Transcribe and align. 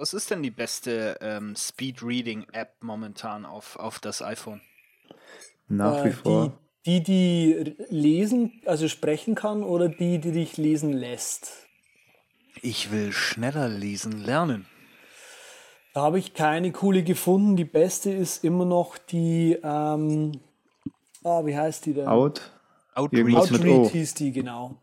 Was 0.00 0.14
ist 0.14 0.30
denn 0.30 0.44
die 0.44 0.52
beste 0.52 1.18
ähm, 1.20 1.56
Speed-Reading-App 1.56 2.76
momentan 2.82 3.44
auf, 3.44 3.74
auf 3.74 3.98
das 3.98 4.22
iPhone? 4.22 4.60
Nach 5.66 6.04
wie 6.04 6.10
Äh, 6.10 6.12
vor. 6.12 6.58
Die, 6.86 7.02
die, 7.02 7.64
die 7.64 7.84
lesen, 7.90 8.62
also 8.64 8.86
sprechen 8.86 9.34
kann 9.34 9.64
oder 9.64 9.88
die, 9.88 10.20
die 10.20 10.30
dich 10.30 10.56
lesen 10.56 10.92
lässt? 10.92 11.50
Ich 12.62 12.92
will 12.92 13.10
schneller 13.12 13.68
lesen 13.68 14.24
lernen. 14.24 14.66
Da 15.94 16.02
habe 16.02 16.20
ich 16.20 16.32
keine 16.32 16.70
coole 16.70 17.02
gefunden. 17.02 17.56
Die 17.56 17.64
beste 17.64 18.12
ist 18.12 18.44
immer 18.44 18.64
noch 18.64 18.98
die, 18.98 19.58
ähm, 19.64 20.40
ah, 21.24 21.44
wie 21.44 21.56
heißt 21.56 21.86
die 21.86 21.94
denn? 21.94 22.06
Out. 22.06 22.52
Outreach. 22.94 23.18
Irgendwas 23.18 23.50
mit 23.50 23.60
Outreach 23.62 23.88
O. 23.88 23.90
hieß 23.90 24.14
die, 24.14 24.30
genau. 24.30 24.80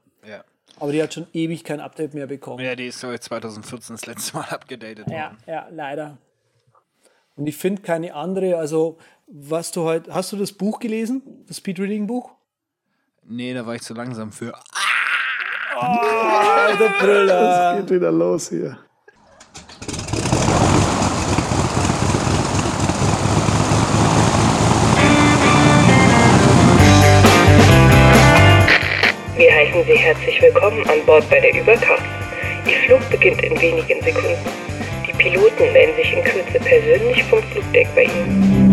Aber 0.80 0.92
die 0.92 1.02
hat 1.02 1.14
schon 1.14 1.28
ewig 1.34 1.64
kein 1.64 1.80
Update 1.80 2.14
mehr 2.14 2.28
bekommen. 2.28 2.64
ja, 2.64 2.76
die 2.76 2.88
ist 2.88 3.00
so 3.00 3.16
2014 3.16 3.96
das 3.96 4.06
letzte 4.06 4.38
Mal 4.38 4.46
abgedatet 4.50 5.08
Ja, 5.10 5.26
worden. 5.32 5.38
ja, 5.48 5.68
leider. 5.72 6.18
Und 7.36 7.48
ich 7.48 7.56
finde 7.58 7.82
keine 7.82 8.14
andere, 8.14 8.58
also 8.58 8.98
was 9.28 9.72
du 9.72 9.84
heute, 9.84 10.14
hast 10.14 10.32
du 10.32 10.38
das 10.38 10.52
Buch 10.54 10.80
gelesen? 10.80 11.44
Das 11.48 11.58
Speedreading-Buch? 11.58 12.32
Nee, 13.24 13.54
da 13.54 13.66
war 13.66 13.76
ich 13.76 13.82
zu 13.82 13.94
langsam 13.94 14.32
für. 14.32 14.54
Alter 15.78 16.90
Brüller! 17.00 17.78
Geht 17.82 17.90
wieder 17.90 18.12
los 18.12 18.50
hier. 18.50 18.78
Herzlich 30.06 30.40
willkommen 30.40 30.88
an 30.88 31.04
Bord 31.08 31.28
bei 31.32 31.40
der 31.40 31.60
Übercast. 31.60 32.04
Ihr 32.68 32.78
Flug 32.86 33.10
beginnt 33.10 33.42
in 33.42 33.60
wenigen 33.60 34.00
Sekunden. 34.04 34.38
Die 35.08 35.14
Piloten 35.14 35.74
melden 35.74 35.96
sich 35.96 36.14
in 36.14 36.24
Kürze 36.24 36.60
persönlich 36.60 37.24
vom 37.24 37.42
Flugdeck 37.42 37.88
bei 37.96 38.04
Ihnen. 38.04 38.65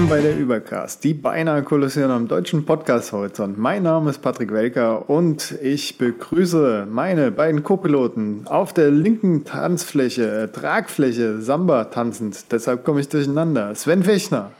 Willkommen 0.00 0.22
bei 0.22 0.26
der 0.26 0.38
Übercast, 0.38 1.04
die 1.04 1.12
beinahe 1.12 1.62
Kollision 1.62 2.10
am 2.10 2.26
deutschen 2.26 2.64
Podcast-Horizont. 2.64 3.58
Mein 3.58 3.82
Name 3.82 4.08
ist 4.08 4.22
Patrick 4.22 4.50
Welker 4.50 5.10
und 5.10 5.58
ich 5.60 5.98
begrüße 5.98 6.86
meine 6.90 7.30
beiden 7.30 7.62
Co-Piloten 7.62 8.46
auf 8.46 8.72
der 8.72 8.90
linken 8.90 9.44
Tanzfläche, 9.44 10.44
äh, 10.44 10.48
Tragfläche, 10.48 11.42
Samba 11.42 11.84
tanzend. 11.84 12.50
Deshalb 12.50 12.82
komme 12.82 13.00
ich 13.00 13.10
durcheinander. 13.10 13.74
Sven 13.74 14.02
Fechner. 14.02 14.52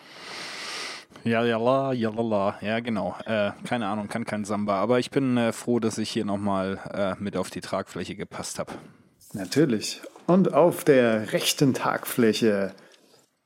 Ja, 1.25 1.43
ja, 1.43 1.57
la, 1.57 1.95
ja, 1.95 2.11
la, 2.11 2.23
la. 2.23 2.59
Ja, 2.61 2.81
genau. 2.81 3.17
Äh, 3.25 3.53
keine 3.65 3.87
Ahnung, 3.87 4.09
kann 4.09 4.27
kein 4.27 4.45
Samba. 4.45 4.75
Aber 4.75 4.99
ich 4.99 5.11
bin 5.11 5.39
äh, 5.39 5.53
froh, 5.53 5.81
dass 5.81 5.97
ich 5.97 6.11
hier 6.11 6.27
nochmal 6.27 6.79
äh, 6.93 7.15
mit 7.19 7.39
auf 7.39 7.49
die 7.49 7.63
Tragfläche 7.63 8.15
gepasst 8.15 8.59
habe. 8.59 8.73
Natürlich. 9.33 10.03
Und 10.27 10.53
auf 10.53 10.85
der 10.85 11.33
rechten 11.33 11.73
Tagfläche 11.73 12.75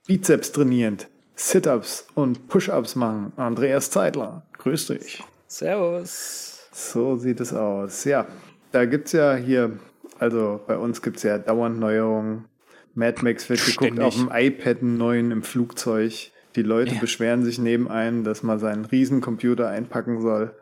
Bizeps 0.09 0.51
trainierend, 0.51 1.07
Sit-Ups 1.37 2.07
und 2.15 2.49
Push-Ups 2.49 2.95
machen. 2.97 3.33
Andreas 3.37 3.91
Zeitler. 3.91 4.43
Grüß 4.59 4.87
dich. 4.89 5.23
Servus. 5.47 6.69
So 6.73 7.17
sieht 7.17 7.41
es 7.41 7.53
aus. 7.53 8.05
Ja, 8.05 8.27
da 8.73 8.85
gibt 8.85 9.07
es 9.07 9.13
ja 9.13 9.35
hier, 9.35 9.79
also 10.19 10.61
bei 10.67 10.77
uns 10.77 11.03
gibt 11.03 11.19
es 11.19 11.23
ja 11.23 11.39
dauernd 11.39 11.79
Neuerungen. 11.79 12.45
Mad 12.95 13.23
Max 13.23 13.49
wird 13.49 13.61
geguckt 13.65 13.85
Ständig. 13.95 14.05
auf 14.05 14.15
dem 14.15 14.31
iPad 14.33 14.81
einen 14.83 14.97
neuen 14.97 15.31
im 15.31 15.43
Flugzeug. 15.43 16.31
Die 16.57 16.63
Leute 16.63 16.95
Ja. 16.95 17.01
beschweren 17.01 17.45
sich 17.45 17.59
neben 17.59 17.89
einem, 17.89 18.23
dass 18.23 18.43
man 18.45 18.61
seinen 18.61 18.85
Riesencomputer 18.85 19.69
einpacken 19.69 20.21
soll. 20.21 20.53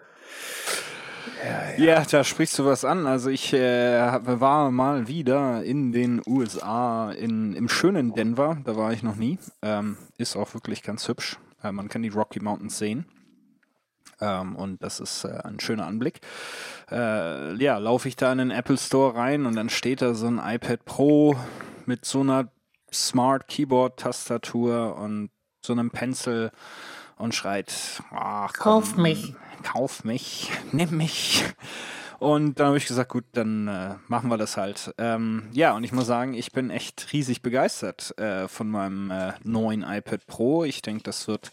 Ja, 1.76 2.04
da 2.04 2.24
sprichst 2.24 2.58
du 2.58 2.64
was 2.64 2.84
an. 2.84 3.06
Also 3.06 3.30
ich 3.30 3.52
äh, 3.52 4.20
war 4.40 4.70
mal 4.70 5.08
wieder 5.08 5.62
in 5.64 5.92
den 5.92 6.22
USA, 6.26 7.10
in, 7.10 7.54
im 7.54 7.68
schönen 7.68 8.14
Denver. 8.14 8.58
Da 8.64 8.76
war 8.76 8.92
ich 8.92 9.02
noch 9.02 9.16
nie. 9.16 9.38
Ähm, 9.62 9.96
ist 10.18 10.36
auch 10.36 10.54
wirklich 10.54 10.82
ganz 10.82 11.08
hübsch. 11.08 11.38
Äh, 11.62 11.72
man 11.72 11.88
kann 11.88 12.02
die 12.02 12.08
Rocky 12.08 12.40
Mountains 12.40 12.78
sehen. 12.78 13.06
Ähm, 14.20 14.54
und 14.56 14.82
das 14.82 15.00
ist 15.00 15.24
äh, 15.24 15.40
ein 15.44 15.58
schöner 15.60 15.86
Anblick. 15.86 16.20
Äh, 16.90 17.56
ja, 17.56 17.78
laufe 17.78 18.08
ich 18.08 18.16
da 18.16 18.30
in 18.32 18.38
den 18.38 18.50
Apple 18.50 18.78
Store 18.78 19.16
rein 19.16 19.46
und 19.46 19.56
dann 19.56 19.68
steht 19.68 20.02
da 20.02 20.14
so 20.14 20.26
ein 20.26 20.38
iPad 20.38 20.84
Pro 20.84 21.36
mit 21.86 22.04
so 22.04 22.20
einer 22.20 22.48
Smart 22.92 23.48
Keyboard 23.48 23.98
Tastatur 23.98 24.96
und 24.96 25.30
so 25.64 25.72
einem 25.72 25.90
Pencil 25.90 26.50
und 27.16 27.34
schreit, 27.34 28.02
ach, 28.10 28.52
Kauf 28.52 28.94
komm, 28.94 29.02
mich. 29.02 29.34
Kauf 29.62 30.04
mich, 30.04 30.50
nimm 30.72 30.96
mich. 30.96 31.44
Und 32.22 32.60
dann 32.60 32.68
habe 32.68 32.76
ich 32.76 32.86
gesagt, 32.86 33.08
gut, 33.08 33.24
dann 33.32 33.66
äh, 33.66 33.96
machen 34.06 34.30
wir 34.30 34.38
das 34.38 34.56
halt. 34.56 34.94
Ähm, 34.96 35.48
ja, 35.50 35.74
und 35.74 35.82
ich 35.82 35.90
muss 35.90 36.06
sagen, 36.06 36.34
ich 36.34 36.52
bin 36.52 36.70
echt 36.70 37.12
riesig 37.12 37.42
begeistert 37.42 38.16
äh, 38.16 38.46
von 38.46 38.70
meinem 38.70 39.10
äh, 39.10 39.32
neuen 39.42 39.82
iPad 39.82 40.24
Pro. 40.28 40.62
Ich 40.62 40.82
denke, 40.82 41.02
das 41.02 41.26
wird 41.26 41.50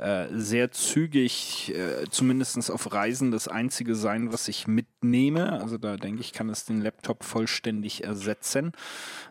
äh, 0.00 0.26
sehr 0.32 0.72
zügig, 0.72 1.72
äh, 1.72 2.04
zumindest 2.10 2.68
auf 2.68 2.92
Reisen, 2.92 3.30
das 3.30 3.46
einzige 3.46 3.94
sein, 3.94 4.32
was 4.32 4.48
ich 4.48 4.66
mitnehme. 4.66 5.62
Also 5.62 5.78
da 5.78 5.96
denke 5.96 6.20
ich, 6.20 6.32
kann 6.32 6.48
es 6.48 6.64
den 6.64 6.80
Laptop 6.80 7.22
vollständig 7.22 8.02
ersetzen. 8.02 8.72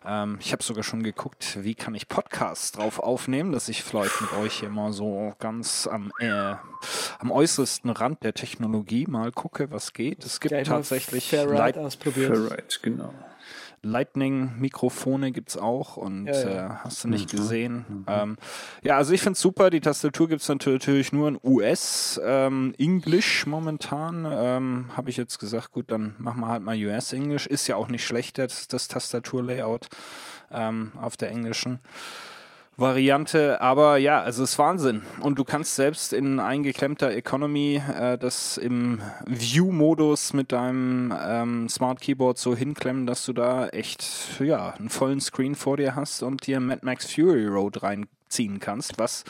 Ähm, 0.06 0.38
ich 0.40 0.54
habe 0.54 0.64
sogar 0.64 0.84
schon 0.84 1.04
geguckt, 1.04 1.58
wie 1.64 1.76
kann 1.76 1.96
ich 1.96 2.08
Podcasts 2.08 2.72
drauf 2.72 3.00
aufnehmen, 3.00 3.52
dass 3.52 3.68
ich 3.68 3.84
vielleicht 3.84 4.22
mit 4.22 4.32
euch 4.32 4.64
mal 4.70 4.94
so 4.94 5.34
ganz 5.40 5.86
am, 5.86 6.14
äh, 6.20 6.56
am 7.20 7.30
äußersten 7.30 7.90
Rand 7.90 8.24
der 8.24 8.34
Technologie 8.34 9.06
mal 9.06 9.34
gucke, 9.34 9.70
was 9.70 9.92
geht. 9.92 10.24
Es 10.24 10.40
gibt 10.40 10.54
mal 10.70 10.77
tatsächlich 10.78 11.34
Ride 11.34 11.80
ausprobiert. 11.80 12.28
Ferrite, 12.28 12.80
genau. 12.82 13.14
Lightning-Mikrofone 13.84 15.32
gibt 15.32 15.50
es 15.50 15.58
auch 15.58 15.98
und 15.98 16.26
Ja, 16.26 16.34
ja. 16.34 16.66
Äh, 16.66 16.70
hast 16.84 17.04
du 17.04 17.08
nicht 17.08 17.30
gesehen. 17.30 18.06
Ähm, 18.08 18.38
ja, 18.82 18.98
also 18.98 19.14
ich 19.14 19.22
finde 19.22 19.34
es 19.34 19.42
super. 19.42 19.70
Die 19.70 19.82
Tastatur 19.82 20.28
gibt 20.28 20.42
es 20.42 20.50
natürlich 20.50 21.14
nur 21.14 21.28
in 21.28 21.40
US, 21.44 22.20
ähm, 22.24 22.74
English 22.78 23.46
momentan. 23.46 24.28
Ähm, 24.30 24.86
Habe 24.96 25.10
ich 25.10 25.18
jetzt 25.18 25.40
gesagt, 25.40 25.72
gut, 25.72 25.92
dann 25.92 26.16
machen 26.18 26.42
wir 26.42 26.48
halt 26.48 26.64
mal 26.64 26.76
US-English. 26.76 27.48
Ist 27.48 27.68
ja 27.68 27.76
auch 27.76 27.88
nicht 27.88 28.06
schlecht, 28.06 28.40
das, 28.40 28.68
das 28.68 28.88
Tastaturlayout 28.88 29.88
ähm, 30.52 30.92
auf 31.00 31.16
der 31.16 31.30
englischen. 31.30 31.80
Variante, 32.80 33.60
aber 33.60 33.98
ja, 33.98 34.22
also 34.22 34.44
es 34.44 34.52
ist 34.52 34.60
Wahnsinn. 34.60 35.02
Und 35.22 35.40
du 35.40 35.44
kannst 35.44 35.76
selbst 35.76 36.14
in 36.14 36.40
eingeklemmter 36.40 37.12
Economy 37.12 37.82
äh, 37.92 38.20
das 38.20 38.58
im 38.58 39.02
View-Modus 39.26 40.34
mit 40.34 40.52
deinem 40.52 41.12
ähm, 41.20 41.70
Smart 41.70 42.02
Keyboard 42.02 42.38
so 42.38 42.56
hinklemmen, 42.56 43.08
dass 43.08 43.26
du 43.26 43.34
da 43.34 43.68
echt 43.70 44.40
ja 44.40 44.76
einen 44.78 44.90
vollen 44.90 45.20
Screen 45.20 45.56
vor 45.56 45.78
dir 45.78 45.96
hast 45.96 46.22
und 46.22 46.46
dir 46.46 46.60
Mad 46.60 46.82
Max 46.84 47.12
Fury 47.12 47.48
Road 47.48 47.82
reinziehen 47.82 48.60
kannst, 48.60 49.00
was 49.00 49.24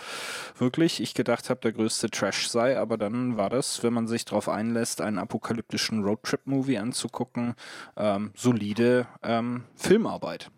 wirklich 0.57 1.01
ich 1.01 1.13
gedacht 1.13 1.49
habe, 1.49 1.61
der 1.61 1.71
größte 1.71 2.09
Trash 2.09 2.49
sei, 2.49 2.77
aber 2.77 2.97
dann 2.97 3.37
war 3.37 3.49
das, 3.49 3.81
wenn 3.81 3.93
man 3.93 4.07
sich 4.07 4.25
darauf 4.25 4.49
einlässt, 4.49 4.99
einen 4.99 5.19
apokalyptischen 5.19 6.03
Roadtrip-Movie 6.03 6.79
anzugucken, 6.79 7.55
ähm, 7.95 8.31
solide 8.35 9.07
ähm, 9.23 9.63
Filmarbeit. 9.77 10.51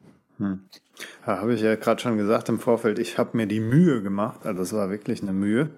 Ja, 1.26 1.40
habe 1.40 1.54
ich 1.54 1.62
ja 1.62 1.76
gerade 1.76 2.02
schon 2.02 2.18
gesagt 2.18 2.50
im 2.50 2.60
Vorfeld, 2.60 3.00
ich 3.00 3.18
habe 3.18 3.38
mir 3.38 3.48
die 3.48 3.60
Mühe 3.60 4.02
gemacht, 4.02 4.46
also 4.46 4.62
es 4.62 4.74
war 4.74 4.90
wirklich 4.90 5.22
eine 5.22 5.34
Mühe, 5.34 5.70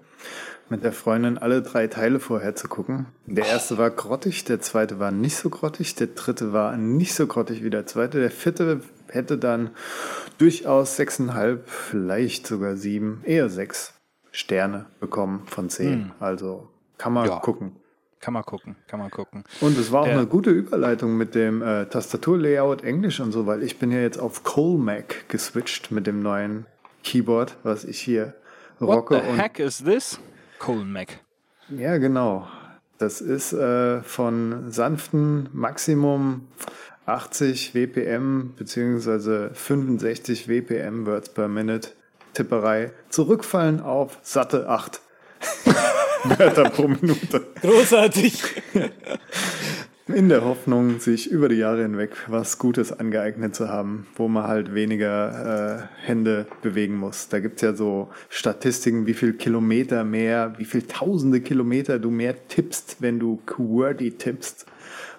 mit 0.68 0.84
der 0.84 0.92
Freundin 0.92 1.38
alle 1.38 1.62
drei 1.62 1.86
Teile 1.86 2.18
vorher 2.18 2.54
zu 2.54 2.68
gucken. 2.68 3.06
Der 3.26 3.46
erste 3.46 3.76
war 3.78 3.90
grottig, 3.90 4.44
der 4.44 4.60
zweite 4.60 4.98
war 4.98 5.10
nicht 5.10 5.36
so 5.36 5.50
grottig, 5.50 5.94
der 5.96 6.08
dritte 6.08 6.52
war 6.52 6.76
nicht 6.76 7.14
so 7.14 7.26
grottig 7.26 7.62
wie 7.62 7.70
der 7.70 7.86
zweite, 7.86 8.20
der 8.20 8.30
vierte 8.30 8.80
hätte 9.08 9.36
dann 9.36 9.70
durchaus 10.38 10.96
sechseinhalb, 10.96 11.68
vielleicht 11.68 12.46
sogar 12.46 12.76
sieben, 12.76 13.20
eher 13.24 13.50
sechs 13.50 13.94
Sterne 14.30 14.86
bekommen 15.00 15.42
von 15.46 15.68
zehn. 15.68 16.12
Also 16.18 16.70
kann 16.96 17.12
man 17.12 17.28
Ja. 17.28 17.40
gucken. 17.40 17.76
Kann 18.22 18.32
man 18.34 18.44
gucken, 18.44 18.76
kann 18.86 19.00
man 19.00 19.10
gucken. 19.10 19.44
Und 19.60 19.76
es 19.76 19.92
war 19.92 20.02
auch 20.02 20.06
Ja. 20.06 20.12
eine 20.12 20.26
gute 20.26 20.48
Überleitung 20.50 21.16
mit 21.18 21.34
dem 21.34 21.60
äh, 21.60 21.84
Tastaturlayout 21.86 22.82
Englisch 22.84 23.18
und 23.20 23.32
so, 23.32 23.46
weil 23.46 23.62
ich 23.64 23.78
bin 23.78 23.90
ja 23.92 23.98
jetzt 23.98 24.18
auf 24.18 24.44
Colmac 24.44 25.28
geswitcht 25.28 25.90
mit 25.90 26.06
dem 26.06 26.22
neuen 26.22 26.64
Keyboard, 27.02 27.56
was 27.64 27.84
ich 27.84 27.98
hier 28.00 28.34
What 28.78 29.10
rocke. 29.10 29.20
the 29.24 29.28
und 29.30 29.38
heck 29.38 29.58
is 29.58 29.82
this? 29.84 30.18
Colin 30.60 30.90
Mac. 30.92 31.18
ja, 31.68 31.98
genau. 31.98 32.46
Das 32.98 33.20
ist 33.20 33.52
äh, 33.52 34.00
von 34.04 34.70
sanften 34.70 35.48
Maximum 35.52 36.46
80 37.06 37.74
WPM 37.74 38.54
beziehungsweise 38.56 39.50
65 39.54 40.46
WPM 40.48 41.04
Words 41.06 41.30
per 41.30 41.48
Minute 41.48 41.88
Tipperei 42.34 42.92
zurückfallen 43.08 43.80
auf 43.80 44.18
satte 44.22 44.68
8 44.68 45.00
Wörter 46.24 46.70
pro 46.70 46.88
Minute. 46.88 47.46
Großartig. 47.60 48.42
In 50.08 50.28
der 50.28 50.44
Hoffnung, 50.44 50.98
sich 50.98 51.30
über 51.30 51.48
die 51.48 51.56
Jahre 51.56 51.82
hinweg 51.82 52.10
was 52.26 52.58
Gutes 52.58 52.92
angeeignet 52.92 53.54
zu 53.54 53.68
haben, 53.68 54.06
wo 54.16 54.28
man 54.28 54.46
halt 54.46 54.74
weniger 54.74 55.88
äh, 56.02 56.06
Hände 56.06 56.46
bewegen 56.60 56.96
muss. 56.96 57.28
Da 57.28 57.40
gibt's 57.40 57.62
ja 57.62 57.72
so 57.72 58.08
Statistiken, 58.28 59.06
wie 59.06 59.14
viel 59.14 59.32
Kilometer 59.34 60.04
mehr, 60.04 60.54
wie 60.58 60.64
viel 60.64 60.82
tausende 60.82 61.40
Kilometer 61.40 61.98
du 61.98 62.10
mehr 62.10 62.48
tippst, 62.48 62.96
wenn 63.00 63.20
du 63.20 63.40
QWERTY 63.46 64.12
tippst 64.18 64.66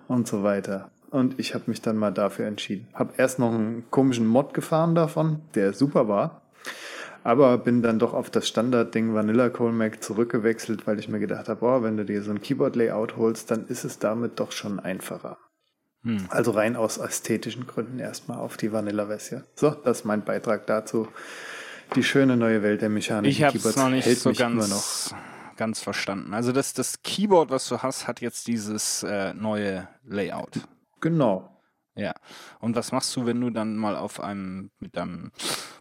und 0.07 0.27
so 0.27 0.43
weiter. 0.43 0.91
Und 1.09 1.39
ich 1.39 1.55
habe 1.55 1.65
mich 1.67 1.81
dann 1.81 1.97
mal 1.97 2.11
dafür 2.11 2.45
entschieden. 2.45 2.87
Hab 2.93 3.17
erst 3.17 3.39
noch 3.39 3.53
einen 3.53 3.85
komischen 3.89 4.27
Mod 4.27 4.53
gefahren 4.53 4.95
davon, 4.95 5.39
der 5.55 5.73
super 5.73 6.07
war. 6.07 6.42
Aber 7.23 7.57
bin 7.57 7.81
dann 7.81 7.99
doch 7.99 8.13
auf 8.13 8.29
das 8.29 8.47
Standardding 8.47 9.13
Vanilla 9.13 9.49
Colmac 9.49 10.03
zurückgewechselt, 10.03 10.85
weil 10.85 10.99
ich 10.99 11.07
mir 11.07 11.19
gedacht 11.19 11.47
habe, 11.47 11.61
boah, 11.61 11.83
wenn 11.83 11.95
du 11.95 12.03
dir 12.03 12.21
so 12.21 12.31
ein 12.31 12.41
Keyboard-Layout 12.41 13.15
holst, 13.15 13.49
dann 13.49 13.65
ist 13.67 13.85
es 13.85 13.99
damit 13.99 14.39
doch 14.39 14.51
schon 14.51 14.79
einfacher. 14.79 15.37
Hm. 16.03 16.25
Also 16.29 16.51
rein 16.51 16.75
aus 16.75 16.97
ästhetischen 16.97 17.65
Gründen 17.65 17.99
erstmal 17.99 18.37
auf 18.37 18.57
die 18.57 18.73
Vanilla-Version. 18.73 19.43
So, 19.55 19.69
das 19.69 19.99
ist 19.99 20.05
mein 20.05 20.25
Beitrag 20.25 20.67
dazu. 20.67 21.07
Die 21.95 22.03
schöne 22.03 22.35
neue 22.35 22.61
Welt 22.61 22.81
der 22.81 22.89
Mechanik. 22.89 23.31
Ich 23.31 23.43
habe 23.43 23.57
es 23.57 23.75
noch 23.75 23.89
nicht 23.89 24.19
so 24.19 24.33
ganz, 24.33 25.13
ganz 25.55 25.79
verstanden. 25.79 26.33
Also 26.33 26.51
das, 26.51 26.73
das 26.73 27.03
Keyboard, 27.03 27.51
was 27.51 27.69
du 27.69 27.77
hast, 27.77 28.07
hat 28.07 28.19
jetzt 28.19 28.47
dieses 28.47 29.03
äh, 29.03 29.33
neue 29.33 29.87
Layout. 30.03 30.59
Genau. 30.99 31.61
Ja. 31.95 32.13
Und 32.59 32.75
was 32.75 32.91
machst 32.91 33.15
du, 33.15 33.25
wenn 33.25 33.39
du 33.39 33.49
dann 33.49 33.77
mal 33.77 33.95
auf 33.95 34.19
einem 34.19 34.71
mit 34.79 34.97
einem 34.97 35.31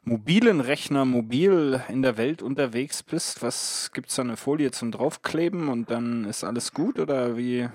mobilen 0.05 0.61
Rechner 0.61 1.05
mobil 1.05 1.81
in 1.89 2.03
der 2.03 2.17
Welt 2.17 2.43
unterwegs 2.43 3.03
bist? 3.03 3.43
Was 3.43 3.91
gibt's 3.93 4.17
da 4.17 4.23
eine 4.23 4.37
Folie 4.37 4.71
zum 4.71 4.93
draufkleben 4.93 5.69
und 5.69 5.91
dann 5.91 6.25
ist 6.25 6.45
alles 6.45 6.73
gut 6.73 6.99
oder 6.99 7.37
wie? 7.37 7.69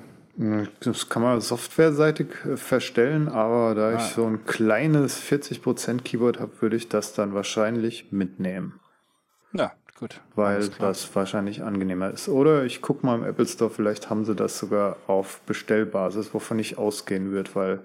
Das 0.82 1.10
kann 1.10 1.24
man 1.24 1.42
softwareseitig 1.42 2.28
äh, 2.46 2.58
verstellen, 2.58 3.28
aber 3.28 3.74
da 3.74 3.90
ah. 3.90 3.96
ich 3.96 4.14
so 4.14 4.26
ein 4.26 4.46
kleines 4.46 5.20
40% 5.20 6.04
Keyboard 6.04 6.40
habe, 6.40 6.62
würde 6.62 6.76
ich 6.76 6.90
das 6.90 7.14
dann 7.14 7.34
wahrscheinlich 7.34 8.12
mitnehmen. 8.12 8.80
Ja, 9.54 9.74
Gut. 10.00 10.22
Weil 10.36 10.70
das 10.80 11.16
wahrscheinlich 11.16 11.64
angenehmer 11.64 12.12
ist. 12.12 12.30
Oder 12.30 12.66
ich 12.66 12.82
gucke 12.82 13.04
mal 13.06 13.16
im 13.16 13.24
Apple 13.24 13.48
Store, 13.48 13.72
vielleicht 13.72 14.12
haben 14.12 14.26
sie 14.26 14.36
das 14.36 14.60
sogar 14.60 14.98
auf 15.08 15.42
Bestellbasis, 15.48 16.34
wovon 16.36 16.60
ich 16.60 16.78
ausgehen 16.78 17.32
würde, 17.32 17.50
weil 17.56 17.80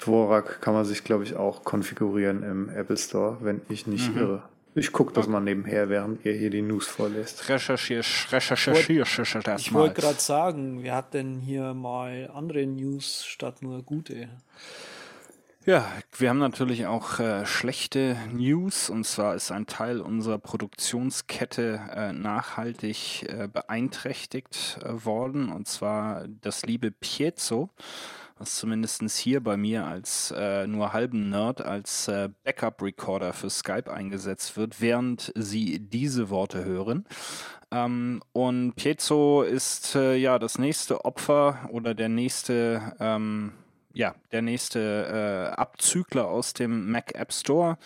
Dvorak 0.00 0.62
kann 0.62 0.72
man 0.72 0.86
sich, 0.86 1.04
glaube 1.04 1.24
ich, 1.24 1.36
auch 1.36 1.62
konfigurieren 1.62 2.42
im 2.42 2.68
Apple 2.70 2.96
Store, 2.96 3.36
wenn 3.40 3.60
ich 3.68 3.86
nicht 3.86 4.14
mhm. 4.14 4.20
irre. 4.20 4.42
Ich 4.74 4.90
gucke 4.90 5.12
das 5.12 5.26
mal 5.26 5.40
nebenher, 5.40 5.90
während 5.90 6.24
ihr 6.24 6.32
hier 6.32 6.48
die 6.48 6.62
News 6.62 6.86
vorlest. 6.86 7.46
Recherchier, 7.50 7.98
recherchier, 8.30 9.02
recherchier 9.02 9.56
Ich 9.58 9.74
wollte 9.74 10.00
gerade 10.00 10.18
sagen, 10.18 10.82
wir 10.82 10.94
hatten 10.94 11.40
hier 11.40 11.74
mal 11.74 12.30
andere 12.32 12.64
News 12.66 13.26
statt 13.26 13.60
nur 13.60 13.82
gute. 13.82 14.30
Ja, 15.64 15.86
wir 16.18 16.28
haben 16.28 16.40
natürlich 16.40 16.86
auch 16.86 17.20
äh, 17.20 17.46
schlechte 17.46 18.16
News 18.32 18.90
und 18.90 19.04
zwar 19.06 19.36
ist 19.36 19.52
ein 19.52 19.66
Teil 19.66 20.00
unserer 20.00 20.38
Produktionskette 20.38 21.80
äh, 21.94 22.12
nachhaltig 22.12 23.22
äh, 23.28 23.46
beeinträchtigt 23.46 24.80
äh, 24.82 25.04
worden 25.04 25.52
und 25.52 25.68
zwar 25.68 26.26
das 26.40 26.66
liebe 26.66 26.90
Piezo, 26.90 27.70
was 28.38 28.56
zumindest 28.56 29.08
hier 29.12 29.40
bei 29.40 29.56
mir 29.56 29.86
als 29.86 30.34
äh, 30.36 30.66
nur 30.66 30.92
halben 30.92 31.30
Nerd 31.30 31.60
als 31.64 32.08
äh, 32.08 32.30
Backup-Recorder 32.42 33.32
für 33.32 33.48
Skype 33.48 33.88
eingesetzt 33.88 34.56
wird, 34.56 34.80
während 34.80 35.32
Sie 35.36 35.78
diese 35.78 36.28
Worte 36.28 36.64
hören. 36.64 37.04
Ähm, 37.70 38.20
und 38.32 38.74
Piezo 38.74 39.42
ist 39.42 39.94
ja 39.94 40.40
das 40.40 40.58
nächste 40.58 41.04
Opfer 41.04 41.68
oder 41.70 41.94
der 41.94 42.08
nächste 42.08 42.96
ähm, 42.98 43.52
ja, 43.94 44.14
der 44.32 44.42
nächste 44.42 45.50
äh, 45.52 45.60
Abzügler 45.60 46.28
aus 46.28 46.54
dem 46.54 46.90
Mac 46.90 47.14
App 47.14 47.32
Store. 47.32 47.78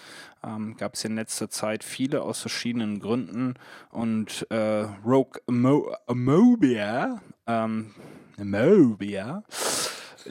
Ähm, 0.45 0.77
Gab 0.77 0.95
es 0.95 1.05
in 1.05 1.17
letzter 1.17 1.51
Zeit 1.51 1.83
viele 1.85 2.23
aus 2.23 2.41
verschiedenen 2.41 3.01
Gründen. 3.01 3.55
Und 3.91 4.47
äh, 4.51 4.87
Rogue 5.05 5.41
Mo 5.49 5.95
Mobia, 6.09 7.21
ähm, 7.47 7.95
Mobia, 8.39 9.43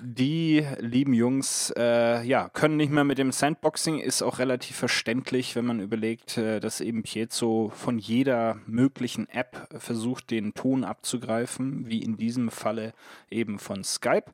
die 0.02 0.66
lieben 0.80 1.14
Jungs, 1.14 1.74
äh, 1.78 2.24
ja, 2.24 2.50
können 2.50 2.78
nicht 2.78 2.92
mehr 2.92 3.04
mit 3.04 3.18
dem 3.18 3.32
Sandboxing, 3.32 4.00
ist 4.00 4.22
auch 4.22 4.40
relativ 4.40 4.76
verständlich, 4.76 5.56
wenn 5.56 5.66
man 5.66 5.80
überlegt, 5.80 6.38
äh, 6.38 6.60
dass 6.60 6.82
eben 6.82 7.04
Piezo 7.04 7.72
von 7.74 7.98
jeder 7.98 8.58
möglichen 8.66 9.30
App 9.30 9.68
versucht, 9.78 10.32
den 10.32 10.54
Ton 10.54 10.84
abzugreifen, 10.84 11.88
wie 11.88 12.02
in 12.02 12.18
diesem 12.18 12.52
Falle 12.52 12.94
eben 13.30 13.60
von 13.60 13.84
Skype. 13.84 14.32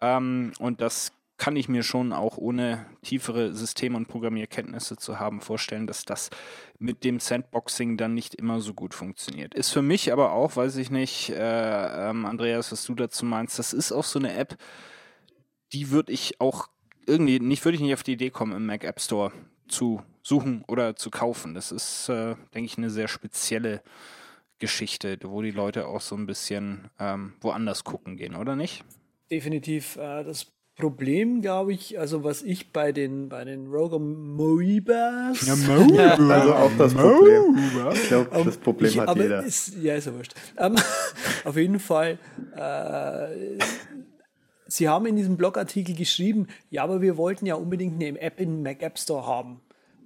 Ähm, 0.00 0.52
und 0.58 0.80
das 0.80 1.12
kann 1.36 1.56
ich 1.56 1.68
mir 1.68 1.82
schon 1.82 2.12
auch 2.12 2.38
ohne 2.38 2.86
tiefere 3.02 3.54
System- 3.54 3.96
und 3.96 4.06
Programmierkenntnisse 4.06 4.96
zu 4.96 5.18
haben 5.18 5.40
vorstellen, 5.40 5.86
dass 5.86 6.04
das 6.04 6.30
mit 6.78 7.02
dem 7.02 7.18
Sandboxing 7.18 7.96
dann 7.96 8.14
nicht 8.14 8.34
immer 8.34 8.60
so 8.60 8.72
gut 8.72 8.94
funktioniert. 8.94 9.52
Ist 9.54 9.70
für 9.70 9.82
mich 9.82 10.12
aber 10.12 10.32
auch, 10.32 10.56
weiß 10.56 10.76
ich 10.76 10.90
nicht, 10.90 11.30
äh, 11.30 12.10
ähm, 12.10 12.24
Andreas, 12.24 12.70
was 12.70 12.84
du 12.84 12.94
dazu 12.94 13.26
meinst, 13.26 13.58
das 13.58 13.72
ist 13.72 13.90
auch 13.90 14.04
so 14.04 14.18
eine 14.18 14.34
App, 14.34 14.56
die 15.72 15.90
würde 15.90 16.12
ich 16.12 16.40
auch 16.40 16.68
irgendwie, 17.06 17.40
nicht 17.40 17.64
würde 17.64 17.76
ich 17.76 17.82
nicht 17.82 17.94
auf 17.94 18.04
die 18.04 18.12
Idee 18.12 18.30
kommen, 18.30 18.52
im 18.52 18.66
Mac 18.66 18.84
App 18.84 19.00
Store 19.00 19.32
zu 19.68 20.02
suchen 20.22 20.64
oder 20.68 20.94
zu 20.94 21.10
kaufen. 21.10 21.54
Das 21.54 21.72
ist, 21.72 22.08
äh, 22.08 22.36
denke 22.54 22.66
ich, 22.66 22.78
eine 22.78 22.90
sehr 22.90 23.08
spezielle 23.08 23.82
Geschichte, 24.60 25.18
wo 25.24 25.42
die 25.42 25.50
Leute 25.50 25.88
auch 25.88 26.00
so 26.00 26.16
ein 26.16 26.26
bisschen 26.26 26.90
ähm, 26.98 27.34
woanders 27.40 27.82
gucken 27.82 28.16
gehen, 28.16 28.36
oder 28.36 28.54
nicht? 28.56 28.84
Definitiv 29.34 29.96
äh, 29.96 30.22
das 30.22 30.46
Problem, 30.76 31.40
glaube 31.40 31.72
ich, 31.72 31.98
also 31.98 32.24
was 32.24 32.42
ich 32.42 32.72
bei 32.72 32.92
den 32.92 33.28
bei 33.28 33.44
den 33.44 33.66
Rogue 33.66 33.98
Moibas. 33.98 35.46
Ja, 35.46 35.56
Moiba. 35.76 36.34
also 36.34 36.54
auch 36.54 36.70
das 36.78 36.94
Problem. 36.94 37.56
Ich 37.92 38.08
glaube, 38.08 38.30
um, 38.30 38.44
das 38.44 38.56
Problem 38.56 38.90
ich, 38.90 38.98
hat 38.98 39.16
jeder. 39.16 39.44
Ist, 39.44 39.76
ja, 39.76 39.94
ist 39.94 40.06
ja 40.06 40.14
wurscht. 40.14 40.34
Um, 40.56 40.74
auf 41.44 41.56
jeden 41.56 41.78
Fall. 41.78 42.18
Äh, 42.56 43.58
Sie 44.66 44.88
haben 44.88 45.06
in 45.06 45.14
diesem 45.14 45.36
Blogartikel 45.36 45.94
geschrieben, 45.94 46.48
ja, 46.70 46.82
aber 46.82 47.00
wir 47.00 47.16
wollten 47.16 47.46
ja 47.46 47.54
unbedingt 47.54 48.02
eine 48.02 48.18
App 48.20 48.40
in 48.40 48.62
Mac 48.62 48.82
App 48.82 48.98
Store 48.98 49.26
haben. 49.26 49.60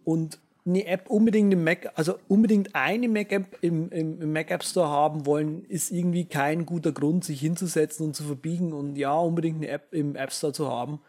Und 0.04 0.38
eine 0.68 0.86
App 0.86 1.08
unbedingt 1.08 1.52
im 1.52 1.64
Mac, 1.64 1.90
also 1.94 2.18
unbedingt 2.28 2.74
eine 2.74 3.08
Mac 3.08 3.32
App 3.32 3.58
im, 3.62 3.90
im, 3.90 4.20
im, 4.20 4.32
Mac 4.32 4.50
App 4.50 4.62
Store 4.62 4.88
haben 4.88 5.26
wollen, 5.26 5.64
ist 5.64 5.90
irgendwie 5.90 6.26
kein 6.26 6.66
guter 6.66 6.92
Grund, 6.92 7.24
sich 7.24 7.40
hinzusetzen 7.40 8.06
und 8.06 8.14
zu 8.14 8.24
verbiegen 8.24 8.72
und 8.72 8.96
ja, 8.96 9.16
unbedingt 9.16 9.56
eine 9.56 9.68
App 9.68 9.92
im 9.92 10.14
App 10.14 10.32
Store 10.32 10.52
zu 10.52 10.70
haben. 10.70 11.00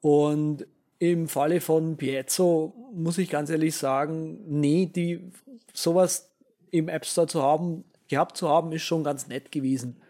Und 0.00 0.66
im 0.98 1.28
Falle 1.28 1.60
von 1.60 1.96
Piezo 1.96 2.74
muss 2.92 3.18
ich 3.18 3.30
ganz 3.30 3.50
ehrlich 3.50 3.76
sagen, 3.76 4.38
nee, 4.46 4.86
die 4.86 5.32
sowas 5.72 6.30
im 6.70 6.88
App 6.88 7.06
Store 7.06 7.26
zu 7.26 7.42
haben, 7.42 7.84
gehabt 8.08 8.36
zu 8.36 8.48
haben, 8.48 8.72
ist 8.72 8.82
schon 8.82 9.02
ganz 9.02 9.28
nett 9.28 9.50
gewesen. 9.50 10.00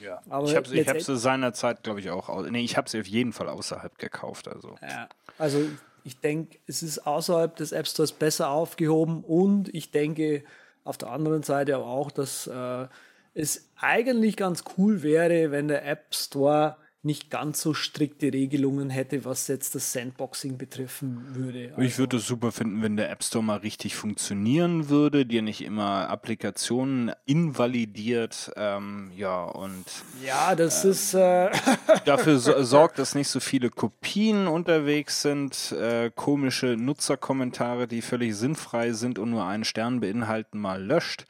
Ja, 0.00 0.22
aber 0.30 0.48
ich 0.48 0.56
habe 0.88 1.00
sie 1.00 1.16
seinerzeit, 1.16 1.82
glaube 1.82 2.00
ich, 2.00 2.10
auch, 2.10 2.48
nee, 2.48 2.62
ich 2.62 2.76
habe 2.76 2.88
sie 2.88 3.00
auf 3.00 3.06
jeden 3.06 3.32
Fall 3.32 3.48
außerhalb 3.48 3.98
gekauft. 3.98 4.48
Also, 4.48 4.76
ja, 4.80 5.08
also 5.36 5.62
ich 6.04 6.18
denke, 6.18 6.58
es 6.66 6.82
ist 6.82 7.06
außerhalb 7.06 7.56
des 7.56 7.72
App 7.72 7.86
Stores 7.86 8.12
besser 8.12 8.50
aufgehoben 8.50 9.24
und 9.24 9.72
ich 9.74 9.90
denke 9.90 10.42
auf 10.84 10.98
der 10.98 11.10
anderen 11.10 11.42
Seite 11.42 11.78
auch, 11.78 12.10
dass 12.10 12.46
äh, 12.46 12.86
es 13.34 13.68
eigentlich 13.78 14.36
ganz 14.36 14.64
cool 14.76 15.02
wäre, 15.02 15.50
wenn 15.50 15.68
der 15.68 15.86
App 15.86 16.14
Store 16.14 16.76
nicht 17.02 17.30
ganz 17.30 17.62
so 17.62 17.72
strikte 17.72 18.32
Regelungen 18.32 18.90
hätte, 18.90 19.24
was 19.24 19.48
jetzt 19.48 19.74
das 19.74 19.92
Sandboxing 19.92 20.58
betreffen 20.58 21.34
würde. 21.34 21.70
Also 21.70 21.80
ich 21.80 21.98
würde 21.98 22.18
es 22.18 22.26
super 22.26 22.52
finden, 22.52 22.82
wenn 22.82 22.96
der 22.96 23.10
App 23.10 23.24
Store 23.24 23.42
mal 23.42 23.56
richtig 23.56 23.96
funktionieren 23.96 24.90
würde, 24.90 25.24
dir 25.24 25.40
nicht 25.40 25.62
immer 25.62 26.10
Applikationen 26.10 27.12
invalidiert, 27.24 28.52
ähm, 28.56 29.10
ja 29.16 29.44
und 29.44 29.84
ja, 30.22 30.54
das 30.54 30.84
äh, 30.84 30.90
ist 30.90 31.14
äh 31.14 31.50
dafür 32.04 32.38
so, 32.38 32.62
sorgt, 32.62 32.98
dass 32.98 33.14
nicht 33.14 33.28
so 33.28 33.40
viele 33.40 33.70
Kopien 33.70 34.46
unterwegs 34.46 35.22
sind, 35.22 35.72
äh, 35.72 36.10
komische 36.14 36.76
Nutzerkommentare, 36.76 37.86
die 37.86 38.02
völlig 38.02 38.36
sinnfrei 38.36 38.92
sind 38.92 39.18
und 39.18 39.30
nur 39.30 39.46
einen 39.46 39.64
Stern 39.64 40.00
beinhalten, 40.00 40.58
mal 40.58 40.82
löscht. 40.82 41.24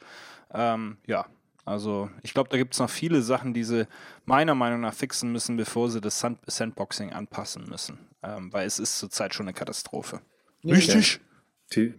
Ähm, 0.53 0.97
ja, 1.07 1.27
also 1.65 2.09
ich 2.23 2.33
glaube, 2.33 2.49
da 2.49 2.57
gibt 2.57 2.73
es 2.73 2.79
noch 2.79 2.89
viele 2.89 3.21
Sachen, 3.21 3.53
die 3.53 3.63
sie 3.63 3.87
meiner 4.25 4.55
Meinung 4.55 4.81
nach 4.81 4.93
fixen 4.93 5.31
müssen, 5.31 5.57
bevor 5.57 5.89
sie 5.89 6.01
das 6.01 6.19
Sand 6.19 6.39
Sandboxing 6.47 7.11
anpassen 7.11 7.65
müssen. 7.69 7.99
Ähm, 8.23 8.51
weil 8.51 8.67
es 8.67 8.79
ist 8.79 8.99
zurzeit 8.99 9.33
schon 9.33 9.47
eine 9.47 9.53
Katastrophe. 9.53 10.21
Richtig. 10.63 11.19
Die, 11.73 11.93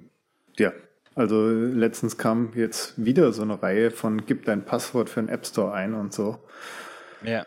ja, 0.57 0.73
also 1.14 1.49
letztens 1.49 2.16
kam 2.16 2.52
jetzt 2.54 2.95
wieder 2.97 3.33
so 3.33 3.42
eine 3.42 3.62
Reihe 3.62 3.90
von 3.90 4.25
gib 4.26 4.45
dein 4.45 4.64
Passwort 4.64 5.11
für 5.11 5.21
einen 5.21 5.28
App 5.28 5.47
Store 5.47 5.73
ein 5.73 5.95
und 5.95 6.12
so. 6.12 6.38
Ja. 7.23 7.47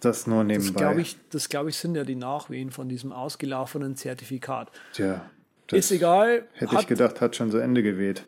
Das 0.00 0.26
nur 0.26 0.44
nebenbei. 0.44 0.72
Das 0.72 0.76
glaube 0.76 1.00
ich, 1.00 1.16
das 1.30 1.48
glaube 1.48 1.70
ich 1.70 1.76
sind 1.76 1.94
ja 1.94 2.04
die 2.04 2.16
Nachwehen 2.16 2.70
von 2.70 2.88
diesem 2.88 3.12
ausgelaufenen 3.12 3.96
Zertifikat. 3.96 4.70
Tja. 4.92 5.30
Ist 5.72 5.90
egal. 5.90 6.46
Hätte 6.52 6.76
ich 6.78 6.86
gedacht, 6.86 7.20
hat 7.20 7.34
schon 7.34 7.50
so 7.50 7.58
Ende 7.58 7.82
geweht. 7.82 8.26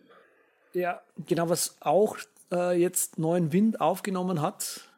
Ja, 0.73 1.01
genau, 1.27 1.49
was 1.49 1.77
auch 1.81 2.17
äh, 2.53 2.79
jetzt 2.81 3.19
neuen 3.19 3.53
Wind 3.53 3.81
aufgenommen 3.81 4.43
hat, 4.43 4.89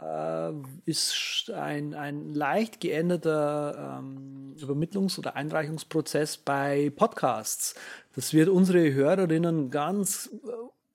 äh, 0.00 0.52
ist 0.84 1.50
ein, 1.54 1.94
ein 1.94 2.34
leicht 2.34 2.80
geänderter 2.80 3.98
ähm, 3.98 4.54
Übermittlungs- 4.58 5.18
oder 5.18 5.36
Einreichungsprozess 5.36 6.36
bei 6.36 6.92
Podcasts. 6.94 7.74
Das 8.14 8.32
wird 8.32 8.48
unsere 8.48 8.92
Hörerinnen 8.92 9.70
ganz 9.70 10.30
äh, 10.44 10.48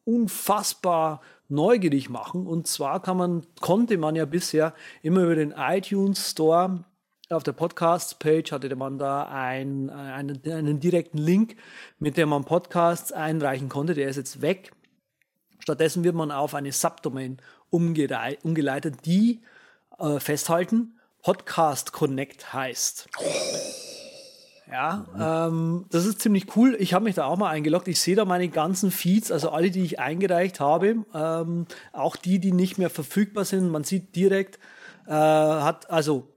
unfassbar 0.03 1.22
neugierig 1.50 2.10
machen. 2.10 2.48
Und 2.48 2.67
zwar 2.67 3.01
kann 3.01 3.17
man, 3.17 3.46
konnte 3.60 3.98
man 3.98 4.15
ja 4.15 4.25
bisher 4.25 4.74
immer 5.01 5.24
über 5.24 5.36
den 5.36 5.53
iTunes 5.58 6.31
Store 6.31 6.84
auf 7.31 7.43
der 7.43 7.53
Podcast-Page 7.53 8.51
hatte 8.51 8.75
man 8.75 8.98
da 8.98 9.24
ein, 9.24 9.89
einen, 9.89 10.41
einen 10.46 10.79
direkten 10.79 11.17
Link, 11.17 11.55
mit 11.98 12.17
dem 12.17 12.29
man 12.29 12.43
Podcasts 12.43 13.12
einreichen 13.12 13.70
konnte. 13.70 13.93
Der 13.93 14.10
ist 14.10 14.17
jetzt 14.17 14.41
weg. 14.41 14.72
Stattdessen 15.62 16.03
wird 16.03 16.15
man 16.15 16.32
auf 16.32 16.56
eine 16.56 16.72
Subdomain 16.72 17.38
umgeleitet, 17.70 19.06
die 19.06 19.41
äh, 20.00 20.20
festhalten, 20.20 21.00
Podcast 21.22 21.94
Connect 21.94 22.51
heißt. 22.51 23.08
Ja, 24.72 25.48
ähm, 25.48 25.86
das 25.91 26.06
ist 26.06 26.22
ziemlich 26.22 26.56
cool. 26.56 26.75
Ich 26.80 26.94
habe 26.94 27.03
mich 27.03 27.15
da 27.15 27.25
auch 27.25 27.38
mal 27.38 27.50
eingeloggt. 27.50 27.89
Ich 27.89 28.00
sehe 28.00 28.15
da 28.15 28.25
meine 28.25 28.48
ganzen 28.48 28.89
Feeds, 28.89 29.32
also 29.32 29.50
alle, 29.50 29.70
die 29.70 29.84
ich 29.84 30.00
eingereicht 30.00 30.60
habe, 30.60 31.06
ähm, 31.13 31.68
auch 31.91 32.15
die, 32.15 32.39
die 32.39 32.53
nicht 32.53 32.77
mehr 32.77 32.89
verfügbar 32.89 33.44
sind. 33.44 33.70
Man 33.70 33.84
sieht 33.84 34.15
direkt, 34.15 34.60
äh, 35.08 35.12
hat 35.12 35.91
also 35.91 36.30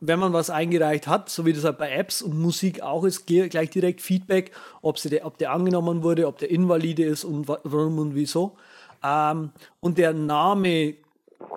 wenn 0.00 0.18
man 0.18 0.32
was 0.32 0.50
eingereicht 0.50 1.06
hat, 1.06 1.28
so 1.28 1.44
wie 1.44 1.52
das 1.52 1.64
halt 1.64 1.78
bei 1.78 1.90
Apps 1.90 2.22
und 2.22 2.38
Musik 2.38 2.82
auch 2.82 3.04
ist, 3.04 3.26
gleich 3.26 3.70
direkt 3.70 4.00
Feedback, 4.00 4.52
ob, 4.82 4.98
sie 4.98 5.10
der, 5.10 5.26
ob 5.26 5.38
der 5.38 5.52
angenommen 5.52 6.02
wurde, 6.02 6.26
ob 6.26 6.38
der 6.38 6.50
invalide 6.50 7.04
ist 7.04 7.24
und 7.24 7.48
warum 7.48 7.98
und 7.98 8.14
wieso. 8.14 8.56
Ähm, 9.04 9.50
und 9.80 9.98
der 9.98 10.12
Name 10.12 10.94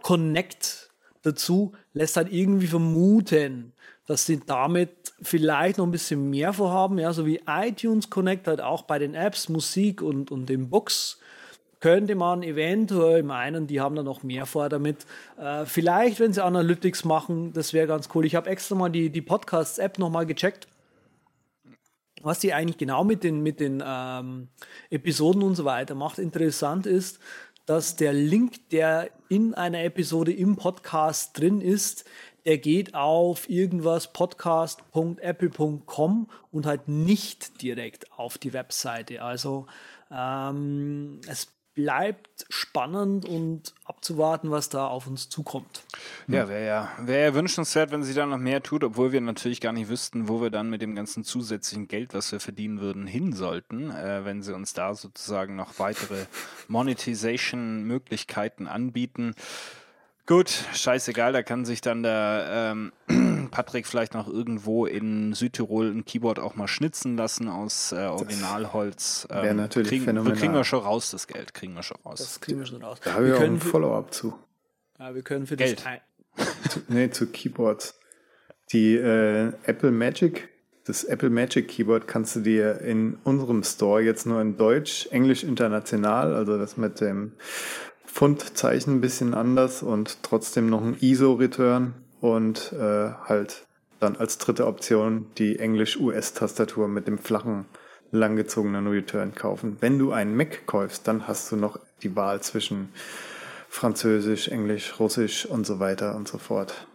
Connect 0.03 0.89
dazu 1.24 1.74
lässt 1.93 2.17
halt 2.17 2.31
irgendwie 2.31 2.67
vermuten, 2.67 3.74
dass 4.07 4.25
sie 4.25 4.39
damit 4.45 4.89
vielleicht 5.21 5.77
noch 5.77 5.86
ein 5.86 5.91
bisschen 5.91 6.29
mehr 6.29 6.53
vorhaben, 6.53 6.98
ja, 6.98 7.13
so 7.13 7.25
wie 7.25 7.41
iTunes 7.48 8.10
Connect 8.10 8.48
halt 8.48 8.62
auch 8.62 8.83
bei 8.83 8.98
den 9.00 9.13
Apps, 9.13 9.50
Musik 9.50 10.01
und, 10.01 10.31
und 10.31 10.48
den 10.48 10.69
Books 10.69 11.19
könnte 11.81 12.15
man 12.15 12.43
eventuell 12.43 13.23
meinen, 13.23 13.67
die 13.67 13.81
haben 13.81 13.95
da 13.95 14.03
noch 14.03 14.23
mehr 14.23 14.45
vor 14.45 14.69
damit. 14.69 15.05
Äh, 15.38 15.65
vielleicht, 15.65 16.19
wenn 16.19 16.31
sie 16.31 16.41
Analytics 16.43 17.03
machen, 17.03 17.51
das 17.53 17.73
wäre 17.73 17.88
ganz 17.88 18.09
cool. 18.13 18.23
Ich 18.25 18.35
habe 18.35 18.50
extra 18.50 18.75
mal 18.75 18.89
die, 18.89 19.09
die 19.09 19.21
Podcasts-App 19.21 20.00
nochmal 20.00 20.27
gecheckt, 20.27 20.67
was 22.21 22.39
die 22.39 22.53
eigentlich 22.53 22.77
genau 22.77 23.03
mit 23.03 23.23
den, 23.23 23.41
mit 23.41 23.59
den 23.59 23.83
ähm, 23.85 24.50
Episoden 24.91 25.41
und 25.41 25.55
so 25.55 25.65
weiter 25.65 25.95
macht. 25.95 26.19
Interessant 26.19 26.85
ist, 26.85 27.19
dass 27.65 27.95
der 27.95 28.13
Link, 28.13 28.69
der 28.69 29.09
in 29.27 29.55
einer 29.55 29.83
Episode 29.83 30.31
im 30.31 30.57
Podcast 30.57 31.39
drin 31.39 31.61
ist, 31.61 32.05
der 32.45 32.59
geht 32.59 32.93
auf 32.93 33.50
irgendwas 33.50 34.13
podcast.apple.com 34.13 36.29
und 36.51 36.67
halt 36.67 36.88
nicht 36.88 37.59
direkt 37.61 38.11
auf 38.11 38.38
die 38.38 38.53
Webseite. 38.53 39.23
Also 39.23 39.65
ähm, 40.11 41.21
es 41.27 41.47
bleibt 41.81 42.45
spannend 42.50 43.25
und 43.25 43.73
abzuwarten, 43.85 44.51
was 44.51 44.69
da 44.69 44.85
auf 44.88 45.07
uns 45.07 45.29
zukommt. 45.29 45.83
Ja, 46.27 46.47
wäre 46.47 46.65
ja, 46.65 46.91
wär 47.00 47.19
ja 47.19 47.33
wünschenswert, 47.33 47.91
wenn 47.91 48.03
sie 48.03 48.13
da 48.13 48.27
noch 48.27 48.38
mehr 48.38 48.61
tut, 48.61 48.83
obwohl 48.83 49.11
wir 49.11 49.21
natürlich 49.21 49.61
gar 49.61 49.73
nicht 49.73 49.89
wüssten, 49.89 50.27
wo 50.27 50.41
wir 50.41 50.51
dann 50.51 50.69
mit 50.69 50.83
dem 50.83 50.93
ganzen 50.93 51.23
zusätzlichen 51.23 51.88
Geld, 51.88 52.13
was 52.13 52.31
wir 52.31 52.39
verdienen 52.39 52.81
würden, 52.81 53.07
hin 53.07 53.33
sollten, 53.33 53.89
äh, 53.89 54.23
wenn 54.25 54.43
sie 54.43 54.53
uns 54.53 54.73
da 54.73 54.93
sozusagen 54.93 55.55
noch 55.55 55.79
weitere 55.79 56.25
Monetization-Möglichkeiten 56.67 58.67
anbieten. 58.67 59.33
Gut, 60.27 60.49
scheißegal, 60.73 61.33
da 61.33 61.43
kann 61.43 61.65
sich 61.65 61.81
dann 61.81 62.03
der 62.03 62.73
ähm, 63.09 63.49
Patrick 63.51 63.87
vielleicht 63.87 64.13
noch 64.13 64.27
irgendwo 64.27 64.85
in 64.85 65.33
Südtirol 65.33 65.91
ein 65.91 66.05
Keyboard 66.05 66.39
auch 66.39 66.55
mal 66.55 66.67
schnitzen 66.67 67.17
lassen 67.17 67.49
aus 67.49 67.91
äh, 67.91 67.97
Originalholz. 68.05 69.27
Ähm, 69.31 69.43
Wäre 69.43 69.55
natürlich 69.55 69.89
kriegen, 69.89 70.05
phänomenal. 70.05 70.37
Kriegen 70.37 70.53
wir 70.53 70.63
schon 70.63 70.83
raus, 70.83 71.11
das 71.11 71.27
Geld, 71.27 71.53
kriegen 71.53 71.73
wir 71.73 71.83
schon 71.83 71.97
raus. 72.05 72.19
Das 72.19 72.39
kriegen 72.39 72.59
wir 72.59 72.65
schon 72.65 72.83
raus. 72.83 72.99
Da 73.03 73.13
habe 73.13 73.29
ich 73.29 73.33
auch 73.33 73.41
einen 73.41 73.59
Follow-up 73.59 74.13
zu. 74.13 74.37
Ja, 74.99 75.15
wir 75.15 75.23
können 75.23 75.47
für 75.47 75.57
Geld. 75.57 75.83
das 76.35 76.79
nee, 76.87 77.09
zu 77.09 77.27
Keyboards. 77.27 77.99
Die 78.71 78.95
äh, 78.95 79.51
Apple 79.65 79.91
Magic, 79.91 80.49
das 80.85 81.03
Apple 81.03 81.29
Magic 81.29 81.67
Keyboard 81.67 82.07
kannst 82.07 82.35
du 82.35 82.41
dir 82.41 82.79
in 82.81 83.17
unserem 83.23 83.63
Store 83.63 84.01
jetzt 84.01 84.25
nur 84.25 84.39
in 84.39 84.55
Deutsch, 84.55 85.07
Englisch 85.11 85.43
international, 85.43 86.33
also 86.33 86.57
das 86.57 86.77
mit 86.77 87.01
dem 87.01 87.33
Pfundzeichen 88.11 88.95
ein 88.95 89.01
bisschen 89.01 89.33
anders 89.33 89.83
und 89.83 90.21
trotzdem 90.21 90.69
noch 90.69 90.81
ein 90.81 90.97
ISO-Return 90.99 91.93
und 92.19 92.73
äh, 92.73 93.11
halt 93.23 93.65
dann 93.99 94.17
als 94.17 94.37
dritte 94.37 94.67
Option 94.67 95.27
die 95.37 95.57
Englisch-US-Tastatur 95.57 96.87
mit 96.87 97.07
dem 97.07 97.17
flachen, 97.17 97.65
langgezogenen 98.11 98.87
Return 98.87 99.33
kaufen. 99.33 99.77
Wenn 99.79 99.97
du 99.97 100.11
einen 100.11 100.35
Mac 100.35 100.67
kaufst, 100.67 101.07
dann 101.07 101.27
hast 101.27 101.51
du 101.51 101.55
noch 101.55 101.79
die 102.03 102.15
Wahl 102.15 102.41
zwischen 102.41 102.89
Französisch, 103.69 104.49
Englisch, 104.49 104.99
Russisch 104.99 105.45
und 105.45 105.65
so 105.65 105.79
weiter 105.79 106.15
und 106.15 106.27
so 106.27 106.37
fort. 106.37 106.87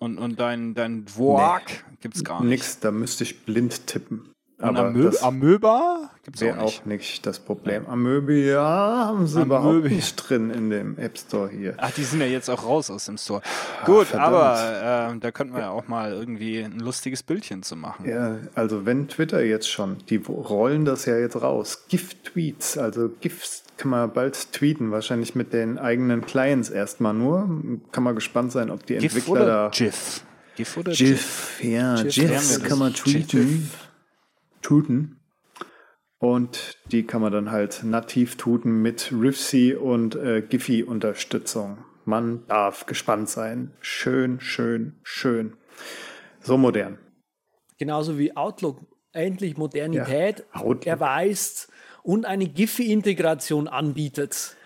Und, 0.00 0.18
und 0.18 0.40
dein, 0.40 0.74
dein 0.74 1.04
Dvorak 1.04 1.62
nee, 1.68 1.96
gibt's 2.00 2.24
gar 2.24 2.40
nicht. 2.40 2.50
Nix, 2.50 2.80
da 2.80 2.90
müsste 2.90 3.22
ich 3.22 3.44
blind 3.44 3.86
tippen. 3.86 4.33
Und 4.68 4.76
Amö 4.76 5.10
Amöba 5.22 6.10
gibt's 6.24 6.42
auch 6.42 6.56
nicht. 6.56 6.80
auch 6.80 6.84
nicht 6.86 7.26
das 7.26 7.38
Problem. 7.38 7.86
Amöbia 7.86 8.60
haben 8.60 9.26
sie 9.26 9.40
Amöbia. 9.40 9.58
überhaupt 9.58 9.90
nicht 9.90 10.16
drin 10.16 10.50
in 10.50 10.70
dem 10.70 10.98
App 10.98 11.18
Store 11.18 11.48
hier. 11.48 11.74
Ach, 11.78 11.90
die 11.90 12.04
sind 12.04 12.20
ja 12.20 12.26
jetzt 12.26 12.48
auch 12.48 12.64
raus 12.64 12.90
aus 12.90 13.06
dem 13.06 13.18
Store. 13.18 13.42
Gut, 13.84 14.08
Ach, 14.14 14.18
aber 14.18 15.12
äh, 15.14 15.18
da 15.18 15.30
könnten 15.30 15.54
wir 15.54 15.60
ja 15.60 15.70
auch 15.70 15.88
mal 15.88 16.12
irgendwie 16.12 16.60
ein 16.60 16.80
lustiges 16.80 17.22
Bildchen 17.22 17.62
zu 17.62 17.76
machen. 17.76 18.08
Ja, 18.08 18.38
also 18.54 18.86
wenn 18.86 19.08
Twitter 19.08 19.42
jetzt 19.44 19.70
schon, 19.70 19.98
die 20.08 20.16
rollen 20.16 20.84
das 20.84 21.04
ja 21.04 21.18
jetzt 21.18 21.40
raus. 21.40 21.84
GIF-Tweets, 21.88 22.78
also 22.78 23.10
GIFs 23.20 23.64
kann 23.76 23.90
man 23.90 24.12
bald 24.12 24.52
tweeten, 24.52 24.90
wahrscheinlich 24.90 25.34
mit 25.34 25.52
den 25.52 25.78
eigenen 25.78 26.24
Clients 26.24 26.70
erstmal 26.70 27.14
nur. 27.14 27.48
Kann 27.92 28.02
man 28.02 28.14
gespannt 28.14 28.52
sein, 28.52 28.70
ob 28.70 28.86
die 28.86 28.94
GIF 28.94 29.14
Entwickler 29.14 29.32
oder 29.32 29.46
da. 29.46 29.68
GIF. 29.70 30.22
GIF 30.56 30.76
oder 30.76 30.92
GIF? 30.92 31.58
GIF, 31.60 31.72
ja. 31.72 32.02
GIF, 32.02 32.14
GIFs 32.14 32.62
kann 32.62 32.78
man 32.78 32.94
tweeten. 32.94 33.26
GIF 33.26 33.83
tuten. 34.64 35.20
Und 36.18 36.78
die 36.90 37.06
kann 37.06 37.20
man 37.20 37.32
dann 37.32 37.50
halt 37.50 37.84
nativ 37.84 38.36
tuten 38.36 38.82
mit 38.82 39.12
Riffsy 39.12 39.74
und 39.74 40.16
äh, 40.16 40.42
Giphy-Unterstützung. 40.42 41.84
Man 42.04 42.46
darf 42.46 42.86
gespannt 42.86 43.28
sein. 43.28 43.72
Schön, 43.80 44.40
schön, 44.40 44.94
schön. 45.02 45.56
So 46.40 46.56
modern. 46.56 46.98
Genauso 47.78 48.18
wie 48.18 48.36
Outlook 48.36 48.80
endlich 49.12 49.56
Modernität 49.56 50.44
ja, 50.54 50.74
erweist 50.84 51.70
und 52.02 52.26
eine 52.26 52.46
Giphy-Integration 52.46 53.68
anbietet. 53.68 54.56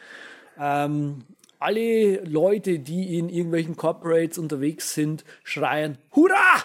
Ähm, 0.59 1.25
alle 1.59 2.25
Leute, 2.25 2.78
die 2.78 3.19
in 3.19 3.28
irgendwelchen 3.28 3.76
Corporates 3.76 4.38
unterwegs 4.38 4.95
sind, 4.95 5.25
schreien, 5.43 5.99
Hurra! 6.14 6.64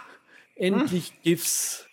Endlich 0.55 1.09
hm. 1.09 1.17
GIFs 1.23 1.87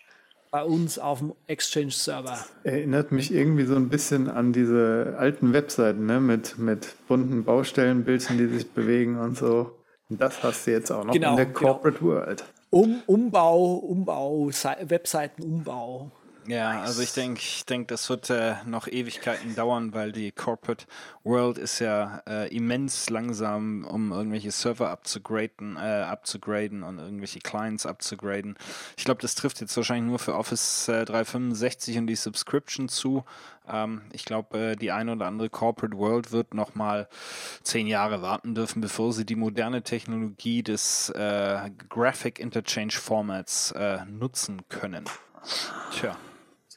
bei 0.51 0.65
uns 0.65 0.99
auf 0.99 1.21
dem 1.21 1.33
Exchange-Server. 1.47 2.39
Erinnert 2.65 3.13
mich 3.13 3.33
irgendwie 3.33 3.65
so 3.65 3.77
ein 3.77 3.89
bisschen 3.89 4.29
an 4.29 4.53
diese 4.53 5.15
alten 5.19 5.53
Webseiten, 5.53 6.07
ne? 6.07 6.21
mit, 6.21 6.59
mit 6.59 6.95
bunten 7.07 7.45
Baustellenbildchen, 7.45 8.39
die 8.39 8.47
sich 8.47 8.71
bewegen 8.71 9.19
und 9.19 9.37
so. 9.37 9.77
Das 10.09 10.43
hast 10.43 10.67
du 10.67 10.73
jetzt 10.73 10.91
auch 10.91 11.05
noch 11.05 11.13
genau, 11.13 11.31
in 11.31 11.37
der 11.37 11.53
Corporate 11.53 11.99
genau. 11.99 12.11
World. 12.13 12.45
Um, 12.71 13.03
Umbau, 13.07 13.75
Umbau, 13.77 14.49
Webseitenumbau. 14.49 16.11
Ja, 16.51 16.73
nice. 16.73 16.89
also 16.89 17.03
ich 17.03 17.13
denke, 17.13 17.41
ich 17.41 17.65
denke, 17.65 17.87
das 17.87 18.11
wird 18.11 18.29
äh, 18.29 18.57
noch 18.67 18.89
Ewigkeiten 18.89 19.55
dauern, 19.55 19.95
weil 19.95 20.11
die 20.11 20.33
Corporate 20.33 20.85
World 21.23 21.59
ist 21.59 21.79
ja 21.79 22.23
äh, 22.27 22.49
immens 22.55 23.09
langsam, 23.09 23.85
um 23.85 24.11
irgendwelche 24.11 24.51
Server 24.51 24.91
abzugraden, 24.91 25.77
äh, 25.77 25.81
abzugraden 25.81 26.83
und 26.83 26.99
irgendwelche 26.99 27.39
Clients 27.39 27.87
abzugraden. 27.87 28.57
Ich 28.97 29.05
glaube, 29.05 29.23
das 29.23 29.37
trifft 29.37 29.61
jetzt 29.61 29.77
wahrscheinlich 29.77 30.09
nur 30.09 30.19
für 30.19 30.35
Office 30.35 30.89
äh, 30.89 31.05
365 31.05 31.99
und 31.99 32.09
die 32.09 32.17
Subscription 32.17 32.89
zu. 32.89 33.25
Ähm, 33.69 34.03
ich 34.13 34.25
glaube, 34.25 34.73
äh, 34.73 34.77
die 34.77 34.91
eine 34.91 35.13
oder 35.13 35.27
andere 35.27 35.51
Corporate 35.51 35.97
World 35.97 36.33
wird 36.33 36.55
noch 36.55 36.75
mal 36.75 37.09
zehn 37.63 37.87
Jahre 37.87 38.23
warten 38.23 38.57
dürfen, 38.57 38.81
bevor 38.81 39.13
sie 39.13 39.25
die 39.25 39.37
moderne 39.37 39.83
Technologie 39.83 40.65
des 40.65 41.11
äh, 41.11 41.71
Graphic 41.89 42.41
Interchange 42.41 42.95
Formats 42.95 43.71
äh, 43.71 44.05
nutzen 44.07 44.63
können. 44.69 45.05
Tja 45.93 46.17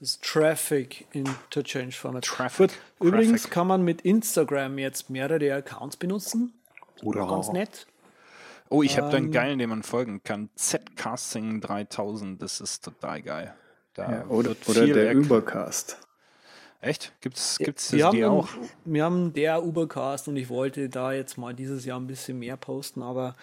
das 0.04 0.20
Traffic 0.20 1.08
Interchange 1.14 1.94
Format. 1.94 2.26
Traffic. 2.26 2.72
Gut. 3.00 3.08
Übrigens 3.08 3.50
kann 3.50 3.68
man 3.68 3.84
mit 3.84 4.02
Instagram 4.02 4.78
jetzt 4.78 5.10
mehrere 5.10 5.54
Accounts 5.54 5.96
benutzen. 5.96 6.54
Oder 7.04 7.26
ganz 7.26 7.52
nett. 7.54 7.88
Oh, 8.70 8.84
ich 8.84 8.98
habe 8.98 9.08
ähm, 9.08 9.12
da 9.12 9.18
einen 9.18 9.32
geilen, 9.32 9.60
den 9.60 9.70
man 9.70 9.84
folgen 9.84 10.22
kann. 10.24 10.50
Z-Casting 10.56 11.62
3000, 11.62 12.42
das 12.42 12.60
ist 12.60 12.84
total 12.84 13.22
geil. 13.22 13.54
Ja, 13.96 14.26
oder 14.28 14.56
oder 14.68 14.88
der 14.88 15.14
Übercast. 15.14 15.98
Echt? 16.82 17.14
Gibt's, 17.22 17.58
Ja, 17.60 17.66
gibt's 17.68 17.94
wir 17.94 18.10
die 18.10 18.26
auch? 18.26 18.50
wir 18.84 19.04
haben 19.06 19.32
der 19.32 19.64
Ubercast 19.64 20.28
und 20.28 20.36
ich 20.36 20.50
wollte 20.50 20.90
da 20.90 21.14
jetzt 21.14 21.38
mal 21.38 21.54
dieses 21.54 21.86
Jahr 21.86 21.98
ein 21.98 22.08
bisschen 22.08 22.40
mehr 22.40 22.58
posten, 22.58 23.02
aber 23.02 23.36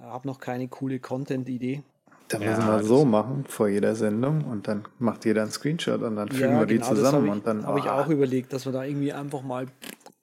habe 0.00 0.28
noch 0.28 0.38
keine 0.38 0.68
coole 0.68 1.00
Content-Idee. 1.00 1.82
Dann 2.28 2.42
Ja, 2.42 2.50
müssen 2.50 2.66
wir 2.66 2.78
das- 2.78 2.86
so 2.86 3.04
machen 3.04 3.44
vor 3.48 3.68
jeder 3.68 3.94
Sendung 3.94 4.44
und 4.44 4.66
dann 4.66 4.84
macht 4.98 5.24
jeder 5.24 5.42
einen 5.42 5.50
Screenshot 5.52 6.02
und 6.02 6.16
dann 6.16 6.28
fügen 6.28 6.58
wir 6.58 6.66
die 6.66 6.74
genau, 6.74 6.88
das 6.90 6.98
zusammen 6.98 7.22
habe 7.22 7.30
und 7.30 7.46
dann 7.46 7.60
ich, 7.60 7.66
hab 7.66 7.78
ich 7.78 7.84
ah, 7.84 8.00
auch 8.02 8.08
überlegt, 8.08 8.52
dass 8.52 8.64
wir 8.66 8.72
da 8.72 8.84
irgendwie 8.84 9.12
einfach 9.12 9.42
mal 9.42 9.66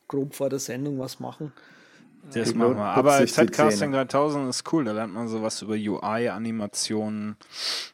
grob 0.07 0.35
vor 0.35 0.49
der 0.49 0.59
Sendung 0.59 0.99
was 0.99 1.19
machen. 1.19 1.53
Das 2.33 2.49
Die 2.51 2.55
machen 2.57 2.77
wir. 2.77 2.83
Aber 2.83 3.25
Zähne. 3.25 3.91
3000 3.91 4.49
ist 4.49 4.71
cool. 4.71 4.85
Da 4.85 4.93
lernt 4.93 5.13
man 5.13 5.27
sowas 5.27 5.61
über 5.61 5.73
UI, 5.73 6.29
Animationen 6.29 7.35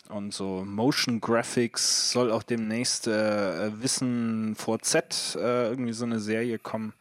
und 0.09 0.33
so 0.33 0.63
Motion 0.65 1.19
Graphics. 1.19 2.11
Soll 2.11 2.31
auch 2.31 2.43
demnächst 2.43 3.07
äh, 3.07 3.71
Wissen 3.81 4.55
vor 4.55 4.79
Z 4.79 5.35
äh, 5.39 5.69
irgendwie 5.69 5.93
so 5.93 6.05
eine 6.05 6.19
Serie 6.19 6.59
kommen. 6.59 6.93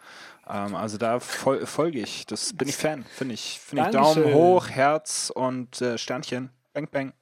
Ähm, 0.48 0.74
also 0.74 0.96
da 0.96 1.20
fol 1.20 1.66
folge 1.66 2.00
ich. 2.00 2.24
Das 2.26 2.54
bin 2.54 2.68
ich 2.68 2.76
Fan. 2.76 3.04
Finde 3.04 3.34
ich. 3.34 3.60
Finde 3.62 3.84
ich 3.84 3.90
Daumen 3.90 4.14
Dankeschön. 4.14 4.34
hoch, 4.34 4.68
Herz 4.68 5.30
und 5.34 5.82
äh, 5.82 5.98
Sternchen. 5.98 6.48
Bang, 6.78 6.88
bang. 6.92 7.12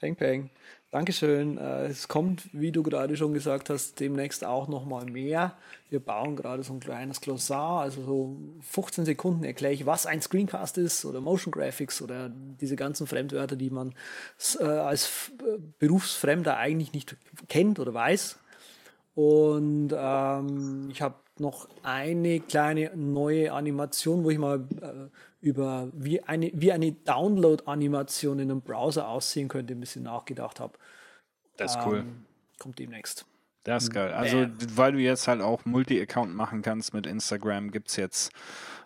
Peng, 0.00 0.16
peng. 0.16 0.50
Dankeschön. 0.90 1.58
Äh, 1.58 1.88
Es 1.88 2.08
kommt, 2.08 2.48
wie 2.54 2.72
du 2.72 2.82
gerade 2.82 3.18
schon 3.18 3.34
gesagt 3.34 3.68
hast, 3.68 4.00
demnächst 4.00 4.46
auch 4.46 4.66
noch 4.66 4.86
mal 4.86 5.04
mehr. 5.04 5.58
Wir 5.90 6.00
bauen 6.00 6.36
gerade 6.36 6.62
so 6.62 6.72
ein 6.72 6.80
kleines 6.80 7.20
Glossar, 7.20 7.82
also 7.82 8.02
so 8.02 8.36
15 8.62 9.04
Sekunden 9.04 9.44
erkläre 9.44 9.74
ich, 9.74 9.84
was 9.84 10.06
ein 10.06 10.22
Screencast 10.22 10.78
ist 10.78 11.04
oder 11.04 11.20
Motion 11.20 11.52
Graphics 11.52 12.00
oder 12.00 12.30
diese 12.30 12.76
ganzen 12.76 13.06
Fremdwörter, 13.06 13.56
die 13.56 13.68
man 13.68 13.94
äh, 14.58 14.64
als 14.64 15.32
äh, 15.40 15.58
Berufsfremder 15.78 16.56
eigentlich 16.56 16.94
nicht 16.94 17.14
kennt 17.48 17.78
oder 17.78 17.92
weiß. 17.92 18.38
Und 19.14 19.90
ähm, 19.94 20.88
ich 20.90 21.02
habe 21.02 21.16
noch 21.38 21.68
eine 21.82 22.40
kleine 22.40 22.92
neue 22.96 23.52
Animation, 23.52 24.24
wo 24.24 24.30
ich 24.30 24.38
mal 24.38 24.66
äh, 24.80 25.10
über 25.44 25.90
wie 25.92 26.22
eine, 26.22 26.50
wie 26.54 26.72
eine 26.72 26.92
Download-Animation 26.92 28.38
in 28.38 28.50
einem 28.50 28.62
Browser 28.62 29.08
aussehen 29.08 29.48
könnte, 29.48 29.74
ein 29.74 29.80
bisschen 29.80 30.04
nachgedacht 30.04 30.58
habe. 30.58 30.78
Das 31.58 31.76
ist 31.76 31.86
cool. 31.86 31.98
Ähm, 31.98 32.24
kommt 32.58 32.78
demnächst. 32.78 33.26
Das 33.64 33.82
ist 33.84 33.92
geil. 33.92 34.12
Also, 34.12 34.46
weil 34.74 34.92
du 34.92 34.98
jetzt 34.98 35.28
halt 35.28 35.42
auch 35.42 35.64
Multi-Account 35.64 36.34
machen 36.34 36.62
kannst 36.62 36.94
mit 36.94 37.06
Instagram, 37.06 37.70
gibt 37.70 37.90
es 37.90 37.96
jetzt 37.96 38.32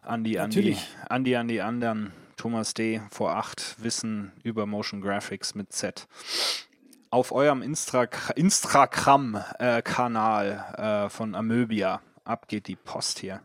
an 0.02 0.24
die, 0.24 0.38
an 0.38 0.50
die, 0.50 0.76
an 1.08 1.24
die, 1.24 1.36
an 1.36 1.48
die 1.48 1.60
anderen 1.60 2.12
Thomas 2.36 2.74
D. 2.74 3.00
vor 3.10 3.36
acht 3.36 3.82
Wissen 3.82 4.32
über 4.42 4.66
Motion 4.66 5.00
Graphics 5.00 5.54
mit 5.54 5.72
Z. 5.72 6.06
Auf 7.10 7.32
eurem 7.32 7.62
Instra 7.62 8.06
Instagram-Kanal 8.34 10.74
äh, 10.76 11.08
von 11.08 11.34
Amöbia. 11.34 12.02
Ab 12.28 12.46
geht 12.46 12.66
die 12.68 12.76
Post 12.76 13.20
hier. 13.20 13.40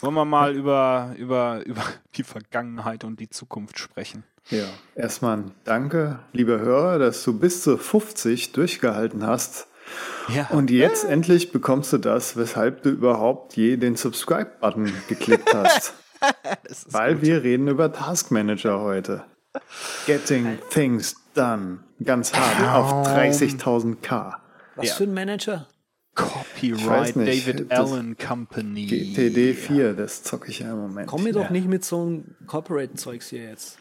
Wollen 0.00 0.14
wir 0.14 0.24
mal 0.24 0.54
über, 0.54 1.14
über, 1.18 1.66
über 1.66 1.82
die 2.14 2.22
Vergangenheit 2.22 3.02
und 3.02 3.18
die 3.18 3.28
Zukunft 3.28 3.80
sprechen? 3.80 4.22
Ja, 4.50 4.66
erstmal 4.94 5.44
Danke, 5.64 6.20
lieber 6.32 6.60
Hörer, 6.60 7.00
dass 7.00 7.24
du 7.24 7.36
bis 7.36 7.64
zu 7.64 7.76
50 7.76 8.52
durchgehalten 8.52 9.26
hast. 9.26 9.66
Ja. 10.28 10.46
Und 10.50 10.70
jetzt 10.70 11.04
endlich 11.04 11.50
bekommst 11.50 11.92
du 11.92 11.98
das, 11.98 12.36
weshalb 12.36 12.84
du 12.84 12.90
überhaupt 12.90 13.56
je 13.56 13.76
den 13.76 13.96
Subscribe-Button 13.96 14.92
geklickt 15.08 15.52
hast. 15.54 15.94
Weil 16.86 17.22
wir 17.22 17.42
reden 17.42 17.66
über 17.66 17.92
Task 17.92 18.30
Manager 18.30 18.80
heute. 18.80 19.24
Getting 20.06 20.58
things 20.70 21.16
done. 21.34 21.80
Ganz 22.04 22.32
hart 22.32 22.76
auf 22.76 23.08
30.000k. 23.08 24.34
Was 24.76 24.86
Ja. 24.86 24.94
für 24.94 25.04
ein 25.04 25.14
Manager? 25.14 25.66
Copyright 26.14 27.16
nicht. 27.16 27.46
David 27.46 27.72
Allen 27.72 28.16
Company. 28.16 28.86
GTD 28.86 29.54
4, 29.54 29.94
das 29.94 30.22
zocke 30.22 30.50
ich 30.50 30.60
ja 30.60 30.72
im 30.72 30.78
Moment. 30.78 31.06
Komm 31.08 31.24
mir 31.24 31.32
doch 31.32 31.50
nicht 31.50 31.68
mit 31.68 31.84
so 31.84 32.02
einem 32.02 32.36
Corporate-Zeugs 32.46 33.28
hier 33.28 33.44
jetzt. 33.44 33.78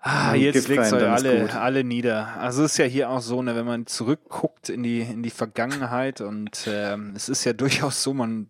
Ah, 0.00 0.32
Und 0.32 0.40
jetzt 0.40 0.68
legt 0.68 0.92
euch 0.92 0.92
alle, 0.92 1.52
alle 1.60 1.82
nieder. 1.84 2.36
Also 2.38 2.62
es 2.64 2.72
ist 2.72 2.78
ja 2.78 2.84
hier 2.84 3.10
auch 3.10 3.20
so, 3.20 3.42
ne, 3.42 3.56
wenn 3.56 3.66
man 3.66 3.86
zurückguckt 3.86 4.68
in 4.68 4.82
die, 4.82 5.00
in 5.00 5.22
die 5.22 5.30
Vergangenheit 5.30 6.20
und 6.20 6.66
ähm, 6.68 7.12
es 7.16 7.28
ist 7.28 7.44
ja 7.44 7.52
durchaus 7.52 8.02
so, 8.02 8.14
man, 8.14 8.48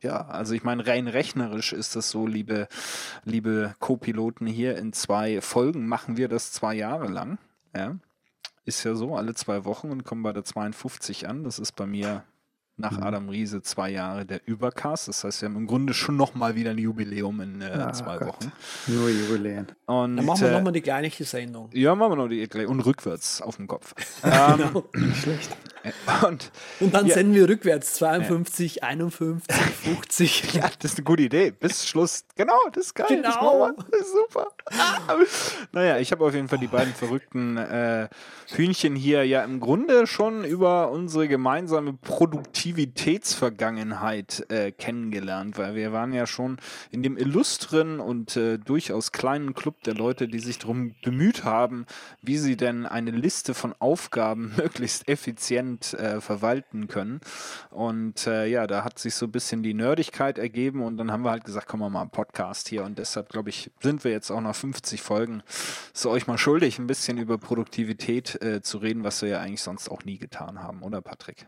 ja, 0.00 0.26
also 0.28 0.54
ich 0.54 0.62
meine, 0.62 0.86
rein 0.86 1.08
rechnerisch 1.08 1.72
ist 1.72 1.96
das 1.96 2.08
so, 2.10 2.26
liebe, 2.26 2.68
liebe 3.24 3.74
Co-Piloten 3.80 4.46
hier, 4.46 4.78
in 4.78 4.92
zwei 4.92 5.40
Folgen 5.40 5.86
machen 5.88 6.16
wir 6.16 6.28
das 6.28 6.52
zwei 6.52 6.74
Jahre 6.74 7.08
lang. 7.08 7.38
Ja. 7.76 7.96
Ist 8.68 8.84
ja 8.84 8.94
so, 8.94 9.16
alle 9.16 9.32
zwei 9.32 9.64
Wochen 9.64 9.90
und 9.90 10.04
kommen 10.04 10.22
bei 10.22 10.34
der 10.34 10.44
52 10.44 11.26
an. 11.26 11.42
Das 11.42 11.58
ist 11.58 11.72
bei 11.72 11.86
mir 11.86 12.24
nach 12.78 12.92
Mhm. 12.98 13.02
Adam 13.02 13.28
Riese 13.28 13.60
zwei 13.62 13.90
Jahre 13.90 14.24
der 14.24 14.40
Übercast. 14.46 15.08
Das 15.08 15.24
heißt, 15.24 15.42
wir 15.42 15.48
haben 15.48 15.56
im 15.56 15.66
Grunde 15.66 15.92
schon 15.94 16.16
nochmal 16.16 16.54
wieder 16.54 16.70
ein 16.70 16.78
Jubiläum 16.78 17.40
in 17.40 17.60
äh, 17.60 17.66
Ah, 17.66 17.92
zwei 17.92 18.16
Gott. 18.18 18.28
Wochen. 18.28 18.52
Nur 18.86 19.08
Jubiläen. 19.10 19.66
Und, 19.86 20.16
Dann 20.16 20.24
machen 20.24 20.40
wir 20.40 20.48
äh, 20.48 20.52
nochmal 20.52 20.72
die 20.72 20.80
gleiche 20.82 21.24
Sendung. 21.24 21.68
ja, 21.72 21.94
machen 21.94 22.12
wir 22.12 22.16
noch 22.16 22.28
die 22.28 22.46
gleich. 22.48 22.66
Und 22.66 22.80
rückwärts 22.80 23.42
auf 23.42 23.56
dem 23.56 23.66
Kopf. 23.66 23.94
ähm, 24.24 24.82
Nicht 24.94 25.22
schlecht. 25.22 25.56
und 26.26 26.50
Und 26.80 26.92
dann 26.94 27.06
ja. 27.06 27.14
senden 27.14 27.34
wir 27.34 27.48
rückwärts 27.48 27.94
52, 27.94 28.82
51, 28.84 29.54
50. 29.84 30.54
ja, 30.54 30.70
das 30.80 30.92
ist 30.92 30.98
eine 30.98 31.04
gute 31.04 31.22
Idee. 31.22 31.50
Bis 31.50 31.86
Schluss. 31.88 32.24
Genau, 32.36 32.58
das 32.72 32.86
ist 32.86 32.94
geil. 32.94 33.22
Das, 33.22 33.34
Genau. 33.38 33.60
wir. 33.66 33.74
das 33.90 34.00
ist 34.00 34.12
super. 34.12 34.48
Ah. 34.66 35.14
Naja, 35.72 35.98
ich 35.98 36.12
habe 36.12 36.24
auf 36.24 36.34
jeden 36.34 36.48
Fall 36.48 36.58
die 36.58 36.66
beiden 36.66 36.92
verrückten 36.94 37.56
äh, 37.56 38.08
Hühnchen 38.54 38.96
hier 38.96 39.24
ja 39.24 39.42
im 39.44 39.60
Grunde 39.60 40.06
schon 40.06 40.44
über 40.44 40.90
unsere 40.90 41.28
gemeinsame 41.28 41.92
Produktivitätsvergangenheit 42.68 44.46
äh, 44.50 44.72
kennengelernt, 44.72 45.56
weil 45.56 45.74
wir 45.74 45.92
waren 45.92 46.12
ja 46.12 46.26
schon 46.26 46.58
in 46.90 47.02
dem 47.02 47.16
illustren 47.16 47.98
und 47.98 48.36
äh, 48.36 48.58
durchaus 48.58 49.12
kleinen 49.12 49.54
Club 49.54 49.82
der 49.84 49.94
Leute, 49.94 50.28
die 50.28 50.38
sich 50.38 50.58
darum 50.58 50.94
bemüht 51.02 51.44
haben, 51.44 51.86
wie 52.22 52.36
sie 52.36 52.56
denn 52.56 52.84
eine 52.86 53.10
Liste 53.10 53.54
von 53.54 53.74
Aufgaben 53.78 54.54
möglichst 54.58 55.08
effizient 55.08 55.94
äh, 55.94 56.20
verwalten 56.20 56.88
können. 56.88 57.20
Und 57.70 58.26
äh, 58.26 58.46
ja, 58.46 58.66
da 58.66 58.84
hat 58.84 58.98
sich 58.98 59.14
so 59.14 59.26
ein 59.26 59.32
bisschen 59.32 59.62
die 59.62 59.74
Nerdigkeit 59.74 60.38
ergeben 60.38 60.82
und 60.82 60.96
dann 60.98 61.10
haben 61.10 61.24
wir 61.24 61.30
halt 61.30 61.44
gesagt, 61.44 61.68
komm 61.68 61.80
mal 61.80 61.90
mal 61.90 62.02
einen 62.02 62.10
Podcast 62.10 62.68
hier 62.68 62.84
und 62.84 62.98
deshalb 62.98 63.30
glaube 63.30 63.48
ich, 63.48 63.70
sind 63.80 64.04
wir 64.04 64.10
jetzt 64.10 64.30
auch 64.30 64.40
nach 64.40 64.54
50 64.54 65.00
Folgen 65.00 65.42
so 65.92 66.10
euch 66.10 66.26
mal 66.26 66.38
schuldig, 66.38 66.78
ein 66.78 66.86
bisschen 66.86 67.18
über 67.18 67.38
Produktivität 67.38 68.40
äh, 68.42 68.60
zu 68.60 68.78
reden, 68.78 69.04
was 69.04 69.22
wir 69.22 69.28
ja 69.30 69.40
eigentlich 69.40 69.62
sonst 69.62 69.88
auch 69.88 70.04
nie 70.04 70.18
getan 70.18 70.62
haben, 70.62 70.82
oder 70.82 71.00
Patrick? 71.00 71.46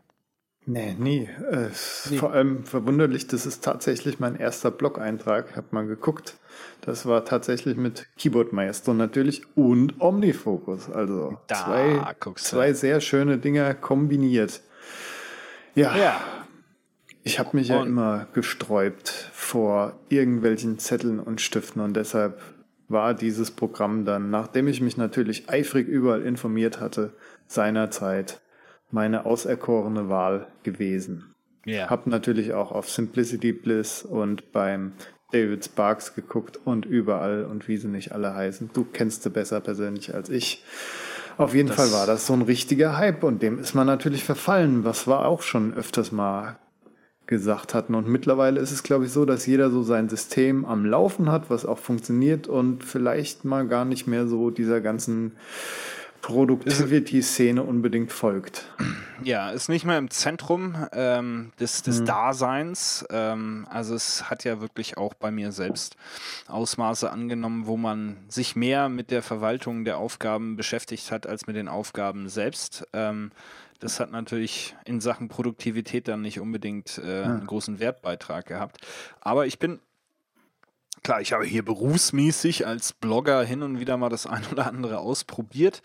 Nee, 0.73 0.95
nie. 0.97 1.29
Äh, 1.51 1.67
ist 1.69 2.15
Vor 2.19 2.33
allem 2.33 2.65
verwunderlich, 2.65 3.27
das 3.27 3.45
ist 3.45 3.65
tatsächlich 3.65 4.21
mein 4.21 4.37
erster 4.37 4.71
Blog-Eintrag. 4.71 5.57
Habe 5.57 5.67
mal 5.73 5.87
geguckt. 5.87 6.37
Das 6.83 7.07
war 7.07 7.25
tatsächlich 7.25 7.77
mit 7.77 8.07
Keyboard 8.17 8.53
Maestro 8.53 8.95
natürlich 8.95 9.43
und 9.57 10.01
Omnifocus. 10.01 10.89
Also 10.89 11.39
Da 11.49 11.55
zwei, 11.57 12.35
zwei 12.37 12.73
sehr 12.73 13.01
schöne 13.01 13.39
Dinger 13.39 13.75
kombiniert. 13.75 14.61
Ja, 15.75 15.97
Ja, 15.97 16.21
ich 17.25 17.39
habe 17.41 17.57
mich 17.57 17.69
ja 17.69 17.81
Und- 17.81 17.89
immer 17.89 18.29
gesträubt 18.33 19.09
vor 19.33 19.99
irgendwelchen 20.09 20.79
Zetteln 20.79 21.19
und 21.19 21.41
Stiften 21.41 21.83
und 21.83 21.95
deshalb 21.95 22.41
war 22.89 23.15
dieses 23.15 23.51
Programm 23.51 24.05
dann, 24.05 24.31
nachdem 24.31 24.69
ich 24.69 24.81
mich 24.81 24.97
natürlich 24.97 25.49
eifrig 25.51 25.87
überall 25.89 26.23
informiert 26.23 26.81
hatte, 26.81 27.13
seinerzeit 27.47 28.41
meine 28.93 29.27
auserkorene 29.27 30.09
Wahl 30.09 30.47
gewesen. 30.63 31.35
ja. 31.65 31.89
Hab 31.91 32.07
natürlich 32.07 32.53
auch 32.55 32.73
auf 32.73 32.91
Simplicity 32.91 33.53
Bliss 33.53 34.03
und 34.03 34.53
beim 34.53 34.93
David 35.33 35.65
Sparks 35.65 36.15
geguckt 36.15 36.59
und 36.65 36.87
überall 36.87 37.45
und 37.45 37.69
wie 37.69 37.77
sie 37.77 37.87
nicht 37.89 38.13
alle 38.13 38.35
heißen. 38.35 38.71
Du 38.73 38.85
kennst 38.85 39.23
sie 39.23 39.31
besser 39.31 39.61
persönlich 39.61 40.13
als 40.15 40.29
ich. 40.29 40.65
Auf 41.37 41.55
jeden 41.55 41.69
Das- 41.69 41.77
Fall 41.77 41.93
war 41.93 42.07
das 42.07 42.27
so 42.27 42.33
ein 42.33 42.43
richtiger 42.43 42.97
Hype 42.99 43.23
und 43.23 43.43
dem 43.43 43.59
ist 43.61 43.75
man 43.75 43.87
natürlich 43.87 44.25
verfallen, 44.25 44.85
was 44.85 45.07
wir 45.07 45.25
auch 45.27 45.43
schon 45.43 45.73
öfters 45.75 46.11
mal 46.13 46.59
gesagt 47.27 47.75
hatten. 47.75 47.95
Und 47.95 48.09
mittlerweile 48.09 48.59
ist 48.59 48.73
es, 48.73 48.83
glaube 48.83 49.05
ich, 49.05 49.13
so, 49.13 49.25
dass 49.25 49.47
jeder 49.47 49.71
so 49.71 49.83
sein 49.85 50.09
System 50.09 50.65
am 50.65 50.85
Laufen 50.85 51.31
hat, 51.31 51.49
was 51.49 51.65
auch 51.65 51.79
funktioniert 51.79 52.49
und 52.49 52.83
vielleicht 52.83 53.45
mal 53.45 53.69
gar 53.69 53.85
nicht 53.85 54.09
mehr 54.09 54.27
so 54.27 54.51
dieser 54.51 54.81
ganzen 54.81 55.37
Productivity-Szene 56.23 57.63
unbedingt 57.63 58.13
folgt. 58.13 58.67
Ja, 59.23 59.51
ist 59.51 59.69
nicht 59.69 59.85
mehr 59.85 59.99
im 59.99 60.11
Zentrum 60.11 60.77
ähm, 60.93 61.53
des, 61.61 61.83
des 61.83 62.05
Daseins. 62.05 63.05
Ähm, 63.11 63.67
also 63.71 63.95
es 63.95 64.31
hat 64.31 64.45
ja 64.45 64.61
wirklich 64.61 64.97
auch 64.97 65.15
bei 65.15 65.31
mir 65.31 65.53
selbst 65.53 65.97
Ausmaße 66.49 67.11
angenommen, 67.11 67.67
wo 67.67 67.77
man 67.77 68.17
sich 68.29 68.57
mehr 68.57 68.89
mit 68.89 69.11
der 69.11 69.23
Verwaltung 69.23 69.85
der 69.85 69.99
Aufgaben 69.99 70.57
beschäftigt 70.57 71.11
hat, 71.11 71.27
als 71.27 71.47
mit 71.47 71.57
den 71.57 71.69
Aufgaben 71.69 72.29
selbst. 72.29 72.87
Ähm, 72.93 73.31
das 73.81 73.99
hat 73.99 74.13
natürlich 74.13 74.77
in 74.85 75.01
Sachen 75.01 75.29
Produktivität 75.29 76.07
dann 76.07 76.21
nicht 76.21 76.39
unbedingt 76.39 77.01
äh, 77.03 77.23
einen 77.23 77.47
großen 77.47 77.81
Wertbeitrag 77.81 78.47
gehabt. 78.47 78.87
Aber 79.21 79.47
ich 79.47 79.59
bin 79.59 79.81
Klar, 81.03 81.21
ich 81.21 81.33
habe 81.33 81.45
hier 81.45 81.65
berufsmäßig 81.65 82.67
als 82.67 82.93
Blogger 82.93 83.43
hin 83.43 83.63
und 83.63 83.81
wieder 83.81 83.97
mal 83.97 84.09
das 84.11 84.27
ein 84.27 84.45
oder 84.51 84.67
andere 84.67 84.99
ausprobiert. 84.99 85.83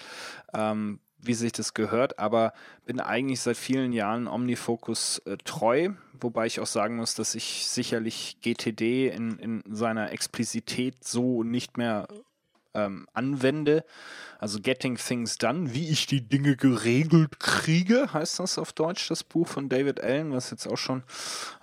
Ähm, 0.53 0.99
wie 1.27 1.33
sich 1.33 1.51
das 1.51 1.73
gehört, 1.73 2.19
aber 2.19 2.53
bin 2.85 2.99
eigentlich 2.99 3.41
seit 3.41 3.57
vielen 3.57 3.93
Jahren 3.93 4.27
Omnifocus 4.27 5.19
äh, 5.25 5.37
treu, 5.43 5.89
wobei 6.19 6.45
ich 6.45 6.59
auch 6.59 6.67
sagen 6.67 6.97
muss, 6.97 7.15
dass 7.15 7.35
ich 7.35 7.67
sicherlich 7.67 8.37
GTD 8.41 9.07
in, 9.07 9.39
in 9.39 9.63
seiner 9.67 10.11
Explizität 10.11 11.03
so 11.03 11.43
nicht 11.43 11.77
mehr 11.77 12.07
ähm, 12.75 13.07
anwende. 13.13 13.83
Also 14.37 14.59
Getting 14.59 14.97
Things 14.97 15.37
Done, 15.37 15.73
wie 15.73 15.89
ich 15.89 16.07
die 16.07 16.21
Dinge 16.21 16.55
geregelt 16.55 17.39
kriege, 17.39 18.13
heißt 18.13 18.39
das 18.39 18.57
auf 18.57 18.73
Deutsch, 18.73 19.07
das 19.07 19.23
Buch 19.23 19.47
von 19.47 19.69
David 19.69 20.03
Allen, 20.03 20.33
was 20.33 20.51
jetzt 20.51 20.67
auch 20.67 20.77
schon 20.77 21.03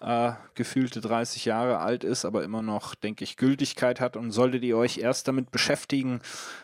äh, 0.00 0.32
gefühlte 0.54 1.00
30 1.00 1.44
Jahre 1.44 1.78
alt 1.78 2.02
ist, 2.02 2.24
aber 2.24 2.42
immer 2.42 2.62
noch, 2.62 2.94
denke 2.94 3.24
ich, 3.24 3.36
Gültigkeit 3.36 4.00
hat. 4.00 4.16
Und 4.16 4.32
solltet 4.32 4.64
ihr 4.64 4.76
euch 4.76 4.98
erst 4.98 5.28
damit 5.28 5.50
beschäftigen, 5.50 6.20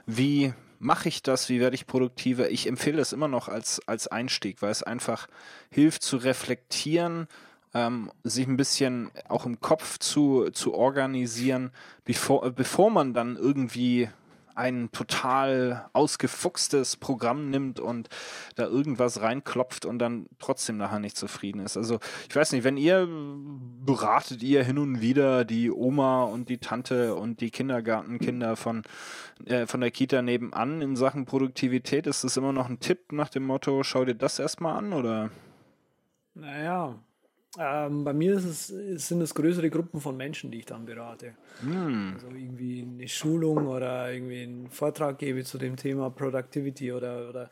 wie 0.07 0.55
mache 0.79 1.09
ich 1.09 1.23
das, 1.23 1.49
wie 1.49 1.61
werde 1.61 1.75
ich 1.75 1.87
produktiver? 1.87 2.51
Ich 2.51 2.67
empfehle 2.67 3.01
es 3.01 3.13
immer 3.13 3.29
noch 3.29 3.49
als, 3.49 3.81
als 3.87 4.09
Einstieg, 4.09 4.63
weil 4.63 4.71
es 4.71 4.83
einfach 4.83 5.29
hilft 5.71 6.03
zu 6.03 6.17
reflektieren, 6.17 7.29
ähm, 7.75 8.11
sich 8.25 8.47
ein 8.47 8.57
bisschen 8.57 9.11
auch 9.29 9.45
im 9.45 9.61
Kopf 9.61 9.99
zu, 9.99 10.51
zu 10.53 10.75
organisieren, 10.75 11.71
bevor, 12.05 12.51
bevor 12.51 12.91
man 12.91 13.13
dann 13.13 13.37
irgendwie 13.37 14.09
ein 14.59 14.91
total 14.91 15.89
ausgefuchstes 15.93 16.97
Programm 16.97 17.49
nimmt 17.49 17.79
und 17.79 18.09
da 18.57 18.65
irgendwas 18.65 19.23
reinklopft 19.23 19.85
und 19.85 20.01
dann 20.01 20.27
trotzdem 20.41 20.77
nachher 20.77 20.99
nicht 20.99 21.17
zufrieden 21.17 21.61
ist. 21.61 21.77
Also 21.77 22.01
ich 22.29 22.35
weiß 22.35 22.53
nicht, 22.53 22.65
wenn 22.65 22.77
ihr 22.77 23.09
beratet 23.09 24.43
ihr 24.43 24.65
hin 24.65 24.79
und 24.79 25.01
wieder 25.01 25.45
die 25.45 25.71
Oma 25.71 26.25
und 26.25 26.49
die 26.49 26.59
Tante 26.59 27.15
und 27.15 27.41
die 27.41 27.51
Kindergartenkinder 27.51 28.57
von, 28.57 28.83
äh, 29.47 29.67
von 29.67 29.81
der 29.81 29.93
Kita 29.93 30.23
nebenan 30.23 30.83
in 30.83 30.97
Sachen 30.97 31.25
Produktivität, 31.25 32.09
ist 32.09 32.25
das 32.25 32.37
immer 32.37 32.53
noch 32.53 32.69
ein 32.69 32.81
Tipp 32.81 33.13
nach 33.13 33.29
dem 33.29 33.45
Motto, 33.45 33.85
schau 33.85 34.05
dir 34.05 34.17
das 34.17 34.41
erstmal 34.41 34.77
an 34.77 34.93
oder? 34.93 35.31
Naja, 36.35 36.99
ähm, 37.57 38.05
bei 38.05 38.13
mir 38.13 38.37
es, 38.37 38.67
sind 38.67 39.23
es 39.23 39.35
größere 39.35 39.71
Gruppen 39.71 40.01
von 40.01 40.17
Menschen, 40.17 40.51
die 40.51 40.59
ich 40.59 40.67
dann 40.67 40.85
berate. 40.85 41.35
Mm. 41.63 42.13
Also 42.15 42.29
irgendwie 42.29 42.83
eine 42.83 43.09
Schulung 43.09 43.67
oder 43.67 44.13
irgendwie 44.13 44.43
einen 44.43 44.69
Vortrag 44.69 45.19
gebe 45.19 45.45
zu 45.45 45.57
dem 45.57 45.77
Thema 45.77 46.11
Productivity 46.11 46.93
oder, 46.93 47.29
oder 47.29 47.51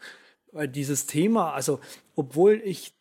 weil 0.53 0.69
dieses 0.69 1.07
Thema, 1.07 1.53
also 1.53 1.81
obwohl 2.15 2.61
ich, 2.65 2.95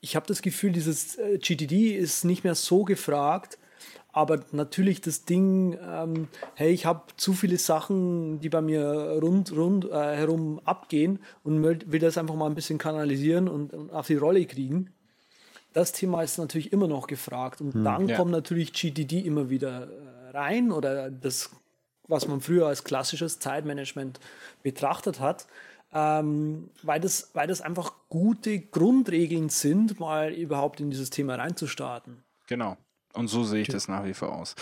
ich 0.00 0.14
habe 0.14 0.26
das 0.26 0.42
Gefühl, 0.42 0.72
dieses 0.72 1.16
äh, 1.16 1.38
GTD 1.38 1.96
ist 1.96 2.24
nicht 2.24 2.44
mehr 2.44 2.54
so 2.54 2.84
gefragt, 2.84 3.58
aber 4.12 4.40
natürlich 4.52 5.00
das 5.00 5.24
Ding, 5.24 5.78
ähm, 5.82 6.28
hey, 6.54 6.70
ich 6.70 6.86
habe 6.86 7.02
zu 7.16 7.32
viele 7.34 7.58
Sachen, 7.58 8.40
die 8.40 8.48
bei 8.48 8.62
mir 8.62 9.18
rund, 9.22 9.52
rund 9.54 9.86
äh, 9.86 10.16
herum 10.16 10.60
abgehen 10.64 11.18
und 11.42 11.62
will, 11.62 11.78
will, 11.86 12.00
das 12.00 12.16
einfach 12.16 12.34
mal 12.34 12.46
ein 12.46 12.54
bisschen 12.54 12.78
kanalisieren 12.78 13.48
und, 13.48 13.74
und 13.74 13.90
auf 13.90 14.06
die 14.06 14.16
Rolle 14.16 14.44
kriegen 14.46 14.90
das 15.76 15.92
Thema 15.92 16.22
ist 16.22 16.38
natürlich 16.38 16.72
immer 16.72 16.88
noch 16.88 17.06
gefragt. 17.06 17.60
Und 17.60 17.74
hm, 17.74 17.84
dann 17.84 18.08
ja. 18.08 18.16
kommt 18.16 18.30
natürlich 18.30 18.72
GTD 18.72 19.20
immer 19.20 19.50
wieder 19.50 19.88
äh, 19.88 20.30
rein 20.30 20.72
oder 20.72 21.10
das, 21.10 21.50
was 22.08 22.26
man 22.26 22.40
früher 22.40 22.66
als 22.66 22.82
klassisches 22.82 23.38
Zeitmanagement 23.40 24.18
betrachtet 24.62 25.20
hat. 25.20 25.46
Ähm, 25.92 26.70
weil, 26.82 26.98
das, 26.98 27.30
weil 27.34 27.46
das 27.46 27.60
einfach 27.60 27.92
gute 28.08 28.58
Grundregeln 28.58 29.50
sind, 29.50 30.00
mal 30.00 30.32
überhaupt 30.32 30.80
in 30.80 30.90
dieses 30.90 31.10
Thema 31.10 31.34
reinzustarten. 31.34 32.24
Genau. 32.46 32.78
Und 33.16 33.28
so 33.28 33.44
sehe 33.44 33.62
ich 33.62 33.68
das 33.68 33.88
nach 33.88 34.04
wie 34.04 34.14
vor 34.14 34.32
aus. 34.32 34.54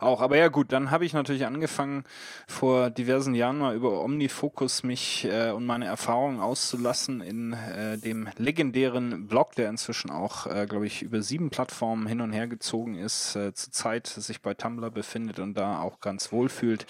Auch, 0.00 0.20
aber 0.20 0.36
ja 0.36 0.48
gut, 0.48 0.72
dann 0.72 0.90
habe 0.90 1.04
ich 1.04 1.12
natürlich 1.12 1.46
angefangen, 1.46 2.04
vor 2.46 2.90
diversen 2.90 3.34
Jahren 3.34 3.58
mal 3.58 3.74
über 3.74 4.02
Omnifocus 4.02 4.82
mich 4.82 5.26
äh, 5.26 5.50
und 5.50 5.66
meine 5.66 5.86
Erfahrungen 5.86 6.40
auszulassen 6.40 7.20
in 7.20 7.52
äh, 7.52 7.98
dem 7.98 8.28
legendären 8.36 9.26
Blog, 9.26 9.54
der 9.54 9.68
inzwischen 9.68 10.10
auch, 10.10 10.46
äh, 10.46 10.66
glaube 10.66 10.86
ich, 10.86 11.02
über 11.02 11.22
sieben 11.22 11.50
Plattformen 11.50 12.06
hin 12.06 12.20
und 12.20 12.32
her 12.32 12.48
gezogen 12.48 12.96
ist, 12.96 13.36
äh, 13.36 13.52
zurzeit 13.54 14.06
sich 14.06 14.42
bei 14.42 14.54
Tumblr 14.54 14.90
befindet 14.90 15.38
und 15.38 15.54
da 15.54 15.80
auch 15.80 16.00
ganz 16.00 16.32
wohl 16.32 16.48
fühlt. 16.48 16.86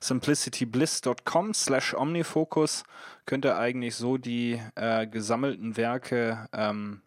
simplicitybliss.com 0.00 1.54
slash 1.54 1.94
Omnifocus 1.94 2.84
könnte 3.26 3.56
eigentlich 3.56 3.94
so 3.96 4.18
die 4.18 4.60
äh, 4.74 5.06
gesammelten 5.06 5.76
Werke 5.76 6.48
ähm, 6.52 7.02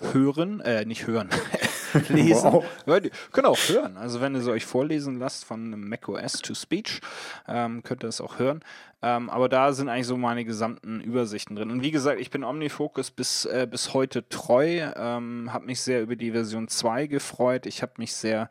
hören, 0.00 0.60
äh, 0.60 0.84
nicht 0.84 1.06
hören, 1.06 1.30
lesen. 2.08 2.52
Wow. 2.52 2.64
Könnt 2.86 3.46
ihr 3.46 3.50
auch 3.50 3.68
hören. 3.68 3.96
Also 3.96 4.20
wenn 4.20 4.34
ihr 4.34 4.40
es 4.40 4.48
euch 4.48 4.66
vorlesen 4.66 5.18
lasst 5.18 5.44
von 5.44 5.88
macOS 5.88 6.34
to 6.34 6.54
Speech, 6.54 7.00
ähm, 7.48 7.82
könnt 7.82 8.04
ihr 8.04 8.08
es 8.08 8.20
auch 8.20 8.38
hören. 8.38 8.62
Ähm, 9.04 9.30
aber 9.30 9.48
da 9.48 9.72
sind 9.72 9.88
eigentlich 9.88 10.06
so 10.06 10.16
meine 10.16 10.44
gesamten 10.44 11.00
Übersichten 11.00 11.56
drin. 11.56 11.72
Und 11.72 11.82
wie 11.82 11.90
gesagt, 11.90 12.20
ich 12.20 12.30
bin 12.30 12.44
OmniFocus 12.44 13.10
bis, 13.10 13.44
äh, 13.46 13.66
bis 13.68 13.94
heute 13.94 14.28
treu, 14.28 14.92
ähm, 14.94 15.52
habe 15.52 15.66
mich 15.66 15.80
sehr 15.80 16.02
über 16.02 16.14
die 16.14 16.30
Version 16.30 16.68
2 16.68 17.08
gefreut. 17.08 17.66
Ich 17.66 17.82
habe 17.82 17.94
mich 17.96 18.14
sehr, 18.14 18.48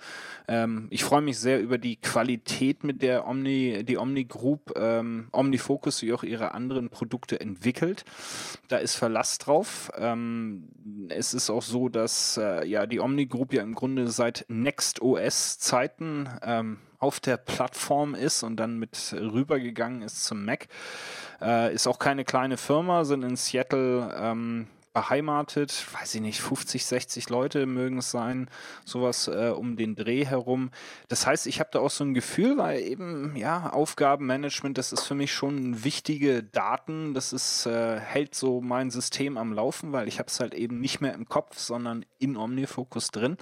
ähm, 0.49 0.87
ich 0.89 1.05
freue 1.05 1.21
mich 1.21 1.39
sehr 1.39 1.61
über 1.61 1.77
die 1.77 1.95
Qualität, 1.95 2.83
mit 2.83 3.01
der 3.01 3.27
Omni, 3.27 3.85
die 3.85 3.97
Omni 3.97 4.25
Group, 4.25 4.73
ähm, 4.75 5.29
OmniFocus 5.31 6.01
wie 6.01 6.11
auch 6.11 6.23
ihre 6.23 6.53
anderen 6.53 6.89
Produkte 6.89 7.39
entwickelt. 7.39 8.03
Da 8.67 8.77
ist 8.77 8.95
Verlass 8.95 9.37
drauf. 9.37 9.89
Ähm, 9.97 10.67
es 11.07 11.33
ist 11.33 11.49
auch 11.49 11.63
so, 11.63 11.87
dass 11.87 12.35
äh, 12.35 12.67
ja 12.67 12.87
die 12.87 12.99
Omni 12.99 13.25
Group 13.31 13.53
ja 13.53 13.63
im 13.63 13.73
Grunde 13.73 14.09
seit 14.09 14.45
Next 14.47 15.01
OS 15.01 15.57
Zeiten 15.57 16.29
ähm, 16.43 16.77
auf 16.99 17.19
der 17.19 17.37
Plattform 17.37 18.13
ist 18.13 18.43
und 18.43 18.57
dann 18.57 18.77
mit 18.77 19.13
rübergegangen 19.13 20.03
ist 20.03 20.23
zum 20.23 20.45
Mac. 20.45 20.67
Äh, 21.41 21.73
ist 21.73 21.87
auch 21.87 21.97
keine 21.97 22.23
kleine 22.23 22.57
Firma, 22.57 23.03
sind 23.05 23.23
in 23.23 23.35
Seattle 23.35 24.15
ähm, 24.15 24.67
beheimatet, 24.93 25.85
weiß 25.93 26.15
ich 26.15 26.21
nicht, 26.21 26.41
50, 26.41 26.85
60 26.85 27.29
Leute 27.29 27.65
mögen 27.65 27.99
es 27.99 28.11
sein, 28.11 28.49
sowas 28.85 29.27
äh, 29.27 29.53
um 29.55 29.75
den 29.75 29.95
Dreh 29.95 30.25
herum. 30.25 30.71
Das 31.07 31.25
heißt, 31.25 31.47
ich 31.47 31.59
habe 31.59 31.69
da 31.71 31.79
auch 31.79 31.89
so 31.89 32.03
ein 32.03 32.13
Gefühl, 32.13 32.57
weil 32.57 32.81
eben, 32.81 33.35
ja, 33.35 33.69
Aufgabenmanagement, 33.69 34.77
das 34.77 34.91
ist 34.91 35.03
für 35.03 35.15
mich 35.15 35.33
schon 35.33 35.83
wichtige 35.83 36.43
Daten, 36.43 37.13
das 37.13 37.33
ist, 37.33 37.65
äh, 37.65 37.99
hält 37.99 38.35
so 38.35 38.61
mein 38.61 38.91
System 38.91 39.37
am 39.37 39.53
Laufen, 39.53 39.91
weil 39.91 40.07
ich 40.07 40.19
habe 40.19 40.27
es 40.27 40.39
halt 40.39 40.53
eben 40.53 40.79
nicht 40.79 41.01
mehr 41.01 41.13
im 41.13 41.27
Kopf, 41.27 41.57
sondern 41.57 42.05
in 42.19 42.35
Omnifocus 42.35 43.11
drin. 43.11 43.37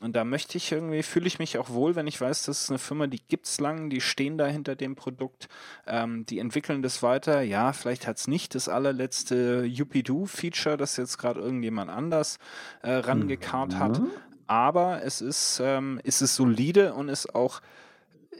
Und 0.00 0.14
da 0.14 0.24
möchte 0.24 0.58
ich 0.58 0.70
irgendwie, 0.70 1.02
fühle 1.02 1.26
ich 1.26 1.38
mich 1.38 1.56
auch 1.56 1.70
wohl, 1.70 1.96
wenn 1.96 2.06
ich 2.06 2.20
weiß, 2.20 2.44
das 2.44 2.62
ist 2.62 2.70
eine 2.70 2.78
Firma, 2.78 3.06
die 3.06 3.22
gibt's 3.28 3.58
lang, 3.60 3.88
die 3.88 4.02
stehen 4.02 4.36
da 4.36 4.46
hinter 4.46 4.76
dem 4.76 4.94
Produkt, 4.94 5.48
ähm, 5.86 6.26
die 6.26 6.38
entwickeln 6.38 6.82
das 6.82 7.02
weiter. 7.02 7.40
Ja, 7.40 7.72
vielleicht 7.72 8.06
hat's 8.06 8.28
nicht 8.28 8.54
das 8.54 8.68
allerletzte 8.68 9.64
Yuppie-Do-Feature, 9.64 10.76
das 10.76 10.98
jetzt 10.98 11.16
gerade 11.16 11.40
irgendjemand 11.40 11.90
anders 11.90 12.38
äh, 12.82 12.92
rangekarrt 12.92 13.72
mhm. 13.72 13.78
hat. 13.78 14.00
Aber 14.46 15.02
es 15.02 15.22
ist, 15.22 15.60
ähm, 15.64 15.98
es 16.04 16.20
ist 16.20 16.36
solide 16.36 16.92
und 16.92 17.08
ist 17.08 17.34
auch 17.34 17.62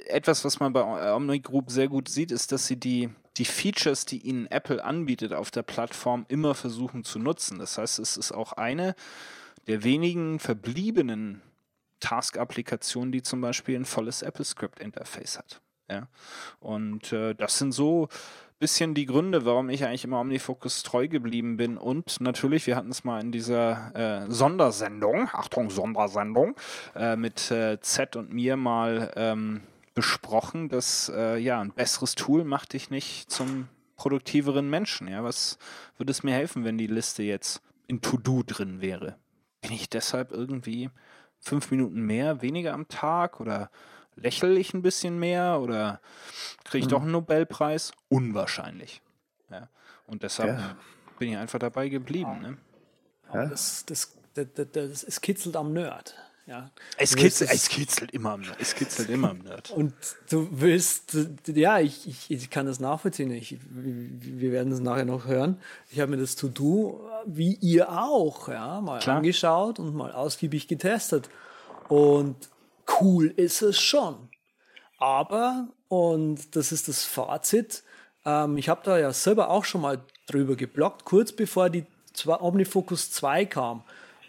etwas, 0.09 0.45
was 0.45 0.61
man 0.61 0.75
bei 0.75 1.15
Omni 1.15 1.41
Group 1.41 1.71
sehr 1.71 1.89
gut 1.89 2.09
sieht, 2.09 2.31
ist, 2.31 2.53
dass 2.53 2.67
sie 2.67 2.77
die, 2.77 3.09
die 3.39 3.45
Features, 3.45 4.05
die 4.05 4.19
ihnen 4.19 4.47
Apple 4.47 4.85
anbietet 4.85 5.33
auf 5.33 5.51
der 5.51 5.63
Plattform, 5.63 6.27
immer 6.29 6.55
versuchen 6.55 7.03
zu 7.03 7.19
nutzen. 7.19 7.59
Das 7.59 7.79
heißt, 7.79 7.99
es 7.99 8.17
ist 8.17 8.33
auch 8.33 8.53
eine 8.53 8.95
der 9.67 9.85
wenigen 9.85 10.39
verbliebenen 10.39 11.43
Task-Applikationen, 12.01 13.13
die 13.13 13.23
zum 13.23 13.41
Beispiel 13.41 13.77
ein 13.77 13.85
volles 13.85 14.23
AppleScript-Interface 14.23 15.39
hat. 15.39 15.61
Ja? 15.91 16.09
Und 16.61 17.13
äh, 17.13 17.35
das 17.35 17.59
sind 17.59 17.73
so 17.73 18.09
bisschen 18.59 18.95
die 18.95 19.07
Gründe, 19.07 19.45
warum 19.45 19.69
ich 19.69 19.85
eigentlich 19.85 20.05
immer 20.05 20.21
OmniFocus 20.21 20.83
treu 20.83 21.09
geblieben 21.09 21.57
bin. 21.57 21.77
Und 21.77 22.21
natürlich, 22.21 22.67
wir 22.67 22.77
hatten 22.77 22.91
es 22.91 23.05
mal 23.05 23.21
in 23.21 23.33
dieser 23.33 23.95
äh, 23.95 24.31
Sondersendung, 24.31 25.29
Achtung, 25.33 25.71
Sondersendung, 25.71 26.55
äh, 26.95 27.17
mit 27.17 27.51
äh, 27.51 27.79
Z 27.81 28.17
und 28.17 28.33
mir 28.33 28.57
mal 28.57 29.13
ähm, 29.17 29.61
besprochen, 29.95 30.69
dass 30.69 31.11
äh, 31.15 31.37
ja 31.39 31.61
ein 31.61 31.73
besseres 31.73 32.15
Tool 32.15 32.45
macht 32.45 32.73
dich 32.73 32.91
nicht 32.91 33.31
zum 33.31 33.69
produktiveren 33.97 34.69
Menschen. 34.71 35.09
Ja, 35.09 35.23
was 35.23 35.59
würde 35.99 36.11
es 36.11 36.23
mir 36.23 36.35
helfen, 36.35 36.65
wenn 36.65 36.79
die 36.79 36.87
Liste 36.87 37.23
jetzt 37.23 37.63
in 37.87 38.01
To-Do 38.01 38.43
drin 38.43 38.81
wäre? 38.81 39.17
Bin 39.67 39.75
ich 39.77 39.91
deshalb 39.91 40.31
irgendwie 40.31 40.91
fünf 41.41 41.71
Minuten 41.71 42.01
mehr, 42.03 42.41
weniger 42.41 42.73
am 42.73 42.87
Tag 42.87 43.41
oder 43.41 43.71
lächle 44.15 44.59
ich 44.59 44.75
ein 44.75 44.83
bisschen 44.83 45.19
mehr 45.19 45.61
oder 45.61 46.01
kriege 46.65 46.81
ich 46.81 46.87
mhm. 46.87 46.91
doch 46.91 47.03
einen 47.03 47.11
Nobelpreis? 47.11 47.93
Unwahrscheinlich. 48.09 49.03
Ja. 49.51 49.69
Und 50.07 50.23
deshalb 50.23 50.59
ja. 50.59 50.77
bin 51.19 51.31
ich 51.31 51.37
einfach 51.37 51.59
dabei 51.59 51.89
geblieben. 51.89 52.41
Ne? 52.41 52.57
Ja. 53.35 53.47
Das, 53.47 53.85
das, 53.87 54.17
das, 54.35 54.47
das, 54.73 55.03
es 55.03 55.21
kitzelt 55.21 55.57
am 55.57 55.73
Nerd. 55.73 56.15
Ja. 56.47 56.71
Es, 56.97 57.17
kitzelt, 57.17 57.51
es 57.51 57.69
kitzelt 57.69 58.13
immer 58.13 58.31
am 58.31 58.43
Nerd. 58.43 58.57
Es 58.61 58.77
kitzelt 58.77 59.11
immer 59.11 59.31
am 59.31 59.39
Nerd. 59.39 59.71
Und 59.73 59.93
du 60.31 60.49
willst, 60.53 61.17
ja, 61.47 61.81
ich, 61.81 62.07
ich, 62.07 62.31
ich 62.31 62.51
kann 62.51 62.67
das 62.67 62.79
nachvollziehen. 62.79 63.33
Ich, 63.33 63.59
wir 63.69 64.53
werden 64.53 64.73
es 64.73 64.79
nachher 64.79 65.05
noch 65.05 65.27
hören. 65.27 65.61
Ich 65.91 65.99
habe 65.99 66.13
mir 66.13 66.19
das 66.19 66.37
To-Do, 66.37 67.01
wie 67.27 67.55
ihr 67.55 67.91
auch, 67.91 68.49
ja, 68.49 68.81
mal 68.81 69.01
Klar. 69.01 69.17
angeschaut 69.17 69.81
und 69.81 69.97
mal 69.97 70.13
ausgiebig 70.13 70.69
getestet. 70.69 71.29
Und 71.89 72.37
cool 73.01 73.27
ist 73.27 73.63
es 73.63 73.81
schon. 73.81 74.29
Aber, 74.99 75.69
und 75.89 76.55
das 76.55 76.71
ist 76.71 76.87
das 76.87 77.03
Fazit, 77.03 77.83
ähm, 78.25 78.57
ich 78.57 78.69
habe 78.69 78.83
da 78.85 78.99
ja 78.99 79.13
selber 79.13 79.51
auch 79.51 79.65
schon 79.65 79.81
mal 79.81 80.01
drüber 80.29 80.55
geblockt, 80.55 81.05
kurz 81.05 81.33
bevor 81.33 81.71
die 81.71 81.87
Omnifocus 82.25 83.11
2 83.11 83.47
kam. 83.47 83.83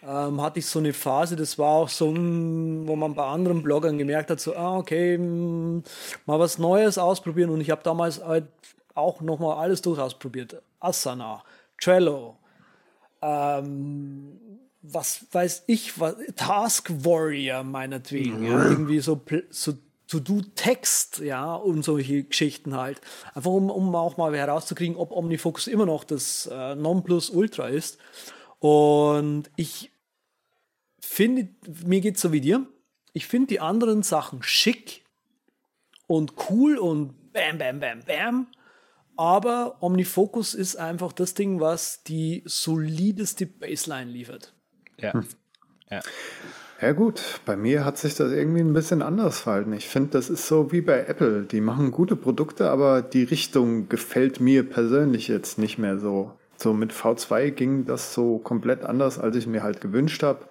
Ähm, 0.07 0.41
hatte 0.41 0.59
ich 0.59 0.65
so 0.65 0.79
eine 0.79 0.93
Phase, 0.93 1.35
das 1.35 1.57
war 1.59 1.69
auch 1.69 1.89
so, 1.89 2.07
wo 2.07 2.95
man 2.95 3.13
bei 3.13 3.25
anderen 3.25 3.61
Bloggern 3.61 3.97
gemerkt 3.97 4.29
hat, 4.29 4.39
so, 4.39 4.55
ah, 4.55 4.77
okay, 4.77 5.17
mal 5.17 6.39
was 6.39 6.57
Neues 6.57 6.97
ausprobieren. 6.97 7.49
Und 7.49 7.59
ich 7.59 7.71
habe 7.71 7.83
damals 7.83 8.23
halt 8.23 8.47
auch 8.95 9.19
nochmal 9.19 9.57
alles 9.57 9.81
durchausprobiert. 9.81 10.61
Asana, 10.79 11.43
Trello, 11.77 12.37
ähm, 13.21 14.39
was 14.81 15.25
weiß 15.29 15.63
ich, 15.67 15.99
was, 15.99 16.15
Task 16.37 16.89
Warrior 17.03 17.63
meinetwegen, 17.63 18.45
ja, 18.45 18.63
irgendwie 18.63 19.01
so, 19.01 19.19
so 19.49 19.73
To-Do-Text, 20.07 21.19
ja, 21.19 21.53
und 21.53 21.83
solche 21.83 22.23
Geschichten 22.23 22.77
halt. 22.77 23.01
Einfach 23.33 23.51
um, 23.51 23.69
um 23.69 23.93
auch 23.93 24.15
mal 24.15 24.33
herauszukriegen, 24.33 24.95
ob 24.95 25.11
Omnifocus 25.11 25.67
immer 25.67 25.85
noch 25.85 26.05
das 26.05 26.49
äh, 26.49 26.75
Nonplusultra 26.75 27.67
ist. 27.67 27.97
Und 28.59 29.51
ich 29.57 29.91
finde, 31.07 31.49
mir 31.85 32.01
geht's 32.01 32.21
so 32.21 32.31
wie 32.31 32.41
dir. 32.41 32.65
Ich 33.13 33.27
finde 33.27 33.47
die 33.47 33.59
anderen 33.59 34.03
Sachen 34.03 34.43
schick 34.43 35.03
und 36.07 36.33
cool 36.49 36.77
und 36.77 37.33
bam, 37.33 37.57
bam, 37.57 37.79
bam, 37.79 37.99
bam. 38.05 38.47
Aber 39.15 39.77
Omnifocus 39.81 40.53
ist 40.53 40.75
einfach 40.75 41.11
das 41.11 41.33
Ding, 41.33 41.59
was 41.59 42.03
die 42.03 42.43
solideste 42.45 43.47
Baseline 43.47 44.11
liefert. 44.11 44.53
Ja. 44.99 45.13
Hm. 45.13 45.27
ja. 45.89 46.01
Ja 46.79 46.91
gut, 46.91 47.39
bei 47.45 47.57
mir 47.57 47.85
hat 47.85 47.97
sich 47.97 48.13
das 48.13 48.31
irgendwie 48.31 48.59
ein 48.59 48.73
bisschen 48.73 49.01
anders 49.01 49.39
verhalten. 49.39 49.73
Ich 49.73 49.87
finde, 49.87 50.11
das 50.11 50.29
ist 50.29 50.45
so 50.45 50.71
wie 50.71 50.81
bei 50.81 51.05
Apple. 51.05 51.41
Die 51.41 51.59
machen 51.59 51.89
gute 51.89 52.15
Produkte, 52.15 52.69
aber 52.69 53.01
die 53.01 53.23
Richtung 53.23 53.89
gefällt 53.89 54.39
mir 54.39 54.61
persönlich 54.61 55.27
jetzt 55.27 55.57
nicht 55.57 55.79
mehr 55.79 55.97
so. 55.97 56.33
So 56.57 56.73
mit 56.73 56.91
V2 56.91 57.51
ging 57.51 57.85
das 57.85 58.13
so 58.13 58.39
komplett 58.39 58.83
anders, 58.83 59.19
als 59.19 59.35
ich 59.35 59.45
mir 59.45 59.61
halt 59.61 59.79
gewünscht 59.79 60.23
habe. 60.23 60.45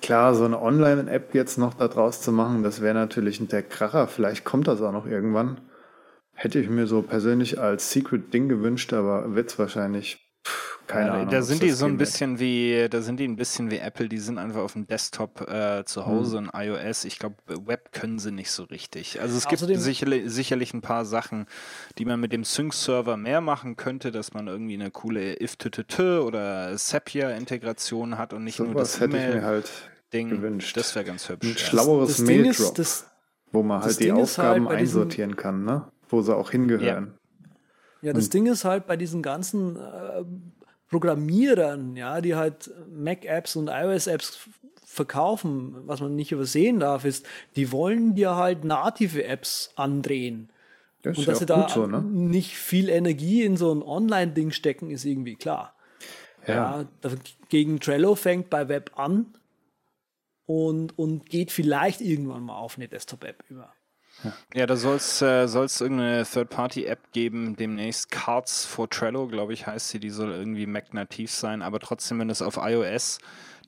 Klar, 0.00 0.34
so 0.34 0.44
eine 0.44 0.60
Online-App 0.60 1.34
jetzt 1.34 1.58
noch 1.58 1.74
da 1.74 1.88
draus 1.88 2.22
zu 2.22 2.32
machen, 2.32 2.62
das 2.62 2.80
wäre 2.80 2.94
natürlich 2.94 3.46
der 3.48 3.62
Kracher. 3.62 4.08
Vielleicht 4.08 4.44
kommt 4.44 4.66
das 4.66 4.80
auch 4.80 4.92
noch 4.92 5.06
irgendwann. 5.06 5.60
Hätte 6.34 6.58
ich 6.58 6.70
mir 6.70 6.86
so 6.86 7.02
persönlich 7.02 7.60
als 7.60 7.92
Secret-Ding 7.92 8.48
gewünscht, 8.48 8.94
aber 8.94 9.34
wird 9.34 9.50
es 9.50 9.58
wahrscheinlich 9.58 10.31
keine 10.86 11.06
ja, 11.06 11.12
Ahnung. 11.14 11.30
Da 11.30 11.42
sind 11.42 11.62
die 11.62 11.70
so 11.70 11.86
ein 11.86 11.96
bisschen 11.96 12.38
wie, 12.38 12.86
da 12.90 13.02
sind 13.02 13.18
die 13.18 13.26
ein 13.26 13.36
bisschen 13.36 13.70
wie 13.70 13.78
Apple, 13.78 14.08
die 14.08 14.18
sind 14.18 14.38
einfach 14.38 14.60
auf 14.60 14.72
dem 14.72 14.86
Desktop 14.86 15.48
äh, 15.48 15.84
zu 15.84 16.06
Hause 16.06 16.40
mhm. 16.40 16.48
und 16.48 16.54
iOS. 16.54 17.04
Ich 17.04 17.18
glaube, 17.18 17.36
Web 17.46 17.92
können 17.92 18.18
sie 18.18 18.32
nicht 18.32 18.50
so 18.50 18.64
richtig. 18.64 19.20
Also 19.20 19.36
es 19.36 19.46
Außerdem, 19.46 19.74
gibt 19.74 19.82
sicherlich, 19.82 20.30
sicherlich 20.30 20.74
ein 20.74 20.80
paar 20.80 21.04
Sachen, 21.04 21.46
die 21.98 22.04
man 22.04 22.20
mit 22.20 22.32
dem 22.32 22.44
Sync-Server 22.44 23.16
mehr 23.16 23.40
machen 23.40 23.76
könnte, 23.76 24.12
dass 24.12 24.34
man 24.34 24.48
irgendwie 24.48 24.74
eine 24.74 24.90
coole 24.90 25.40
if 25.40 25.56
oder 25.98 26.76
Zapier-Integration 26.76 28.18
hat 28.18 28.32
und 28.32 28.44
nicht 28.44 28.56
so 28.56 28.64
nur 28.64 28.74
das 28.74 29.00
mir 29.00 29.42
halt 29.42 29.70
Ding. 30.12 30.30
gewünscht. 30.30 30.76
Das 30.76 30.94
wäre 30.94 31.04
ganz 31.04 31.28
hübsch. 31.28 31.48
Ein 31.48 31.58
schlaueres 31.58 32.18
Mail-Drop, 32.18 32.78
wo 33.52 33.62
man 33.62 33.82
halt 33.82 34.00
die 34.00 34.12
halt 34.12 34.22
Aufgaben 34.22 34.68
halt 34.68 34.78
einsortieren 34.78 35.36
kann, 35.36 35.64
ne? 35.64 35.86
wo 36.08 36.22
sie 36.22 36.36
auch 36.36 36.50
hingehören. 36.50 37.14
Ja, 38.02 38.08
ja 38.08 38.12
das 38.12 38.28
Ding 38.28 38.46
ist 38.46 38.64
halt 38.64 38.86
bei 38.86 38.96
diesen 38.96 39.22
ganzen 39.22 39.76
äh, 39.76 40.24
Programmierern, 40.92 41.96
ja, 41.96 42.20
die 42.20 42.34
halt 42.34 42.70
Mac-Apps 42.94 43.56
und 43.56 43.68
iOS-Apps 43.68 44.38
verkaufen, 44.84 45.74
was 45.86 46.02
man 46.02 46.14
nicht 46.14 46.32
übersehen 46.32 46.80
darf, 46.80 47.06
ist, 47.06 47.26
die 47.56 47.72
wollen 47.72 48.14
dir 48.14 48.36
halt 48.36 48.62
native 48.62 49.24
Apps 49.24 49.72
andrehen. 49.74 50.50
Das 51.00 51.16
und 51.16 51.26
dass 51.26 51.38
sie 51.38 51.46
da 51.46 51.66
so, 51.66 51.86
ne? 51.86 52.02
nicht 52.02 52.58
viel 52.58 52.90
Energie 52.90 53.42
in 53.42 53.56
so 53.56 53.74
ein 53.74 53.82
Online-Ding 53.82 54.50
stecken, 54.50 54.90
ist 54.90 55.06
irgendwie 55.06 55.34
klar. 55.34 55.74
Ja. 56.46 56.84
ja. 57.02 57.10
Gegen 57.48 57.80
Trello 57.80 58.14
fängt 58.14 58.50
bei 58.50 58.68
Web 58.68 58.92
an 58.96 59.34
und, 60.44 60.98
und 60.98 61.30
geht 61.30 61.52
vielleicht 61.52 62.02
irgendwann 62.02 62.42
mal 62.42 62.58
auf 62.58 62.76
eine 62.76 62.86
Desktop-App 62.86 63.44
über. 63.48 63.72
Ja, 64.54 64.66
da 64.66 64.76
soll 64.76 64.96
es 64.96 65.22
äh, 65.22 65.44
irgendeine 65.44 66.24
Third-Party-App 66.24 67.12
geben, 67.12 67.56
demnächst 67.56 68.10
Cards 68.10 68.64
for 68.64 68.88
Trello, 68.88 69.26
glaube 69.26 69.52
ich, 69.52 69.66
heißt 69.66 69.90
sie. 69.90 70.00
Die 70.00 70.10
soll 70.10 70.30
irgendwie 70.32 70.66
Mac-nativ 70.66 71.30
sein, 71.30 71.62
aber 71.62 71.80
trotzdem, 71.80 72.18
wenn 72.18 72.28
du 72.28 72.32
es 72.32 72.42
auf 72.42 72.58
iOS 72.60 73.18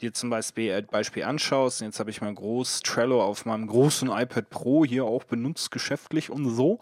dir 0.00 0.12
zum 0.12 0.30
Beispiel, 0.30 0.70
äh, 0.70 0.82
Beispiel 0.82 1.24
anschaust, 1.24 1.80
jetzt 1.80 2.00
habe 2.00 2.10
ich 2.10 2.20
mal 2.20 2.34
groß 2.34 2.80
Trello 2.80 3.22
auf 3.22 3.46
meinem 3.46 3.66
großen 3.66 4.10
iPad 4.10 4.50
Pro 4.50 4.84
hier 4.84 5.04
auch 5.04 5.24
benutzt, 5.24 5.70
geschäftlich 5.70 6.30
und 6.30 6.48
so, 6.50 6.80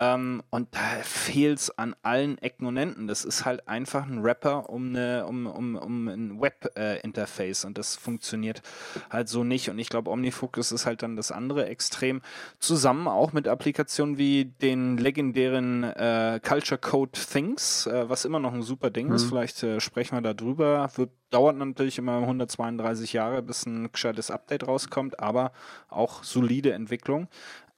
ähm, 0.00 0.42
und 0.50 0.74
da 0.74 1.02
fehlt 1.02 1.58
es 1.58 1.76
an 1.76 1.96
allen 2.02 2.38
Ecken 2.38 2.66
und 2.66 2.76
Enden. 2.76 3.08
Das 3.08 3.24
ist 3.24 3.44
halt 3.44 3.66
einfach 3.66 4.06
ein 4.06 4.20
Rapper 4.20 4.70
um, 4.70 4.90
eine, 4.90 5.26
um, 5.26 5.46
um, 5.46 5.74
um 5.74 6.08
ein 6.08 6.40
Web-Interface 6.40 7.64
äh, 7.64 7.66
und 7.66 7.78
das 7.78 7.96
funktioniert 7.96 8.62
halt 9.10 9.28
so 9.28 9.42
nicht. 9.42 9.70
Und 9.70 9.78
ich 9.78 9.88
glaube, 9.88 10.10
OmniFocus 10.10 10.70
ist 10.70 10.86
halt 10.86 11.02
dann 11.02 11.16
das 11.16 11.32
andere 11.32 11.66
Extrem. 11.66 12.22
Zusammen 12.60 13.08
auch 13.08 13.32
mit 13.32 13.48
Applikationen 13.48 14.18
wie 14.18 14.44
den 14.44 14.98
legendären 14.98 15.82
äh, 15.82 16.40
Culture 16.46 16.78
Code 16.78 17.12
Things, 17.12 17.86
äh, 17.86 18.08
was 18.08 18.24
immer 18.24 18.38
noch 18.38 18.52
ein 18.52 18.62
super 18.62 18.90
Ding 18.90 19.08
mhm. 19.08 19.14
ist. 19.14 19.24
Vielleicht 19.24 19.62
äh, 19.64 19.80
sprechen 19.80 20.16
wir 20.16 20.22
da 20.22 20.32
drüber. 20.32 20.90
Wird, 20.94 21.10
dauert 21.30 21.56
natürlich 21.56 21.98
immer 21.98 22.18
132 22.18 23.12
Jahre, 23.12 23.42
bis 23.42 23.66
ein 23.66 23.90
gescheites 23.92 24.30
Update 24.30 24.66
rauskommt, 24.66 25.20
aber 25.20 25.52
auch 25.88 26.22
solide 26.22 26.72
Entwicklung 26.72 27.28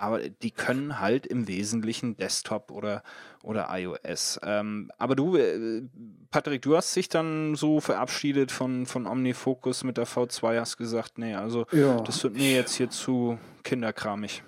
aber 0.00 0.20
die 0.28 0.50
können 0.50 1.00
halt 1.00 1.26
im 1.26 1.46
Wesentlichen 1.46 2.16
Desktop 2.16 2.70
oder, 2.70 3.02
oder 3.42 3.68
iOS. 3.70 4.40
Ähm, 4.42 4.90
aber 4.98 5.14
du, 5.14 5.36
äh, 5.36 5.82
Patrick, 6.30 6.62
du 6.62 6.76
hast 6.76 6.94
dich 6.96 7.08
dann 7.08 7.54
so 7.54 7.80
verabschiedet 7.80 8.50
von, 8.50 8.86
von 8.86 9.06
OmniFocus 9.06 9.84
mit 9.84 9.96
der 9.96 10.06
V2, 10.06 10.58
hast 10.58 10.76
gesagt, 10.76 11.18
nee, 11.18 11.34
also 11.34 11.66
ja. 11.72 12.00
das 12.00 12.22
wird 12.24 12.34
mir 12.34 12.52
jetzt 12.52 12.74
hier 12.74 12.90
zu 12.90 13.38
kinderkramig. 13.62 14.42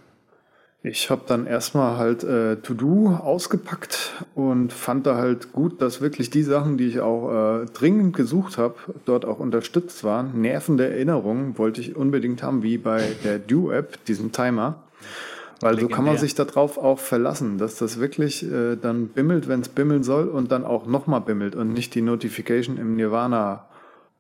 Ich 0.85 1.11
habe 1.11 1.23
dann 1.29 1.47
erstmal 1.47 1.97
halt 1.97 2.25
äh, 2.25 2.57
To-Do 2.57 3.11
ausgepackt 3.23 4.25
und 4.35 4.73
fand 4.73 5.07
da 5.07 5.15
halt 5.15 5.53
gut, 5.53 5.81
dass 5.81 6.01
wirklich 6.01 6.29
die 6.31 6.43
Sachen, 6.43 6.77
die 6.77 6.87
ich 6.87 6.99
auch 6.99 7.63
äh, 7.63 7.67
dringend 7.67 8.17
gesucht 8.17 8.59
habe, 8.59 8.75
dort 9.05 9.25
auch 9.25 9.39
unterstützt 9.39 10.03
waren. 10.03 10.41
Nervende 10.41 10.91
Erinnerungen 10.91 11.57
wollte 11.57 11.81
ich 11.81 11.95
unbedingt 11.95 12.43
haben, 12.43 12.65
wie 12.65 12.79
bei 12.79 13.13
der 13.23 13.39
Do-App, 13.39 14.05
diesem 14.07 14.33
Timer. 14.33 14.83
Weil 15.63 15.79
so 15.79 15.89
kann 15.89 16.05
man 16.05 16.19
sich 16.19 16.35
darauf 16.35 16.77
auch 16.77 16.99
verlassen, 16.99 17.57
dass 17.57 17.77
das 17.77 18.01
wirklich 18.01 18.43
äh, 18.45 18.77
dann 18.77 19.09
bimmelt, 19.09 19.49
wenn 19.49 19.61
es 19.61 19.69
bimmeln 19.69 20.03
soll 20.03 20.29
und 20.29 20.51
dann 20.51 20.65
auch 20.65 20.87
nochmal 20.87 21.21
bimmelt 21.21 21.55
und 21.55 21.73
nicht 21.73 21.95
die 21.95 22.03
Notification 22.03 22.79
im 22.79 22.97
Nirvana 22.97 23.69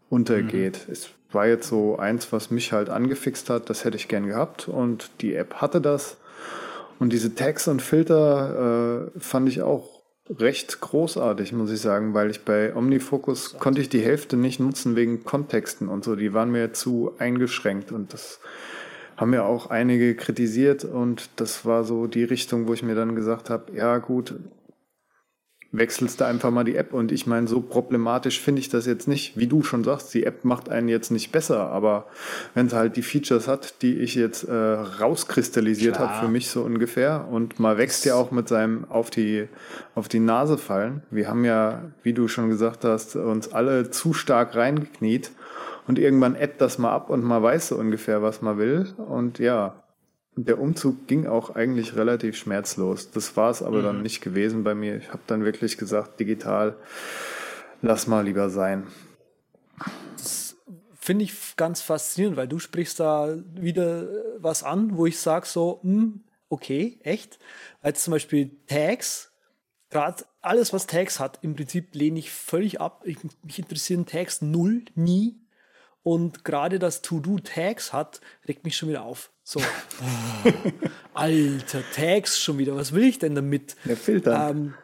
untergeht. 0.09 0.85
Mhm. 0.87 0.93
Es 0.93 1.11
war 1.33 1.47
jetzt 1.47 1.69
so 1.69 1.99
eins, 1.99 2.33
was 2.33 2.51
mich 2.51 2.73
halt 2.73 2.91
angefixt 2.91 3.51
hat, 3.51 3.71
das 3.71 3.85
hätte 3.85 3.97
ich 3.97 4.09
gern 4.09 4.27
gehabt 4.27 4.69
und 4.69 5.11
die 5.21 5.35
App 5.35 5.55
hatte 5.55 5.81
das. 5.81 6.19
Und 6.99 7.13
diese 7.13 7.35
Tags 7.35 7.67
und 7.67 7.83
Filter 7.83 9.11
äh, 9.17 9.19
fand 9.19 9.49
ich 9.49 9.63
auch 9.63 10.03
recht 10.31 10.81
großartig, 10.81 11.53
muss 11.53 11.71
ich 11.71 11.81
sagen, 11.81 12.15
weil 12.15 12.31
ich 12.31 12.45
bei 12.45 12.75
OmniFocus 12.77 13.59
konnte 13.59 13.81
ich 13.81 13.89
die 13.89 14.01
Hälfte 14.01 14.37
nicht 14.37 14.61
nutzen 14.61 14.95
wegen 14.95 15.25
Kontexten 15.25 15.89
und 15.89 16.05
so. 16.05 16.15
Die 16.15 16.33
waren 16.33 16.53
mir 16.53 16.73
zu 16.73 17.13
eingeschränkt 17.19 17.91
und 17.91 18.13
das 18.13 18.39
haben 19.17 19.35
ja 19.35 19.45
auch 19.45 19.71
einige 19.71 20.15
kritisiert 20.15 20.85
und 20.85 21.31
das 21.37 21.65
war 21.65 21.85
so 21.85 22.07
die 22.07 22.25
Richtung, 22.25 22.67
wo 22.67 22.75
ich 22.75 22.83
mir 22.83 22.95
dann 22.95 23.15
gesagt 23.15 23.51
habe, 23.51 23.73
ja 23.75 23.99
gut, 23.99 24.35
wechselst 25.73 26.21
du 26.21 26.27
einfach 26.27 26.51
mal 26.51 26.65
die 26.65 26.77
App 26.77 26.93
und 26.93 27.11
ich 27.11 27.27
meine, 27.27 27.49
so 27.49 27.61
problematisch 27.61 28.41
finde 28.41 28.61
ich 28.61 28.69
das 28.69 28.87
jetzt 28.87 29.09
nicht. 29.09 29.39
Wie 29.39 29.47
du 29.47 29.63
schon 29.63 29.85
sagst, 29.85 30.13
die 30.13 30.25
App 30.25 30.45
macht 30.45 30.69
einen 30.69 30.89
jetzt 30.89 31.11
nicht 31.11 31.33
besser, 31.33 31.71
aber 31.71 32.07
wenn 32.55 32.67
es 32.67 32.75
halt 32.75 32.97
die 32.97 33.03
Features 33.03 33.49
hat, 33.49 33.81
die 33.83 33.99
ich 33.99 34.15
jetzt 34.15 34.45
äh, 34.45 34.53
rauskristallisiert 34.53 35.99
habe 35.99 36.27
für 36.27 36.29
mich 36.31 36.51
so 36.51 36.63
ungefähr 36.63 37.27
und 37.31 37.59
mal 37.59 37.79
wächst 37.79 38.05
ja 38.05 38.15
auch 38.15 38.31
mit 38.31 38.49
seinem 38.49 38.85
auf 38.91 39.11
die 39.11 39.49
auf 39.95 40.09
die 40.09 40.21
Nase 40.21 40.59
fallen. 40.59 41.03
Wir 41.11 41.29
haben 41.29 41.45
ja, 41.45 41.83
wie 42.03 42.13
du 42.13 42.29
schon 42.29 42.51
gesagt 42.51 42.85
hast, 42.85 43.17
uns 43.17 43.53
alle 43.53 43.91
zu 43.91 44.13
stark 44.13 44.55
reingekniet 44.55 45.33
und 45.87 45.99
irgendwann 45.99 46.37
appt 46.37 46.61
das 46.61 46.79
mal 46.79 46.93
ab 46.93 47.11
und 47.11 47.23
man 47.23 47.43
weiß 47.43 47.69
so 47.69 47.77
ungefähr, 47.77 48.23
was 48.23 48.43
man 48.43 48.59
will. 48.59 48.93
Und 48.97 49.39
ja, 49.39 49.83
der 50.37 50.61
Umzug 50.61 51.07
ging 51.07 51.27
auch 51.27 51.55
eigentlich 51.55 51.97
relativ 51.97 52.37
schmerzlos. 52.37 53.11
Das 53.11 53.37
war 53.37 53.51
es 53.51 53.63
aber 53.63 53.79
mhm. 53.79 53.85
dann 53.85 54.03
nicht 54.03 54.21
gewesen 54.21 54.65
bei 54.65 54.75
mir. 54.75 54.97
Ich 54.97 55.09
habe 55.09 55.23
dann 55.27 55.45
wirklich 55.45 55.77
gesagt, 55.77 56.21
digital, 56.21 56.77
lass 57.83 58.07
mal 58.07 58.25
lieber 58.25 58.49
sein. 58.49 58.87
Das 60.17 60.57
finde 60.95 61.25
ich 61.25 61.57
ganz 61.57 61.83
faszinierend, 61.83 62.37
weil 62.37 62.49
du 62.49 62.59
sprichst 62.59 63.01
da 63.01 63.37
wieder 63.55 64.09
was 64.39 64.63
an, 64.63 64.97
wo 64.97 65.07
ich 65.07 65.19
sage 65.19 65.47
so, 65.47 65.81
hm, 65.83 66.23
okay, 66.49 66.99
echt. 67.03 67.39
Als 67.81 68.05
zum 68.05 68.13
Beispiel 68.13 68.53
Tags, 68.67 69.33
gerade 69.91 70.25
alles, 70.41 70.73
was 70.73 70.87
Tags 70.87 71.19
hat, 71.21 71.41
im 71.43 71.57
Prinzip 71.57 71.95
lehne 71.95 72.19
ich 72.19 72.31
völlig 72.31 72.81
ab. 72.81 73.03
Ich, 73.05 73.19
mich 73.43 73.59
interessieren 73.59 74.07
Tags 74.07 74.43
null, 74.43 74.85
nie. 74.95 75.42
Und 76.03 76.45
gerade 76.45 76.79
das 76.79 77.03
To-Do 77.03 77.39
Tags 77.39 77.93
hat, 77.93 78.21
regt 78.49 78.65
mich 78.65 78.77
schon 78.77 78.89
wieder 78.89 79.03
auf. 79.03 79.31
So. 79.45 79.61
Alter, 81.15 81.83
Tags 81.95 82.41
schon 82.41 82.59
wieder. 82.59 82.75
Was 82.75 82.93
will 82.93 83.05
ich 83.05 83.19
denn 83.19 83.35
damit? 83.35 83.77
Ja, 83.85 83.97
filtern. 83.97 84.51
Ähm, 84.51 84.75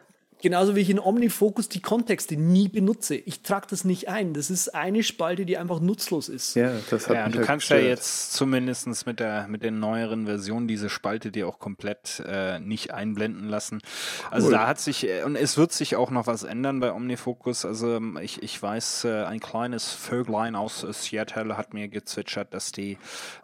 Genauso 0.41 0.75
wie 0.75 0.79
ich 0.79 0.89
in 0.89 0.99
OmniFocus 0.99 1.67
die 1.67 1.81
Kontexte 1.81 2.37
nie 2.37 2.69
benutze. 2.69 3.15
Ich 3.15 3.41
trage 3.41 3.67
das 3.69 3.83
nicht 3.83 4.07
ein. 4.07 4.33
Das 4.33 4.49
ist 4.49 4.73
eine 4.73 5.03
Spalte, 5.03 5.45
die 5.45 5.57
einfach 5.57 5.81
nutzlos 5.81 6.29
ist. 6.29 6.55
Ja, 6.55 6.71
das 6.89 7.09
hat 7.09 7.15
Ja, 7.15 7.25
mich 7.25 7.33
du 7.33 7.39
halt 7.39 7.47
kannst 7.47 7.69
ja 7.69 7.75
gestört. 7.75 7.97
jetzt 7.97 8.33
zumindest 8.33 9.05
mit 9.05 9.19
der 9.19 9.47
mit 9.49 9.63
den 9.63 9.79
neueren 9.79 10.25
Versionen 10.27 10.67
diese 10.69 10.89
Spalte 10.89 11.31
dir 11.31 11.47
auch 11.47 11.59
komplett 11.59 12.23
äh, 12.25 12.59
nicht 12.59 12.91
einblenden 12.93 13.49
lassen. 13.49 13.81
Also 14.31 14.47
Cool. 14.47 14.53
da 14.53 14.67
hat 14.67 14.79
sich 14.79 15.05
äh, 15.07 15.23
und 15.23 15.35
es 15.35 15.57
wird 15.57 15.73
sich 15.73 15.97
auch 15.97 16.09
noch 16.09 16.25
was 16.25 16.43
ändern 16.43 16.79
bei 16.79 16.93
OmniFocus. 16.93 17.65
Also 17.65 17.95
ähm, 17.97 18.17
ich, 18.21 18.41
ich 18.41 18.61
weiß, 18.61 19.03
äh, 19.05 19.23
ein 19.25 19.41
kleines 19.41 19.91
Vöglein 19.91 20.55
aus 20.55 20.83
äh, 20.85 20.93
Seattle 20.93 21.57
hat 21.57 21.73
mir 21.73 21.89
gezwitschert, 21.89 22.53
dass 22.53 22.71
die 22.71 22.97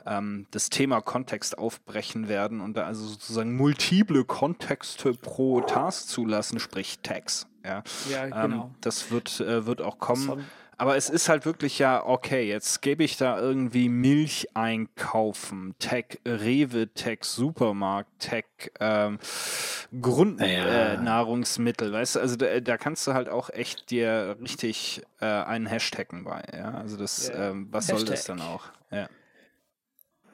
ähm, 0.06 0.48
das 0.52 0.70
Thema 0.70 1.02
Kontext 1.02 1.58
aufbrechen 1.58 2.30
werden 2.30 2.62
und 2.62 2.78
da 2.78 2.86
also 2.86 3.06
sozusagen 3.06 3.56
multiple 3.58 4.24
Kontexte 4.24 5.14
pro 5.14 5.60
Task 5.60 6.08
zulassen, 6.08 6.60
sprich 6.60 6.85
Tags. 7.04 7.48
Ja, 7.64 7.84
Ja, 8.10 8.26
ähm, 8.26 8.32
genau. 8.52 8.76
das 8.82 9.10
wird, 9.12 9.40
äh, 9.40 9.66
wird 9.66 9.82
auch 9.82 9.98
kommen. 10.00 10.46
Aber 10.78 10.98
es 10.98 11.10
ist 11.10 11.30
halt 11.30 11.46
wirklich 11.46 11.80
ja, 11.80 12.06
okay, 12.06 12.46
jetzt 12.50 12.82
gebe 12.82 13.06
ich 13.06 13.16
da 13.16 13.40
irgendwie 13.40 13.88
Milch 13.88 14.50
einkaufen, 14.56 15.74
Tech, 15.80 16.20
Rewe, 16.28 16.90
Tech, 16.94 17.20
Supermarkt, 17.24 18.10
Tech, 18.20 18.44
ähm, 18.82 19.18
Grundnahrungsmittel, 20.02 20.98
äh, 21.00 21.02
Nahrungsmittel, 21.02 21.92
weißt 21.94 22.16
du, 22.16 22.20
also 22.20 22.36
da, 22.36 22.60
da 22.60 22.78
kannst 22.78 23.08
du 23.08 23.14
halt 23.14 23.30
auch 23.30 23.50
echt 23.50 23.90
dir 23.90 24.36
richtig 24.42 25.02
äh, 25.22 25.26
einen 25.26 25.66
Hashtaggen 25.66 26.26
bei, 26.26 26.44
ja, 26.54 26.72
also 26.74 26.98
das, 26.98 27.30
Ja. 27.30 27.52
ähm, 27.52 27.68
was 27.72 27.88
soll 27.88 28.02
das 28.04 28.20
Hashtag. 28.28 28.38
dann 28.38 28.46
auch, 28.46 28.64
ja. 28.92 29.08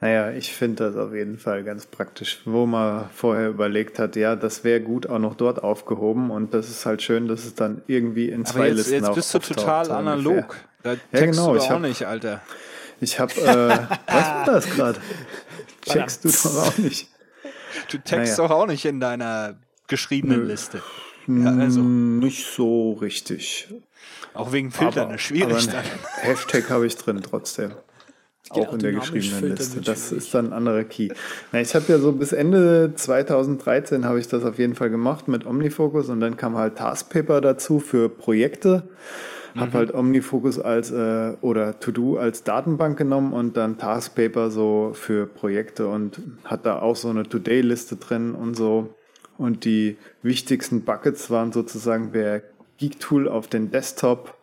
Naja, 0.02 0.32
ich 0.32 0.52
finde 0.52 0.84
das 0.90 0.96
auf 0.96 1.14
jeden 1.14 1.38
Fall 1.38 1.62
ganz 1.62 1.86
praktisch, 1.86 2.40
wo 2.44 2.66
man 2.66 3.08
vorher 3.14 3.48
überlegt 3.48 4.00
hat, 4.00 4.16
ja, 4.16 4.34
das 4.34 4.64
wäre 4.64 4.80
gut 4.80 5.06
auch 5.08 5.20
noch 5.20 5.36
dort 5.36 5.62
aufgehoben 5.62 6.32
und 6.32 6.52
das 6.54 6.68
ist 6.68 6.84
halt 6.84 7.02
schön, 7.02 7.28
dass 7.28 7.44
es 7.44 7.54
dann 7.54 7.82
irgendwie 7.86 8.28
in 8.28 8.44
zwei 8.44 8.58
Aber 8.58 8.68
jetzt, 8.70 8.76
Listen 8.90 9.04
jetzt 9.04 9.14
bist 9.14 9.32
du 9.34 9.38
total 9.38 9.90
analog, 9.92 10.34
ungefähr. 10.82 10.98
da 11.12 11.18
Ja, 11.20 11.26
genau, 11.26 11.50
du 11.52 11.56
ich 11.58 11.62
auch 11.62 11.70
hab- 11.70 11.80
nicht, 11.82 12.04
Alter. 12.04 12.40
Ich 13.00 13.20
habe, 13.20 13.32
äh, 13.32 13.44
was 14.12 14.26
war 14.26 14.44
das 14.46 14.70
gerade? 14.70 15.00
Checkst 15.82 16.24
du 16.24 16.28
doch 16.30 16.66
auch 16.66 16.78
nicht. 16.78 17.08
Du 17.90 17.98
text 17.98 18.38
Naja. 18.38 18.48
doch 18.48 18.50
auch 18.56 18.66
nicht 18.66 18.84
in 18.84 18.98
deiner 18.98 19.54
geschriebenen 19.86 20.40
Nö. 20.40 20.46
Liste. 20.46 20.82
Ja, 21.28 21.56
also, 21.56 21.80
Nicht 21.80 22.44
so 22.52 22.94
richtig. 22.94 23.68
auch 24.34 24.50
wegen 24.52 24.72
Filtern 24.72 25.04
aber, 25.06 25.14
ist 25.14 25.22
schwierig 25.22 25.68
aber 25.68 25.72
dann. 25.78 25.84
Hashtag 26.22 26.70
habe 26.70 26.86
ich 26.88 26.96
drin 26.96 27.20
trotzdem. 27.22 27.70
Auch 28.52 28.72
in 28.74 28.78
der 28.78 28.92
geschriebenen 28.92 29.56
Liste. 29.56 29.80
Das 29.80 30.12
ist 30.12 30.34
dann 30.34 30.46
ein 30.46 30.52
anderer 30.52 30.84
Key. 30.84 31.08
Na, 31.52 31.60
ich 31.60 31.74
habe 31.74 31.84
ja 31.88 31.98
so 31.98 32.12
bis 32.12 32.32
Ende 32.32 32.92
2013 32.94 34.04
habe 34.04 34.20
ich 34.20 34.28
das 34.28 34.44
auf 34.44 34.58
jeden 34.58 34.74
Fall 34.74 34.90
gemacht 34.90 35.28
mit 35.28 35.46
OmniFocus 35.46 36.08
und 36.08 36.20
dann 36.20 36.36
kam 36.36 36.56
halt 36.56 36.76
Taskpaper 36.76 37.40
dazu 37.40 37.80
für 37.80 38.08
Projekte. 38.08 38.84
Habe 39.54 39.72
halt 39.72 39.94
OmniFocus 39.94 40.58
als 40.58 40.90
äh, 40.90 41.34
oder 41.42 41.78
To-Do 41.78 42.16
als 42.16 42.42
Datenbank 42.42 42.96
genommen 42.96 43.34
und 43.34 43.56
dann 43.56 43.76
Taskpaper 43.76 44.50
so 44.50 44.92
für 44.94 45.26
Projekte 45.26 45.88
und 45.88 46.22
hat 46.44 46.64
da 46.64 46.78
auch 46.78 46.96
so 46.96 47.08
eine 47.08 47.24
Today-Liste 47.24 47.96
drin 47.96 48.34
und 48.34 48.56
so. 48.56 48.94
Und 49.36 49.64
die 49.64 49.98
wichtigsten 50.22 50.84
Buckets 50.84 51.30
waren 51.30 51.52
sozusagen 51.52 52.12
der 52.12 52.42
Geek-Tool 52.78 53.28
auf 53.28 53.48
den 53.48 53.70
Desktop. 53.70 54.34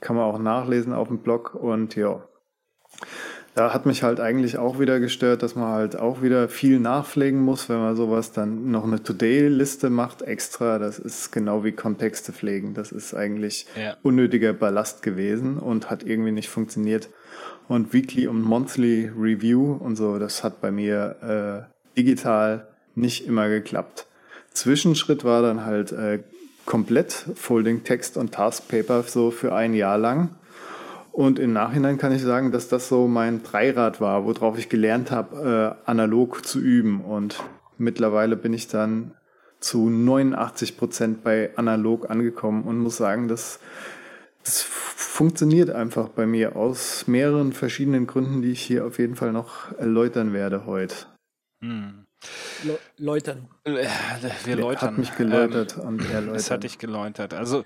Kann 0.00 0.16
man 0.16 0.24
auch 0.24 0.38
nachlesen 0.38 0.92
auf 0.92 1.08
dem 1.08 1.18
Blog 1.18 1.54
und 1.54 1.94
ja. 1.96 2.22
Da 3.56 3.72
hat 3.72 3.86
mich 3.86 4.02
halt 4.02 4.20
eigentlich 4.20 4.58
auch 4.58 4.78
wieder 4.78 5.00
gestört, 5.00 5.42
dass 5.42 5.54
man 5.54 5.68
halt 5.68 5.98
auch 5.98 6.20
wieder 6.20 6.50
viel 6.50 6.78
nachpflegen 6.78 7.40
muss, 7.40 7.70
wenn 7.70 7.78
man 7.78 7.96
sowas 7.96 8.30
dann 8.32 8.70
noch 8.70 8.84
eine 8.84 9.02
Today-Liste 9.02 9.88
macht 9.88 10.20
extra. 10.20 10.78
Das 10.78 10.98
ist 10.98 11.32
genau 11.32 11.64
wie 11.64 11.72
Kontexte 11.72 12.34
pflegen. 12.34 12.74
Das 12.74 12.92
ist 12.92 13.14
eigentlich 13.14 13.66
Ja. 13.74 13.96
unnötiger 14.02 14.52
Ballast 14.52 15.02
gewesen 15.02 15.56
und 15.56 15.88
hat 15.88 16.02
irgendwie 16.02 16.32
nicht 16.32 16.50
funktioniert. 16.50 17.08
Und 17.66 17.94
Weekly 17.94 18.26
und 18.26 18.42
Monthly 18.42 19.10
Review 19.18 19.72
und 19.72 19.96
so, 19.96 20.18
das 20.18 20.44
hat 20.44 20.60
bei 20.60 20.70
mir 20.70 21.66
äh, 21.66 21.98
digital 21.98 22.68
nicht 22.94 23.26
immer 23.26 23.48
geklappt. 23.48 24.06
Zwischenschritt 24.52 25.24
war 25.24 25.40
dann 25.40 25.64
halt 25.64 25.92
äh, 25.92 26.18
komplett 26.66 27.24
Folding 27.34 27.84
Text 27.84 28.18
und 28.18 28.32
Taskpaper 28.32 29.02
so 29.04 29.30
für 29.30 29.54
ein 29.54 29.72
Jahr 29.72 29.96
lang. 29.96 30.28
Und 31.16 31.38
im 31.38 31.54
Nachhinein 31.54 31.96
kann 31.96 32.12
ich 32.12 32.20
sagen, 32.20 32.52
dass 32.52 32.68
das 32.68 32.90
so 32.90 33.08
mein 33.08 33.42
Dreirad 33.42 34.02
war, 34.02 34.26
worauf 34.26 34.58
ich 34.58 34.68
gelernt 34.68 35.10
habe, 35.10 35.78
äh, 35.86 35.88
analog 35.90 36.44
zu 36.44 36.60
üben. 36.60 37.00
Und 37.00 37.42
mittlerweile 37.78 38.36
bin 38.36 38.52
ich 38.52 38.68
dann 38.68 39.14
zu 39.58 39.88
89 39.88 40.76
Prozent 40.76 41.24
bei 41.24 41.56
analog 41.56 42.10
angekommen 42.10 42.64
und 42.64 42.76
muss 42.76 42.98
sagen, 42.98 43.28
dass 43.28 43.60
das 44.44 44.60
funktioniert 44.60 45.70
einfach 45.70 46.10
bei 46.10 46.26
mir 46.26 46.54
aus 46.54 47.06
mehreren 47.06 47.54
verschiedenen 47.54 48.06
Gründen, 48.06 48.42
die 48.42 48.52
ich 48.52 48.60
hier 48.60 48.84
auf 48.84 48.98
jeden 48.98 49.16
Fall 49.16 49.32
noch 49.32 49.72
erläutern 49.78 50.34
werde 50.34 50.66
heute. 50.66 50.96
Hm. 51.62 52.04
Le 52.62 52.78
Läutern. 52.98 53.48
Äh, 53.64 53.86
Wir 54.44 54.56
läutern. 54.56 54.90
Hat 54.90 54.98
mich 54.98 55.16
geläutert 55.16 55.78
und 55.78 56.00
erläutert. 56.10 56.36
Das 56.36 56.50
hatte 56.50 56.66
ich 56.66 56.78
geläutert. 56.78 57.32
Also, 57.32 57.64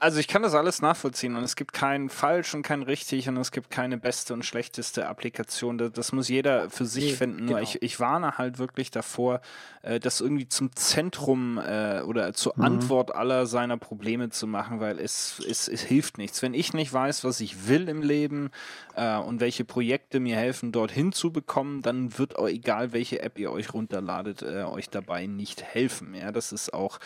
also 0.00 0.18
ich 0.18 0.26
kann 0.28 0.42
das 0.42 0.54
alles 0.54 0.82
nachvollziehen 0.82 1.36
und 1.36 1.44
es 1.44 1.56
gibt 1.56 1.72
kein 1.72 2.08
falsch 2.08 2.54
und 2.54 2.62
kein 2.62 2.82
richtig 2.82 3.28
und 3.28 3.36
es 3.36 3.52
gibt 3.52 3.70
keine 3.70 3.98
beste 3.98 4.34
und 4.34 4.44
schlechteste 4.44 5.06
Applikation. 5.06 5.78
Das, 5.78 5.92
das 5.92 6.12
muss 6.12 6.28
jeder 6.28 6.70
für 6.70 6.86
sich 6.86 7.04
Nee, 7.04 7.12
finden. 7.12 7.46
Genau. 7.46 7.58
ich, 7.60 7.82
ich 7.82 8.00
warne 8.00 8.38
halt 8.38 8.58
wirklich 8.58 8.90
davor, 8.90 9.40
äh, 9.82 10.00
das 10.00 10.20
irgendwie 10.20 10.48
zum 10.48 10.74
Zentrum 10.74 11.58
äh, 11.58 12.00
oder 12.00 12.32
zur 12.32 12.54
Mhm. 12.56 12.64
Antwort 12.64 13.14
aller 13.14 13.46
seiner 13.46 13.76
Probleme 13.76 14.30
zu 14.30 14.46
machen, 14.46 14.80
weil 14.80 14.98
es, 14.98 15.40
es, 15.48 15.68
es 15.68 15.82
hilft 15.82 16.18
nichts. 16.18 16.42
Wenn 16.42 16.54
ich 16.54 16.72
nicht 16.72 16.92
weiß, 16.92 17.22
was 17.24 17.40
ich 17.40 17.68
will 17.68 17.88
im 17.88 18.02
Leben 18.02 18.50
äh, 18.96 19.16
und 19.18 19.40
welche 19.40 19.64
Projekte 19.64 20.18
mir 20.18 20.36
helfen, 20.36 20.72
dorthin 20.72 21.12
zu 21.12 21.30
bekommen, 21.30 21.82
dann 21.82 22.18
wird 22.18 22.36
auch 22.38 22.48
egal, 22.48 22.92
welche 22.92 23.20
App 23.22 23.38
ihr 23.38 23.52
euch 23.52 23.72
runterladet, 23.74 24.42
äh, 24.42 24.64
euch 24.64 24.88
dabei 24.90 25.26
nicht 25.26 25.62
helfen. 25.62 26.14
Ja, 26.14 26.32
das 26.32 26.52
ist 26.52 26.72
auch 26.72 26.98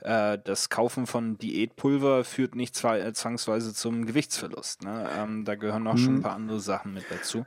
äh, 0.00 0.38
das 0.44 0.70
Kaufen 0.70 1.06
von 1.06 1.38
Diätpulver 1.38 2.24
führt 2.36 2.54
nicht 2.54 2.84
äh, 2.84 3.12
zwangsweise 3.14 3.72
zum 3.72 4.04
Gewichtsverlust. 4.04 4.84
Ne? 4.84 5.08
Ähm, 5.16 5.46
da 5.46 5.54
gehören 5.54 5.84
noch 5.84 5.96
schon 5.96 6.16
ein 6.16 6.22
paar 6.22 6.34
andere 6.34 6.60
Sachen 6.60 6.92
mit 6.92 7.04
dazu. 7.10 7.46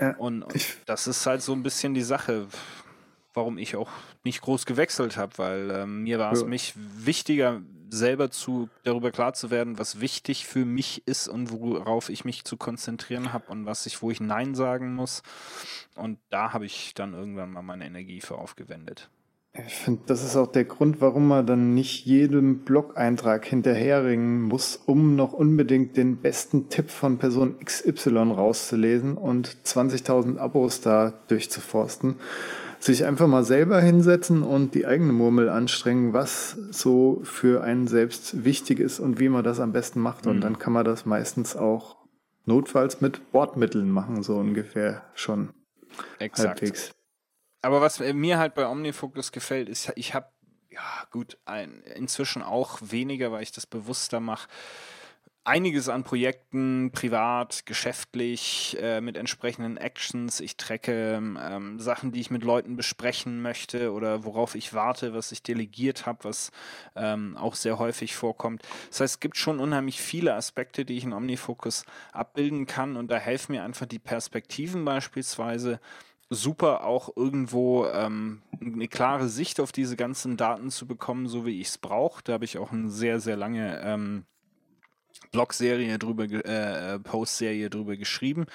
Ja, 0.00 0.16
Und, 0.16 0.42
und 0.42 0.76
das 0.86 1.06
ist 1.06 1.24
halt 1.26 1.42
so 1.42 1.52
ein 1.52 1.62
bisschen 1.62 1.94
die 1.94 2.02
Sache, 2.02 2.48
warum 3.34 3.56
ich 3.56 3.76
auch 3.76 3.88
nicht 4.24 4.40
groß 4.40 4.66
gewechselt 4.66 5.16
habe, 5.16 5.38
weil 5.38 5.70
ähm, 5.70 6.02
mir 6.02 6.18
war 6.18 6.32
es 6.32 6.40
Ja. 6.40 6.48
mich 6.48 6.74
wichtiger, 6.76 7.62
selber 7.88 8.32
zu 8.32 8.68
darüber 8.82 9.12
klar 9.12 9.32
zu 9.32 9.50
werden, 9.50 9.78
was 9.78 10.00
wichtig 10.00 10.44
für 10.46 10.64
mich 10.64 11.06
ist 11.06 11.28
und 11.28 11.52
worauf 11.52 12.08
ich 12.08 12.24
mich 12.24 12.42
zu 12.42 12.56
konzentrieren 12.56 13.32
habe 13.32 13.50
und 13.52 13.64
was 13.64 13.86
ich, 13.86 14.02
wo 14.02 14.10
ich 14.10 14.20
Nein 14.20 14.56
sagen 14.56 14.94
muss. 14.96 15.22
Und 15.94 16.18
da 16.30 16.52
habe 16.52 16.66
ich 16.66 16.94
dann 16.94 17.14
irgendwann 17.14 17.52
mal 17.52 17.62
meine 17.62 17.86
Energie 17.86 18.20
für 18.20 18.36
aufgewendet. 18.38 19.08
Ich 19.66 19.74
finde, 19.74 20.02
das 20.06 20.24
ist 20.24 20.36
auch 20.36 20.48
der 20.48 20.64
Grund, 20.64 21.00
warum 21.00 21.28
man 21.28 21.46
dann 21.46 21.74
nicht 21.74 22.04
jedem 22.04 22.58
Blog-Eintrag 22.60 23.44
hinterherringen 23.46 24.42
muss, 24.42 24.80
um 24.86 25.16
noch 25.16 25.32
unbedingt 25.32 25.96
den 25.96 26.18
besten 26.18 26.68
Tipp 26.68 26.90
von 26.90 27.18
Person 27.18 27.56
XY 27.64 28.32
rauszulesen 28.32 29.16
und 29.16 29.56
20.000 29.64 30.38
Abos 30.38 30.80
da 30.80 31.14
durchzuforsten. 31.28 32.16
Sich 32.78 33.04
einfach 33.04 33.26
mal 33.26 33.44
selber 33.44 33.80
hinsetzen 33.80 34.42
und 34.42 34.74
die 34.74 34.86
eigene 34.86 35.12
Murmel 35.12 35.48
anstrengen, 35.48 36.12
was 36.12 36.58
so 36.70 37.20
für 37.24 37.64
einen 37.64 37.86
selbst 37.86 38.44
wichtig 38.44 38.78
ist 38.80 39.00
und 39.00 39.18
wie 39.18 39.30
man 39.30 39.44
das 39.44 39.60
am 39.60 39.72
besten 39.72 40.00
macht. 40.00 40.26
Und 40.26 40.42
dann 40.42 40.58
kann 40.58 40.74
man 40.74 40.84
das 40.84 41.06
meistens 41.06 41.56
auch 41.56 41.96
notfalls 42.44 43.00
mit 43.00 43.32
Bordmitteln 43.32 43.90
machen, 43.90 44.22
so 44.22 44.36
ungefähr 44.36 45.02
schon 45.14 45.50
Exakt. 46.18 46.60
halbwegs. 46.60 46.95
Aber 47.62 47.80
was 47.80 48.00
äh, 48.00 48.12
mir 48.12 48.38
halt 48.38 48.54
bei 48.54 48.66
Omnifocus 48.66 49.32
gefällt, 49.32 49.68
ist, 49.68 49.92
ich 49.96 50.14
habe, 50.14 50.28
ja 50.70 51.06
gut, 51.10 51.38
ein, 51.44 51.82
inzwischen 51.94 52.42
auch 52.42 52.78
weniger, 52.82 53.32
weil 53.32 53.42
ich 53.42 53.52
das 53.52 53.66
bewusster 53.66 54.20
mache, 54.20 54.48
einiges 55.46 55.88
an 55.88 56.02
Projekten, 56.02 56.90
privat, 56.92 57.66
geschäftlich, 57.66 58.76
äh, 58.80 59.00
mit 59.00 59.16
entsprechenden 59.16 59.76
Actions. 59.76 60.40
Ich 60.40 60.56
trecke 60.56 61.14
ähm, 61.14 61.78
Sachen, 61.78 62.10
die 62.10 62.20
ich 62.20 62.30
mit 62.30 62.42
Leuten 62.42 62.76
besprechen 62.76 63.40
möchte 63.40 63.92
oder 63.92 64.24
worauf 64.24 64.56
ich 64.56 64.74
warte, 64.74 65.14
was 65.14 65.30
ich 65.32 65.42
delegiert 65.42 66.04
habe, 66.04 66.24
was 66.24 66.50
ähm, 66.96 67.36
auch 67.36 67.54
sehr 67.54 67.78
häufig 67.78 68.16
vorkommt. 68.16 68.62
Das 68.88 69.00
heißt, 69.00 69.14
es 69.14 69.20
gibt 69.20 69.36
schon 69.36 69.60
unheimlich 69.60 70.00
viele 70.00 70.34
Aspekte, 70.34 70.84
die 70.84 70.96
ich 70.96 71.04
in 71.04 71.12
Omnifocus 71.12 71.84
abbilden 72.12 72.66
kann 72.66 72.96
und 72.96 73.08
da 73.10 73.16
helfen 73.16 73.52
mir 73.52 73.62
einfach 73.62 73.86
die 73.86 74.00
Perspektiven 74.00 74.84
beispielsweise 74.84 75.80
super 76.30 76.84
auch 76.84 77.16
irgendwo 77.16 77.86
ähm, 77.86 78.42
eine 78.60 78.88
klare 78.88 79.28
Sicht 79.28 79.60
auf 79.60 79.72
diese 79.72 79.96
ganzen 79.96 80.36
Daten 80.36 80.70
zu 80.70 80.86
bekommen, 80.86 81.28
so 81.28 81.46
wie 81.46 81.60
ich 81.60 81.68
es 81.68 81.78
brauche. 81.78 82.22
Da 82.24 82.34
habe 82.34 82.44
ich 82.44 82.58
auch 82.58 82.72
eine 82.72 82.90
sehr, 82.90 83.20
sehr 83.20 83.36
lange 83.36 83.80
ähm, 83.82 84.24
Blog-Serie 85.30 85.98
drüber, 85.98 86.24
äh, 86.24 86.94
äh, 86.94 86.98
Post-Serie 86.98 87.70
drüber 87.70 87.96
geschrieben. 87.96 88.46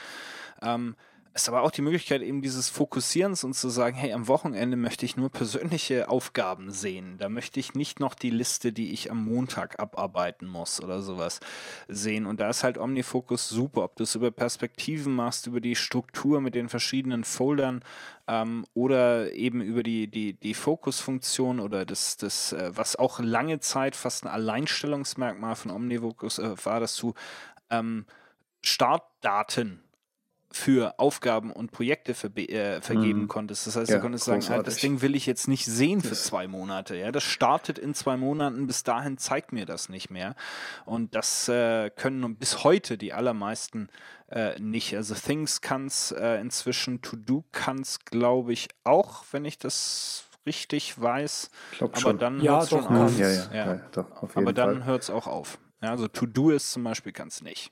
Ähm, 0.61 0.95
ist 1.33 1.47
aber 1.47 1.61
auch 1.61 1.71
die 1.71 1.81
Möglichkeit 1.81 2.21
eben 2.21 2.41
dieses 2.41 2.67
Fokussierens 2.67 3.45
und 3.45 3.53
zu 3.53 3.69
sagen, 3.69 3.95
hey, 3.95 4.11
am 4.11 4.27
Wochenende 4.27 4.75
möchte 4.75 5.05
ich 5.05 5.15
nur 5.15 5.29
persönliche 5.29 6.09
Aufgaben 6.09 6.71
sehen. 6.71 7.17
Da 7.17 7.29
möchte 7.29 7.59
ich 7.59 7.73
nicht 7.73 8.01
noch 8.01 8.15
die 8.15 8.31
Liste, 8.31 8.73
die 8.73 8.91
ich 8.91 9.09
am 9.09 9.23
Montag 9.23 9.79
abarbeiten 9.79 10.45
muss 10.45 10.83
oder 10.83 11.01
sowas 11.01 11.39
sehen. 11.87 12.25
Und 12.25 12.41
da 12.41 12.49
ist 12.49 12.65
halt 12.65 12.77
OmniFocus 12.77 13.47
super, 13.47 13.83
ob 13.83 13.95
du 13.95 14.03
es 14.03 14.15
über 14.15 14.29
Perspektiven 14.31 15.15
machst, 15.15 15.47
über 15.47 15.61
die 15.61 15.77
Struktur 15.77 16.41
mit 16.41 16.53
den 16.53 16.67
verschiedenen 16.67 17.23
Foldern 17.23 17.81
ähm, 18.27 18.65
oder 18.73 19.31
eben 19.31 19.61
über 19.61 19.83
die, 19.83 20.07
die, 20.07 20.33
die 20.33 20.53
Fokusfunktion 20.53 21.61
oder 21.61 21.85
das, 21.85 22.17
das 22.17 22.51
äh, 22.51 22.71
was 22.73 22.97
auch 22.97 23.19
lange 23.21 23.61
Zeit 23.61 23.95
fast 23.95 24.25
ein 24.25 24.29
Alleinstellungsmerkmal 24.29 25.55
von 25.55 25.71
OmniFocus 25.71 26.39
äh, 26.39 26.65
war, 26.65 26.81
dass 26.81 26.97
du 26.97 27.13
ähm, 27.69 28.05
Startdaten 28.61 29.81
für 30.51 30.99
Aufgaben 30.99 31.51
und 31.51 31.71
Projekte 31.71 32.13
verbe- 32.13 32.49
äh, 32.49 32.81
vergeben 32.81 33.21
Mhm. 33.21 33.27
konntest. 33.27 33.67
Das 33.67 33.75
heißt, 33.75 33.89
Ja, 33.89 33.97
du 33.97 34.01
konntest 34.01 34.25
sagen, 34.25 34.37
ah, 34.43 34.57
das 34.57 34.75
großartig. 34.75 34.81
Ding 34.81 35.01
will 35.01 35.15
ich 35.15 35.25
jetzt 35.25 35.47
nicht 35.47 35.65
sehen 35.65 36.01
für 36.01 36.13
zwei 36.15 36.47
Monate. 36.47 36.95
Ja, 36.95 37.11
das 37.11 37.23
startet 37.23 37.79
in 37.79 37.93
zwei 37.93 38.17
Monaten. 38.17 38.67
Bis 38.67 38.83
dahin 38.83 39.17
zeigt 39.17 39.53
mir 39.53 39.65
das 39.65 39.89
nicht 39.89 40.09
mehr. 40.09 40.35
Und 40.85 41.15
das 41.15 41.47
äh, 41.49 41.89
können 41.89 42.35
bis 42.35 42.63
heute 42.63 42.97
die 42.97 43.13
allermeisten 43.13 43.89
äh, 44.29 44.59
nicht. 44.59 44.95
Also 44.95 45.15
Things 45.15 45.61
kann's 45.61 46.11
äh, 46.11 46.39
inzwischen, 46.41 47.01
To 47.01 47.15
Do 47.17 47.43
kann's, 47.51 47.99
glaube 48.05 48.53
ich, 48.53 48.69
auch, 48.83 49.23
wenn 49.31 49.45
ich 49.45 49.57
das 49.57 50.25
richtig 50.45 50.99
weiß. 51.01 51.49
Glaub 51.77 51.91
Aber 51.91 51.99
schon. 52.01 52.17
dann 52.17 52.41
Ja, 52.41 52.53
hört's 52.57 52.69
doch, 52.69 52.83
schon 52.87 52.95
Ja, 52.95 53.05
auf. 53.05 53.17
ja, 53.19 53.29
ja, 53.29 53.43
Ja. 53.53 53.65
ja, 53.73 53.81
doch, 53.91 54.11
auf 54.23 54.29
jeden 54.35 54.39
Aber 54.47 54.53
dann 54.53 54.77
Fall. 54.79 54.85
hört 54.85 55.03
es 55.03 55.09
auch 55.09 55.27
auf. 55.27 55.59
Ja, 55.83 55.89
also 55.91 56.07
To 56.07 56.25
Do 56.25 56.49
ist 56.51 56.71
zum 56.71 56.83
Beispiel 56.83 57.11
kann's 57.11 57.41
nicht. 57.41 57.71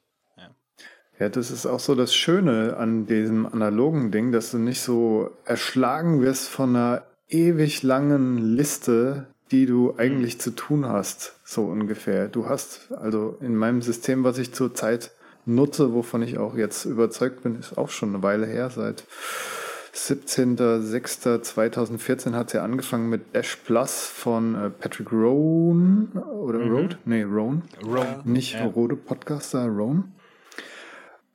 Ja, 1.20 1.28
das 1.28 1.52
ist 1.52 1.66
auch 1.66 1.82
so 1.82 1.96
das 1.96 2.16
Schöne 2.16 2.78
an 2.78 3.06
diesem 3.06 3.46
analogen 3.46 4.10
Ding, 4.10 4.32
dass 4.32 4.52
du 4.52 4.58
nicht 4.58 4.80
so 4.82 5.32
erschlagen 5.44 6.22
wirst 6.22 6.48
von 6.48 6.74
einer 6.76 7.04
ewig 7.28 7.84
langen 7.84 8.38
Liste, 8.38 9.28
die 9.52 9.66
du 9.66 9.96
eigentlich 9.98 10.40
zu 10.40 10.52
tun 10.52 10.88
hast, 10.88 11.36
so 11.44 11.66
ungefähr. 11.66 12.30
Du 12.30 12.48
hast, 12.48 12.94
also 12.94 13.36
in 13.42 13.58
meinem 13.58 13.82
System, 13.82 14.24
was 14.24 14.38
ich 14.38 14.54
zurzeit 14.54 15.12
nutze, 15.46 15.94
wovon 15.94 16.22
ich 16.22 16.38
auch 16.38 16.56
jetzt 16.56 16.86
überzeugt 16.86 17.44
bin, 17.44 17.60
ist 17.60 17.78
auch 17.78 17.90
schon 17.90 18.16
eine 18.16 18.24
Weile 18.24 18.46
her, 18.46 18.70
seit 18.70 19.04
17.06.2014 19.94 22.32
hat 22.34 22.48
es 22.48 22.54
ja 22.54 22.64
angefangen 22.64 23.10
mit 23.10 23.36
Dash 23.36 23.58
Plus 23.58 24.06
von 24.06 24.56
äh, 24.56 24.70
Patrick 24.70 25.12
Rohn 25.12 26.14
oder 26.14 26.60
Rode? 26.60 26.98
Nee, 27.04 27.24
Rohn. 27.24 27.64
Rome. 27.84 28.22
Nicht 28.24 28.54
Ja. 28.54 28.68
Rode 28.68 28.96
Podcaster, 28.96 29.68
Roan. 29.68 30.14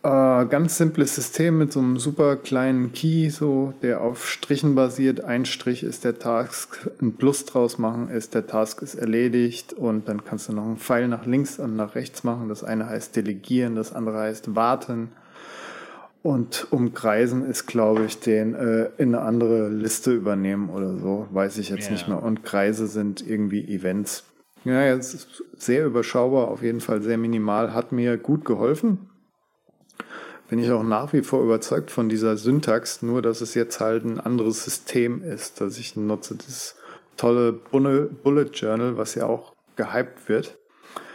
Äh, 0.04 0.44
ganz 0.50 0.76
simples 0.76 1.14
System 1.14 1.56
mit 1.56 1.72
so 1.72 1.80
einem 1.80 1.96
super 1.96 2.36
kleinen 2.36 2.92
Key, 2.92 3.30
so 3.30 3.72
der 3.80 4.02
auf 4.02 4.28
Strichen 4.28 4.74
basiert. 4.74 5.24
Ein 5.24 5.46
Strich 5.46 5.82
ist 5.82 6.04
der 6.04 6.18
Task, 6.18 6.90
ein 7.00 7.14
Plus 7.14 7.46
draus 7.46 7.78
machen 7.78 8.10
ist 8.10 8.34
der 8.34 8.46
Task 8.46 8.82
ist 8.82 8.96
erledigt 8.96 9.72
und 9.72 10.06
dann 10.06 10.22
kannst 10.22 10.50
du 10.50 10.52
noch 10.52 10.64
einen 10.66 10.76
Pfeil 10.76 11.08
nach 11.08 11.24
links 11.24 11.58
und 11.58 11.74
nach 11.76 11.94
rechts 11.94 12.22
machen. 12.22 12.50
Das 12.50 12.62
eine 12.62 12.86
heißt 12.86 13.16
delegieren, 13.16 13.76
das 13.76 13.94
andere 13.94 14.18
heißt 14.18 14.54
warten. 14.54 15.08
Und 16.22 16.66
umkreisen 16.70 17.46
ist, 17.46 17.64
glaube 17.66 18.04
ich, 18.04 18.20
den 18.20 18.54
äh, 18.54 18.90
in 18.98 19.14
eine 19.14 19.22
andere 19.24 19.70
Liste 19.70 20.12
übernehmen 20.12 20.68
oder 20.68 20.98
so, 20.98 21.28
weiß 21.32 21.56
ich 21.56 21.70
jetzt 21.70 21.86
Ja. 21.86 21.92
nicht 21.92 22.08
mehr. 22.08 22.22
Und 22.22 22.44
Kreise 22.44 22.88
sind 22.88 23.26
irgendwie 23.26 23.66
Events. 23.74 24.24
Ja, 24.64 24.92
ist 24.92 25.42
sehr 25.56 25.86
überschaubar, 25.86 26.48
auf 26.48 26.62
jeden 26.62 26.80
Fall 26.80 27.00
sehr 27.00 27.16
minimal, 27.16 27.72
hat 27.72 27.92
mir 27.92 28.18
gut 28.18 28.44
geholfen. 28.44 29.10
Bin 30.54 30.62
ich 30.62 30.70
auch 30.70 30.84
nach 30.84 31.12
wie 31.12 31.22
vor 31.22 31.42
überzeugt 31.42 31.90
von 31.90 32.08
dieser 32.08 32.36
Syntax, 32.36 33.02
nur 33.02 33.22
dass 33.22 33.40
es 33.40 33.54
jetzt 33.54 33.80
halt 33.80 34.04
ein 34.04 34.20
anderes 34.20 34.62
System 34.62 35.20
ist, 35.20 35.60
das 35.60 35.78
ich 35.78 35.96
nutze. 35.96 36.36
Das 36.36 36.76
tolle 37.16 37.52
Bullet 37.52 38.50
Journal, 38.52 38.96
was 38.96 39.16
ja 39.16 39.26
auch 39.26 39.52
gehypt 39.74 40.28
wird. 40.28 40.56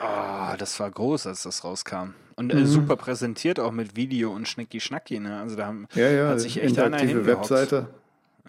Ah, 0.02 0.58
das 0.58 0.78
war 0.82 0.92
groß, 0.92 1.28
als 1.28 1.44
das 1.44 1.64
rauskam. 1.64 2.16
Und 2.36 2.54
Mhm. 2.54 2.60
äh, 2.60 2.66
super 2.66 2.98
präsentiert 2.98 3.62
auch 3.62 3.72
mit 3.72 3.96
Video 3.96 4.30
und 4.34 4.46
Schnicki-Schnacki. 4.46 5.22
Ne? 5.22 5.40
Also 5.40 5.56
da 5.56 5.68
haben, 5.68 5.88
Ja, 5.94 6.10
ja, 6.10 6.28
hat 6.28 6.42
sich 6.42 6.58
echt 6.58 6.72
interaktive. 6.72 7.26
Webseite. 7.26 7.88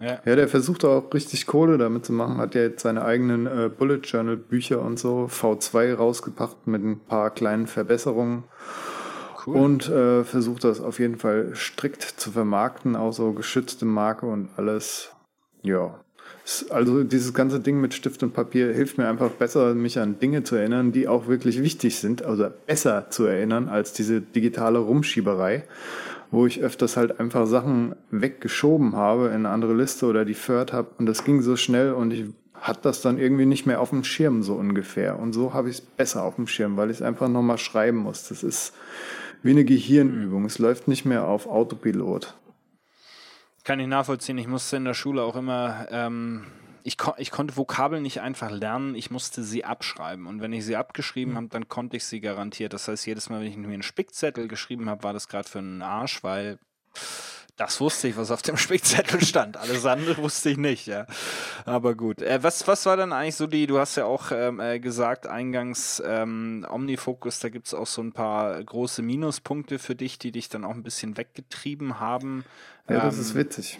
Ja. 0.01 0.19
Ja, 0.25 0.35
der 0.35 0.49
versucht 0.49 0.83
auch 0.83 1.13
richtig 1.13 1.45
Kohle 1.45 1.77
damit 1.77 2.05
zu 2.05 2.11
machen. 2.11 2.35
Hat 2.35 2.53
ja 2.53 2.63
jetzt 2.63 2.81
seine 2.81 3.05
eigenen 3.05 3.47
äh, 3.47 3.69
Bullet 3.69 3.99
Journal 4.03 4.35
Bücher 4.35 4.81
und 4.81 4.99
so 4.99 5.29
V2 5.31 5.93
rausgebracht 5.95 6.67
mit 6.67 6.83
ein 6.83 6.99
paar 6.99 7.29
kleinen 7.29 7.67
Verbesserungen 7.67 8.43
Cool. 9.45 9.55
und 9.55 9.89
äh, 9.89 10.23
versucht 10.23 10.63
das 10.63 10.81
auf 10.81 10.99
jeden 10.99 11.17
Fall 11.17 11.51
strikt 11.55 12.03
zu 12.03 12.31
vermarkten, 12.31 12.95
auch 12.95 13.11
so 13.11 13.31
geschützte 13.33 13.85
Marke 13.85 14.25
und 14.25 14.49
alles. 14.57 15.11
Ja. 15.63 15.99
Also 16.69 17.03
dieses 17.03 17.33
ganze 17.33 17.59
Ding 17.59 17.79
mit 17.79 17.93
Stift 17.93 18.23
und 18.23 18.33
Papier 18.33 18.73
hilft 18.73 18.97
mir 18.97 19.07
einfach 19.07 19.29
besser, 19.29 19.73
mich 19.73 19.99
an 19.99 20.19
Dinge 20.19 20.43
zu 20.43 20.55
erinnern, 20.55 20.91
die 20.91 21.07
auch 21.07 21.27
wirklich 21.27 21.61
wichtig 21.61 21.97
sind, 21.97 22.23
also 22.23 22.47
besser 22.67 23.09
zu 23.09 23.25
erinnern 23.25 23.69
als 23.69 23.93
diese 23.93 24.21
digitale 24.21 24.79
Rumschieberei, 24.79 25.63
wo 26.29 26.45
ich 26.45 26.61
öfters 26.61 26.97
halt 26.97 27.19
einfach 27.19 27.45
Sachen 27.45 27.95
weggeschoben 28.09 28.95
habe 28.95 29.27
in 29.27 29.33
eine 29.45 29.49
andere 29.49 29.73
Liste 29.73 30.05
oder 30.07 30.25
die 30.25 30.33
Third 30.33 30.73
habe 30.73 30.89
und 30.97 31.05
das 31.05 31.23
ging 31.23 31.41
so 31.41 31.55
schnell 31.55 31.93
und 31.93 32.11
ich 32.11 32.25
hatte 32.53 32.81
das 32.83 33.01
dann 33.01 33.17
irgendwie 33.17 33.45
nicht 33.45 33.65
mehr 33.65 33.81
auf 33.81 33.89
dem 33.89 34.03
Schirm 34.03 34.43
so 34.43 34.55
ungefähr 34.55 35.19
und 35.19 35.33
so 35.33 35.53
habe 35.53 35.69
ich 35.69 35.77
es 35.77 35.81
besser 35.81 36.23
auf 36.23 36.35
dem 36.35 36.47
Schirm, 36.47 36.75
weil 36.77 36.89
ich 36.89 36.97
es 36.97 37.01
einfach 37.01 37.27
nochmal 37.27 37.57
schreiben 37.57 37.97
muss. 37.97 38.27
Das 38.29 38.43
ist 38.43 38.73
wie 39.43 39.51
eine 39.51 39.65
Gehirnübung. 39.65 40.45
Es 40.45 40.59
läuft 40.59 40.87
nicht 40.87 41.05
mehr 41.05 41.27
auf 41.27 41.47
Autopilot. 41.47 42.35
Kann 43.63 43.79
ich 43.79 43.87
nachvollziehen. 43.87 44.37
Ich 44.37 44.47
musste 44.47 44.77
in 44.77 44.85
der 44.85 44.93
Schule 44.93 45.21
auch 45.21 45.35
immer, 45.35 45.87
ähm, 45.91 46.47
ich, 46.83 46.97
ko 46.97 47.13
ich 47.17 47.29
konnte 47.29 47.57
Vokabeln 47.57 48.01
nicht 48.01 48.21
einfach 48.21 48.49
lernen, 48.49 48.95
ich 48.95 49.11
musste 49.11 49.43
sie 49.43 49.63
abschreiben. 49.65 50.25
Und 50.25 50.41
wenn 50.41 50.53
ich 50.53 50.65
sie 50.65 50.75
abgeschrieben 50.75 51.35
habe, 51.35 51.47
dann 51.47 51.67
konnte 51.67 51.97
ich 51.97 52.05
sie 52.05 52.21
garantiert. 52.21 52.73
Das 52.73 52.87
heißt, 52.87 53.05
jedes 53.05 53.29
Mal, 53.29 53.41
wenn 53.41 53.47
ich 53.47 53.57
mir 53.57 53.67
einen 53.67 53.83
Spickzettel 53.83 54.47
geschrieben 54.47 54.89
habe, 54.89 55.03
war 55.03 55.13
das 55.13 55.27
gerade 55.27 55.47
für 55.47 55.59
einen 55.59 55.81
Arsch, 55.81 56.23
weil 56.23 56.57
das 57.61 57.79
wusste 57.79 58.07
ich, 58.07 58.17
was 58.17 58.31
auf 58.31 58.41
dem 58.41 58.57
Spickzettel 58.65 59.23
stand. 59.23 59.55
Alles 59.55 59.85
andere 59.85 60.17
wusste 60.17 60.49
ich 60.49 60.57
nicht, 60.57 60.87
ja. 60.87 61.05
Aber 61.65 61.93
gut. 61.93 62.21
Äh, 62.21 62.41
was, 62.41 62.67
was 62.67 62.87
war 62.87 62.97
dann 62.97 63.13
eigentlich 63.13 63.35
so 63.35 63.45
die, 63.45 63.67
du 63.67 63.77
hast 63.77 63.97
ja 63.97 64.05
auch 64.05 64.31
ähm, 64.31 64.59
äh, 64.59 64.79
gesagt, 64.79 65.27
eingangs 65.27 66.01
ähm, 66.03 66.65
Omnifocus, 66.67 67.39
da 67.39 67.49
gibt 67.49 67.67
es 67.67 67.75
auch 67.75 67.85
so 67.85 68.01
ein 68.01 68.13
paar 68.13 68.63
große 68.63 69.03
Minuspunkte 69.03 69.77
für 69.77 69.95
dich, 69.95 70.17
die 70.17 70.31
dich 70.31 70.49
dann 70.49 70.65
auch 70.65 70.73
ein 70.73 70.81
bisschen 70.81 71.17
weggetrieben 71.17 71.99
haben. 71.99 72.45
Ja, 72.89 73.01
das 73.01 73.15
Ähm, 73.15 73.21
ist 73.21 73.35
witzig. 73.35 73.79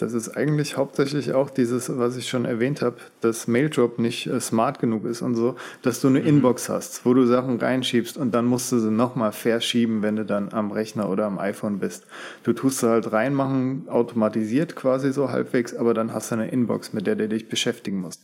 Das 0.00 0.12
ist 0.12 0.36
eigentlich 0.36 0.76
hauptsächlich 0.76 1.32
auch 1.32 1.50
dieses, 1.50 1.98
was 1.98 2.16
ich 2.16 2.28
schon 2.28 2.44
erwähnt 2.44 2.82
habe, 2.82 2.98
dass 3.20 3.48
Maildrop 3.48 3.98
nicht 3.98 4.28
äh, 4.28 4.40
smart 4.40 4.78
genug 4.78 5.04
ist 5.04 5.22
und 5.22 5.34
so, 5.34 5.56
dass 5.82 6.00
du 6.00 6.06
eine 6.06 6.20
Inbox 6.20 6.68
hast, 6.68 7.04
wo 7.04 7.14
du 7.14 7.26
Sachen 7.26 7.58
reinschiebst 7.58 8.16
und 8.16 8.32
dann 8.32 8.44
musst 8.44 8.70
du 8.70 8.78
sie 8.78 8.92
nochmal 8.92 9.32
verschieben, 9.32 10.02
wenn 10.02 10.14
du 10.14 10.24
dann 10.24 10.52
am 10.52 10.70
Rechner 10.70 11.10
oder 11.10 11.26
am 11.26 11.40
iPhone 11.40 11.80
bist. 11.80 12.06
Du 12.44 12.52
tust 12.52 12.78
sie 12.78 12.88
halt 12.88 13.10
reinmachen, 13.12 13.88
automatisiert 13.88 14.76
quasi 14.76 15.12
so 15.12 15.30
halbwegs, 15.30 15.74
aber 15.74 15.94
dann 15.94 16.14
hast 16.14 16.30
du 16.30 16.36
eine 16.36 16.48
Inbox, 16.48 16.92
mit 16.92 17.08
der 17.08 17.16
du 17.16 17.28
dich 17.28 17.48
beschäftigen 17.48 18.00
musst. 18.00 18.22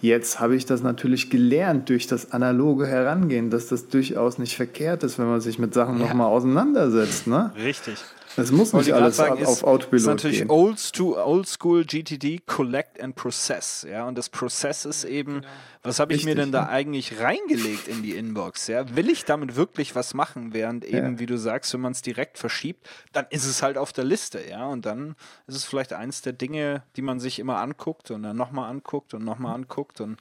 Jetzt 0.00 0.40
habe 0.40 0.56
ich 0.56 0.64
das 0.64 0.82
natürlich 0.82 1.28
gelernt 1.28 1.90
durch 1.90 2.06
das 2.06 2.32
analoge 2.32 2.86
Herangehen, 2.86 3.50
dass 3.50 3.68
das 3.68 3.88
durchaus 3.88 4.38
nicht 4.38 4.56
verkehrt 4.56 5.04
ist, 5.04 5.18
wenn 5.18 5.26
man 5.26 5.42
sich 5.42 5.58
mit 5.58 5.74
Sachen 5.74 6.00
Ja. 6.00 6.06
nochmal 6.06 6.28
auseinandersetzt. 6.28 7.26
Ne? 7.26 7.52
Richtig. 7.62 7.98
Es 8.36 8.52
muss 8.52 8.72
nicht 8.72 8.88
ich 8.88 8.94
alles 8.94 9.16
sagen, 9.16 9.44
auf 9.44 9.58
ist, 9.58 9.64
Autopilot 9.64 10.00
ist 10.00 10.06
natürlich 10.06 10.38
gehen. 10.38 10.50
old, 10.50 11.00
old 11.00 11.48
School 11.48 11.84
GTD 11.84 12.40
Collect 12.46 13.00
and 13.00 13.16
Process, 13.16 13.86
ja, 13.88 14.06
und 14.06 14.16
das 14.16 14.28
Process 14.28 14.84
ist 14.84 15.04
eben, 15.04 15.42
was 15.82 15.98
habe 15.98 16.14
ich 16.14 16.24
mir 16.24 16.34
denn 16.34 16.52
da 16.52 16.62
ja. 16.62 16.68
eigentlich 16.68 17.20
reingelegt 17.20 17.88
in 17.88 18.02
die 18.02 18.16
Inbox, 18.16 18.68
ja? 18.68 18.94
Will 18.94 19.10
ich 19.10 19.24
damit 19.24 19.56
wirklich 19.56 19.94
was 19.94 20.14
machen, 20.14 20.52
während 20.52 20.84
eben, 20.84 21.14
Ja. 21.14 21.18
wie 21.18 21.26
du 21.26 21.38
sagst, 21.38 21.72
wenn 21.74 21.80
man 21.80 21.92
es 21.92 22.02
direkt 22.02 22.38
verschiebt, 22.38 22.88
dann 23.12 23.26
ist 23.30 23.46
es 23.46 23.62
halt 23.62 23.76
auf 23.76 23.92
der 23.92 24.04
Liste, 24.04 24.40
ja, 24.48 24.66
und 24.66 24.86
dann 24.86 25.16
ist 25.46 25.56
es 25.56 25.64
vielleicht 25.64 25.92
eins 25.92 26.22
der 26.22 26.32
Dinge, 26.32 26.82
die 26.96 27.02
man 27.02 27.18
sich 27.20 27.38
immer 27.38 27.58
anguckt 27.60 28.10
und 28.10 28.22
dann 28.22 28.36
nochmal 28.36 28.70
anguckt 28.70 29.14
und 29.14 29.24
nochmal 29.24 29.54
anguckt 29.54 30.00
und 30.00 30.18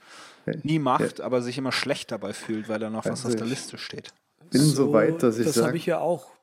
nie 0.64 0.80
macht, 0.80 1.22
aber 1.22 1.42
sich 1.42 1.58
immer 1.58 1.72
schlecht 1.72 2.12
dabei 2.12 2.34
fühlt, 2.34 2.70
weil 2.70 2.80
da 2.80 2.90
noch 2.90 3.06
was 3.06 3.26
auf 3.26 3.36
der 3.36 3.46
Liste 3.46 3.78
steht. 3.78 4.14
bin 4.50 4.62
so 4.62 4.92
weit, 4.94 5.22
dass 5.22 5.38
ich 5.38 5.46
Das 5.46 5.58
habe 5.58 5.78
ich 5.78 5.86
ja 5.86 6.00
auch 6.00 6.39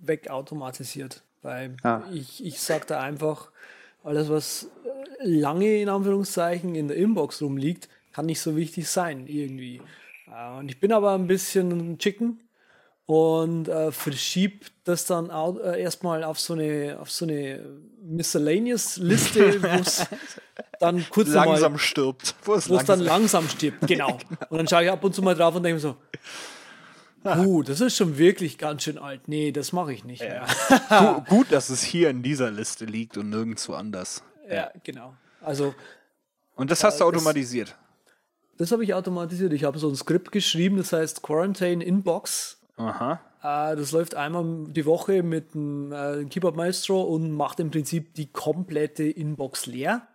wegautomatisiert. 0.00 1.22
Weil 1.42 1.76
Ah. 1.82 2.02
ich, 2.12 2.44
ich 2.44 2.60
sage 2.60 2.84
da 2.86 3.00
einfach, 3.00 3.50
alles, 4.04 4.28
was 4.28 4.68
lange 5.20 5.80
in 5.80 5.88
Anführungszeichen 5.88 6.74
in 6.74 6.88
der 6.88 6.96
Inbox 6.96 7.42
rumliegt, 7.42 7.88
kann 8.12 8.26
nicht 8.26 8.40
so 8.40 8.56
wichtig 8.56 8.88
sein 8.88 9.26
irgendwie. 9.26 9.80
Äh, 10.26 10.58
Und 10.58 10.68
ich 10.68 10.80
bin 10.80 10.92
aber 10.92 11.12
ein 11.14 11.26
bisschen 11.26 11.98
chicken 11.98 12.40
und 13.06 13.68
äh, 13.68 13.90
verschieb 13.92 14.66
das 14.84 15.04
dann 15.06 15.30
au- 15.30 15.58
äh, 15.60 15.80
erstmal 15.80 16.24
auf 16.24 16.38
so 16.40 16.54
eine 16.54 16.98
auf 17.00 17.10
so 17.10 17.24
eine 17.24 17.64
Miscellaneous-Liste, 18.02 19.62
wo 19.62 19.66
es 19.80 20.06
dann 20.80 21.04
kurz 21.10 21.28
Langsam 21.30 21.72
mal, 21.72 21.78
stirbt. 21.78 22.34
Wo 22.44 22.54
es 22.54 22.66
dann 22.84 23.00
langsam- 23.00 23.48
stirbt, 23.48 23.86
genau. 23.86 24.18
Und 24.48 24.58
dann 24.58 24.68
schaue 24.68 24.84
ich 24.84 24.90
ab 24.90 25.02
und 25.04 25.14
zu 25.14 25.22
mal 25.22 25.34
drauf 25.34 25.54
und 25.54 25.62
denke 25.62 25.80
so, 25.80 25.96
Puh, 27.36 27.62
das 27.62 27.80
ist 27.80 27.96
schon 27.96 28.18
wirklich 28.18 28.58
ganz 28.58 28.82
schön 28.84 28.98
alt. 28.98 29.28
Nee, 29.28 29.52
das 29.52 29.72
mache 29.72 29.92
ich 29.92 30.04
nicht 30.04 30.20
mehr. 30.22 30.46
Gu- 30.88 31.20
Gut, 31.28 31.52
dass 31.52 31.70
es 31.70 31.82
hier 31.82 32.10
in 32.10 32.22
dieser 32.22 32.50
Liste 32.50 32.84
liegt 32.84 33.16
und 33.16 33.30
nirgendwo 33.30 33.74
anders. 33.74 34.22
Ja, 34.50 34.70
genau. 34.84 35.14
Also, 35.42 35.74
Und 36.56 36.70
das 36.70 36.82
hast 36.84 37.00
du 37.00 37.04
automatisiert. 37.04 37.76
das 38.56 38.72
habe 38.72 38.82
ich 38.84 38.94
automatisiert. 38.94 39.52
Ich 39.52 39.64
habe 39.64 39.78
so 39.78 39.88
ein 39.88 39.94
Skript 39.96 40.32
geschrieben, 40.32 40.76
das 40.78 40.92
heißt 40.92 41.22
Quarantine 41.22 41.84
Inbox. 41.84 42.58
Aha. 42.76 43.20
Äh, 43.42 43.76
das 43.76 43.92
läuft 43.92 44.14
einmal 44.14 44.44
die 44.68 44.84
Woche 44.86 45.22
mit 45.22 45.54
dem 45.54 45.92
äh, 45.92 46.24
Keyboard 46.24 46.56
Maestro 46.56 47.02
und 47.02 47.30
macht 47.32 47.60
im 47.60 47.70
Prinzip 47.70 48.14
die 48.14 48.26
komplette 48.26 49.04
Inbox 49.04 49.66
leer. 49.66 50.06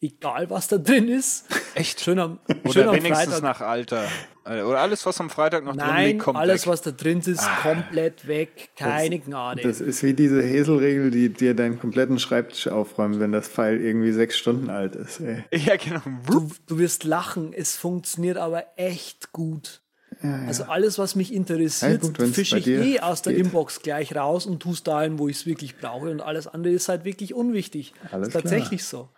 Egal, 0.00 0.48
was 0.48 0.68
da 0.68 0.78
drin 0.78 1.08
ist. 1.08 1.46
Echt? 1.74 2.00
Schön 2.00 2.20
am, 2.20 2.38
Oder 2.62 2.72
schön 2.72 2.88
am 2.88 2.94
wenigstens 2.94 3.24
Freitag. 3.34 3.42
nach 3.42 3.60
Alter. 3.60 4.04
Äh, 4.44 4.62
Oder 4.62 4.78
alles, 4.78 5.04
was 5.04 5.20
am 5.20 5.28
Freitag 5.28 5.64
noch 5.64 5.76
drin 5.76 5.86
Nein, 5.86 6.06
liegt, 6.06 6.20
kommt 6.20 6.38
alles, 6.38 6.62
weg. 6.62 6.72
was 6.72 6.82
da 6.82 6.92
drin 6.92 7.18
ist, 7.18 7.44
komplett 7.62 8.28
weg. 8.28 8.70
Keine 8.76 9.18
Gnade. 9.18 9.62
Das 9.62 9.80
ist 9.80 10.04
wie 10.04 10.14
diese 10.14 10.40
Häselregel, 10.40 11.10
die 11.10 11.30
dir 11.30 11.54
deinen 11.54 11.80
kompletten 11.80 12.20
Schreibtisch 12.20 12.68
aufräumt, 12.68 13.18
wenn 13.18 13.32
das 13.32 13.48
Pfeil 13.48 13.80
irgendwie 13.80 14.12
sechs 14.12 14.38
Stunden 14.38 14.70
alt 14.70 14.94
ist. 14.94 15.18
Ey. 15.20 15.44
ja, 15.52 15.74
genau. 15.76 16.00
du, 16.26 16.48
du 16.66 16.78
wirst 16.78 17.02
lachen, 17.02 17.52
es 17.52 17.76
funktioniert 17.76 18.36
aber 18.36 18.64
echt 18.76 19.32
gut. 19.32 19.82
Also 20.20 20.64
alles, 20.64 20.98
was 20.98 21.14
mich 21.14 21.32
interessiert, 21.32 22.02
Ja, 22.18 22.26
fische 22.26 22.58
ich 22.58 22.66
eh 22.66 22.98
aus 23.00 23.22
der 23.22 23.34
geht. 23.34 23.46
Inbox 23.46 23.82
gleich 23.82 24.16
raus 24.16 24.46
und 24.46 24.60
tue 24.60 24.72
es 24.72 24.82
dahin, 24.82 25.18
wo 25.18 25.28
ich 25.28 25.36
es 25.36 25.46
wirklich 25.46 25.76
brauche. 25.76 26.10
Und 26.10 26.20
alles 26.20 26.48
andere 26.48 26.72
ist 26.72 26.88
halt 26.88 27.04
wirklich 27.04 27.34
unwichtig. 27.34 27.92
Alles 28.10 28.28
ist 28.28 28.32
tatsächlich 28.34 28.84
so. 28.84 29.10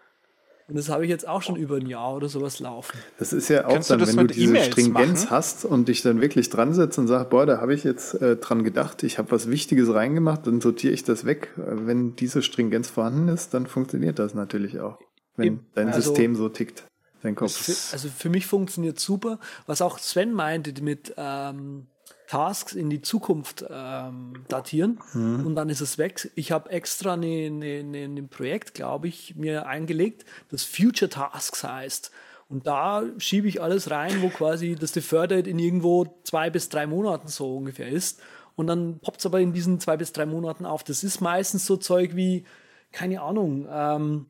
Und 0.70 0.76
das 0.76 0.88
habe 0.88 1.04
ich 1.04 1.10
jetzt 1.10 1.26
auch 1.28 1.42
schon 1.42 1.56
über 1.56 1.76
ein 1.76 1.86
Jahr 1.86 2.14
oder 2.14 2.28
sowas 2.28 2.60
laufen. 2.60 2.96
Das 3.18 3.32
ist 3.32 3.48
ja 3.48 3.66
auch 3.66 3.72
Kannst 3.72 3.90
du 3.90 3.94
dann, 3.94 4.00
das 4.06 4.16
wenn 4.16 4.28
du 4.28 4.34
diese 4.34 4.46
E-Mails 4.50 4.66
Stringenz 4.66 5.24
machen? 5.24 5.30
hast 5.30 5.64
und 5.64 5.88
dich 5.88 6.02
dann 6.02 6.20
wirklich 6.20 6.48
dran 6.48 6.72
setzt 6.74 6.98
und 6.98 7.08
sagst, 7.08 7.28
boah, 7.30 7.44
da 7.44 7.60
habe 7.60 7.74
ich 7.74 7.82
jetzt 7.84 8.14
äh, 8.22 8.36
dran 8.36 8.62
gedacht, 8.64 9.02
ich 9.02 9.18
habe 9.18 9.30
was 9.32 9.50
Wichtiges 9.50 9.92
reingemacht, 9.92 10.46
dann 10.46 10.60
sortiere 10.60 10.92
ich 10.94 11.02
das 11.02 11.24
weg. 11.26 11.52
Äh, 11.58 11.86
Wenn 11.86 12.14
diese 12.16 12.40
Stringenz 12.42 12.88
vorhanden 12.88 13.28
ist, 13.28 13.52
dann 13.52 13.66
funktioniert 13.66 14.18
das 14.18 14.34
natürlich 14.34 14.78
auch. 14.80 14.98
Wenn 15.36 15.46
Eben. 15.46 15.66
dein 15.74 15.88
Also- 15.88 16.00
System 16.02 16.36
so 16.36 16.48
tickt, 16.48 16.84
dein 17.22 17.34
Kopf. 17.34 17.52
Für, 17.52 17.92
also 17.92 18.08
für 18.08 18.28
mich 18.30 18.46
funktioniert 18.46 18.98
super. 19.00 19.38
Was 19.66 19.82
auch 19.82 19.98
Sven 19.98 20.32
meinte 20.32 20.80
mit 20.82 21.12
ähm, 21.16 21.86
Tasks 22.30 22.74
in 22.74 22.90
die 22.90 23.02
Zukunft 23.02 23.64
ähm, 23.68 24.44
datieren 24.46 25.00
und 25.44 25.56
dann 25.56 25.68
ist 25.68 25.80
es 25.80 25.98
weg. 25.98 26.30
Ich 26.36 26.52
habe 26.52 26.70
extra 26.70 27.14
eine, 27.14 27.26
eine, 27.46 27.80
eine, 27.80 28.04
ein 28.04 28.28
Projekt, 28.28 28.74
glaube 28.74 29.08
ich, 29.08 29.34
mir 29.34 29.66
eingelegt, 29.66 30.24
das 30.48 30.62
Future 30.62 31.08
Tasks 31.08 31.64
heißt. 31.64 32.12
Und 32.48 32.68
da 32.68 33.02
schiebe 33.18 33.48
ich 33.48 33.60
alles 33.60 33.90
rein, 33.90 34.22
wo 34.22 34.28
quasi 34.28 34.76
das 34.76 34.92
Deferred 34.92 35.32
Date 35.32 35.48
in 35.48 35.58
irgendwo 35.58 36.20
zwei 36.22 36.50
bis 36.50 36.68
drei 36.68 36.86
Monaten 36.86 37.26
so 37.26 37.56
ungefähr 37.56 37.88
ist. 37.88 38.20
Und 38.54 38.68
dann 38.68 39.00
poppt 39.00 39.18
es 39.18 39.26
aber 39.26 39.40
in 39.40 39.52
diesen 39.52 39.80
zwei 39.80 39.96
bis 39.96 40.12
drei 40.12 40.24
Monaten 40.24 40.66
auf. 40.66 40.84
Das 40.84 41.02
ist 41.02 41.20
meistens 41.20 41.66
so 41.66 41.78
Zeug 41.78 42.14
wie, 42.14 42.44
keine 42.92 43.22
Ahnung, 43.22 43.66
ähm, 43.68 44.26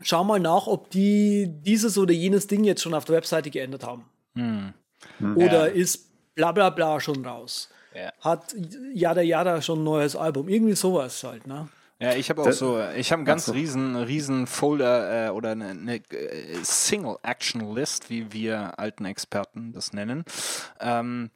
schau 0.00 0.24
mal 0.24 0.40
nach, 0.40 0.66
ob 0.68 0.88
die 0.88 1.48
dieses 1.50 1.98
oder 1.98 2.14
jenes 2.14 2.46
Ding 2.46 2.64
jetzt 2.64 2.80
schon 2.80 2.94
auf 2.94 3.04
der 3.04 3.16
Webseite 3.16 3.50
geändert 3.50 3.84
haben. 3.84 4.04
Oder 5.36 5.72
ist 5.72 6.11
bla 6.34 6.52
bla 6.52 6.70
bla 6.70 7.00
schon 7.00 7.24
raus. 7.24 7.68
Ja. 7.94 8.12
Hat 8.20 8.54
Yada 8.94 9.20
Yada 9.20 9.60
schon 9.60 9.80
ein 9.80 9.84
neues 9.84 10.16
Album. 10.16 10.48
Irgendwie 10.48 10.74
sowas 10.74 11.22
halt, 11.24 11.46
ne? 11.46 11.68
Ja, 12.02 12.14
ich 12.14 12.30
habe 12.30 12.42
auch 12.42 12.50
so, 12.50 12.82
ich 12.96 13.12
habe 13.12 13.20
einen 13.20 13.26
ganz 13.26 13.48
riesen, 13.50 13.94
riesen 13.94 14.48
Folder 14.48 15.28
äh, 15.28 15.30
oder 15.30 15.52
eine, 15.52 15.68
eine 15.68 15.96
äh, 15.96 16.58
Single 16.64 17.16
Action 17.22 17.72
List, 17.74 18.10
wie 18.10 18.32
wir 18.32 18.76
alten 18.76 19.04
Experten 19.04 19.72
das 19.72 19.92
nennen. 19.92 20.24
Ähm, 20.80 21.30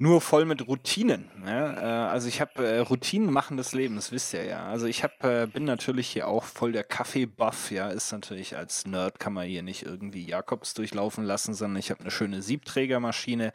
nur 0.00 0.20
voll 0.20 0.44
mit 0.44 0.66
Routinen. 0.68 1.28
Ne? 1.42 1.76
Äh, 1.76 1.84
also 1.84 2.28
ich 2.28 2.40
habe 2.40 2.64
äh, 2.64 2.78
Routinen 2.78 3.32
machen 3.32 3.56
das 3.56 3.72
Leben, 3.72 3.96
das 3.96 4.12
wisst 4.12 4.32
ihr 4.32 4.44
ja. 4.44 4.66
Also 4.66 4.86
ich 4.86 5.02
hab, 5.02 5.24
äh, 5.24 5.48
bin 5.52 5.64
natürlich 5.64 6.08
hier 6.08 6.28
auch 6.28 6.44
voll 6.44 6.70
der 6.70 6.84
Kaffee-Buff. 6.84 7.72
Ja, 7.72 7.88
ist 7.88 8.12
natürlich 8.12 8.56
als 8.56 8.86
Nerd 8.86 9.18
kann 9.18 9.32
man 9.32 9.48
hier 9.48 9.64
nicht 9.64 9.84
irgendwie 9.84 10.24
Jakobs 10.24 10.74
durchlaufen 10.74 11.24
lassen, 11.24 11.52
sondern 11.52 11.78
ich 11.80 11.90
habe 11.90 12.00
eine 12.00 12.12
schöne 12.12 12.42
Siebträgermaschine. 12.42 13.52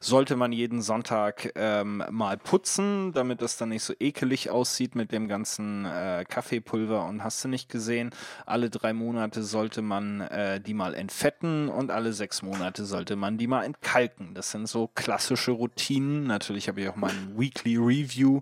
Sollte 0.00 0.34
man 0.34 0.50
jeden 0.50 0.82
Sonntag 0.82 1.52
ähm, 1.54 2.02
mal 2.10 2.36
putzen, 2.36 3.12
damit 3.12 3.40
das 3.40 3.56
dann 3.56 3.68
nicht 3.68 3.84
so 3.84 3.94
ekelig 4.00 4.50
aussieht 4.50 4.96
mit 4.96 5.12
dem 5.12 5.28
ganzen 5.28 5.84
äh, 5.84 6.24
Kaffeepulver 6.28 7.06
und 7.06 7.22
hast 7.22 7.44
du 7.44 7.48
nicht 7.48 7.68
gesehen. 7.68 8.10
Alle 8.44 8.70
drei 8.70 8.92
Monate 8.92 9.44
sollte 9.44 9.82
man 9.82 10.20
äh, 10.22 10.60
die 10.60 10.74
mal 10.74 10.94
entfetten 10.94 11.68
und 11.68 11.92
alle 11.92 12.12
sechs 12.12 12.42
Monate 12.42 12.84
sollte 12.84 13.14
man 13.14 13.38
die 13.38 13.46
mal 13.46 13.62
entkalken. 13.62 14.34
Das 14.34 14.50
sind 14.50 14.66
so 14.66 14.88
klassische 14.88 15.52
Routinen. 15.52 15.75
Natürlich 16.26 16.68
habe 16.68 16.80
ich 16.80 16.88
auch 16.88 16.96
mein 16.96 17.36
Weekly 17.36 17.76
Review 17.76 18.40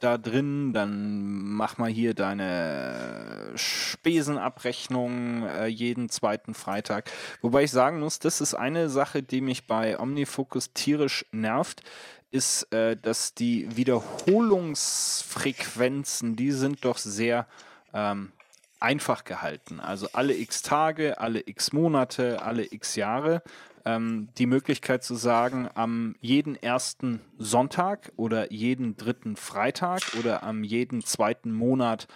da 0.00 0.18
drin. 0.18 0.72
Dann 0.72 1.42
mach 1.42 1.78
mal 1.78 1.90
hier 1.90 2.14
deine 2.14 3.52
Spesenabrechnung 3.54 5.46
äh, 5.46 5.66
jeden 5.66 6.08
zweiten 6.08 6.54
Freitag. 6.54 7.10
Wobei 7.40 7.64
ich 7.64 7.70
sagen 7.70 8.00
muss, 8.00 8.18
das 8.18 8.40
ist 8.40 8.54
eine 8.54 8.88
Sache, 8.88 9.22
die 9.22 9.40
mich 9.40 9.66
bei 9.66 9.98
Omnifocus 9.98 10.72
tierisch 10.72 11.24
nervt 11.32 11.82
ist, 12.30 12.72
äh, 12.72 12.96
dass 12.96 13.34
die 13.34 13.76
Wiederholungsfrequenzen, 13.76 16.34
die 16.34 16.50
sind 16.50 16.84
doch 16.84 16.98
sehr 16.98 17.46
ähm, 17.94 18.32
einfach 18.80 19.24
gehalten. 19.24 19.80
Also 19.80 20.08
alle 20.12 20.36
x 20.36 20.62
Tage, 20.62 21.20
alle 21.20 21.46
x 21.46 21.72
Monate, 21.72 22.42
alle 22.42 22.64
x 22.64 22.96
Jahre. 22.96 23.42
Ähm, 23.84 24.28
die 24.38 24.46
Möglichkeit 24.46 25.02
zu 25.02 25.14
sagen, 25.14 25.68
am 25.74 26.14
jeden 26.20 26.54
ersten 26.54 27.20
Sonntag 27.38 28.12
oder 28.16 28.52
jeden 28.52 28.96
dritten 28.96 29.36
Freitag 29.36 30.02
oder 30.18 30.42
am 30.42 30.62
jeden 30.64 31.02
zweiten 31.02 31.52
Monat 31.52 32.06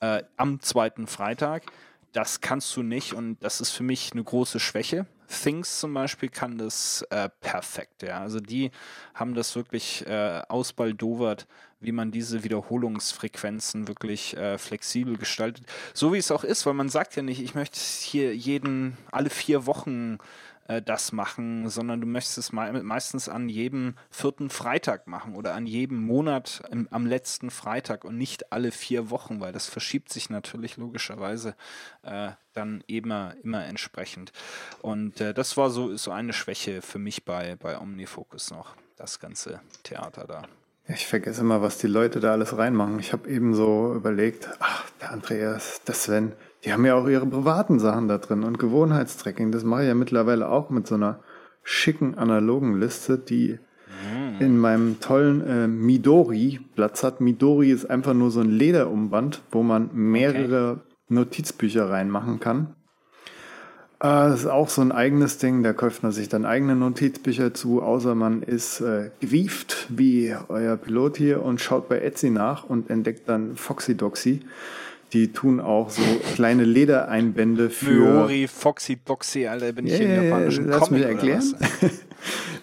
äh, 0.00 0.22
am 0.36 0.60
zweiten 0.60 1.06
Freitag, 1.06 1.64
das 2.12 2.40
kannst 2.40 2.74
du 2.76 2.82
nicht 2.82 3.12
und 3.12 3.38
das 3.40 3.60
ist 3.60 3.70
für 3.70 3.82
mich 3.82 4.12
eine 4.12 4.24
große 4.24 4.60
Schwäche. 4.60 5.06
Things 5.28 5.78
zum 5.78 5.94
Beispiel 5.94 6.28
kann 6.28 6.58
das 6.58 7.02
äh, 7.10 7.28
perfekt, 7.40 8.02
ja. 8.02 8.20
Also 8.20 8.40
die 8.40 8.72
haben 9.14 9.34
das 9.34 9.54
wirklich 9.54 10.04
äh, 10.06 10.42
ausbaldowert, 10.48 11.46
wie 11.78 11.92
man 11.92 12.10
diese 12.10 12.42
Wiederholungsfrequenzen 12.42 13.86
wirklich 13.86 14.36
äh, 14.36 14.58
flexibel 14.58 15.16
gestaltet. 15.16 15.64
So 15.94 16.12
wie 16.12 16.18
es 16.18 16.32
auch 16.32 16.42
ist, 16.42 16.66
weil 16.66 16.74
man 16.74 16.88
sagt 16.88 17.14
ja 17.14 17.22
nicht, 17.22 17.40
ich 17.40 17.54
möchte 17.54 17.78
hier 17.78 18.34
jeden, 18.34 18.96
alle 19.12 19.30
vier 19.30 19.66
Wochen 19.66 20.18
äh, 20.70 20.82
das 20.82 21.10
machen, 21.12 21.68
sondern 21.68 22.00
du 22.00 22.06
möchtest 22.06 22.38
es 22.38 22.52
mei 22.52 22.70
meistens 22.72 23.28
an 23.28 23.48
jedem 23.48 23.94
vierten 24.08 24.50
Freitag 24.50 25.08
machen 25.08 25.34
oder 25.34 25.54
an 25.54 25.66
jedem 25.66 26.00
Monat 26.00 26.62
im, 26.70 26.86
am 26.90 27.06
letzten 27.06 27.50
Freitag 27.50 28.04
und 28.04 28.16
nicht 28.16 28.52
alle 28.52 28.70
vier 28.70 29.10
Wochen, 29.10 29.40
weil 29.40 29.52
das 29.52 29.66
verschiebt 29.66 30.12
sich 30.12 30.30
natürlich 30.30 30.76
logischerweise 30.76 31.56
äh, 32.02 32.30
dann 32.52 32.84
immer, 32.86 33.34
immer 33.42 33.64
entsprechend. 33.66 34.32
Und 34.80 35.20
äh, 35.20 35.34
das 35.34 35.56
war 35.56 35.70
so, 35.70 35.96
so 35.96 36.12
eine 36.12 36.32
Schwäche 36.32 36.82
für 36.82 36.98
mich 36.98 37.24
bei, 37.24 37.56
bei 37.56 37.78
Omnifocus 37.78 38.50
noch, 38.50 38.76
das 38.96 39.18
ganze 39.18 39.60
Theater 39.82 40.26
da. 40.26 40.42
Ich 40.86 41.06
vergesse 41.06 41.40
immer, 41.40 41.62
was 41.62 41.78
die 41.78 41.86
Leute 41.86 42.20
da 42.20 42.32
alles 42.32 42.56
reinmachen. 42.56 42.98
Ich 43.00 43.12
habe 43.12 43.28
eben 43.28 43.54
so 43.54 43.94
überlegt, 43.94 44.48
ach, 44.60 44.88
der 45.00 45.12
Andreas, 45.12 45.82
der 45.84 45.94
Sven, 45.94 46.32
die 46.64 46.72
haben 46.72 46.84
ja 46.84 46.94
auch 46.94 47.08
ihre 47.08 47.26
privaten 47.26 47.78
Sachen 47.78 48.08
da 48.08 48.18
drin 48.18 48.44
und 48.44 48.58
Gewohnheitstracking. 48.58 49.52
Das 49.52 49.64
mache 49.64 49.82
ich 49.82 49.88
ja 49.88 49.94
mittlerweile 49.94 50.48
auch 50.48 50.70
mit 50.70 50.86
so 50.86 50.94
einer 50.94 51.20
schicken 51.62 52.16
analogen 52.16 52.78
Liste, 52.78 53.18
die 53.18 53.58
in 54.40 54.58
meinem 54.58 55.00
tollen 55.00 55.46
äh, 55.46 55.68
Midori 55.68 56.60
Platz 56.74 57.04
hat. 57.04 57.20
Midori 57.20 57.70
ist 57.70 57.90
einfach 57.90 58.14
nur 58.14 58.30
so 58.30 58.40
ein 58.40 58.50
Lederumband, 58.50 59.42
wo 59.50 59.62
man 59.62 59.90
mehrere 59.92 60.80
Notizbücher 61.08 61.90
reinmachen 61.90 62.40
kann. 62.40 62.74
Äh, 63.98 64.08
Das 64.08 64.40
ist 64.40 64.46
auch 64.46 64.68
so 64.68 64.80
ein 64.80 64.92
eigenes 64.92 65.38
Ding, 65.38 65.62
da 65.62 65.72
kauft 65.74 66.02
man 66.02 66.12
sich 66.12 66.28
dann 66.28 66.46
eigene 66.46 66.76
Notizbücher 66.76 67.52
zu, 67.52 67.82
außer 67.82 68.14
man 68.14 68.42
ist 68.42 68.80
äh, 68.80 69.10
gewieft 69.20 69.86
wie 69.90 70.34
euer 70.48 70.76
Pilot 70.76 71.18
hier 71.18 71.42
und 71.42 71.60
schaut 71.60 71.88
bei 71.88 72.00
Etsy 72.00 72.30
nach 72.30 72.64
und 72.64 72.88
entdeckt 72.88 73.28
dann 73.28 73.56
Foxy 73.56 73.96
Doxy. 73.96 74.40
Die 75.12 75.32
tun 75.32 75.60
auch 75.60 75.90
so 75.90 76.02
kleine 76.34 76.64
Ledereinbände 76.64 77.70
für. 77.70 77.90
Myori, 77.90 78.46
Foxy, 78.48 78.98
Doxy, 79.04 79.46
Alter, 79.46 79.72
bin 79.72 79.86
ich 79.86 79.94
hier 79.94 80.06
im 80.06 80.24
japanischen 80.24 80.68
lass 80.68 80.80
Comic 80.80 81.00
mich 81.00 81.10
erklären. 81.10 81.54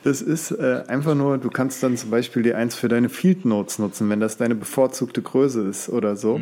Das 0.04 0.22
ist 0.22 0.52
äh, 0.52 0.84
einfach 0.88 1.16
nur, 1.16 1.38
du 1.38 1.50
kannst 1.50 1.82
dann 1.84 1.98
zum 1.98 2.12
Beispiel 2.12 2.44
die 2.44 2.54
eins 2.54 2.76
für 2.76 2.88
deine 2.88 3.10
Field 3.10 3.46
Notes 3.46 3.80
nutzen, 3.80 4.10
wenn 4.10 4.20
das 4.20 4.38
deine 4.38 4.56
bevorzugte 4.56 5.22
Größe 5.22 5.68
ist 5.68 5.90
oder 5.90 6.16
so. 6.16 6.40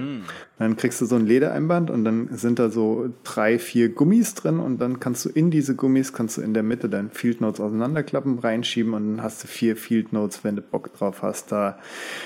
Dann 0.59 0.77
kriegst 0.77 1.01
du 1.01 1.05
so 1.05 1.15
ein 1.15 1.25
Ledereinband 1.25 1.89
und 1.89 2.05
dann 2.05 2.29
sind 2.31 2.59
da 2.59 2.69
so 2.69 3.09
drei, 3.23 3.57
vier 3.57 3.89
Gummis 3.89 4.35
drin 4.35 4.59
und 4.59 4.79
dann 4.79 4.99
kannst 4.99 5.25
du 5.25 5.29
in 5.29 5.49
diese 5.49 5.75
Gummis, 5.75 6.13
kannst 6.13 6.37
du 6.37 6.41
in 6.41 6.53
der 6.53 6.63
Mitte 6.63 6.89
deine 6.89 7.09
Field 7.09 7.41
Notes 7.41 7.59
auseinanderklappen, 7.59 8.39
reinschieben 8.39 8.93
und 8.93 9.15
dann 9.15 9.23
hast 9.23 9.43
du 9.43 9.47
vier 9.47 9.75
Field 9.75 10.13
Notes, 10.13 10.43
wenn 10.43 10.55
du 10.55 10.61
Bock 10.61 10.93
drauf 10.93 11.21
hast, 11.21 11.51
da 11.51 11.79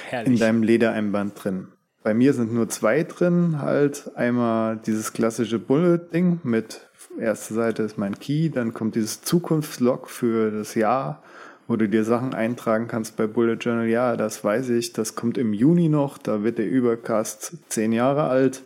Herrlich. 0.10 0.34
in 0.34 0.40
deinem 0.40 0.64
Ledereinband 0.64 1.44
drin. 1.44 1.68
Bei 2.04 2.14
mir 2.14 2.34
sind 2.34 2.54
nur 2.54 2.70
zwei 2.70 3.04
drin, 3.04 3.62
halt 3.62 4.12
einmal 4.16 4.78
dieses 4.78 5.14
klassische 5.14 5.60
Bullet-Ding 5.60 6.39
mit 6.43 6.88
erste 7.20 7.54
Seite 7.54 7.84
ist 7.84 7.97
mein 7.97 8.18
Key, 8.18 8.50
dann 8.50 8.74
kommt 8.74 8.95
dieses 8.95 9.22
Zukunftslog 9.22 10.10
für 10.10 10.52
das 10.52 10.76
Jahr 10.76 11.22
wo 11.70 11.76
du 11.76 11.88
dir 11.88 12.04
Sachen 12.04 12.34
eintragen 12.34 12.88
kannst 12.88 13.16
bei 13.16 13.28
Bullet 13.28 13.54
Journal. 13.54 13.88
Ja, 13.88 14.18
das 14.18 14.43
weiß 14.43 14.70
ich, 14.72 14.91
das 14.91 15.14
kommt 15.14 15.38
im 15.38 15.54
Juni 15.54 15.88
noch, 15.88 16.18
da 16.18 16.43
wird 16.43 16.58
der 16.58 16.68
Übercast 16.68 17.54
zehn 17.70 17.93
Jahre 17.93 18.24
alt. 18.24 18.64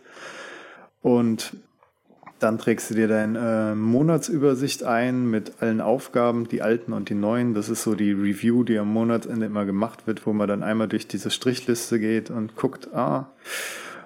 Und 1.02 1.54
dann 2.44 2.58
trägst 2.58 2.90
du 2.90 2.94
dir 2.94 3.08
deine 3.08 3.72
äh, 3.72 3.74
Monatsübersicht 3.74 4.82
ein 4.82 5.30
mit 5.30 5.62
allen 5.62 5.80
Aufgaben, 5.80 6.46
die 6.46 6.60
alten 6.60 6.92
und 6.92 7.08
die 7.08 7.14
neuen. 7.14 7.54
Das 7.54 7.70
ist 7.70 7.82
so 7.82 7.94
die 7.94 8.12
Review, 8.12 8.64
die 8.64 8.76
am 8.78 8.92
Monatsende 8.92 9.46
immer 9.46 9.64
gemacht 9.64 10.06
wird, 10.06 10.26
wo 10.26 10.34
man 10.34 10.46
dann 10.46 10.62
einmal 10.62 10.86
durch 10.86 11.08
diese 11.08 11.30
Strichliste 11.30 11.98
geht 11.98 12.28
und 12.28 12.54
guckt, 12.54 12.92
ah, 12.92 13.30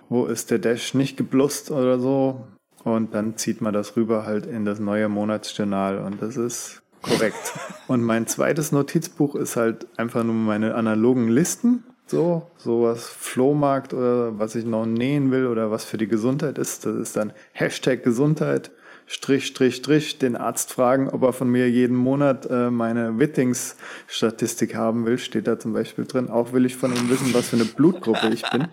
wo 0.09 0.25
ist 0.27 0.53
der 0.53 0.61
Dash 0.61 0.95
nicht 0.95 1.17
geblust 1.17 1.73
oder 1.73 1.99
so. 1.99 2.47
Und 2.85 3.13
dann 3.13 3.37
zieht 3.37 3.61
man 3.61 3.75
das 3.75 3.97
rüber 3.97 4.25
halt 4.25 4.47
in 4.47 4.65
das 4.65 4.79
neue 4.79 5.09
Monatsjournal 5.09 5.99
und 5.99 6.23
das 6.23 6.37
ist 6.37 6.83
korrekt. 7.03 7.55
und 7.89 8.05
mein 8.05 8.29
zweites 8.29 8.71
Notizbuch 8.71 9.35
ist 9.35 9.57
halt 9.57 9.89
einfach 9.99 10.23
nur 10.23 10.37
meine 10.37 10.77
analogen 10.77 11.27
Listen. 11.27 11.83
So, 12.09 12.51
sowas 12.57 13.07
Flohmarkt 13.07 13.93
oder 13.93 14.39
was 14.39 14.55
ich 14.55 14.65
noch 14.65 14.87
nähen 14.87 15.31
will 15.31 15.47
oder 15.47 15.71
was 15.71 15.85
für 15.85 15.99
die 15.99 16.09
Gesundheit 16.09 16.57
ist. 16.57 16.87
Das 16.87 16.97
ist 16.97 17.17
dann 17.17 17.35
Hashtag 17.53 18.03
Gesundheit. 18.03 18.71
Strich, 19.05 19.47
Strich, 19.47 19.77
Strich, 19.77 20.19
den 20.19 20.35
Arzt 20.35 20.73
fragen, 20.73 21.11
ob 21.11 21.23
er 21.23 21.35
von 21.35 21.51
mir 21.51 21.71
jeden 21.71 21.97
Monat 21.97 22.47
äh, 22.51 22.71
meine 22.71 23.19
Wittings-Statistik 23.19 24.75
haben 24.75 25.05
will, 25.05 25.19
steht 25.19 25.47
da 25.47 25.59
zum 25.59 25.75
Beispiel 25.75 26.07
drin. 26.07 26.31
Auch 26.31 26.53
will 26.53 26.65
ich 26.65 26.77
von 26.77 26.95
ihm 26.95 27.11
wissen, 27.11 27.33
was 27.35 27.49
für 27.49 27.57
eine 27.57 27.67
Blutgruppe 27.67 28.29
ich 28.33 28.49
bin. 28.51 28.69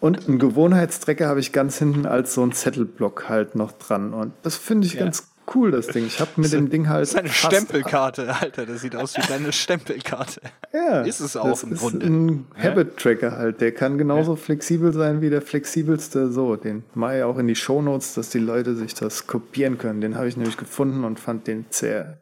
Und 0.00 0.26
einen 0.26 0.38
Gewohnheitstrecker 0.38 1.26
habe 1.26 1.40
ich 1.40 1.52
ganz 1.52 1.78
hinten 1.78 2.06
als 2.06 2.34
so 2.34 2.42
ein 2.42 2.52
Zettelblock 2.52 3.28
halt 3.28 3.54
noch 3.54 3.72
dran. 3.72 4.14
Und 4.14 4.32
das 4.42 4.56
finde 4.56 4.86
ich 4.86 4.94
ja. 4.94 5.04
ganz 5.04 5.33
cool, 5.54 5.70
das 5.70 5.88
Ding. 5.88 6.06
Ich 6.06 6.20
habe 6.20 6.30
mit 6.36 6.52
dem 6.52 6.70
Ding 6.70 6.88
halt. 6.88 7.02
Das 7.02 7.10
ist 7.10 7.18
eine 7.18 7.28
Stempelkarte, 7.28 8.34
Alter. 8.34 8.66
Das 8.66 8.80
sieht 8.80 8.96
aus 8.96 9.16
wie 9.16 9.22
deine 9.26 9.52
Stempelkarte. 9.52 10.40
Ja. 10.74 11.02
Ist 11.02 11.20
es 11.20 11.36
auch 11.36 11.50
das 11.50 11.62
im 11.62 11.72
ist 11.74 11.80
Grunde. 11.80 12.06
Ein 12.06 12.46
Habit-Tracker 12.60 13.36
halt. 13.36 13.60
Der 13.60 13.70
kann 13.70 13.96
genauso 13.96 14.32
ja. 14.32 14.36
flexibel 14.36 14.92
sein 14.92 15.20
wie 15.20 15.30
der 15.30 15.40
flexibelste. 15.40 16.32
So, 16.32 16.56
den 16.56 16.82
mache 16.94 17.18
ich 17.18 17.22
auch 17.22 17.38
in 17.38 17.46
die 17.46 17.54
Shownotes, 17.54 18.14
dass 18.14 18.30
die 18.30 18.40
Leute 18.40 18.74
sich 18.74 18.92
das 18.92 19.28
kopieren 19.28 19.78
können. 19.78 20.00
Den 20.00 20.16
habe 20.16 20.26
ich 20.26 20.36
nämlich 20.36 20.56
gefunden 20.56 21.04
und 21.04 21.20
fand 21.20 21.46
den 21.46 21.66
sehr 21.70 22.18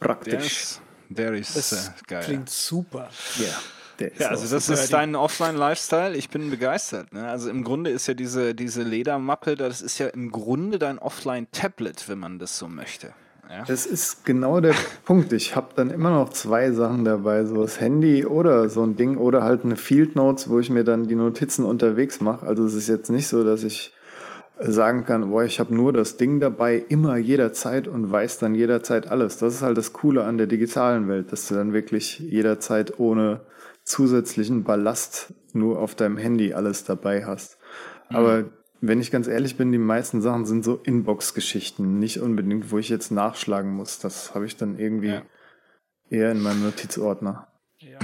praktisch. 0.00 0.32
Der 0.32 0.40
ist, 0.40 0.80
der 1.10 1.32
ist 1.34 1.72
das 1.72 1.92
geil. 2.06 2.22
Klingt 2.24 2.48
super. 2.48 3.10
Ja. 3.38 3.52
Ja, 4.18 4.28
also 4.28 4.54
das 4.54 4.68
ist 4.68 4.92
dein 4.92 5.14
Offline-Lifestyle. 5.14 6.16
Ich 6.16 6.28
bin 6.30 6.50
begeistert. 6.50 7.12
Ne? 7.12 7.28
Also 7.28 7.50
im 7.50 7.64
Grunde 7.64 7.90
ist 7.90 8.06
ja 8.06 8.14
diese, 8.14 8.54
diese 8.54 8.82
Ledermappe, 8.82 9.54
das 9.54 9.82
ist 9.82 9.98
ja 9.98 10.08
im 10.08 10.30
Grunde 10.30 10.78
dein 10.78 10.98
Offline-Tablet, 10.98 12.08
wenn 12.08 12.18
man 12.18 12.38
das 12.38 12.58
so 12.58 12.68
möchte. 12.68 13.12
Ja. 13.48 13.64
Das 13.66 13.84
ist 13.84 14.24
genau 14.24 14.60
der 14.60 14.74
Punkt. 15.04 15.32
Ich 15.34 15.54
habe 15.56 15.68
dann 15.76 15.90
immer 15.90 16.10
noch 16.10 16.30
zwei 16.30 16.70
Sachen 16.70 17.04
dabei, 17.04 17.44
so 17.44 17.60
das 17.60 17.80
Handy 17.80 18.24
oder 18.24 18.70
so 18.70 18.82
ein 18.82 18.96
Ding 18.96 19.18
oder 19.18 19.42
halt 19.42 19.64
eine 19.64 19.76
Field 19.76 20.16
Notes, 20.16 20.48
wo 20.48 20.58
ich 20.58 20.70
mir 20.70 20.84
dann 20.84 21.06
die 21.06 21.16
Notizen 21.16 21.66
unterwegs 21.66 22.20
mache. 22.22 22.46
Also 22.46 22.64
es 22.64 22.74
ist 22.74 22.88
jetzt 22.88 23.10
nicht 23.10 23.28
so, 23.28 23.44
dass 23.44 23.62
ich 23.62 23.92
sagen 24.58 25.04
kann, 25.04 25.30
boah, 25.30 25.44
ich 25.44 25.60
habe 25.60 25.74
nur 25.74 25.92
das 25.92 26.16
Ding 26.16 26.40
dabei, 26.40 26.82
immer 26.88 27.16
jederzeit 27.16 27.88
und 27.88 28.10
weiß 28.10 28.38
dann 28.38 28.54
jederzeit 28.54 29.08
alles. 29.08 29.38
Das 29.38 29.54
ist 29.54 29.62
halt 29.62 29.76
das 29.76 29.92
Coole 29.92 30.24
an 30.24 30.38
der 30.38 30.46
digitalen 30.46 31.08
Welt, 31.08 31.32
dass 31.32 31.48
du 31.48 31.54
dann 31.54 31.72
wirklich 31.72 32.20
jederzeit 32.20 32.98
ohne 32.98 33.40
zusätzlichen 33.84 34.64
Ballast 34.64 35.34
nur 35.52 35.78
auf 35.78 35.94
deinem 35.94 36.16
Handy 36.16 36.54
alles 36.54 36.84
dabei 36.84 37.24
hast. 37.24 37.58
Mhm. 38.10 38.16
Aber 38.16 38.44
wenn 38.80 39.00
ich 39.00 39.10
ganz 39.10 39.28
ehrlich 39.28 39.56
bin, 39.56 39.70
die 39.70 39.78
meisten 39.78 40.20
Sachen 40.20 40.44
sind 40.44 40.64
so 40.64 40.76
Inbox-Geschichten, 40.76 41.98
nicht 41.98 42.20
unbedingt, 42.20 42.72
wo 42.72 42.78
ich 42.78 42.88
jetzt 42.88 43.12
nachschlagen 43.12 43.72
muss. 43.72 44.00
Das 44.00 44.34
habe 44.34 44.44
ich 44.44 44.56
dann 44.56 44.78
irgendwie 44.78 45.08
ja. 45.08 45.22
eher 46.10 46.32
in 46.32 46.42
meinem 46.42 46.64
Notizordner. 46.64 47.46
Ja. 47.78 47.98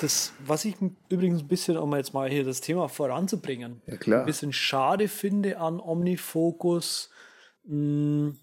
Das, 0.00 0.32
was 0.44 0.64
ich 0.64 0.76
übrigens 1.08 1.42
ein 1.42 1.48
bisschen, 1.48 1.76
um 1.76 1.94
jetzt 1.94 2.12
mal 2.12 2.28
hier 2.28 2.44
das 2.44 2.60
Thema 2.60 2.88
voranzubringen, 2.88 3.82
ja, 3.86 3.96
klar. 3.96 4.20
ein 4.20 4.26
bisschen 4.26 4.52
schade 4.52 5.08
finde 5.08 5.58
an 5.58 5.80
OmniFocus, 5.80 7.10
mh, 7.64 8.34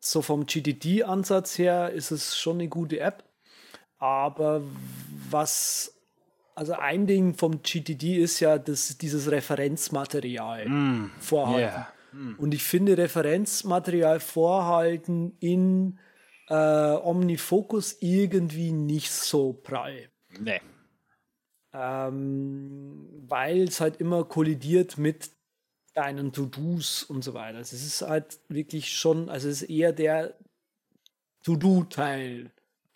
so 0.00 0.22
vom 0.22 0.46
GTD-Ansatz 0.46 1.58
her 1.58 1.90
ist 1.90 2.10
es 2.10 2.36
schon 2.36 2.56
eine 2.56 2.68
gute 2.68 2.98
App, 3.00 3.24
aber 4.00 4.62
was, 5.28 5.94
also 6.56 6.72
ein 6.72 7.06
Ding 7.06 7.34
vom 7.34 7.62
GTD 7.62 8.16
ist 8.16 8.40
ja 8.40 8.58
das, 8.58 8.98
dieses 8.98 9.30
Referenzmaterial 9.30 10.68
mm, 10.68 11.10
vorhalten. 11.20 11.60
Yeah. 11.60 11.92
Mm. 12.12 12.34
Und 12.38 12.54
ich 12.54 12.64
finde 12.64 12.98
Referenzmaterial 12.98 14.18
vorhalten 14.18 15.36
in 15.38 15.98
äh, 16.48 16.54
Omnifocus 16.54 17.98
irgendwie 18.00 18.72
nicht 18.72 19.12
so 19.12 19.52
prall. 19.52 20.10
Nee. 20.40 20.60
Ähm, 21.72 23.06
weil 23.28 23.64
es 23.64 23.80
halt 23.80 23.98
immer 23.98 24.24
kollidiert 24.24 24.98
mit 24.98 25.30
deinen 25.94 26.32
To-Dos 26.32 27.02
und 27.04 27.22
so 27.22 27.34
weiter. 27.34 27.58
Also 27.58 27.76
es 27.76 27.84
ist 27.84 28.02
halt 28.02 28.40
wirklich 28.48 28.92
schon, 28.92 29.28
also 29.28 29.48
es 29.48 29.62
ist 29.62 29.70
eher 29.70 29.92
der 29.92 30.34
To-Do-Teil 31.44 32.50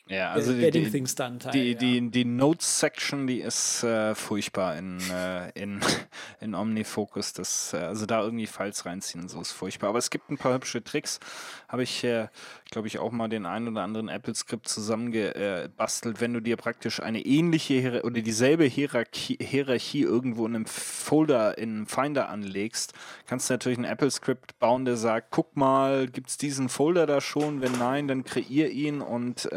ja, 0.07 0.33
also 0.33 0.53
die, 0.53 0.91
Things 0.91 1.15
Done 1.15 1.39
Teil, 1.39 1.53
die, 1.53 1.73
ja. 1.73 1.79
die, 1.79 2.11
die 2.11 2.25
Notes-Section, 2.27 3.27
die 3.27 3.41
ist 3.41 3.83
äh, 3.85 4.15
furchtbar 4.15 4.77
in, 4.77 4.99
äh, 5.11 5.49
in, 5.53 5.81
in 6.41 6.55
OmniFocus. 6.55 7.33
Das, 7.33 7.73
äh, 7.73 7.79
also 7.79 8.05
da 8.05 8.23
irgendwie 8.23 8.47
Files 8.47 8.85
reinziehen, 8.85 9.29
so 9.29 9.41
ist 9.41 9.53
furchtbar. 9.53 9.89
Aber 9.89 9.99
es 9.99 10.11
gibt 10.11 10.29
ein 10.29 10.37
paar 10.37 10.53
hübsche 10.53 10.85
Tricks. 10.85 11.21
Habe 11.69 11.85
ich, 11.85 12.05
äh, 12.05 12.29
glaube 12.71 12.87
ich, 12.87 12.99
auch 12.99 13.13
mal 13.13 13.29
den 13.29 13.47
einen 13.47 13.69
oder 13.69 13.81
anderen 13.83 14.09
Apple-Script 14.09 14.69
zusammengebastelt. 14.69 16.21
Wenn 16.21 16.35
du 16.35 16.41
dir 16.41 16.59
praktisch 16.59 17.01
eine 17.01 17.25
ähnliche 17.25 17.75
Hier 17.75 18.05
oder 18.05 18.21
dieselbe 18.21 18.65
Hierarchie, 18.65 19.39
Hierarchie 19.41 20.03
irgendwo 20.03 20.45
in 20.47 20.55
einem 20.55 20.67
Folder, 20.67 21.57
in 21.57 21.71
einem 21.71 21.87
Finder 21.87 22.29
anlegst, 22.29 22.93
kannst 23.27 23.49
du 23.49 23.55
natürlich 23.55 23.79
ein 23.79 23.85
Apple-Script 23.87 24.59
bauen, 24.59 24.85
der 24.85 24.99
sagt, 24.99 25.29
guck 25.31 25.57
mal, 25.57 26.09
gibt 26.09 26.29
es 26.29 26.37
diesen 26.37 26.69
Folder 26.69 27.07
da 27.07 27.23
schon? 27.23 27.63
Wenn 27.63 27.73
nein, 27.79 28.07
dann 28.07 28.25
kreier 28.25 28.69
ihn 28.69 29.01
und 29.01 29.49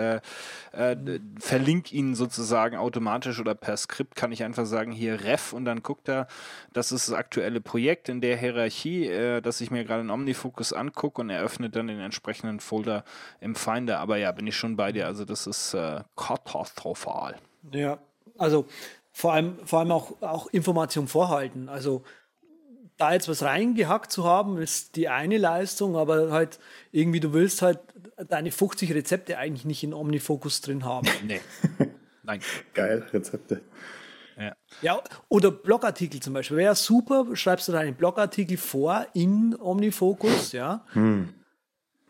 äh, 0.73 0.93
äh, 0.93 1.19
verlink 1.39 1.91
ihn 1.93 2.15
sozusagen 2.15 2.77
automatisch 2.77 3.39
oder 3.39 3.55
per 3.55 3.77
Skript 3.77 4.15
kann 4.15 4.31
ich 4.31 4.43
einfach 4.43 4.65
sagen, 4.65 4.91
hier 4.91 5.23
ref 5.23 5.53
und 5.53 5.65
dann 5.65 5.83
guckt 5.83 6.09
er, 6.09 6.27
das 6.73 6.91
ist 6.91 7.09
das 7.09 7.15
aktuelle 7.15 7.61
Projekt 7.61 8.09
in 8.09 8.21
der 8.21 8.37
Hierarchie, 8.37 9.07
äh, 9.07 9.41
das 9.41 9.61
ich 9.61 9.71
mir 9.71 9.83
gerade 9.83 10.01
in 10.01 10.09
Omnifocus 10.09 10.73
angucke 10.73 11.21
und 11.21 11.29
er 11.29 11.41
öffnet 11.41 11.75
dann 11.75 11.87
den 11.87 11.99
entsprechenden 11.99 12.59
Folder 12.59 13.03
im 13.39 13.55
Finder. 13.55 13.99
Aber 13.99 14.17
ja, 14.17 14.31
bin 14.31 14.47
ich 14.47 14.55
schon 14.55 14.75
bei 14.75 14.91
dir, 14.91 15.07
also 15.07 15.25
das 15.25 15.47
ist 15.47 15.73
äh, 15.73 16.01
katastrophal. 16.15 17.35
Ja, 17.71 17.99
also 18.37 18.65
vor 19.11 19.33
allem, 19.33 19.57
vor 19.65 19.79
allem 19.79 19.91
auch, 19.91 20.21
auch 20.21 20.47
Information 20.47 21.07
vorhalten. 21.07 21.69
Also 21.69 22.03
da 22.97 23.13
jetzt 23.13 23.29
was 23.29 23.43
reingehackt 23.43 24.11
zu 24.11 24.25
haben, 24.25 24.57
ist 24.57 24.95
die 24.95 25.07
eine 25.07 25.37
Leistung, 25.37 25.95
aber 25.95 26.31
halt 26.31 26.59
irgendwie, 26.91 27.19
du 27.19 27.33
willst 27.33 27.61
halt 27.61 27.79
deine 28.29 28.51
50 28.51 28.93
Rezepte 28.93 29.37
eigentlich 29.37 29.65
nicht 29.65 29.83
in 29.83 29.93
Omnifocus 29.93 30.61
drin 30.61 30.83
haben. 30.83 31.07
Nee. 31.25 31.41
Nein. 32.23 32.41
Geil, 32.73 33.05
Rezepte. 33.13 33.61
Ja. 34.39 34.55
ja, 34.83 35.01
oder 35.29 35.49
Blogartikel 35.49 36.19
zum 36.19 36.33
Beispiel. 36.33 36.57
Wäre 36.57 36.75
super, 36.75 37.25
schreibst 37.33 37.67
du 37.67 37.71
deinen 37.71 37.95
Blogartikel 37.95 38.57
vor 38.57 39.07
in 39.13 39.55
Omnifocus, 39.59 40.51
ja. 40.51 40.85
Hm. 40.93 41.33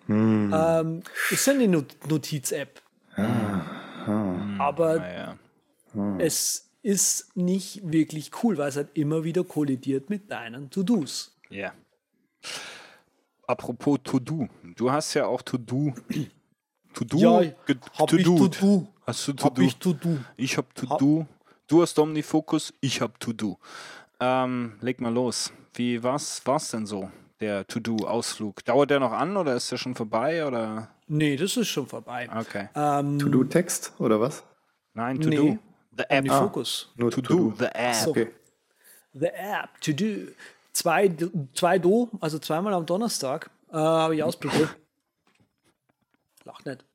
Hm. 0.08 0.54
Ähm, 0.54 1.04
ist 1.30 1.48
ja 1.48 1.54
eine 1.54 1.86
Notiz-App. 2.08 2.82
Ah. 3.16 3.62
Ah. 4.08 4.56
Aber 4.60 5.02
ah, 5.02 5.38
ja. 5.94 6.18
es 6.18 6.67
ist 6.88 7.36
nicht 7.36 7.92
wirklich 7.92 8.32
cool, 8.42 8.58
weil 8.58 8.70
es 8.70 8.78
halt 8.78 8.92
immer 8.94 9.26
wieder 9.26 9.44
kollidiert 9.44 10.10
mit 10.10 10.32
deinen 10.32 10.70
To-Dos. 10.70 11.38
Ja. 11.50 11.74
Apropos 13.46 14.00
To-Do. 14.06 14.48
Du 14.78 14.90
hast 14.90 15.14
ja 15.14 15.26
auch 15.26 15.42
To-Do. 15.42 15.94
To-Do? 16.94 17.18
Ja, 17.18 17.52
hab 18.00 18.08
to 18.08 18.16
ich 18.16 18.24
To-Do. 18.24 18.88
Hast 19.06 19.28
du 19.28 19.34
To-Do? 19.34 19.44
Hab 19.44 19.60
ich 19.60 19.76
To-Do. 19.76 20.18
Ich 20.38 20.58
hab 20.58 20.74
To-Do. 20.76 21.28
Du 21.68 21.82
hast 21.82 22.00
Omnifocus, 22.00 22.74
ich 22.80 23.02
hab 23.02 23.20
To-Do. 23.20 23.60
Ähm, 24.22 24.78
leg 24.80 25.02
mal 25.02 25.14
los. 25.14 25.52
Wie 25.74 26.02
war's, 26.02 26.42
war's 26.46 26.72
denn 26.72 26.86
so, 26.86 27.12
der 27.42 27.68
To-Do-Ausflug? 27.68 28.64
Dauert 28.64 28.92
der 28.92 29.02
noch 29.02 29.12
an 29.12 29.36
oder 29.36 29.56
ist 29.56 29.70
der 29.74 29.78
schon 29.78 29.94
vorbei? 29.94 30.48
Oder? 30.48 30.90
Nee, 31.08 31.36
das 31.36 31.58
ist 31.58 31.68
schon 31.68 31.86
vorbei. 31.86 32.30
Okay. 32.34 32.70
Ähm, 32.76 33.20
To-Do-Text 33.20 33.92
oder 34.00 34.22
was? 34.22 34.46
Nein, 34.94 35.20
To-Do. 35.20 35.44
Nee. 35.44 35.60
The 35.98 36.04
App. 36.10 36.30
Ah, 36.30 36.52
nur 36.96 37.12
To, 37.12 37.22
to 37.22 37.22
Do. 37.22 37.54
The 37.58 37.66
App. 37.74 37.96
So. 37.96 38.10
Okay. 38.12 38.32
The 39.14 39.28
App. 39.28 39.82
To 39.82 39.94
Do. 39.94 40.32
Zwei, 40.74 41.12
zwei 41.54 41.80
Do, 41.80 42.10
also 42.22 42.38
zweimal 42.38 42.74
am 42.76 42.86
Donnerstag, 42.86 43.50
äh, 43.72 43.78
habe 43.78 44.16
ich 44.16 44.22
ausprobiert. 44.22 44.70
Lach 46.44 46.64
nicht. 46.66 46.86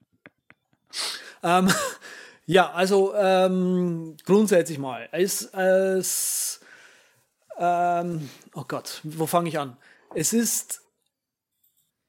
Ähm, 1.43 1.69
ja, 2.47 2.71
also 2.71 3.13
ähm, 3.17 4.17
grundsätzlich 4.25 4.79
mal. 4.79 5.09
Es, 5.11 5.43
es 5.53 6.61
ähm, 7.59 8.31
oh 8.55 8.65
Gott, 8.67 9.01
wo 9.03 9.27
fange 9.27 9.49
ich 9.49 9.59
an? 9.59 9.77
Es 10.15 10.33
ist 10.33 10.83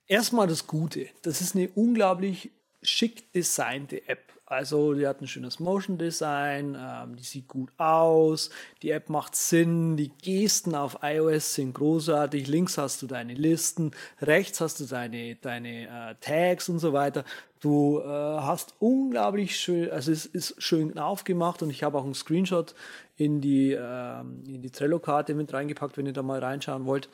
erstmal 0.07 0.47
das 0.47 0.67
Gute. 0.67 1.09
Das 1.23 1.41
ist 1.41 1.55
eine 1.55 1.69
unglaublich 1.69 2.51
schick 2.81 3.31
designte 3.33 4.07
App. 4.07 4.32
Also 4.53 4.93
die 4.93 5.07
hat 5.07 5.19
ein 5.19 5.27
schönes 5.27 5.59
Motion 5.59 5.97
Design, 5.97 6.77
ähm, 6.79 7.15
die 7.15 7.23
sieht 7.23 7.47
gut 7.47 7.71
aus, 7.77 8.51
die 8.83 8.91
App 8.91 9.09
macht 9.09 9.35
Sinn, 9.35 9.97
die 9.97 10.09
Gesten 10.09 10.75
auf 10.75 10.99
iOS 11.01 11.55
sind 11.55 11.73
großartig, 11.73 12.47
links 12.47 12.77
hast 12.77 13.01
du 13.01 13.07
deine 13.07 13.33
Listen, 13.33 13.91
rechts 14.21 14.61
hast 14.61 14.79
du 14.79 14.85
deine, 14.85 15.35
deine 15.37 15.87
äh, 15.87 16.15
Tags 16.21 16.69
und 16.69 16.77
so 16.77 16.93
weiter. 16.93 17.25
Du 17.59 17.99
äh, 17.99 18.05
hast 18.05 18.75
unglaublich 18.79 19.57
schön, 19.59 19.89
also 19.89 20.11
es 20.11 20.25
ist 20.27 20.61
schön 20.61 20.99
aufgemacht 20.99 21.63
und 21.63 21.71
ich 21.71 21.81
habe 21.81 21.97
auch 21.97 22.03
einen 22.03 22.13
Screenshot 22.13 22.75
in 23.15 23.41
die, 23.41 23.71
ähm, 23.71 24.43
in 24.45 24.61
die 24.61 24.69
Trello-Karte 24.69 25.33
mit 25.33 25.51
reingepackt, 25.51 25.97
wenn 25.97 26.05
ihr 26.05 26.13
da 26.13 26.21
mal 26.21 26.39
reinschauen 26.39 26.85
wollt. 26.85 27.09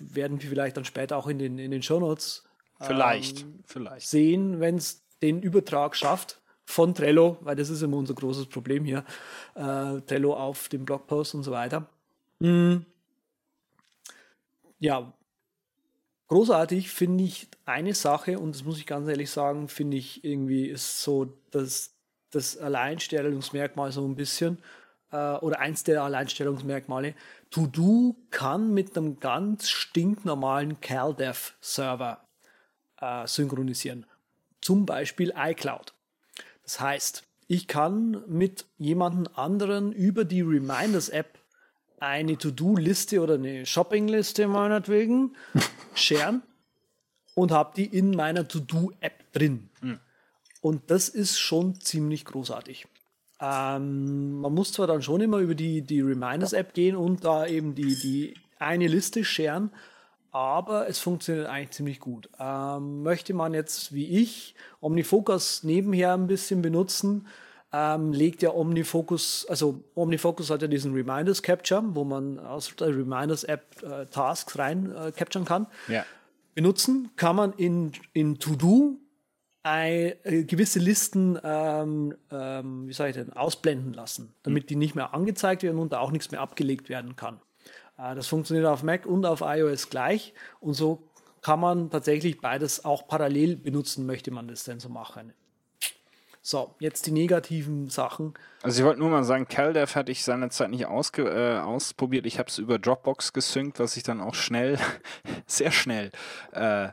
Werden 0.00 0.42
wir 0.42 0.50
vielleicht 0.50 0.76
dann 0.76 0.84
später 0.84 1.16
auch 1.16 1.28
in 1.28 1.38
den, 1.38 1.58
in 1.58 1.70
den 1.70 1.82
Shownotes 1.82 2.44
Vielleicht, 2.80 3.42
ähm, 3.42 3.60
vielleicht. 3.64 4.08
sehen, 4.08 4.60
wenn 4.60 4.76
es 4.76 5.02
den 5.22 5.40
Übertrag 5.40 5.96
schafft 5.96 6.42
von 6.64 6.94
Trello, 6.94 7.38
weil 7.42 7.56
das 7.56 7.70
ist 7.70 7.82
immer 7.82 7.96
unser 7.96 8.14
großes 8.14 8.46
Problem 8.46 8.84
hier, 8.84 9.04
äh, 9.54 10.00
Trello 10.02 10.34
auf 10.34 10.68
dem 10.68 10.84
Blogpost 10.84 11.34
und 11.34 11.42
so 11.42 11.52
weiter. 11.52 11.86
Mm. 12.38 12.78
Ja, 14.78 15.12
großartig 16.28 16.90
finde 16.90 17.24
ich 17.24 17.48
eine 17.64 17.94
Sache, 17.94 18.38
und 18.38 18.54
das 18.54 18.64
muss 18.64 18.78
ich 18.78 18.86
ganz 18.86 19.08
ehrlich 19.08 19.30
sagen, 19.30 19.68
finde 19.68 19.96
ich 19.96 20.24
irgendwie 20.24 20.66
ist 20.66 21.02
so 21.02 21.32
das, 21.50 21.94
das 22.30 22.58
Alleinstellungsmerkmal 22.58 23.92
so 23.92 24.06
ein 24.06 24.16
bisschen, 24.16 24.58
äh, 25.14 25.36
oder 25.36 25.60
eins 25.60 25.84
der 25.84 26.02
Alleinstellungsmerkmale. 26.02 27.14
To-Do 27.50 28.16
kann 28.30 28.74
mit 28.74 28.96
einem 28.96 29.20
ganz 29.20 29.68
stinknormalen 29.68 30.80
CalDev-Server 30.80 32.20
äh, 33.00 33.26
synchronisieren. 33.26 34.06
Zum 34.60 34.84
Beispiel 34.86 35.32
iCloud. 35.36 35.93
Das 36.64 36.80
heißt, 36.80 37.22
ich 37.46 37.68
kann 37.68 38.24
mit 38.26 38.66
jemandem 38.78 39.32
anderen 39.34 39.92
über 39.92 40.24
die 40.24 40.40
Reminders-App 40.40 41.38
eine 42.00 42.36
To-Do-Liste 42.36 43.20
oder 43.20 43.34
eine 43.34 43.64
Shopping-Liste 43.64 44.48
meinetwegen 44.48 45.36
sharen 45.94 46.42
und 47.34 47.50
habe 47.52 47.72
die 47.76 47.86
in 47.86 48.10
meiner 48.10 48.48
To-Do-App 48.48 49.32
drin. 49.32 49.70
Und 50.60 50.90
das 50.90 51.10
ist 51.10 51.38
schon 51.38 51.80
ziemlich 51.80 52.24
großartig. 52.24 52.86
Ähm, 53.40 54.40
man 54.40 54.54
muss 54.54 54.72
zwar 54.72 54.86
dann 54.86 55.02
schon 55.02 55.20
immer 55.20 55.38
über 55.38 55.54
die, 55.54 55.82
die 55.82 56.00
Reminders-App 56.00 56.72
gehen 56.72 56.96
und 56.96 57.24
da 57.24 57.46
eben 57.46 57.74
die, 57.74 57.96
die 57.96 58.34
eine 58.58 58.86
Liste 58.86 59.24
sharen, 59.24 59.70
aber 60.34 60.88
es 60.88 60.98
funktioniert 60.98 61.46
eigentlich 61.46 61.70
ziemlich 61.70 62.00
gut. 62.00 62.28
Ähm, 62.40 63.04
möchte 63.04 63.32
man 63.34 63.54
jetzt 63.54 63.94
wie 63.94 64.20
ich 64.20 64.56
OmniFocus 64.80 65.62
nebenher 65.62 66.12
ein 66.14 66.26
bisschen 66.26 66.60
benutzen, 66.60 67.28
ähm, 67.72 68.12
legt 68.12 68.42
ja 68.42 68.52
OmniFocus, 68.52 69.46
also 69.48 69.84
OmniFocus 69.94 70.50
hat 70.50 70.62
ja 70.62 70.68
diesen 70.68 70.92
Reminders 70.92 71.40
Capture, 71.40 71.84
wo 71.94 72.02
man 72.02 72.40
aus 72.40 72.74
der 72.74 72.88
Reminders 72.88 73.44
App 73.44 73.80
äh, 73.84 74.06
Tasks 74.06 74.58
rein 74.58 74.92
äh, 74.92 75.12
capturen 75.12 75.44
kann. 75.44 75.68
Ja. 75.86 76.04
Benutzen 76.56 77.10
kann 77.14 77.36
man 77.36 77.52
in, 77.52 77.92
in 78.12 78.40
To-Do 78.40 78.98
ein, 79.62 80.14
äh, 80.24 80.42
gewisse 80.42 80.80
Listen, 80.80 81.38
ähm, 81.44 82.12
ähm, 82.32 82.88
wie 82.88 82.92
sage 82.92 83.10
ich 83.10 83.16
denn, 83.16 83.32
ausblenden 83.32 83.94
lassen, 83.94 84.34
damit 84.42 84.68
die 84.68 84.76
nicht 84.76 84.96
mehr 84.96 85.14
angezeigt 85.14 85.62
werden 85.62 85.78
und 85.78 85.92
da 85.92 86.00
auch 86.00 86.10
nichts 86.10 86.32
mehr 86.32 86.40
abgelegt 86.40 86.88
werden 86.88 87.14
kann. 87.14 87.40
Äh, 87.98 88.14
das 88.14 88.26
funktioniert 88.26 88.66
auf 88.66 88.82
Mac 88.82 89.06
und 89.06 89.26
auf 89.26 89.40
iOS 89.42 89.90
gleich 89.90 90.34
und 90.60 90.74
so 90.74 91.02
kann 91.42 91.60
man 91.60 91.90
tatsächlich 91.90 92.40
beides 92.40 92.84
auch 92.84 93.06
parallel 93.06 93.56
benutzen, 93.56 94.06
möchte 94.06 94.30
man 94.30 94.48
das 94.48 94.64
denn 94.64 94.80
so 94.80 94.88
machen. 94.88 95.34
So, 96.40 96.74
jetzt 96.78 97.06
die 97.06 97.10
negativen 97.10 97.90
Sachen. 97.90 98.34
Also 98.64 98.80
ich 98.80 98.86
wollte 98.86 99.00
nur 99.00 99.10
mal 99.10 99.24
sagen, 99.24 99.46
CalDev 99.46 99.94
hatte 99.94 100.10
ich 100.10 100.24
seinerzeit 100.24 100.70
nicht 100.70 100.86
ausge, 100.86 101.24
äh, 101.24 101.58
ausprobiert. 101.60 102.24
Ich 102.24 102.38
habe 102.38 102.48
es 102.48 102.56
über 102.56 102.78
Dropbox 102.78 103.34
gesynkt, 103.34 103.78
was 103.78 103.98
ich 103.98 104.04
dann 104.04 104.22
auch 104.22 104.34
schnell, 104.34 104.78
sehr 105.46 105.70
schnell 105.70 106.10
äh, 106.52 106.88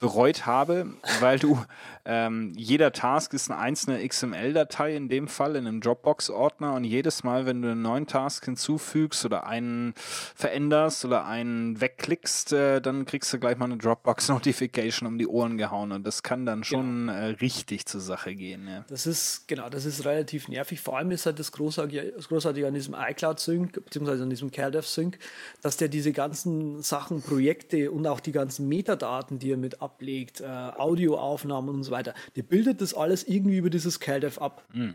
bereut 0.00 0.46
habe, 0.46 0.94
weil 1.20 1.38
du 1.38 1.64
ähm, 2.04 2.52
jeder 2.56 2.90
Task 2.90 3.34
ist 3.34 3.52
eine 3.52 3.60
einzelne 3.60 4.04
XML-Datei 4.04 4.96
in 4.96 5.08
dem 5.08 5.28
Fall 5.28 5.54
in 5.54 5.68
einem 5.68 5.80
Dropbox-Ordner 5.80 6.74
und 6.74 6.82
jedes 6.82 7.22
Mal, 7.22 7.46
wenn 7.46 7.62
du 7.62 7.70
einen 7.70 7.82
neuen 7.82 8.08
Task 8.08 8.44
hinzufügst 8.44 9.24
oder 9.24 9.46
einen 9.46 9.94
veränderst 10.34 11.04
oder 11.04 11.24
einen 11.24 11.80
wegklickst, 11.80 12.52
äh, 12.52 12.80
dann 12.80 13.04
kriegst 13.04 13.32
du 13.32 13.38
gleich 13.38 13.56
mal 13.58 13.66
eine 13.66 13.76
Dropbox-Notification 13.76 15.06
um 15.06 15.18
die 15.18 15.28
Ohren 15.28 15.56
gehauen 15.56 15.92
und 15.92 16.04
das 16.04 16.24
kann 16.24 16.46
dann 16.46 16.64
schon 16.64 17.08
äh, 17.08 17.26
richtig 17.26 17.86
zur 17.86 18.00
Sache 18.00 18.34
gehen. 18.34 18.66
Ja. 18.66 18.84
Das 18.88 19.06
ist, 19.06 19.46
genau, 19.46 19.68
das 19.68 19.84
ist 19.84 20.04
relativ 20.04 20.48
nervig. 20.48 20.80
Vor 20.80 20.98
allem 20.98 21.11
ist 21.12 21.26
halt 21.26 21.38
das 21.38 21.52
Großartige, 21.52 22.12
das 22.16 22.28
Großartige 22.28 22.66
an 22.66 22.74
diesem 22.74 22.94
iCloud-Sync, 22.94 23.84
beziehungsweise 23.84 24.22
an 24.22 24.30
diesem 24.30 24.50
CalDev-Sync, 24.50 25.18
dass 25.60 25.76
der 25.76 25.88
diese 25.88 26.12
ganzen 26.12 26.82
Sachen, 26.82 27.22
Projekte 27.22 27.90
und 27.90 28.06
auch 28.06 28.20
die 28.20 28.32
ganzen 28.32 28.68
Metadaten, 28.68 29.38
die 29.38 29.52
er 29.52 29.56
mit 29.56 29.80
ablegt, 29.80 30.40
äh, 30.40 30.46
Audioaufnahmen 30.46 31.74
und 31.74 31.84
so 31.84 31.92
weiter, 31.92 32.14
der 32.36 32.42
bildet 32.42 32.80
das 32.80 32.94
alles 32.94 33.24
irgendwie 33.24 33.58
über 33.58 33.70
dieses 33.70 34.00
CalDev 34.00 34.40
ab. 34.40 34.64
Mhm. 34.72 34.94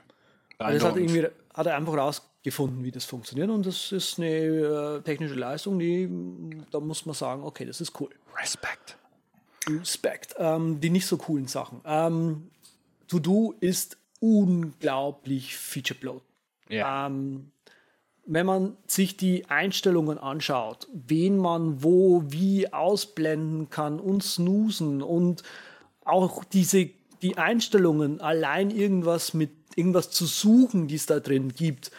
Also 0.58 0.80
das 0.80 0.90
hat, 0.90 0.98
irgendwie, 0.98 1.28
hat 1.54 1.68
er 1.68 1.76
einfach 1.76 1.96
rausgefunden, 1.96 2.84
wie 2.84 2.92
das 2.92 3.06
funktioniert 3.06 3.50
und 3.50 3.66
das 3.66 3.92
ist 3.92 4.18
eine 4.18 4.28
äh, 4.28 5.02
technische 5.02 5.36
Leistung, 5.36 5.78
die, 5.78 6.10
da 6.72 6.80
muss 6.80 7.06
man 7.06 7.14
sagen, 7.14 7.44
okay, 7.44 7.66
das 7.66 7.80
ist 7.80 8.00
cool. 8.00 8.10
Respekt. 8.36 8.98
Respekt. 9.70 10.36
Ähm, 10.40 10.80
die 10.80 10.90
nicht 10.90 11.06
so 11.06 11.18
coolen 11.18 11.48
Sachen. 11.48 11.82
Ähm, 11.86 12.50
To-Do 13.08 13.54
ist 13.60 13.98
unglaublich 14.20 15.56
feature 15.56 16.22
Ja. 16.70 17.08
Ähm, 17.08 17.52
wenn 18.26 18.46
man 18.46 18.78
sich 18.88 19.16
die 19.16 19.46
Einstellungen 19.46 20.18
anschaut, 20.18 20.88
wen 20.94 21.38
man 21.38 21.82
wo 21.82 22.24
wie 22.28 22.72
ausblenden 22.74 23.70
kann 23.70 24.00
und 24.00 24.22
snoosen 24.22 25.02
und 25.02 25.44
auch 26.04 26.44
diese 26.44 26.90
die 27.22 27.38
Einstellungen 27.38 28.22
allein 28.22 28.70
irgendwas 28.70 29.34
mit 29.34 29.52
irgendwas 29.76 30.12
zu 30.12 30.26
suchen, 30.26 30.88
die 30.88 30.96
es 30.96 31.06
da 31.06 31.20
drin 31.20 31.54
gibt, 31.54 31.92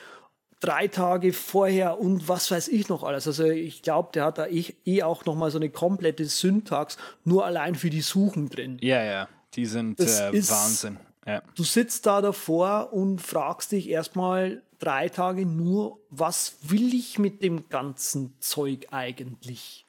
drei 0.60 0.88
Tage 0.88 1.32
vorher 1.32 1.98
und 1.98 2.28
was 2.28 2.50
weiß 2.50 2.68
ich 2.68 2.88
noch 2.88 3.04
alles. 3.04 3.26
Also 3.26 3.44
ich 3.44 3.82
glaube, 3.82 4.10
der 4.12 4.26
hat 4.26 4.38
da 4.38 4.46
eh, 4.46 4.64
eh 4.84 5.02
auch 5.02 5.24
noch 5.24 5.34
mal 5.34 5.50
so 5.50 5.58
eine 5.58 5.70
komplette 5.70 6.24
Syntax 6.24 6.98
nur 7.24 7.44
allein 7.46 7.74
für 7.74 7.90
die 7.90 8.00
Suchen 8.00 8.48
drin. 8.48 8.78
Ja, 8.80 9.02
ja, 9.02 9.28
die 9.54 9.66
sind 9.66 10.00
äh, 10.00 10.04
Wahnsinn. 10.04 10.98
Ja. 11.28 11.42
Du 11.54 11.62
sitzt 11.62 12.06
da 12.06 12.20
davor 12.22 12.92
und 12.92 13.20
fragst 13.20 13.72
dich 13.72 13.88
erstmal 13.90 14.62
drei 14.78 15.08
Tage 15.08 15.44
nur, 15.44 16.00
was 16.10 16.56
will 16.62 16.94
ich 16.94 17.18
mit 17.18 17.42
dem 17.42 17.68
ganzen 17.68 18.34
Zeug 18.40 18.86
eigentlich? 18.90 19.86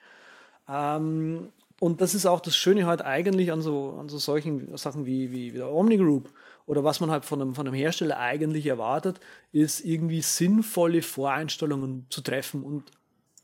Ähm, 0.68 1.50
und 1.80 2.02
das 2.02 2.14
ist 2.14 2.26
auch 2.26 2.42
das 2.42 2.56
Schöne 2.58 2.86
halt 2.86 3.02
eigentlich 3.02 3.52
an 3.52 3.62
so, 3.62 3.96
an 4.00 4.10
so 4.10 4.18
solchen 4.18 4.76
Sachen 4.78 5.06
wie, 5.06 5.32
wie, 5.32 5.54
wie 5.54 5.58
der 5.58 5.72
Omni 5.72 5.98
Group 5.98 6.30
oder 6.66 6.84
was 6.84 7.00
man 7.00 7.10
halt 7.10 7.24
von 7.26 7.42
einem, 7.42 7.56
von 7.56 7.66
einem 7.66 7.74
Hersteller 7.76 8.20
eigentlich 8.20 8.66
erwartet, 8.68 9.20
ist 9.52 9.80
irgendwie 9.86 10.22
sinnvolle 10.22 11.02
Voreinstellungen 11.02 12.06
zu 12.10 12.22
treffen 12.22 12.64
und 12.64 12.92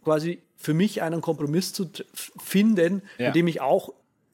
quasi 0.03 0.41
für 0.57 0.73
mich 0.73 1.01
einen 1.01 1.21
Kompromiss 1.21 1.73
zu 1.73 1.89
finden, 2.13 3.01
Ja. 3.17 3.27
mit 3.27 3.35
dem 3.35 3.47
ich 3.47 3.61
auch 3.61 3.93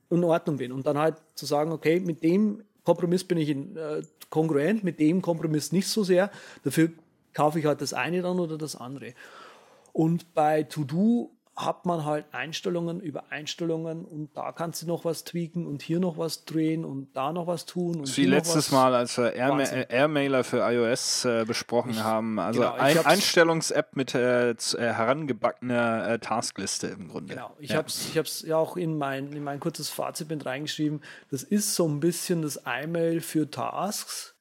in 0.09 0.23
Ordnung 0.23 0.57
bin. 0.57 0.71
Und 0.71 0.85
dann 0.87 0.97
halt 0.97 1.15
zu 1.35 1.45
sagen, 1.45 1.71
okay, 1.71 1.99
mit 1.99 2.23
dem 2.23 2.63
Kompromiss 2.83 3.23
bin 3.23 3.37
ich 3.37 3.49
in, 3.49 3.77
äh, 3.77 4.01
kongruent, 4.29 4.83
mit 4.83 4.99
dem 4.99 5.21
Kompromiss 5.21 5.71
nicht 5.71 5.87
so 5.87 6.03
sehr. 6.03 6.31
Dafür 6.63 6.91
kaufe 7.33 7.59
ich 7.59 7.65
halt 7.65 7.81
das 7.81 7.93
eine 7.93 8.21
dann 8.21 8.39
oder 8.39 8.57
das 8.57 8.75
andere. 8.75 9.13
Und 9.93 10.33
bei 10.33 10.63
To-Do 10.63 11.31
hat 11.55 11.85
man 11.85 12.05
halt 12.05 12.25
Einstellungen 12.31 13.01
über 13.01 13.25
Einstellungen 13.29 14.05
und 14.05 14.35
da 14.37 14.53
kannst 14.53 14.81
du 14.81 14.87
noch 14.87 15.03
was 15.03 15.25
tweaken 15.25 15.67
und 15.67 15.81
hier 15.81 15.99
noch 15.99 16.17
was 16.17 16.45
drehen 16.45 16.85
und 16.85 17.13
da 17.13 17.33
noch 17.33 17.45
was 17.45 17.65
tun. 17.65 17.99
Und 17.99 18.17
Wie 18.17 18.25
letztes. 18.25 18.71
Mal, 18.71 18.95
als 18.95 19.17
wir 19.17 19.35
äh, 19.35 19.85
Airmailer 19.89 20.43
für 20.45 20.59
iOS 20.59 21.25
äh, 21.25 21.43
besprochen 21.45 22.03
haben. 22.03 22.39
Also 22.39 22.61
genau, 22.61 22.75
ich 22.75 22.99
ein 22.99 23.05
Einstellungs-App 23.05 23.95
mit 23.95 24.15
äh, 24.15 24.51
äh, 24.51 24.55
herangebackener 24.77 26.07
äh, 26.07 26.19
Taskliste 26.19 26.87
im 26.87 27.09
Grunde. 27.09 27.35
Genau, 27.35 27.53
ich 27.59 27.71
ja. 27.71 27.77
habe 27.77 27.87
es 27.87 28.07
ich 28.09 28.17
hab's 28.17 28.41
ja 28.43 28.55
auch 28.55 28.77
in 28.77 28.97
mein, 28.97 29.33
in 29.33 29.43
mein 29.43 29.59
kurzes 29.59 29.89
Fazit 29.89 30.29
mit 30.29 30.45
reingeschrieben. 30.45 31.01
Das 31.31 31.43
ist 31.43 31.75
so 31.75 31.87
ein 31.87 31.99
bisschen 31.99 32.43
das 32.43 32.61
iMail 32.65 33.19
für 33.19 33.49
Tasks. 33.49 34.35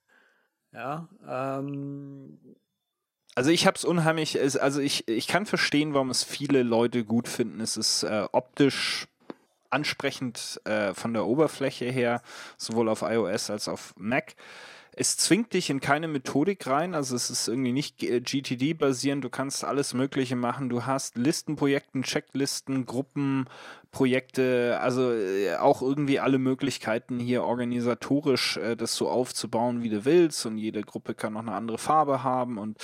Ja, 0.72 1.08
ähm, 1.28 2.38
Also 3.40 3.52
ich 3.52 3.66
habe 3.66 3.74
es 3.74 3.86
unheimlich, 3.86 4.38
also 4.60 4.82
ich, 4.82 5.08
ich 5.08 5.26
kann 5.26 5.46
verstehen, 5.46 5.94
warum 5.94 6.10
es 6.10 6.22
viele 6.22 6.62
Leute 6.62 7.06
gut 7.06 7.26
finden. 7.26 7.62
Es 7.62 7.78
ist 7.78 8.02
äh, 8.02 8.28
optisch 8.32 9.06
ansprechend 9.70 10.60
äh, 10.64 10.92
von 10.92 11.14
der 11.14 11.24
Oberfläche 11.24 11.86
her, 11.86 12.20
sowohl 12.58 12.90
auf 12.90 13.00
iOS 13.00 13.48
als 13.48 13.66
auf 13.66 13.94
Mac. 13.96 14.34
Es 14.92 15.16
zwingt 15.16 15.54
dich 15.54 15.70
in 15.70 15.80
keine 15.80 16.06
Methodik 16.06 16.66
rein, 16.66 16.94
also 16.94 17.16
es 17.16 17.30
ist 17.30 17.48
irgendwie 17.48 17.72
nicht 17.72 18.02
äh, 18.02 18.20
GTD-basierend, 18.20 19.24
du 19.24 19.30
kannst 19.30 19.64
alles 19.64 19.94
Mögliche 19.94 20.36
machen. 20.36 20.68
Du 20.68 20.84
hast 20.84 21.16
Listenprojekten, 21.16 22.02
Checklisten, 22.02 22.84
Gruppen, 22.84 23.46
Projekte, 23.92 24.78
also 24.80 25.12
äh, 25.12 25.56
auch 25.56 25.82
irgendwie 25.82 26.20
alle 26.20 26.38
Möglichkeiten 26.38 27.18
hier 27.18 27.42
organisatorisch 27.42 28.56
äh, 28.56 28.76
das 28.76 28.94
so 28.94 29.08
aufzubauen, 29.08 29.82
wie 29.82 29.88
du 29.88 30.04
willst 30.04 30.46
und 30.46 30.58
jede 30.58 30.82
Gruppe 30.82 31.14
kann 31.14 31.32
noch 31.32 31.40
eine 31.40 31.52
andere 31.52 31.78
Farbe 31.78 32.22
haben 32.22 32.58
und 32.58 32.78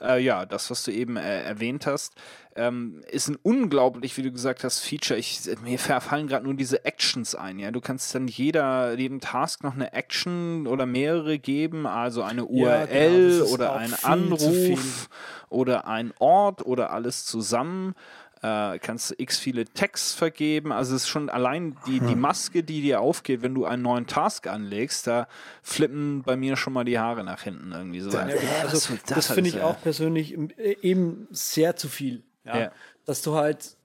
äh, 0.00 0.22
ja, 0.22 0.46
das, 0.46 0.70
was 0.70 0.82
du 0.84 0.92
eben 0.92 1.16
äh, 1.16 1.42
erwähnt 1.42 1.86
hast, 1.86 2.14
ähm, 2.56 3.02
ist 3.10 3.28
ein 3.28 3.36
unglaublich, 3.42 4.16
wie 4.16 4.22
du 4.22 4.32
gesagt 4.32 4.64
hast, 4.64 4.80
Feature. 4.80 5.18
Ich, 5.18 5.42
mir 5.62 5.78
fallen 5.78 6.26
gerade 6.26 6.44
nur 6.44 6.54
diese 6.54 6.84
Actions 6.84 7.34
ein. 7.34 7.58
Ja, 7.58 7.70
du 7.70 7.80
kannst 7.80 8.14
dann 8.14 8.28
jeder 8.28 8.94
jedem 8.98 9.20
Task 9.20 9.62
noch 9.62 9.74
eine 9.74 9.92
Action 9.92 10.66
oder 10.66 10.86
mehrere 10.86 11.38
geben, 11.38 11.86
also 11.86 12.22
eine 12.22 12.46
URL 12.46 13.30
ja, 13.30 13.38
genau, 13.40 13.52
oder 13.52 13.76
ein 13.76 13.92
Anruf 14.02 15.08
oder 15.50 15.86
ein 15.86 16.12
Ort 16.18 16.64
oder 16.64 16.90
alles 16.90 17.26
zusammen. 17.26 17.94
Äh, 18.42 18.78
kannst 18.80 19.10
du 19.10 19.14
x 19.16 19.38
viele 19.38 19.64
Tags 19.64 20.12
vergeben. 20.12 20.70
Also 20.70 20.94
es 20.94 21.02
ist 21.02 21.08
schon 21.08 21.30
allein 21.30 21.76
die, 21.86 22.00
die 22.00 22.12
hm. 22.12 22.20
Maske, 22.20 22.62
die 22.62 22.82
dir 22.82 23.00
aufgeht, 23.00 23.42
wenn 23.42 23.54
du 23.54 23.64
einen 23.64 23.82
neuen 23.82 24.06
Task 24.06 24.46
anlegst, 24.46 25.06
da 25.06 25.26
flippen 25.62 26.22
bei 26.22 26.36
mir 26.36 26.56
schon 26.56 26.74
mal 26.74 26.84
die 26.84 26.98
Haare 26.98 27.24
nach 27.24 27.42
hinten 27.42 27.72
irgendwie 27.72 28.00
so. 28.00 28.10
Ja, 28.10 28.26
genau. 28.26 28.38
Also, 28.62 28.94
das, 28.94 29.14
das 29.14 29.32
finde 29.32 29.50
ich 29.50 29.62
auch 29.62 29.80
persönlich 29.80 30.36
äh, 30.58 30.76
eben 30.82 31.26
sehr 31.30 31.76
zu 31.76 31.88
viel. 31.88 32.24
Ja? 32.44 32.58
ja. 32.58 32.72
Dass 33.06 33.22
du 33.22 33.34
halt, 33.34 33.76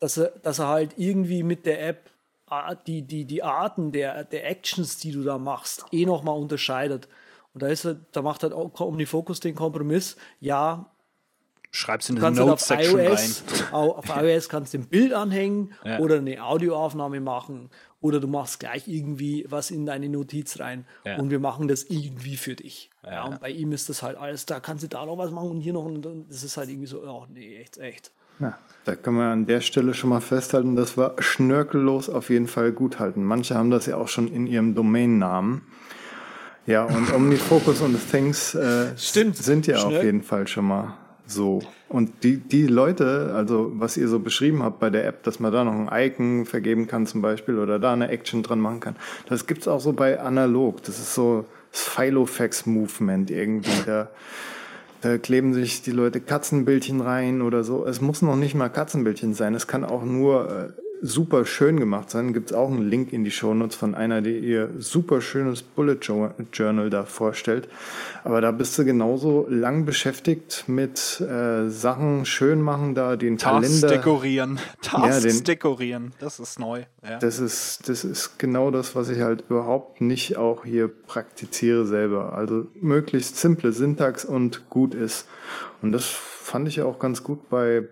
dass 0.00 0.18
er, 0.18 0.32
dass 0.42 0.58
er 0.58 0.68
halt 0.68 0.94
irgendwie 0.98 1.42
mit 1.42 1.64
der 1.64 1.86
App 1.86 2.10
die, 2.86 3.02
die, 3.02 3.24
die 3.24 3.42
Arten 3.42 3.92
der, 3.92 4.24
der 4.24 4.48
Actions, 4.48 4.98
die 4.98 5.12
du 5.12 5.22
da 5.22 5.38
machst, 5.38 5.84
eh 5.92 6.06
nochmal 6.06 6.38
unterscheidet. 6.38 7.08
Und 7.52 7.62
da 7.62 7.68
ist 7.68 7.84
er, 7.84 7.96
da 8.12 8.22
macht 8.22 8.42
halt 8.42 8.52
auch 8.52 8.80
OmniFocus 8.80 9.40
den 9.40 9.54
Kompromiss. 9.54 10.16
Ja, 10.40 10.90
Schreib's 11.70 12.08
in 12.08 12.16
die 12.16 12.22
Notes-Section 12.22 13.00
rein. 13.00 13.30
Auf 13.72 14.08
iOS 14.16 14.48
kannst 14.48 14.74
du 14.74 14.78
ein 14.78 14.86
Bild 14.86 15.12
anhängen 15.12 15.74
ja. 15.84 15.98
oder 15.98 16.16
eine 16.16 16.42
Audioaufnahme 16.42 17.20
machen 17.20 17.70
oder 18.00 18.20
du 18.20 18.26
machst 18.26 18.60
gleich 18.60 18.88
irgendwie 18.88 19.44
was 19.48 19.70
in 19.70 19.84
deine 19.84 20.08
Notiz 20.08 20.60
rein 20.60 20.86
ja. 21.04 21.18
und 21.18 21.30
wir 21.30 21.40
machen 21.40 21.68
das 21.68 21.84
irgendwie 21.84 22.36
für 22.36 22.54
dich. 22.54 22.90
Ja. 23.04 23.12
ja. 23.12 23.24
und 23.24 23.40
bei 23.40 23.50
ihm 23.50 23.72
ist 23.72 23.88
das 23.88 24.02
halt 24.02 24.16
alles, 24.16 24.46
da 24.46 24.60
kannst 24.60 24.84
du 24.84 24.88
da 24.88 25.04
noch 25.04 25.18
was 25.18 25.30
machen 25.30 25.50
und 25.50 25.60
hier 25.60 25.72
noch 25.72 25.84
und 25.84 26.06
das 26.28 26.42
ist 26.42 26.56
halt 26.56 26.70
irgendwie 26.70 26.86
so, 26.86 27.02
oh 27.02 27.26
nee, 27.28 27.56
echt, 27.56 27.78
echt. 27.78 28.12
Ja, 28.40 28.56
da 28.84 28.94
können 28.94 29.16
wir 29.16 29.24
an 29.24 29.46
der 29.46 29.60
Stelle 29.60 29.94
schon 29.94 30.10
mal 30.10 30.20
festhalten, 30.20 30.76
das 30.76 30.96
war 30.96 31.20
schnörkellos 31.20 32.08
auf 32.08 32.30
jeden 32.30 32.46
Fall 32.46 32.72
gut 32.72 33.00
halten. 33.00 33.24
Manche 33.24 33.56
haben 33.56 33.70
das 33.70 33.86
ja 33.86 33.96
auch 33.96 34.08
schon 34.08 34.28
in 34.28 34.46
ihrem 34.46 34.74
Domainnamen. 34.74 35.62
Ja, 36.64 36.84
und 36.84 37.12
OmniFocus 37.14 37.80
und 37.80 37.98
Things 38.10 38.54
äh, 38.54 38.96
Stimmt. 38.96 39.36
sind 39.36 39.66
ja 39.66 39.78
Schnörkel. 39.78 39.98
auf 39.98 40.04
jeden 40.04 40.22
Fall 40.22 40.46
schon 40.46 40.66
mal 40.66 40.96
so. 41.30 41.60
Und 41.88 42.22
die, 42.22 42.36
die 42.36 42.66
Leute, 42.66 43.32
also 43.34 43.72
was 43.74 43.96
ihr 43.96 44.08
so 44.08 44.18
beschrieben 44.18 44.62
habt 44.62 44.80
bei 44.80 44.90
der 44.90 45.06
App, 45.06 45.22
dass 45.22 45.40
man 45.40 45.52
da 45.52 45.64
noch 45.64 45.72
ein 45.72 45.88
Icon 45.92 46.46
vergeben 46.46 46.86
kann 46.86 47.06
zum 47.06 47.22
Beispiel 47.22 47.58
oder 47.58 47.78
da 47.78 47.92
eine 47.92 48.08
Action 48.08 48.42
dran 48.42 48.60
machen 48.60 48.80
kann, 48.80 48.96
das 49.28 49.46
gibt's 49.46 49.68
auch 49.68 49.80
so 49.80 49.92
bei 49.92 50.20
Analog. 50.20 50.82
Das 50.82 50.98
ist 50.98 51.14
so 51.14 51.44
das 51.72 51.82
Filofax-Movement 51.82 53.30
irgendwie. 53.30 53.70
Da, 53.86 54.08
da 55.00 55.18
kleben 55.18 55.54
sich 55.54 55.82
die 55.82 55.92
Leute 55.92 56.20
Katzenbildchen 56.20 57.00
rein 57.00 57.42
oder 57.42 57.62
so. 57.62 57.86
Es 57.86 58.00
muss 58.00 58.22
noch 58.22 58.36
nicht 58.36 58.54
mal 58.54 58.68
Katzenbildchen 58.68 59.34
sein. 59.34 59.54
Es 59.54 59.66
kann 59.66 59.84
auch 59.84 60.04
nur 60.04 60.50
äh, 60.50 60.87
super 61.00 61.44
schön 61.44 61.78
gemacht 61.78 62.10
sein. 62.10 62.32
Gibt 62.32 62.50
es 62.50 62.56
auch 62.56 62.70
einen 62.70 62.88
Link 62.88 63.12
in 63.12 63.24
die 63.24 63.30
Shownotes 63.30 63.76
von 63.76 63.94
einer, 63.94 64.20
die 64.20 64.38
ihr 64.38 64.70
super 64.78 65.20
schönes 65.20 65.62
Bullet 65.62 65.98
Journal 66.52 66.90
da 66.90 67.04
vorstellt. 67.04 67.68
Aber 68.24 68.40
da 68.40 68.50
bist 68.50 68.78
du 68.78 68.84
genauso 68.84 69.46
lang 69.48 69.84
beschäftigt 69.84 70.64
mit 70.66 71.20
äh, 71.20 71.68
Sachen 71.68 72.24
schön 72.26 72.60
machen, 72.60 72.94
da 72.94 73.16
den 73.16 73.38
Tasks 73.38 73.80
Kalender 73.80 73.88
dekorieren, 73.88 74.58
Tasks 74.82 75.24
ja, 75.24 75.30
den, 75.30 75.44
dekorieren. 75.44 76.12
Das 76.18 76.40
ist 76.40 76.58
neu. 76.58 76.84
Ja. 77.02 77.18
Das 77.18 77.38
ist 77.38 77.88
das 77.88 78.04
ist 78.04 78.38
genau 78.38 78.70
das, 78.70 78.96
was 78.96 79.08
ich 79.08 79.20
halt 79.20 79.44
überhaupt 79.48 80.00
nicht 80.00 80.36
auch 80.36 80.64
hier 80.64 80.88
praktiziere 80.88 81.86
selber. 81.86 82.34
Also 82.34 82.66
möglichst 82.80 83.36
simple 83.36 83.72
Syntax 83.72 84.24
und 84.24 84.68
gut 84.68 84.94
ist. 84.94 85.26
Und 85.82 85.92
das 85.92 86.04
fand 86.04 86.68
ich 86.68 86.76
ja 86.76 86.84
auch 86.84 86.98
ganz 86.98 87.22
gut 87.22 87.48
bei 87.48 87.88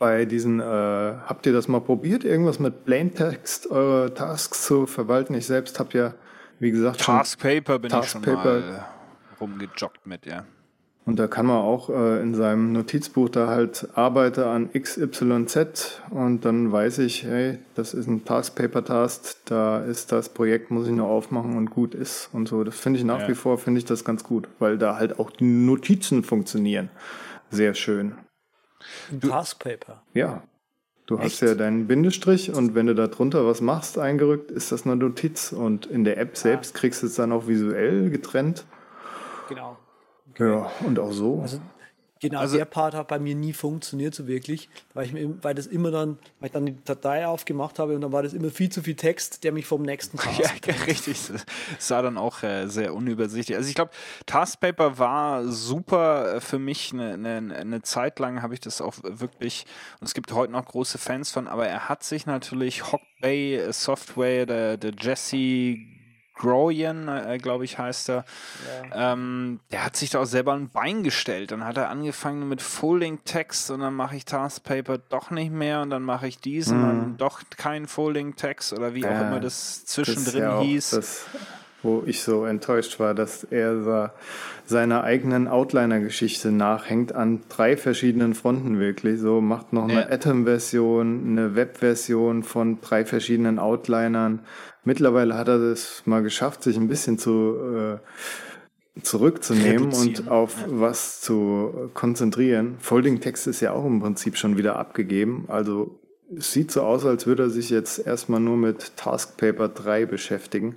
bei 0.00 0.24
diesen, 0.24 0.60
äh, 0.60 0.64
habt 0.64 1.46
ihr 1.46 1.52
das 1.52 1.68
mal 1.68 1.80
probiert, 1.80 2.24
irgendwas 2.24 2.58
mit 2.58 2.84
Plaintext 2.86 3.70
eure 3.70 4.12
Tasks 4.14 4.66
zu 4.66 4.86
verwalten? 4.86 5.34
Ich 5.34 5.46
selbst 5.46 5.78
habe 5.78 5.96
ja, 5.96 6.14
wie 6.58 6.70
gesagt, 6.70 7.00
Task 7.00 7.38
Paper 7.38 7.78
bin 7.78 7.90
Task 7.90 8.06
ich 8.06 8.10
schon 8.12 8.22
Paper. 8.22 8.60
mal 8.60 8.86
rumgejoggt 9.40 10.06
mit, 10.06 10.24
ja. 10.24 10.44
Und 11.04 11.18
da 11.18 11.26
kann 11.26 11.44
man 11.44 11.58
auch 11.58 11.90
äh, 11.90 12.22
in 12.22 12.34
seinem 12.34 12.72
Notizbuch 12.72 13.28
da 13.28 13.48
halt 13.48 13.88
arbeite 13.94 14.46
an 14.46 14.70
XYZ 14.72 16.00
und 16.08 16.44
dann 16.46 16.72
weiß 16.72 16.98
ich, 16.98 17.24
hey, 17.24 17.58
das 17.74 17.92
ist 17.92 18.06
ein 18.06 18.24
Task 18.24 18.54
Paper 18.54 18.82
Task, 18.82 19.36
da 19.44 19.80
ist 19.80 20.12
das 20.12 20.30
Projekt, 20.30 20.70
muss 20.70 20.86
ich 20.86 20.94
nur 20.94 21.08
aufmachen 21.08 21.58
und 21.58 21.70
gut 21.70 21.94
ist 21.94 22.30
und 22.32 22.48
so. 22.48 22.64
Das 22.64 22.78
finde 22.78 22.98
ich 22.98 23.04
nach 23.04 23.20
ja. 23.20 23.28
wie 23.28 23.34
vor, 23.34 23.58
finde 23.58 23.78
ich 23.78 23.84
das 23.84 24.04
ganz 24.04 24.24
gut, 24.24 24.48
weil 24.58 24.78
da 24.78 24.96
halt 24.96 25.18
auch 25.18 25.30
die 25.30 25.44
Notizen 25.44 26.22
funktionieren. 26.22 26.88
Sehr 27.50 27.74
schön. 27.74 28.14
Ein 29.10 29.20
Taskpaper. 29.20 30.02
Ja. 30.14 30.42
Du 31.06 31.16
Echt? 31.16 31.24
hast 31.24 31.40
ja 31.40 31.54
deinen 31.56 31.88
Bindestrich 31.88 32.54
und 32.54 32.76
wenn 32.76 32.86
du 32.86 32.94
da 32.94 33.08
drunter 33.08 33.44
was 33.44 33.60
machst, 33.60 33.98
eingerückt, 33.98 34.50
ist 34.52 34.70
das 34.70 34.84
eine 34.84 34.94
Notiz. 34.94 35.52
Und 35.52 35.86
in 35.86 36.04
der 36.04 36.18
App 36.18 36.36
selbst 36.36 36.74
kriegst 36.74 37.02
du 37.02 37.06
es 37.06 37.16
dann 37.16 37.32
auch 37.32 37.48
visuell 37.48 38.10
getrennt. 38.10 38.64
Genau. 39.48 39.76
Okay. 40.30 40.48
Ja, 40.48 40.70
und 40.86 40.98
auch 41.00 41.10
so. 41.10 41.40
Also 41.42 41.60
Genau, 42.20 42.40
also, 42.40 42.58
der 42.58 42.66
Part 42.66 42.94
hat 42.94 43.08
bei 43.08 43.18
mir 43.18 43.34
nie 43.34 43.54
funktioniert 43.54 44.14
so 44.14 44.26
wirklich, 44.26 44.68
weil 44.92 45.06
ich 45.06 45.12
mir, 45.14 45.42
weil 45.42 45.54
das 45.54 45.66
immer 45.66 45.90
dann, 45.90 46.18
weil 46.38 46.48
ich 46.48 46.52
dann 46.52 46.66
die 46.66 46.76
Datei 46.84 47.26
aufgemacht 47.26 47.78
habe 47.78 47.94
und 47.94 48.02
dann 48.02 48.12
war 48.12 48.22
das 48.22 48.34
immer 48.34 48.50
viel 48.50 48.68
zu 48.68 48.82
viel 48.82 48.94
Text, 48.94 49.42
der 49.42 49.52
mich 49.52 49.64
vom 49.64 49.80
nächsten 49.82 50.18
Task. 50.18 50.66
ja, 50.66 50.74
richtig. 50.86 51.18
Das 51.28 51.46
sah 51.78 52.02
dann 52.02 52.18
auch 52.18 52.42
äh, 52.42 52.66
sehr 52.66 52.94
unübersichtlich. 52.94 53.56
Also 53.56 53.70
ich 53.70 53.74
glaube, 53.74 53.92
Taskpaper 54.26 54.98
war 54.98 55.48
super 55.48 56.34
äh, 56.34 56.40
für 56.40 56.58
mich. 56.58 56.92
Eine, 56.92 57.14
eine, 57.14 57.56
eine 57.56 57.82
Zeit 57.82 58.18
lang 58.18 58.42
habe 58.42 58.52
ich 58.52 58.60
das 58.60 58.82
auch 58.82 58.94
wirklich, 59.02 59.64
und 60.00 60.06
es 60.06 60.12
gibt 60.12 60.32
heute 60.32 60.52
noch 60.52 60.66
große 60.66 60.98
Fans 60.98 61.30
von, 61.30 61.48
aber 61.48 61.66
er 61.66 61.88
hat 61.88 62.02
sich 62.02 62.26
natürlich 62.26 62.92
Hockbay 62.92 63.72
Software, 63.72 64.44
der, 64.44 64.76
der 64.76 64.92
Jesse 65.00 65.78
Groyan, 66.40 67.08
äh, 67.08 67.38
glaube 67.38 67.64
ich, 67.64 67.78
heißt 67.78 68.10
er. 68.10 68.24
Ja. 68.90 69.12
Ähm, 69.12 69.60
der 69.70 69.84
hat 69.84 69.96
sich 69.96 70.10
da 70.10 70.20
auch 70.20 70.26
selber 70.26 70.54
ein 70.54 70.70
Bein 70.70 71.02
gestellt. 71.02 71.52
Dann 71.52 71.64
hat 71.64 71.76
er 71.76 71.90
angefangen 71.90 72.48
mit 72.48 72.62
Folding 72.62 73.20
Text 73.24 73.70
und 73.70 73.80
dann 73.80 73.94
mache 73.94 74.16
ich 74.16 74.24
Taskpaper 74.24 74.98
doch 74.98 75.30
nicht 75.30 75.52
mehr 75.52 75.82
und 75.82 75.90
dann 75.90 76.02
mache 76.02 76.26
ich 76.26 76.38
diesen 76.38 76.78
mhm. 76.78 76.88
und 76.88 77.16
doch 77.18 77.42
kein 77.56 77.86
Folding 77.86 78.36
Text 78.36 78.72
oder 78.72 78.94
wie 78.94 79.04
auch 79.04 79.20
immer 79.20 79.40
das 79.40 79.84
zwischendrin 79.84 80.24
das 80.24 80.34
ja 80.34 80.60
hieß. 80.60 80.90
Das, 80.90 81.26
wo 81.82 82.02
ich 82.06 82.22
so 82.22 82.44
enttäuscht 82.44 83.00
war, 83.00 83.14
dass 83.14 83.44
er 83.44 84.12
seiner 84.66 85.02
eigenen 85.02 85.48
Outliner-Geschichte 85.48 86.52
nachhängt 86.52 87.12
an 87.14 87.40
drei 87.48 87.76
verschiedenen 87.76 88.34
Fronten 88.34 88.78
wirklich. 88.78 89.18
So 89.18 89.40
macht 89.40 89.72
noch 89.72 89.84
eine 89.84 90.02
ja. 90.02 90.10
Atom-Version, 90.10 91.26
eine 91.26 91.56
Web-Version 91.56 92.42
von 92.42 92.80
drei 92.80 93.04
verschiedenen 93.04 93.58
Outlinern 93.58 94.40
Mittlerweile 94.84 95.36
hat 95.36 95.48
er 95.48 95.60
es 95.60 96.02
mal 96.06 96.22
geschafft, 96.22 96.62
sich 96.62 96.76
ein 96.76 96.88
bisschen 96.88 97.18
zu 97.18 97.56
äh, 97.56 97.98
zurückzunehmen 99.02 99.92
und 99.92 100.28
auf 100.28 100.56
ja. 100.62 100.66
was 100.68 101.20
zu 101.20 101.90
konzentrieren. 101.94 102.76
Folding 102.80 103.20
Text 103.20 103.46
ist 103.46 103.60
ja 103.60 103.72
auch 103.72 103.84
im 103.84 104.00
Prinzip 104.00 104.36
schon 104.36 104.56
wieder 104.56 104.76
abgegeben. 104.76 105.44
Also 105.48 105.98
es 106.36 106.52
sieht 106.52 106.70
so 106.70 106.82
aus, 106.82 107.04
als 107.06 107.26
würde 107.26 107.44
er 107.44 107.50
sich 107.50 107.70
jetzt 107.70 108.04
erstmal 108.06 108.40
nur 108.40 108.56
mit 108.56 108.96
Task 108.96 109.36
Paper 109.36 109.68
3 109.68 110.06
beschäftigen. 110.06 110.76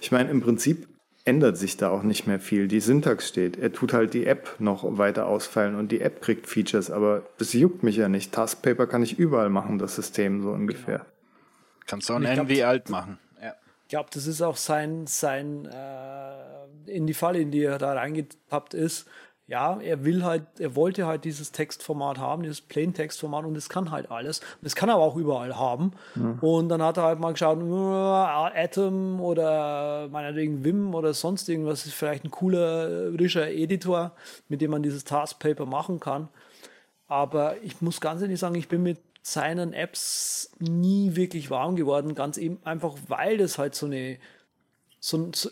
Ich 0.00 0.12
meine, 0.12 0.30
im 0.30 0.40
Prinzip 0.40 0.88
ändert 1.24 1.56
sich 1.56 1.76
da 1.76 1.90
auch 1.90 2.02
nicht 2.02 2.26
mehr 2.26 2.38
viel. 2.38 2.68
Die 2.68 2.80
Syntax 2.80 3.28
steht. 3.28 3.58
Er 3.58 3.72
tut 3.72 3.92
halt 3.92 4.12
die 4.14 4.26
App 4.26 4.56
noch 4.58 4.98
weiter 4.98 5.26
ausfallen 5.26 5.74
und 5.74 5.90
die 5.90 6.00
App 6.00 6.20
kriegt 6.20 6.46
Features, 6.46 6.90
aber 6.90 7.22
das 7.38 7.54
juckt 7.54 7.82
mich 7.82 7.96
ja 7.96 8.08
nicht. 8.08 8.32
Task 8.32 8.60
Paper 8.62 8.86
kann 8.86 9.02
ich 9.02 9.18
überall 9.18 9.48
machen, 9.48 9.78
das 9.78 9.96
System 9.96 10.42
so 10.42 10.50
ungefähr. 10.50 11.06
Kannst 11.86 12.08
du 12.08 12.14
auch 12.14 12.20
ein 12.20 12.24
NV 12.24 12.64
alt 12.64 12.90
machen 12.90 13.18
glaube, 13.94 14.10
das 14.12 14.26
ist 14.26 14.42
auch 14.42 14.56
sein, 14.56 15.06
sein 15.06 15.66
äh, 15.66 16.90
in 16.90 17.06
die 17.06 17.14
Falle, 17.14 17.38
in 17.38 17.52
die 17.52 17.62
er 17.62 17.78
da 17.78 17.92
reingetappt 17.92 18.74
ist. 18.74 19.06
Ja, 19.46 19.78
er 19.80 20.04
will 20.04 20.24
halt, 20.24 20.42
er 20.58 20.74
wollte 20.74 21.06
halt 21.06 21.24
dieses 21.24 21.52
Textformat 21.52 22.18
haben, 22.18 22.42
dieses 22.42 22.60
Plain-Textformat 22.60 23.44
und 23.44 23.56
es 23.56 23.68
kann 23.68 23.92
halt 23.92 24.10
alles. 24.10 24.40
Das 24.62 24.74
kann 24.74 24.88
er 24.88 24.96
aber 24.96 25.04
auch 25.04 25.14
überall 25.14 25.56
haben. 25.56 25.92
Mhm. 26.16 26.40
Und 26.40 26.70
dann 26.70 26.82
hat 26.82 26.96
er 26.96 27.04
halt 27.04 27.20
mal 27.20 27.30
geschaut, 27.30 27.58
Atom 27.60 29.20
oder 29.20 30.08
meinetwegen 30.10 30.64
Vim 30.64 30.92
oder 30.92 31.14
sonst 31.14 31.48
irgendwas 31.48 31.86
ist 31.86 31.94
vielleicht 31.94 32.24
ein 32.24 32.32
cooler, 32.32 33.12
rischer 33.12 33.48
Editor, 33.48 34.10
mit 34.48 34.60
dem 34.60 34.72
man 34.72 34.82
dieses 34.82 35.04
Taskpaper 35.04 35.66
machen 35.66 36.00
kann. 36.00 36.28
Aber 37.06 37.62
ich 37.62 37.80
muss 37.80 38.00
ganz 38.00 38.22
ehrlich 38.22 38.40
sagen, 38.40 38.56
ich 38.56 38.66
bin 38.66 38.82
mit 38.82 38.98
seinen 39.26 39.72
Apps 39.72 40.50
nie 40.58 41.16
wirklich 41.16 41.50
warm 41.50 41.76
geworden, 41.76 42.14
ganz 42.14 42.36
eben 42.36 42.58
einfach, 42.62 42.96
weil 43.08 43.38
das 43.38 43.56
halt 43.56 43.74
so 43.74 43.86
eine, 43.86 44.18
so, 45.00 45.30
so 45.34 45.48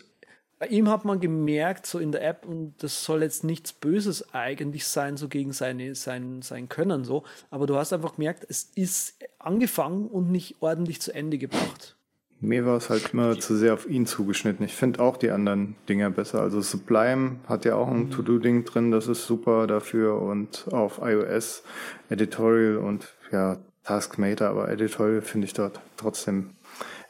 bei 0.59 0.67
ihm 0.67 0.89
hat 0.89 1.05
man 1.05 1.19
gemerkt, 1.19 1.87
so 1.87 1.97
in 1.97 2.11
der 2.11 2.23
App, 2.23 2.45
und 2.45 2.75
das 2.77 3.03
soll 3.03 3.23
jetzt 3.23 3.43
nichts 3.43 3.73
Böses 3.73 4.33
eigentlich 4.33 4.85
sein, 4.85 5.17
so 5.17 5.27
gegen 5.27 5.53
seine, 5.53 5.95
sein, 5.95 6.43
sein 6.43 6.69
Können 6.69 7.03
so, 7.03 7.23
aber 7.49 7.65
du 7.65 7.75
hast 7.75 7.91
einfach 7.93 8.15
gemerkt, 8.15 8.45
es 8.47 8.71
ist 8.75 9.15
angefangen 9.39 10.07
und 10.07 10.29
nicht 10.31 10.57
ordentlich 10.59 11.01
zu 11.01 11.11
Ende 11.11 11.39
gebracht. 11.39 11.95
Mir 12.39 12.65
war 12.67 12.77
es 12.77 12.91
halt 12.91 13.11
immer 13.11 13.39
zu 13.39 13.55
sehr 13.55 13.73
auf 13.73 13.89
ihn 13.89 14.05
zugeschnitten. 14.05 14.65
Ich 14.65 14.73
finde 14.73 14.99
auch 14.99 15.15
die 15.15 15.31
anderen 15.31 15.77
Dinger 15.87 16.09
besser. 16.09 16.41
Also 16.41 16.59
Sublime 16.59 17.37
hat 17.47 17.63
ja 17.63 17.75
auch 17.75 17.87
ein 17.87 18.07
mhm. 18.07 18.11
To-Do-Ding 18.11 18.65
drin, 18.65 18.91
das 18.91 19.07
ist 19.07 19.25
super 19.25 19.65
dafür 19.65 20.21
und 20.21 20.65
auf 20.71 20.99
iOS 21.01 21.63
Editorial 22.09 22.77
und 22.77 23.13
ja, 23.33 23.57
Taskmater, 23.83 24.49
aber 24.49 24.69
Editorial 24.69 25.21
finde 25.21 25.47
ich 25.47 25.53
dort 25.53 25.81
trotzdem 25.97 26.51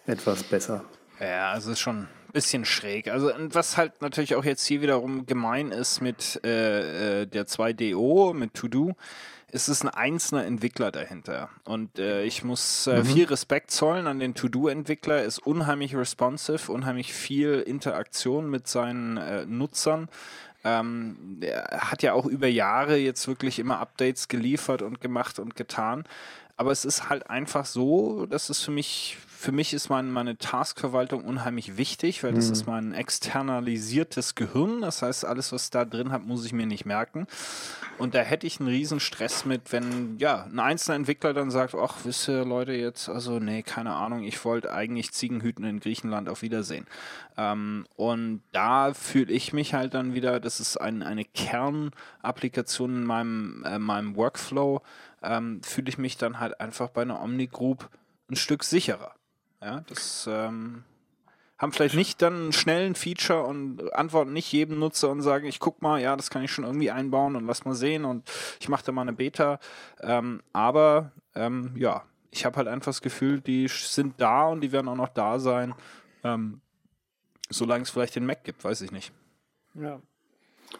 etwas 0.08 0.44
besser. 0.44 0.84
Ja, 1.20 1.52
also 1.52 1.72
ist 1.72 1.80
schon 1.80 2.00
ein 2.00 2.08
bisschen 2.34 2.66
schräg. 2.66 3.10
Also 3.10 3.32
was 3.50 3.78
halt 3.78 4.02
natürlich 4.02 4.36
auch 4.36 4.44
jetzt 4.44 4.66
hier 4.66 4.82
wiederum 4.82 5.26
gemein 5.26 5.72
ist 5.72 6.02
mit 6.02 6.42
äh, 6.44 7.22
äh 7.22 7.26
der 7.28 7.46
2DO, 7.46 8.34
mit 8.34 8.56
To-Do, 8.56 8.96
ist 9.52 9.68
es 9.68 9.84
ein 9.84 9.90
einzelner 9.90 10.46
Entwickler 10.46 10.92
dahinter. 10.92 11.50
Und 11.64 12.00
äh, 12.00 12.24
ich 12.24 12.44
muss 12.44 12.88
äh, 12.88 13.00
mhm. 13.00 13.06
viel 13.06 13.26
Respekt 13.26 13.70
zollen 13.70 14.08
an 14.08 14.20
den 14.20 14.34
To-Do-Entwickler, 14.34 15.24
ist 15.24 15.38
unheimlich 15.38 15.96
responsive, 15.96 16.72
unheimlich 16.72 17.14
viel 17.14 17.60
Interaktion 17.60 18.50
mit 18.50 18.68
seinen 18.68 19.18
äh, 19.18 19.46
Nutzern. 19.46 20.10
Ähm, 20.64 21.40
er 21.42 21.92
hat 21.92 22.04
ja 22.04 22.14
auch 22.14 22.26
über 22.26 22.48
Jahre 22.48 22.98
jetzt 22.98 23.28
wirklich 23.28 23.60
immer 23.60 23.80
Updates 23.80 24.28
geliefert 24.28 24.82
und 24.82 25.02
gemacht 25.02 25.40
und 25.40 25.56
getan. 25.56 26.06
Aber 26.56 26.72
es 26.72 26.86
ist 26.86 27.10
halt 27.10 27.30
einfach 27.30 27.66
so, 27.66 28.26
dass 28.26 28.50
es 28.50 28.62
für 28.62 28.72
mich 28.72 29.18
für 29.44 29.52
mich 29.52 29.74
ist 29.74 29.90
mein, 29.90 30.10
meine 30.10 30.38
Taskverwaltung 30.38 31.26
unheimlich 31.26 31.76
wichtig, 31.76 32.24
weil 32.24 32.34
das 32.34 32.48
mhm. 32.48 32.54
ist 32.54 32.66
mein 32.66 32.94
externalisiertes 32.94 34.36
Gehirn. 34.36 34.80
Das 34.80 35.02
heißt, 35.02 35.26
alles, 35.26 35.52
was 35.52 35.70
da 35.70 35.84
drin 35.84 36.14
hat, 36.14 36.24
muss 36.26 36.46
ich 36.46 36.54
mir 36.54 36.66
nicht 36.66 36.86
merken. 36.86 37.28
Und 37.98 38.16
da 38.16 38.20
hätte 38.20 38.48
ich 38.48 38.62
einen 38.62 38.70
riesen 38.70 39.02
Stress 39.02 39.44
mit, 39.44 39.74
wenn 39.74 40.18
ja 40.18 40.46
ein 40.46 40.62
einzelner 40.62 40.96
Entwickler 40.96 41.34
dann 41.34 41.52
sagt, 41.52 41.76
ach, 41.76 41.98
wisst 42.06 42.30
ihr 42.30 42.46
Leute 42.46 42.72
jetzt, 42.72 43.10
also 43.10 43.40
nee, 43.40 43.64
keine 43.64 43.94
Ahnung, 43.96 44.24
ich 44.24 44.46
wollte 44.46 44.72
eigentlich 44.72 45.12
Ziegenhüten 45.12 45.66
in 45.66 45.82
Griechenland 45.82 46.30
auf 46.30 46.42
Wiedersehen. 46.42 46.88
Ähm, 47.36 47.86
und 47.98 48.44
da 48.54 48.94
fühle 48.94 49.34
ich 49.34 49.52
mich 49.52 49.74
halt 49.74 49.94
dann 49.94 50.14
wieder, 50.14 50.40
das 50.40 50.62
ist 50.62 50.78
ein, 50.78 51.04
eine 51.04 51.26
Kernapplikation 51.26 52.96
in 52.96 53.04
meinem, 53.04 53.66
äh, 53.66 53.78
meinem 53.78 54.16
Workflow, 54.16 54.82
ähm, 55.22 55.62
fühle 55.64 55.90
ich 55.90 55.98
mich 55.98 56.16
dann 56.16 56.40
halt 56.40 56.62
einfach 56.62 56.88
bei 56.92 57.02
einer 57.02 57.22
Omni 57.22 57.48
Group 57.48 57.90
ein 58.30 58.38
Stück 58.38 58.64
sicherer. 58.64 59.14
Ja, 59.64 59.80
das 59.88 60.28
ähm, 60.30 60.84
haben 61.58 61.72
vielleicht 61.72 61.96
nicht 61.96 62.22
dann 62.22 62.34
einen 62.34 62.54
schnellen 62.54 62.96
Feature 62.96 63.44
und 63.44 63.94
antworten 63.94 64.34
nicht 64.34 64.52
jedem 64.52 64.80
Nutzer 64.80 65.10
und 65.10 65.22
sagen, 65.22 65.48
ich 65.48 65.60
guck 65.60 65.82
mal, 65.82 66.02
ja, 66.02 66.18
das 66.18 66.30
kann 66.30 66.44
ich 66.44 66.52
schon 66.52 66.66
irgendwie 66.66 66.92
einbauen 66.92 67.38
und 67.38 67.48
lass 67.48 67.64
mal 67.64 67.74
sehen 67.74 68.04
und 68.04 68.30
ich 68.60 68.68
mache 68.68 68.84
da 68.86 68.92
mal 68.92 69.04
eine 69.04 69.14
Beta. 69.14 69.60
Ähm, 70.02 70.44
aber 70.52 71.14
ähm, 71.34 71.74
ja, 71.78 72.04
ich 72.32 72.44
habe 72.44 72.58
halt 72.58 72.68
einfach 72.68 72.90
das 72.90 73.02
Gefühl, 73.02 73.40
die 73.40 73.70
sind 73.70 74.20
da 74.20 74.48
und 74.48 74.62
die 74.62 74.74
werden 74.74 74.90
auch 74.90 74.98
noch 74.98 75.10
da 75.10 75.40
sein, 75.40 75.74
ähm, 76.26 76.60
solange 77.50 77.84
es 77.84 77.90
vielleicht 77.90 78.18
den 78.18 78.26
Mac 78.26 78.44
gibt, 78.44 78.64
weiß 78.66 78.82
ich 78.82 78.92
nicht. 78.92 79.14
Ja. 79.76 80.02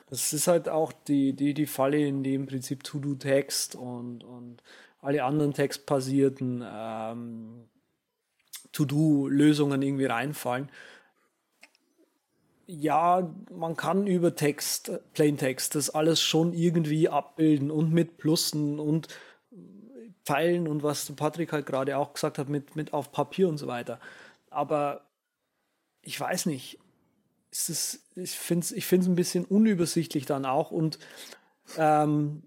Das 0.10 0.34
ist 0.34 0.48
halt 0.48 0.68
auch 0.68 0.92
die, 0.92 1.34
die, 1.34 1.54
die 1.54 1.68
Falle, 1.68 2.06
in 2.06 2.24
dem 2.24 2.42
im 2.42 2.48
Prinzip 2.48 2.84
To-Do-Text 2.84 3.76
und, 3.76 4.24
und 4.24 4.62
alle 5.02 5.24
anderen 5.24 5.54
textbasierten 5.54 6.64
ähm, 6.66 7.70
To-Do-Lösungen 8.72 9.82
irgendwie 9.82 10.06
reinfallen. 10.06 10.70
Ja, 12.66 13.30
man 13.52 13.76
kann 13.76 14.08
über 14.08 14.36
Text, 14.36 14.92
Plaintext, 15.14 15.76
das 15.76 15.90
alles 15.90 16.22
schon 16.22 16.54
irgendwie 16.54 17.10
abbilden 17.10 17.72
und 17.72 17.92
mit 17.92 18.18
Plussen 18.18 18.80
und 18.80 19.10
Pfeilen 20.26 20.68
und 20.68 20.84
was 20.84 21.12
Patrick 21.12 21.52
halt 21.52 21.66
gerade 21.66 21.98
auch 21.98 22.14
gesagt 22.14 22.38
hat, 22.38 22.48
mit, 22.48 22.76
mit 22.76 22.94
auf 22.94 23.12
Papier 23.12 23.50
und 23.50 23.58
so 23.58 23.68
weiter. 23.68 24.00
Aber 24.50 25.02
ich 26.02 26.20
weiß 26.20 26.46
nicht. 26.46 26.80
Es 27.52 27.70
ist, 27.70 28.04
ich 28.16 28.32
finde 28.32 28.66
es 28.66 28.72
ich 28.72 28.86
find's 28.86 29.08
ein 29.08 29.16
bisschen 29.16 29.46
unübersichtlich 29.46 30.26
dann 30.26 30.46
auch 30.46 30.72
und 30.72 30.98
ähm, 31.78 32.42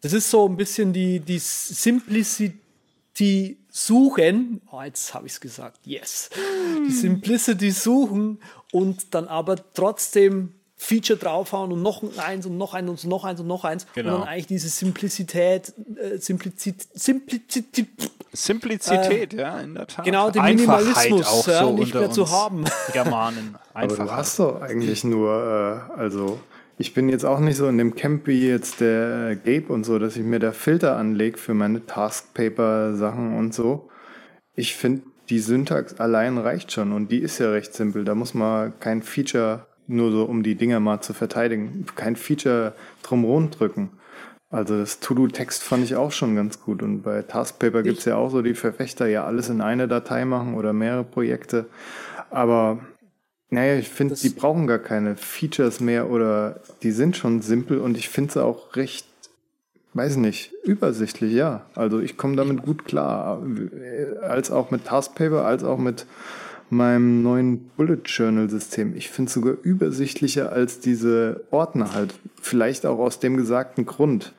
das 0.00 0.12
ist 0.12 0.30
so 0.30 0.48
ein 0.48 0.56
bisschen 0.56 0.92
die, 0.92 1.20
die 1.20 1.38
Simplicity 1.38 2.58
die 3.18 3.58
suchen, 3.70 4.60
oh, 4.70 4.82
jetzt 4.82 5.14
habe 5.14 5.26
ich 5.26 5.34
es 5.34 5.40
gesagt, 5.40 5.80
yes, 5.84 6.30
die 6.86 6.92
Simplicity 6.92 7.70
suchen 7.70 8.40
und 8.72 9.14
dann 9.14 9.28
aber 9.28 9.56
trotzdem 9.74 10.54
Feature 10.80 11.18
draufhauen 11.18 11.72
und 11.72 11.82
noch 11.82 12.02
eins 12.18 12.46
und 12.46 12.56
noch 12.56 12.72
eins 12.72 12.88
und 12.88 13.08
noch 13.08 13.24
eins 13.24 13.40
und 13.40 13.48
noch 13.48 13.64
eins 13.64 13.86
genau. 13.94 14.14
und 14.14 14.20
dann 14.20 14.28
eigentlich 14.28 14.46
diese 14.46 14.68
Simplizität, 14.68 15.72
äh, 15.96 16.18
Simplizität, 16.18 16.86
Simplizität, 16.94 17.88
Simplizität, 18.32 19.34
äh, 19.34 19.40
ja, 19.40 19.60
in 19.60 19.74
der 19.74 19.88
Tat. 19.88 20.04
Genau, 20.04 20.30
den 20.30 20.44
Minimalismus 20.44 21.26
auch 21.26 21.48
ja, 21.48 21.64
so 21.64 21.72
nicht 21.72 21.94
mehr 21.94 22.12
zu 22.12 22.30
haben. 22.30 22.64
Germanen. 22.92 23.58
Einfach. 23.74 23.98
Aber 23.98 24.06
du 24.06 24.12
hast 24.12 24.38
doch 24.38 24.62
eigentlich 24.62 25.02
nur, 25.02 25.90
äh, 25.96 26.00
also 26.00 26.38
ich 26.78 26.94
bin 26.94 27.08
jetzt 27.08 27.24
auch 27.24 27.40
nicht 27.40 27.56
so 27.56 27.68
in 27.68 27.76
dem 27.76 27.96
Camp 27.96 28.26
wie 28.26 28.48
jetzt 28.48 28.80
der 28.80 29.36
Gabe 29.36 29.72
und 29.72 29.84
so, 29.84 29.98
dass 29.98 30.16
ich 30.16 30.22
mir 30.22 30.38
da 30.38 30.52
Filter 30.52 30.96
anlege 30.96 31.36
für 31.36 31.54
meine 31.54 31.84
Taskpaper-Sachen 31.84 33.36
und 33.36 33.52
so. 33.52 33.88
Ich 34.54 34.76
finde, 34.76 35.02
die 35.28 35.40
Syntax 35.40 35.98
allein 35.98 36.38
reicht 36.38 36.72
schon 36.72 36.92
und 36.92 37.10
die 37.10 37.18
ist 37.18 37.38
ja 37.38 37.50
recht 37.50 37.74
simpel. 37.74 38.04
Da 38.04 38.14
muss 38.14 38.32
man 38.32 38.78
kein 38.78 39.02
Feature, 39.02 39.66
nur 39.88 40.12
so 40.12 40.24
um 40.24 40.42
die 40.44 40.54
Dinger 40.54 40.78
mal 40.78 41.00
zu 41.00 41.14
verteidigen, 41.14 41.84
kein 41.96 42.14
Feature 42.14 42.74
drumherum 43.02 43.50
drücken. 43.50 43.90
Also 44.50 44.78
das 44.78 45.00
To-Do-Text 45.00 45.62
fand 45.62 45.84
ich 45.84 45.96
auch 45.96 46.12
schon 46.12 46.36
ganz 46.36 46.60
gut. 46.60 46.82
Und 46.82 47.02
bei 47.02 47.22
Taskpaper 47.22 47.82
gibt's 47.82 48.04
ja 48.04 48.16
auch 48.16 48.30
so 48.30 48.40
die 48.40 48.54
Verfechter, 48.54 49.06
ja 49.06 49.24
alles 49.24 49.50
in 49.50 49.60
eine 49.60 49.88
Datei 49.88 50.24
machen 50.24 50.54
oder 50.54 50.72
mehrere 50.72 51.04
Projekte. 51.04 51.66
Aber 52.30 52.78
naja, 53.50 53.78
ich 53.78 53.88
finde, 53.88 54.14
die 54.14 54.28
brauchen 54.28 54.66
gar 54.66 54.78
keine 54.78 55.16
Features 55.16 55.80
mehr 55.80 56.10
oder 56.10 56.60
die 56.82 56.90
sind 56.90 57.16
schon 57.16 57.40
simpel 57.40 57.78
und 57.78 57.96
ich 57.96 58.10
finde 58.10 58.32
sie 58.32 58.44
auch 58.44 58.76
recht, 58.76 59.06
weiß 59.94 60.16
nicht, 60.16 60.52
übersichtlich, 60.64 61.32
ja. 61.32 61.64
Also 61.74 61.98
ich 62.00 62.18
komme 62.18 62.36
damit 62.36 62.62
gut 62.62 62.84
klar. 62.84 63.42
Als 64.20 64.50
auch 64.50 64.70
mit 64.70 64.84
Taskpaper, 64.84 65.46
als 65.46 65.64
auch 65.64 65.78
mit 65.78 66.04
meinem 66.68 67.22
neuen 67.22 67.70
Bullet 67.76 68.02
Journal 68.04 68.50
System. 68.50 68.94
Ich 68.94 69.08
finde 69.08 69.28
es 69.28 69.34
sogar 69.34 69.54
übersichtlicher 69.62 70.52
als 70.52 70.80
diese 70.80 71.44
Ordner 71.50 71.94
halt. 71.94 72.14
Vielleicht 72.40 72.84
auch 72.84 72.98
aus 72.98 73.18
dem 73.18 73.38
gesagten 73.38 73.86
Grund, 73.86 74.34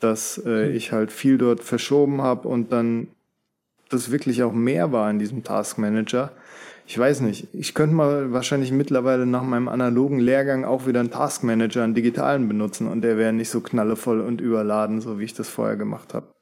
dass 0.00 0.36
äh, 0.38 0.68
hm. 0.68 0.76
ich 0.76 0.92
halt 0.92 1.10
viel 1.10 1.38
dort 1.38 1.62
verschoben 1.62 2.20
habe 2.20 2.46
und 2.48 2.72
dann 2.72 3.08
das 3.88 4.10
wirklich 4.10 4.42
auch 4.42 4.52
mehr 4.52 4.92
war 4.92 5.10
in 5.10 5.18
diesem 5.18 5.44
Task 5.44 5.78
Manager 5.78 6.32
ich 6.86 6.98
weiß 6.98 7.20
nicht, 7.20 7.48
ich 7.52 7.74
könnte 7.74 7.94
mal 7.94 8.32
wahrscheinlich 8.32 8.70
mittlerweile 8.70 9.24
nach 9.24 9.42
meinem 9.42 9.68
analogen 9.68 10.18
Lehrgang 10.18 10.64
auch 10.64 10.86
wieder 10.86 11.00
einen 11.00 11.10
Taskmanager, 11.10 11.82
einen 11.82 11.94
digitalen 11.94 12.46
benutzen 12.46 12.88
und 12.88 13.00
der 13.00 13.16
wäre 13.16 13.32
nicht 13.32 13.48
so 13.48 13.60
knallevoll 13.60 14.20
und 14.20 14.40
überladen, 14.40 15.00
so 15.00 15.18
wie 15.18 15.24
ich 15.24 15.34
das 15.34 15.48
vorher 15.48 15.76
gemacht 15.76 16.12
habe. 16.12 16.34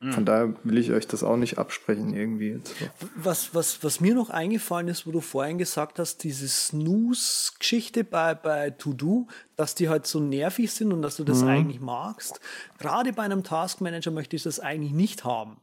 Mhm. 0.00 0.12
Von 0.12 0.24
daher 0.26 0.54
will 0.64 0.76
ich 0.76 0.92
euch 0.92 1.06
das 1.06 1.24
auch 1.24 1.38
nicht 1.38 1.58
absprechen 1.58 2.14
irgendwie. 2.14 2.50
Jetzt. 2.50 2.74
Was, 3.14 3.54
was, 3.54 3.82
was 3.82 4.00
mir 4.00 4.14
noch 4.14 4.28
eingefallen 4.28 4.88
ist, 4.88 5.06
wo 5.06 5.12
du 5.12 5.22
vorhin 5.22 5.56
gesagt 5.56 5.98
hast, 5.98 6.22
diese 6.24 6.46
Snooze-Geschichte 6.46 8.04
bei, 8.04 8.34
bei 8.34 8.70
To-Do, 8.70 9.28
dass 9.56 9.74
die 9.74 9.88
halt 9.88 10.06
so 10.06 10.20
nervig 10.20 10.72
sind 10.72 10.92
und 10.92 11.00
dass 11.00 11.16
du 11.16 11.24
das 11.24 11.42
mhm. 11.42 11.48
eigentlich 11.48 11.80
magst. 11.80 12.40
Gerade 12.78 13.14
bei 13.14 13.22
einem 13.22 13.42
Taskmanager 13.42 14.10
möchte 14.10 14.36
ich 14.36 14.42
das 14.42 14.60
eigentlich 14.60 14.92
nicht 14.92 15.24
haben. 15.24 15.56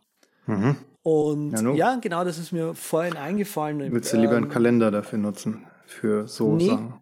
Mhm. 0.48 0.78
Und 1.04 1.52
ja, 1.52 1.74
ja, 1.74 1.96
genau, 1.98 2.24
das 2.24 2.38
ist 2.38 2.54
mir 2.54 2.74
vorhin 2.74 3.18
eingefallen. 3.18 3.92
Würdest 3.92 4.14
du 4.14 4.18
lieber 4.18 4.38
einen 4.38 4.46
ähm, 4.46 4.52
Kalender 4.52 4.90
dafür 4.90 5.20
nutzen, 5.20 5.66
für 5.86 6.28
so 6.28 6.56
nee, 6.56 6.68
Sachen? 6.68 6.94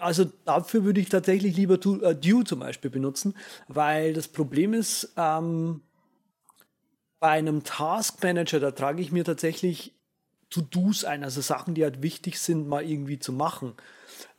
Also 0.00 0.24
dafür 0.44 0.84
würde 0.84 1.00
ich 1.00 1.08
tatsächlich 1.08 1.56
lieber 1.56 1.74
äh, 1.74 2.14
Due 2.14 2.44
zum 2.44 2.60
Beispiel 2.60 2.90
benutzen, 2.90 3.34
weil 3.68 4.14
das 4.14 4.28
Problem 4.28 4.72
ist, 4.72 5.12
ähm, 5.16 5.82
bei 7.18 7.30
einem 7.30 7.64
Task 7.64 8.22
Manager, 8.22 8.60
da 8.60 8.70
trage 8.70 9.02
ich 9.02 9.10
mir 9.10 9.24
tatsächlich 9.24 9.94
To-Dos 10.50 11.04
ein, 11.04 11.24
also 11.24 11.40
Sachen, 11.40 11.74
die 11.74 11.82
halt 11.82 12.02
wichtig 12.02 12.38
sind, 12.38 12.68
mal 12.68 12.84
irgendwie 12.84 13.18
zu 13.18 13.32
machen. 13.32 13.74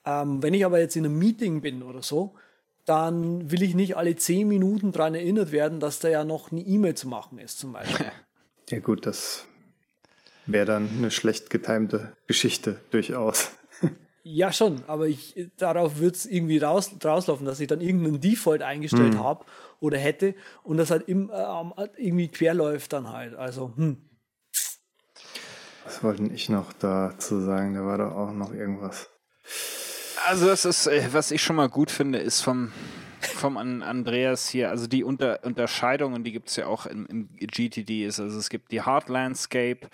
Ähm, 0.06 0.42
wenn 0.42 0.54
ich 0.54 0.66
aber 0.66 0.80
jetzt 0.80 0.96
in 0.96 1.06
einem 1.06 1.18
Meeting 1.18 1.62
bin 1.62 1.84
oder 1.84 2.02
so, 2.04 2.36
dann 2.86 3.52
will 3.52 3.64
ich 3.64 3.76
nicht 3.76 3.98
alle 3.98 4.16
zehn 4.16 4.48
Minuten 4.48 4.92
daran 4.92 5.16
erinnert 5.16 5.52
werden, 5.52 5.80
dass 5.80 6.00
da 6.00 6.08
ja 6.08 6.24
noch 6.24 6.52
eine 6.52 6.62
E-Mail 6.62 6.96
zu 6.96 7.08
machen 7.08 7.40
ist, 7.40 7.60
zum 7.60 7.74
Beispiel. 7.74 8.12
Ja 8.70 8.80
gut, 8.80 9.06
das 9.06 9.46
wäre 10.46 10.66
dann 10.66 10.90
eine 10.98 11.12
schlecht 11.12 11.50
getimte 11.50 12.16
Geschichte 12.28 12.80
durchaus. 12.92 13.52
Ja, 14.28 14.52
schon, 14.52 14.84
aber 14.88 15.06
ich, 15.06 15.36
darauf 15.56 16.00
wird 16.00 16.16
es 16.16 16.26
irgendwie 16.26 16.58
raus, 16.58 16.90
rauslaufen, 17.04 17.46
dass 17.46 17.60
ich 17.60 17.68
dann 17.68 17.80
irgendeinen 17.80 18.20
Default 18.20 18.64
eingestellt 18.64 19.14
hm. 19.14 19.24
habe 19.24 19.46
oder 19.80 20.00
hätte 20.00 20.34
und 20.64 20.78
das 20.78 20.90
halt 20.90 21.08
im, 21.08 21.30
äh, 21.30 21.88
irgendwie 21.96 22.30
querläuft 22.30 22.92
dann 22.94 23.12
halt. 23.12 23.36
Also, 23.36 23.74
hm. 23.76 23.98
Was 25.84 26.02
wollte 26.02 26.24
ich 26.24 26.50
noch 26.50 26.74
dazu 26.74 27.40
sagen? 27.40 27.76
Da 27.76 27.86
war 27.86 28.00
doch 28.00 28.16
auch 28.16 28.34
noch 28.34 28.52
irgendwas. 28.52 29.12
also 30.26 30.48
das 30.48 30.66
ist, 30.66 30.88
äh, 30.88 31.08
was 31.12 31.30
ich 31.30 31.44
schon 31.44 31.56
mal 31.56 31.70
gut 31.70 31.92
finde, 31.92 32.18
ist 32.18 32.42
vom, 32.42 32.72
vom 33.28 33.58
Andreas 33.58 34.48
hier, 34.48 34.70
also 34.70 34.88
die 34.88 35.04
Unter 35.04 35.44
Unterscheidung, 35.44 36.24
die 36.24 36.32
gibt 36.32 36.50
es 36.50 36.56
ja 36.56 36.68
auch 36.68 36.86
im, 36.86 37.06
im, 37.08 37.30
GTD, 37.36 38.06
ist, 38.06 38.20
also 38.20 38.38
es 38.38 38.50
gibt 38.50 38.72
die 38.72 38.82
Hard 38.82 39.10
Landscape, 39.10 39.88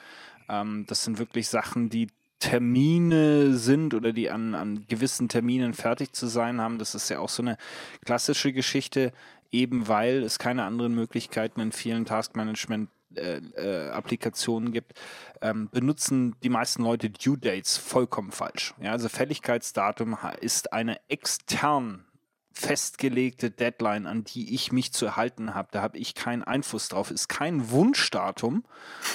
ähm, 0.49 0.85
das 0.87 1.03
sind 1.03 1.19
wirklich 1.19 1.47
Sachen, 1.47 1.89
die 1.89 2.07
Termine 2.39 3.55
sind 3.55 3.93
oder 3.93 4.13
die 4.13 4.31
an, 4.31 4.55
an 4.55 4.85
gewissen 4.87 5.29
Terminen 5.29 5.73
fertig 5.73 6.13
zu 6.13 6.25
sein 6.25 6.59
haben. 6.59 6.79
Das 6.79 6.95
ist 6.95 7.07
ja 7.09 7.19
auch 7.19 7.29
so 7.29 7.43
eine 7.43 7.55
klassische 8.03 8.51
Geschichte, 8.51 9.13
eben 9.51 9.87
weil 9.87 10.23
es 10.23 10.39
keine 10.39 10.63
anderen 10.63 10.95
Möglichkeiten 10.95 11.61
in 11.61 11.71
vielen 11.71 12.05
Taskmanagement 12.05 12.89
äh, 13.15 13.41
äh, 13.57 13.89
Applikationen 13.89 14.71
gibt, 14.71 14.93
ähm, 15.41 15.69
benutzen 15.69 16.35
die 16.43 16.49
meisten 16.49 16.83
Leute 16.83 17.09
Due 17.09 17.37
Dates 17.37 17.77
vollkommen 17.77 18.31
falsch. 18.31 18.73
Ja, 18.81 18.91
also 18.93 19.09
Fälligkeitsdatum 19.09 20.17
ist 20.39 20.71
eine 20.71 20.97
extern 21.09 22.05
festgelegte 22.53 23.51
Deadline, 23.51 24.05
an 24.05 24.23
die 24.23 24.53
ich 24.53 24.71
mich 24.71 24.93
zu 24.93 25.05
erhalten 25.05 25.53
habe. 25.53 25.69
Da 25.71 25.81
habe 25.81 25.97
ich 25.97 26.15
keinen 26.15 26.43
Einfluss 26.43 26.89
drauf. 26.89 27.11
Ist 27.11 27.29
kein 27.29 27.71
Wunschdatum, 27.71 28.63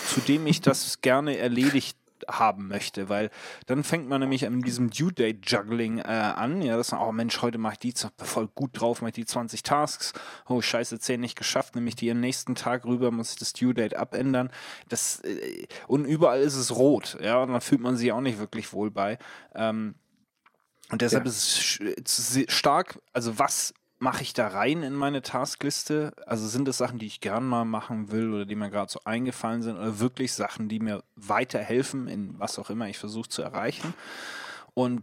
zu 0.09 0.20
dem 0.20 0.47
ich 0.47 0.61
das 0.61 1.01
gerne 1.01 1.37
erledigt 1.37 1.97
haben 2.28 2.68
möchte, 2.68 3.09
weil 3.09 3.30
dann 3.66 3.84
fängt 3.84 4.09
man 4.09 4.20
nämlich 4.20 4.47
an 4.47 4.62
diesem 4.62 4.91
Due 4.91 5.12
Date 5.12 5.49
Juggling 5.51 5.99
äh, 5.99 6.03
an. 6.03 6.62
Ja, 6.62 6.76
das 6.76 6.89
ist, 6.89 6.99
oh 6.99 7.12
Mensch, 7.12 7.43
heute 7.43 7.59
mache 7.59 7.74
ich 7.74 7.78
die 7.78 7.95
voll 8.18 8.49
gut 8.49 8.70
drauf, 8.72 9.01
mache 9.01 9.11
ich 9.11 9.14
die 9.14 9.26
20 9.26 9.62
Tasks. 9.62 10.12
Oh 10.49 10.61
Scheiße, 10.61 10.99
10 10.99 11.20
nicht 11.20 11.37
geschafft, 11.37 11.74
nämlich 11.74 11.97
die 11.97 12.11
am 12.11 12.20
nächsten 12.20 12.55
Tag 12.55 12.84
rüber, 12.84 13.11
muss 13.11 13.32
ich 13.32 13.39
das 13.39 13.53
Due 13.53 13.74
Date 13.74 13.97
abändern. 13.97 14.51
Das, 14.89 15.20
äh, 15.20 15.66
und 15.87 16.05
überall 16.05 16.41
ist 16.41 16.57
es 16.57 16.74
rot, 16.74 17.18
ja, 17.20 17.43
und 17.43 17.53
dann 17.53 17.61
fühlt 17.61 17.80
man 17.80 17.97
sich 17.97 18.12
auch 18.12 18.20
nicht 18.20 18.39
wirklich 18.39 18.72
wohl 18.72 18.91
bei. 18.91 19.18
Ähm, 19.55 19.95
und 20.91 21.03
deshalb 21.03 21.24
ja. 21.24 21.30
ist 21.30 21.78
es 21.78 22.45
stark, 22.49 23.01
also 23.12 23.39
was 23.39 23.74
mache 23.99 24.22
ich 24.22 24.34
da 24.34 24.49
rein 24.49 24.82
in 24.82 24.95
meine 24.95 25.22
Taskliste? 25.22 26.12
Also 26.26 26.47
sind 26.47 26.68
das 26.68 26.78
Sachen, 26.78 26.99
die 26.99 27.07
ich 27.07 27.20
gern 27.20 27.45
mal 27.45 27.64
machen 27.64 28.11
will 28.11 28.32
oder 28.32 28.45
die 28.45 28.55
mir 28.55 28.70
gerade 28.70 28.93
so 28.93 29.01
eingefallen 29.05 29.62
sind 29.62 29.76
oder 29.76 29.99
wirklich 29.99 30.32
Sachen, 30.32 30.68
die 30.68 30.80
mir 30.80 31.03
weiterhelfen 31.16 32.07
in 32.07 32.39
was 32.39 32.59
auch 32.59 32.70
immer 32.70 32.89
ich 32.89 32.99
versuche 32.99 33.28
zu 33.28 33.43
erreichen? 33.43 33.95
Und 34.74 35.03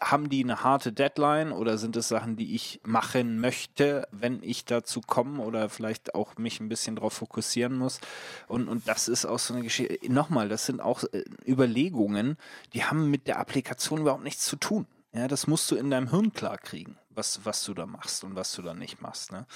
haben 0.00 0.28
die 0.28 0.42
eine 0.42 0.64
harte 0.64 0.92
Deadline 0.92 1.52
oder 1.52 1.78
sind 1.78 1.96
es 1.96 2.08
Sachen, 2.08 2.36
die 2.36 2.54
ich 2.54 2.80
machen 2.84 3.40
möchte, 3.40 4.08
wenn 4.10 4.42
ich 4.42 4.64
dazu 4.64 5.00
komme 5.00 5.42
oder 5.42 5.68
vielleicht 5.68 6.14
auch 6.14 6.36
mich 6.38 6.60
ein 6.60 6.68
bisschen 6.68 6.96
darauf 6.96 7.12
fokussieren 7.12 7.76
muss? 7.76 8.00
Und, 8.48 8.68
und 8.68 8.88
das 8.88 9.08
ist 9.08 9.26
auch 9.26 9.38
so 9.38 9.54
eine 9.54 9.62
Geschichte. 9.62 9.98
Nochmal, 10.10 10.48
das 10.48 10.66
sind 10.66 10.80
auch 10.80 11.04
äh, 11.12 11.24
Überlegungen, 11.46 12.36
die 12.72 12.84
haben 12.84 13.10
mit 13.10 13.26
der 13.26 13.38
Applikation 13.38 14.00
überhaupt 14.00 14.24
nichts 14.24 14.46
zu 14.46 14.56
tun. 14.56 14.86
Ja, 15.12 15.28
das 15.28 15.46
musst 15.46 15.70
du 15.70 15.76
in 15.76 15.90
deinem 15.90 16.10
Hirn 16.10 16.32
klar 16.32 16.56
kriegen, 16.56 16.96
was, 17.20 17.40
was 17.44 17.62
du 17.64 17.74
da 17.74 17.84
machst 17.84 18.24
und 18.24 18.34
was 18.34 18.54
du 18.54 18.62
da 18.62 18.72
nicht 18.72 19.02
machst. 19.02 19.30
Ne? 19.30 19.46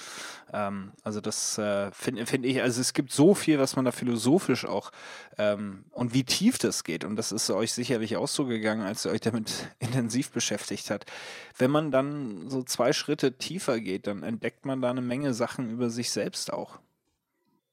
Ähm, 0.53 0.91
also 1.03 1.19
das 1.19 1.57
äh, 1.57 1.91
finde 1.91 2.25
find 2.27 2.45
ich, 2.45 2.61
also 2.61 2.79
es 2.79 2.93
gibt 2.93 3.11
so 3.11 3.33
viel, 3.33 3.57
was 3.57 3.75
man 3.75 3.85
da 3.85 3.91
philosophisch 3.91 4.65
auch 4.65 4.91
ähm, 5.39 5.83
und 5.91 6.13
wie 6.13 6.23
tief 6.23 6.59
das 6.59 6.83
geht. 6.83 7.03
Und 7.03 7.15
das 7.15 7.31
ist 7.31 7.49
euch 7.49 7.73
sicherlich 7.73 8.17
auch 8.17 8.27
so 8.27 8.45
gegangen, 8.45 8.85
als 8.85 9.05
ihr 9.05 9.11
euch 9.11 9.21
damit 9.21 9.51
intensiv 9.79 10.29
beschäftigt 10.29 10.91
habt. 10.91 11.11
Wenn 11.57 11.71
man 11.71 11.89
dann 11.89 12.49
so 12.49 12.61
zwei 12.61 12.93
Schritte 12.93 13.33
tiefer 13.33 13.79
geht, 13.79 14.05
dann 14.05 14.21
entdeckt 14.21 14.65
man 14.65 14.81
da 14.81 14.91
eine 14.91 15.01
Menge 15.01 15.33
Sachen 15.33 15.71
über 15.71 15.89
sich 15.89 16.11
selbst 16.11 16.53
auch 16.53 16.79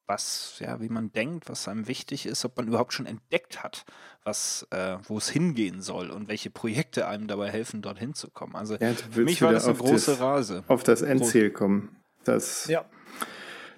was, 0.07 0.57
ja, 0.59 0.81
wie 0.81 0.89
man 0.89 1.13
denkt, 1.13 1.49
was 1.49 1.69
einem 1.69 1.87
wichtig 1.89 2.27
ist, 2.27 2.45
ob 2.45 2.57
man 2.57 2.67
überhaupt 2.67 2.93
schon 2.93 3.07
entdeckt 3.07 3.63
hat, 3.63 3.85
was, 4.25 4.67
äh, 4.71 4.97
wo 5.05 5.19
es 5.19 5.29
hingehen 5.29 5.81
soll 5.81 6.11
und 6.11 6.29
welche 6.29 6.51
Projekte 6.51 7.07
einem 7.07 7.29
dabei 7.29 7.51
helfen, 7.51 7.83
dorthin 7.83 8.15
zu 8.15 8.31
kommen. 8.31 8.55
Also 8.55 8.77
ja, 8.77 8.93
für 8.93 9.23
mich 9.23 9.41
war 9.43 9.53
das 9.53 9.67
eine 9.67 9.75
große 9.75 10.13
das, 10.13 10.21
Rase. 10.21 10.65
Auf 10.69 10.83
das 10.83 11.03
Endziel 11.03 11.51
kommen. 11.51 11.97
Das, 12.25 12.67
ja. 12.67 12.85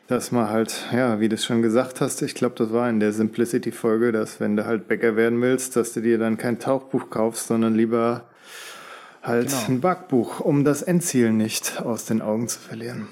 Dass 0.07 0.33
man 0.33 0.51
halt, 0.51 0.87
ja, 0.93 1.20
wie 1.20 1.29
du 1.29 1.35
es 1.35 1.45
schon 1.45 1.62
gesagt 1.62 2.01
hast, 2.01 2.20
ich 2.20 2.35
glaube, 2.35 2.57
das 2.57 2.72
war 2.72 2.91
in 2.91 3.01
der 3.01 3.12
Simplicity-Folge, 3.12 4.12
dass 4.12 4.39
wenn 4.39 4.57
du 4.57 4.66
halt 4.66 4.87
Bäcker 4.87 5.16
werden 5.16 5.41
willst, 5.41 5.77
dass 5.77 5.95
du 5.95 6.01
dir 6.01 6.18
dann 6.18 6.37
kein 6.37 6.59
Tauchbuch 6.59 7.09
kaufst, 7.09 7.47
sondern 7.47 7.75
lieber 7.75 8.29
halt 9.22 9.49
genau. 9.49 9.64
ein 9.66 9.81
Backbuch, 9.81 10.41
um 10.41 10.64
das 10.64 10.83
Endziel 10.83 11.33
nicht 11.33 11.81
aus 11.81 12.05
den 12.05 12.20
Augen 12.20 12.49
zu 12.49 12.59
verlieren 12.59 13.09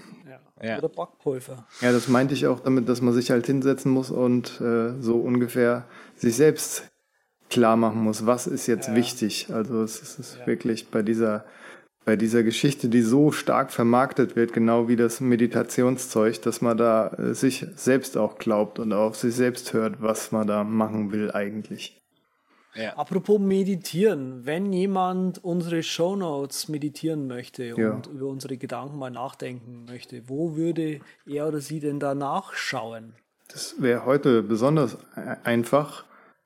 ja. 0.62 0.78
oder 0.78 0.88
Backpulver. 0.88 1.66
Ja, 1.80 1.92
das 1.92 2.08
meinte 2.08 2.34
ich 2.34 2.46
auch 2.46 2.60
damit, 2.60 2.88
dass 2.88 3.00
man 3.00 3.12
sich 3.12 3.30
halt 3.30 3.46
hinsetzen 3.46 3.90
muss 3.90 4.10
und 4.10 4.60
äh, 4.60 5.00
so 5.00 5.16
ungefähr 5.16 5.84
sich 6.16 6.36
selbst 6.36 6.88
klar 7.50 7.76
machen 7.76 8.02
muss, 8.02 8.24
was 8.24 8.46
ist 8.46 8.66
jetzt 8.66 8.88
ja. 8.88 8.94
wichtig. 8.94 9.48
Also 9.52 9.82
es 9.82 10.18
ist 10.18 10.38
ja. 10.38 10.46
wirklich 10.46 10.88
bei 10.88 11.02
dieser 11.02 11.44
bei 12.04 12.16
dieser 12.16 12.42
Geschichte, 12.42 12.88
die 12.88 13.02
so 13.02 13.30
stark 13.30 13.70
vermarktet 13.70 14.34
wird, 14.34 14.52
genau 14.52 14.88
wie 14.88 14.96
das 14.96 15.20
Meditationszeug, 15.20 16.42
dass 16.42 16.60
man 16.60 16.76
da 16.76 17.08
äh, 17.08 17.34
sich 17.34 17.64
selbst 17.76 18.16
auch 18.16 18.38
glaubt 18.38 18.80
und 18.80 18.92
auf 18.92 19.16
sich 19.16 19.34
selbst 19.36 19.72
hört, 19.72 20.02
was 20.02 20.32
man 20.32 20.48
da 20.48 20.64
machen 20.64 21.12
will 21.12 21.30
eigentlich. 21.30 22.01
Ja. 22.74 22.96
Apropos 22.96 23.38
meditieren, 23.38 24.46
wenn 24.46 24.72
jemand 24.72 25.44
unsere 25.44 25.82
Shownotes 25.82 26.68
meditieren 26.68 27.26
möchte 27.26 27.64
ja. 27.64 27.90
und 27.90 28.06
über 28.06 28.26
unsere 28.26 28.56
Gedanken 28.56 28.98
mal 28.98 29.10
nachdenken 29.10 29.84
möchte, 29.84 30.28
wo 30.28 30.56
würde 30.56 31.00
er 31.26 31.48
oder 31.48 31.60
sie 31.60 31.80
denn 31.80 32.00
da 32.00 32.14
nachschauen? 32.14 33.14
Das 33.48 33.76
wäre 33.78 34.06
heute 34.06 34.42
besonders 34.42 34.96
einfach. 35.44 36.04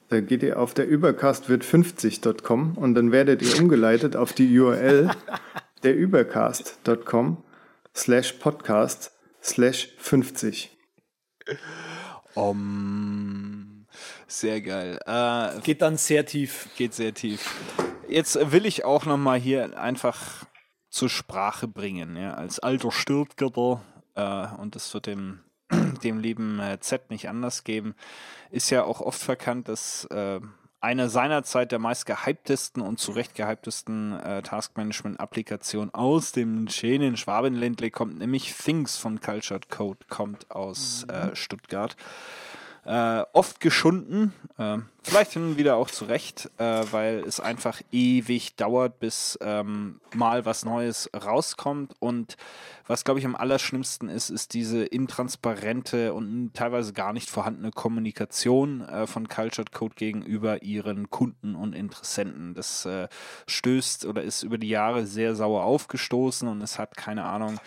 Da 0.08 0.20
geht 0.20 0.42
ihr 0.42 0.58
auf 0.58 0.74
der 0.74 0.88
übercastwirt50.com 0.88 2.76
und 2.76 2.94
dann 2.94 3.12
werdet 3.12 3.42
ihr 3.42 3.60
umgeleitet 3.60 4.16
auf 4.16 4.32
die 4.32 4.58
URL 4.58 5.10
der 5.84 5.96
übercast.com 5.96 7.42
slash 7.94 8.32
podcast 8.34 9.12
slash 9.42 9.94
50. 9.98 10.76
Um 12.34 13.65
sehr 14.26 14.60
geil. 14.60 14.98
Äh, 15.06 15.60
geht 15.60 15.82
dann 15.82 15.96
sehr 15.96 16.26
tief. 16.26 16.68
Geht 16.76 16.94
sehr 16.94 17.14
tief. 17.14 17.54
Jetzt 18.08 18.38
will 18.52 18.66
ich 18.66 18.84
auch 18.84 19.04
noch 19.04 19.16
mal 19.16 19.38
hier 19.38 19.78
einfach 19.78 20.46
zur 20.90 21.08
Sprache 21.08 21.68
bringen, 21.68 22.16
ja, 22.16 22.34
als 22.34 22.58
alter 22.58 22.90
Stuttgarter 22.92 23.82
äh, 24.14 24.46
und 24.60 24.74
das 24.74 24.92
wird 24.94 25.06
dem 25.06 25.40
dem 26.02 26.20
lieben 26.20 26.60
äh, 26.60 26.78
Z 26.80 27.10
nicht 27.10 27.28
anders 27.28 27.64
geben, 27.64 27.94
ist 28.50 28.70
ja 28.70 28.84
auch 28.84 29.00
oft 29.00 29.20
verkannt, 29.20 29.68
dass 29.68 30.04
äh, 30.06 30.40
eine 30.80 31.08
seinerzeit 31.08 31.72
der 31.72 31.78
meist 31.78 32.06
gehyptesten 32.06 32.82
und 32.82 33.00
zu 33.00 33.12
Recht 33.12 33.34
gehyptesten 33.34 34.12
äh, 34.20 34.42
Taskmanagement-Applikationen 34.42 35.92
aus 35.92 36.32
dem 36.32 36.68
schönen 36.68 37.16
Schwabenländle 37.16 37.90
kommt, 37.90 38.18
nämlich 38.18 38.54
Things 38.54 38.96
von 38.96 39.20
Cultured 39.20 39.68
Code, 39.68 39.98
kommt 40.08 40.50
aus 40.50 41.04
äh, 41.04 41.34
Stuttgart 41.34 41.96
äh, 42.86 43.24
oft 43.32 43.60
geschunden, 43.60 44.32
äh, 44.58 44.78
vielleicht 45.02 45.32
hin 45.32 45.42
und 45.44 45.56
wieder 45.58 45.76
auch 45.76 45.90
zurecht, 45.90 46.50
äh, 46.58 46.84
weil 46.90 47.24
es 47.26 47.40
einfach 47.40 47.80
ewig 47.92 48.56
dauert, 48.56 48.98
bis 48.98 49.38
ähm, 49.42 50.00
mal 50.14 50.44
was 50.44 50.64
Neues 50.64 51.10
rauskommt 51.14 51.94
und 51.98 52.36
was, 52.88 53.02
glaube 53.02 53.18
ich, 53.18 53.26
am 53.26 53.34
allerschlimmsten 53.34 54.08
ist, 54.08 54.30
ist 54.30 54.54
diese 54.54 54.84
intransparente 54.84 56.14
und 56.14 56.54
teilweise 56.54 56.92
gar 56.92 57.12
nicht 57.12 57.28
vorhandene 57.28 57.72
Kommunikation 57.72 58.82
äh, 58.82 59.08
von 59.08 59.28
Cultured 59.28 59.72
Code 59.72 59.94
gegenüber 59.96 60.62
ihren 60.62 61.10
Kunden 61.10 61.56
und 61.56 61.74
Interessenten. 61.74 62.54
Das 62.54 62.86
äh, 62.86 63.08
stößt 63.48 64.06
oder 64.06 64.22
ist 64.22 64.44
über 64.44 64.58
die 64.58 64.68
Jahre 64.68 65.06
sehr 65.06 65.34
sauer 65.34 65.64
aufgestoßen 65.64 66.46
und 66.46 66.62
es 66.62 66.78
hat, 66.78 66.96
keine 66.96 67.24
Ahnung, 67.24 67.58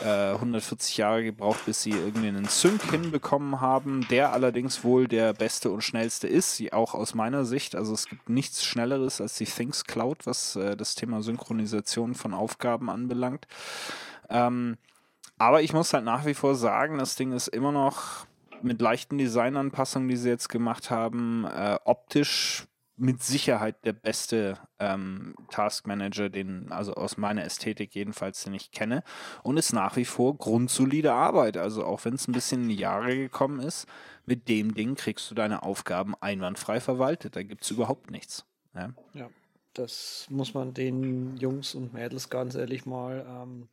äh, 0.00 0.32
140 0.32 0.96
Jahre 0.96 1.24
gebraucht, 1.24 1.66
bis 1.66 1.82
sie 1.82 1.90
irgendwie 1.90 2.28
einen 2.28 2.46
Sync 2.46 2.82
hinbekommen 2.90 3.60
haben, 3.60 4.06
der 4.10 4.32
allerdings 4.32 4.84
wohl 4.84 5.08
der 5.08 5.32
beste 5.32 5.70
und 5.70 5.82
schnellste 5.82 6.28
ist, 6.28 6.62
auch 6.72 6.94
aus 6.94 7.14
meiner 7.14 7.44
Sicht. 7.44 7.74
Also 7.74 7.94
es 7.94 8.06
gibt 8.06 8.28
nichts 8.28 8.64
Schnelleres 8.64 9.20
als 9.20 9.36
die 9.36 9.44
Things 9.44 9.84
Cloud, 9.84 10.26
was 10.26 10.56
äh, 10.56 10.76
das 10.76 10.94
Thema 10.94 11.22
Synchronisation 11.22 12.14
von 12.14 12.34
Aufgaben 12.34 12.90
anbelangt. 12.90 13.46
Ähm, 14.28 14.76
aber 15.38 15.62
ich 15.62 15.72
muss 15.72 15.92
halt 15.92 16.04
nach 16.04 16.26
wie 16.26 16.34
vor 16.34 16.54
sagen, 16.54 16.98
das 16.98 17.16
Ding 17.16 17.32
ist 17.32 17.48
immer 17.48 17.72
noch 17.72 18.26
mit 18.62 18.80
leichten 18.80 19.18
Designanpassungen, 19.18 20.08
die 20.08 20.16
sie 20.16 20.28
jetzt 20.28 20.48
gemacht 20.48 20.90
haben, 20.90 21.44
äh, 21.44 21.78
optisch 21.84 22.66
mit 22.98 23.22
Sicherheit 23.22 23.84
der 23.84 23.92
beste 23.92 24.58
ähm, 24.78 25.34
Taskmanager, 25.50 26.28
den, 26.28 26.70
also 26.72 26.94
aus 26.94 27.16
meiner 27.16 27.44
Ästhetik 27.44 27.94
jedenfalls, 27.94 28.44
den 28.44 28.54
ich 28.54 28.70
kenne. 28.70 29.02
Und 29.42 29.56
ist 29.56 29.72
nach 29.72 29.96
wie 29.96 30.04
vor 30.04 30.36
grundsolide 30.36 31.12
Arbeit. 31.12 31.56
Also 31.56 31.84
auch 31.84 32.04
wenn 32.04 32.14
es 32.14 32.28
ein 32.28 32.32
bisschen 32.32 32.62
in 32.62 32.68
die 32.68 32.76
Jahre 32.76 33.16
gekommen 33.16 33.60
ist, 33.60 33.86
mit 34.26 34.48
dem 34.48 34.74
Ding 34.74 34.94
kriegst 34.94 35.30
du 35.30 35.34
deine 35.34 35.62
Aufgaben 35.62 36.14
einwandfrei 36.20 36.80
verwaltet. 36.80 37.36
Da 37.36 37.42
gibt 37.42 37.62
es 37.62 37.70
überhaupt 37.70 38.10
nichts. 38.10 38.44
Ja? 38.74 38.92
ja? 39.14 39.28
das 39.78 40.26
muss 40.28 40.54
man 40.54 40.74
den 40.74 41.36
Jungs 41.36 41.74
und 41.74 41.92
Mädels 41.92 42.30
ganz 42.30 42.54
ehrlich 42.54 42.84
mal 42.84 43.24
ähm, 43.28 43.68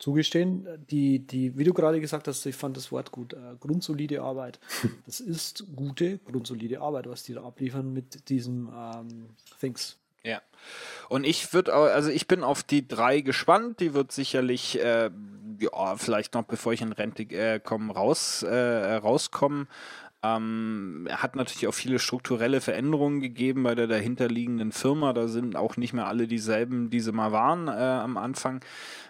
zugestehen. 0.00 0.66
Die, 0.90 1.20
die, 1.20 1.56
wie 1.56 1.64
du 1.64 1.72
gerade 1.72 2.00
gesagt 2.00 2.26
hast, 2.26 2.44
ich 2.46 2.56
fand 2.56 2.76
das 2.76 2.90
Wort 2.90 3.12
gut, 3.12 3.34
äh, 3.34 3.56
grundsolide 3.60 4.22
Arbeit. 4.22 4.58
Das 5.06 5.20
ist 5.20 5.64
gute, 5.76 6.18
grundsolide 6.18 6.80
Arbeit, 6.80 7.08
was 7.08 7.22
die 7.22 7.34
da 7.34 7.44
abliefern 7.44 7.92
mit 7.92 8.28
diesem 8.28 8.70
ähm, 8.74 9.30
Things. 9.60 9.98
Ja. 10.22 10.40
Und 11.08 11.24
ich 11.24 11.52
würde, 11.52 11.72
also 11.72 12.10
ich 12.10 12.28
bin 12.28 12.44
auf 12.44 12.62
die 12.62 12.86
drei 12.86 13.20
gespannt. 13.20 13.80
Die 13.80 13.94
wird 13.94 14.12
sicherlich, 14.12 14.78
äh, 14.78 15.10
ja, 15.60 15.96
vielleicht 15.96 16.34
noch 16.34 16.44
bevor 16.44 16.72
ich 16.72 16.82
in 16.82 16.92
Rente 16.92 17.22
äh, 17.22 17.60
komme, 17.60 17.92
raus, 17.92 18.42
äh, 18.42 18.94
rauskommen. 18.96 19.68
Ähm, 20.22 21.08
hat 21.10 21.34
natürlich 21.34 21.66
auch 21.66 21.74
viele 21.74 21.98
strukturelle 21.98 22.60
Veränderungen 22.60 23.20
gegeben 23.20 23.62
bei 23.62 23.74
der 23.74 23.86
dahinterliegenden 23.86 24.70
Firma. 24.70 25.14
Da 25.14 25.28
sind 25.28 25.56
auch 25.56 25.78
nicht 25.78 25.94
mehr 25.94 26.08
alle 26.08 26.26
dieselben, 26.26 26.90
die 26.90 27.00
sie 27.00 27.12
mal 27.12 27.32
waren 27.32 27.68
äh, 27.68 27.70
am 27.70 28.18
Anfang. 28.18 28.62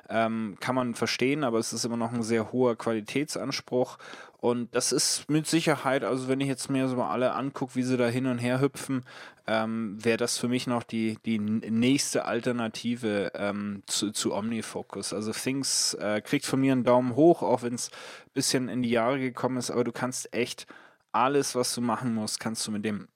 Ähm, 0.09 0.57
kann 0.61 0.77
man 0.77 0.95
verstehen, 0.95 1.43
aber 1.43 1.59
es 1.59 1.73
ist 1.73 1.85
immer 1.85 1.97
noch 1.97 2.13
ein 2.13 2.23
sehr 2.23 2.53
hoher 2.53 2.77
Qualitätsanspruch. 2.77 3.99
Und 4.39 4.75
das 4.75 4.93
ist 4.93 5.29
mit 5.29 5.47
Sicherheit, 5.47 6.03
also 6.03 6.29
wenn 6.29 6.41
ich 6.41 6.49
jetzt 6.49 6.71
mir 6.71 6.89
so 6.89 6.97
mal 6.97 7.11
alle 7.11 7.35
angucke, 7.35 7.75
wie 7.75 7.83
sie 7.83 7.99
da 7.99 8.07
hin 8.07 8.27
und 8.27 8.39
her 8.39 8.61
hüpfen, 8.61 9.05
ähm, 9.47 10.03
wäre 10.03 10.17
das 10.17 10.39
für 10.39 10.49
mich 10.49 10.67
noch 10.67 10.83
die, 10.83 11.19
die 11.27 11.39
nächste 11.39 12.25
Alternative 12.25 13.33
ähm, 13.35 13.83
zu, 13.87 14.13
zu 14.13 14.33
OmniFocus. 14.33 15.13
Also 15.13 15.33
Things 15.33 15.95
äh, 15.95 16.23
kriegt 16.23 16.47
von 16.47 16.61
mir 16.61 16.73
einen 16.73 16.85
Daumen 16.85 17.17
hoch, 17.17 17.43
auch 17.43 17.63
wenn 17.63 17.75
es 17.75 17.91
ein 17.91 18.31
bisschen 18.33 18.69
in 18.69 18.83
die 18.83 18.91
Jahre 18.91 19.19
gekommen 19.19 19.59
ist, 19.59 19.71
aber 19.71 19.85
du 19.85 19.93
kannst 19.93 20.33
echt 20.33 20.67
alles, 21.13 21.55
was 21.55 21.75
du 21.75 21.81
machen 21.81 22.15
musst, 22.15 22.41
kannst 22.41 22.67
du 22.67 22.71
mit 22.73 22.85
dem 22.85 23.09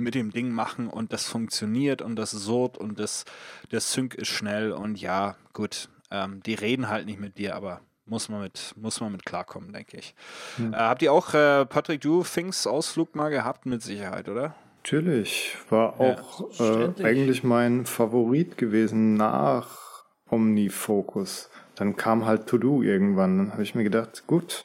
mit 0.00 0.14
dem 0.14 0.30
Ding 0.30 0.52
machen 0.52 0.86
und 0.88 1.12
das 1.12 1.26
funktioniert 1.26 2.02
und 2.02 2.14
das 2.14 2.30
surrt 2.30 2.78
und 2.78 3.00
das, 3.00 3.24
der 3.72 3.80
Sync 3.80 4.14
ist 4.14 4.28
schnell 4.28 4.70
und 4.70 5.00
ja, 5.00 5.34
gut, 5.52 5.88
ähm, 6.12 6.40
die 6.44 6.54
reden 6.54 6.88
halt 6.88 7.06
nicht 7.06 7.18
mit 7.18 7.36
dir, 7.36 7.56
aber 7.56 7.80
muss 8.06 8.28
man 8.28 8.42
mit, 8.42 8.74
muss 8.76 9.00
man 9.00 9.12
mit 9.12 9.26
klarkommen, 9.26 9.72
denke 9.72 9.96
ich. 9.96 10.14
Hm. 10.56 10.72
Äh, 10.72 10.76
habt 10.76 11.02
ihr 11.02 11.12
auch, 11.12 11.34
äh, 11.34 11.66
Patrick, 11.66 12.00
du 12.00 12.22
Finks 12.22 12.66
Ausflug 12.66 13.16
mal 13.16 13.28
gehabt 13.28 13.66
mit 13.66 13.82
Sicherheit, 13.82 14.28
oder? 14.28 14.54
Natürlich, 14.78 15.56
war 15.68 16.00
auch 16.00 16.58
ja, 16.58 16.84
äh, 16.84 17.04
eigentlich 17.04 17.42
mein 17.42 17.84
Favorit 17.84 18.56
gewesen 18.56 19.14
nach 19.14 20.04
Omnifocus. 20.30 21.50
Dann 21.74 21.96
kam 21.96 22.24
halt 22.24 22.46
To 22.46 22.58
Do 22.58 22.82
irgendwann. 22.82 23.38
Dann 23.38 23.52
habe 23.52 23.62
ich 23.62 23.74
mir 23.74 23.84
gedacht, 23.84 24.24
gut, 24.26 24.64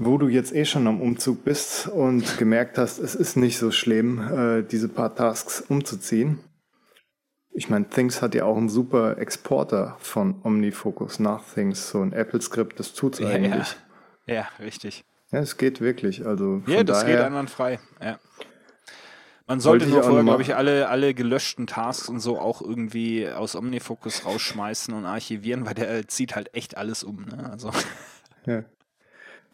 wo 0.00 0.16
du 0.16 0.28
jetzt 0.28 0.54
eh 0.54 0.64
schon 0.64 0.86
am 0.86 1.00
Umzug 1.00 1.44
bist 1.44 1.86
und 1.86 2.38
gemerkt 2.38 2.78
hast, 2.78 2.98
es 2.98 3.14
ist 3.14 3.36
nicht 3.36 3.58
so 3.58 3.70
schlimm, 3.70 4.20
äh, 4.32 4.62
diese 4.62 4.88
paar 4.88 5.14
Tasks 5.14 5.60
umzuziehen. 5.60 6.40
Ich 7.52 7.68
meine, 7.68 7.86
Things 7.86 8.22
hat 8.22 8.34
ja 8.34 8.44
auch 8.44 8.56
einen 8.56 8.70
super 8.70 9.18
Exporter 9.18 9.96
von 9.98 10.40
OmniFocus 10.42 11.18
nach 11.18 11.44
Things, 11.44 11.90
so 11.90 12.00
ein 12.00 12.14
Apple-Skript, 12.14 12.80
das 12.80 12.94
tut's 12.94 13.18
ja, 13.18 13.28
eigentlich. 13.28 13.76
Ja. 14.26 14.34
ja, 14.34 14.48
richtig. 14.58 15.04
Ja, 15.32 15.40
es 15.40 15.58
geht 15.58 15.82
wirklich. 15.82 16.26
Also 16.26 16.62
ja, 16.66 16.82
das 16.82 17.04
geht 17.04 17.18
einwandfrei. 17.18 17.78
Ja. 18.02 18.18
Man 19.46 19.60
sollte 19.60 19.86
nur 19.86 20.02
vorher, 20.02 20.22
glaube 20.22 20.42
ich, 20.42 20.54
alle, 20.54 20.88
alle 20.88 21.12
gelöschten 21.12 21.66
Tasks 21.66 22.08
und 22.08 22.20
so 22.20 22.38
auch 22.38 22.62
irgendwie 22.62 23.28
aus 23.28 23.54
OmniFocus 23.54 24.24
rausschmeißen 24.24 24.94
und 24.94 25.04
archivieren, 25.04 25.66
weil 25.66 25.74
der 25.74 26.08
zieht 26.08 26.36
halt 26.36 26.54
echt 26.54 26.78
alles 26.78 27.04
um. 27.04 27.26
Ne? 27.26 27.50
Also. 27.50 27.70
Ja. 28.46 28.64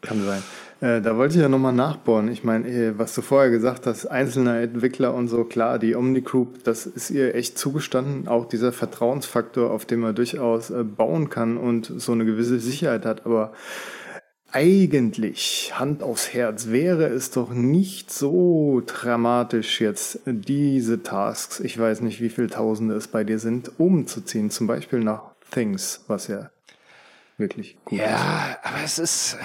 Kann 0.01 0.23
sein. 0.23 0.43
Äh, 0.79 1.01
da 1.01 1.17
wollte 1.17 1.35
ich 1.35 1.41
ja 1.41 1.49
nochmal 1.49 1.73
nachbohren. 1.73 2.31
Ich 2.31 2.43
meine, 2.43 2.67
äh, 2.67 2.99
was 2.99 3.15
du 3.15 3.21
vorher 3.21 3.49
gesagt 3.49 3.87
hast, 3.87 4.05
einzelne 4.05 4.61
Entwickler 4.61 5.13
und 5.13 5.27
so, 5.27 5.43
klar, 5.43 5.79
die 5.79 5.95
Omni 5.95 6.21
Group, 6.21 6.63
das 6.63 6.85
ist 6.85 7.09
ihr 7.09 7.33
echt 7.33 7.57
zugestanden. 7.57 8.27
Auch 8.27 8.45
dieser 8.45 8.71
Vertrauensfaktor, 8.71 9.71
auf 9.71 9.85
den 9.85 10.01
man 10.01 10.13
durchaus 10.13 10.69
äh, 10.69 10.83
bauen 10.83 11.29
kann 11.29 11.57
und 11.57 11.91
so 11.97 12.11
eine 12.11 12.25
gewisse 12.25 12.59
Sicherheit 12.59 13.05
hat. 13.05 13.25
Aber 13.25 13.53
eigentlich, 14.51 15.73
Hand 15.75 16.03
aufs 16.03 16.33
Herz, 16.33 16.67
wäre 16.67 17.07
es 17.07 17.31
doch 17.31 17.49
nicht 17.49 18.11
so 18.11 18.81
dramatisch 18.85 19.81
jetzt 19.81 20.21
diese 20.25 21.03
Tasks, 21.03 21.59
ich 21.59 21.77
weiß 21.77 22.01
nicht, 22.01 22.21
wie 22.21 22.29
viele 22.29 22.47
Tausende 22.47 22.95
es 22.95 23.07
bei 23.07 23.23
dir 23.23 23.39
sind, 23.39 23.71
umzuziehen. 23.79 24.51
Zum 24.51 24.67
Beispiel 24.67 24.99
nach 24.99 25.31
Things, 25.51 26.03
was 26.07 26.27
ja 26.27 26.49
wirklich 27.37 27.77
gut 27.83 27.99
ja, 27.99 28.05
ist. 28.05 28.11
Ja, 28.11 28.57
aber 28.63 28.83
es 28.83 28.99
ist 28.99 29.37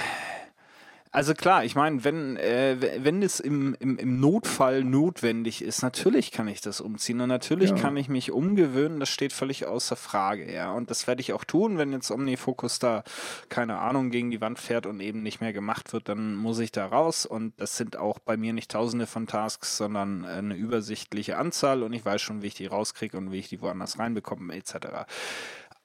also 1.15 1.35
klar, 1.35 1.63
ich 1.63 1.75
meine, 1.75 2.05
wenn, 2.05 2.39
äh, 2.39 3.05
wenn 3.05 3.23
es 3.23 3.39
im, 3.39 3.77
im, 3.79 3.99
im 3.99 4.19
Notfall 4.19 4.83
notwendig 4.83 5.61
ist, 5.63 5.83
natürlich 5.83 6.33
kann 6.33 6.49
ich 6.49 6.63
das 6.63 6.81
umziehen 6.81 7.21
und 7.21 7.29
natürlich 7.29 7.69
ja. 7.71 7.77
kann 7.77 7.99
ich 7.99 8.09
mich 8.09 8.33
umgewöhnen, 8.33 8.99
das 8.99 9.11
steht 9.11 9.35
völlig 9.35 9.67
außer 9.67 9.95
Frage, 9.95 10.51
ja. 10.51 10.73
Und 10.73 10.91
das 10.91 11.07
werde 11.07 11.21
ich 11.21 11.35
auch 11.35 11.45
tun, 11.45 11.77
wenn 11.77 11.93
jetzt 11.93 12.11
OmniFocus 12.11 12.79
da, 12.79 13.05
keine 13.51 13.79
Ahnung, 13.79 14.11
gegen 14.11 14.31
die 14.31 14.41
Wand 14.41 14.59
fährt 14.59 14.87
und 14.87 15.01
eben 15.01 15.23
nicht 15.23 15.43
mehr 15.43 15.53
gemacht 15.53 15.93
wird, 15.93 16.09
dann 16.09 16.35
muss 16.35 16.59
ich 16.61 16.73
da 16.73 16.87
raus 16.87 17.27
und 17.27 17.61
das 17.61 17.77
sind 17.77 17.99
auch 17.99 18.19
bei 18.19 18.39
mir 18.39 18.55
nicht 18.55 18.71
tausende 18.71 19.07
von 19.07 19.27
Tasks, 19.27 19.77
sondern 19.77 20.25
eine 20.25 20.55
übersichtliche 20.55 21.37
Anzahl 21.37 21.83
und 21.83 21.93
ich 21.93 22.07
weiß 22.07 22.23
schon, 22.23 22.41
wie 22.41 22.47
ich 22.47 22.55
die 22.55 22.67
rauskriege 22.67 23.19
und 23.19 23.33
wie 23.33 23.39
ich 23.39 23.51
die 23.51 23.61
woanders 23.61 23.99
reinbekomme, 23.99 24.55
etc. 24.55 25.05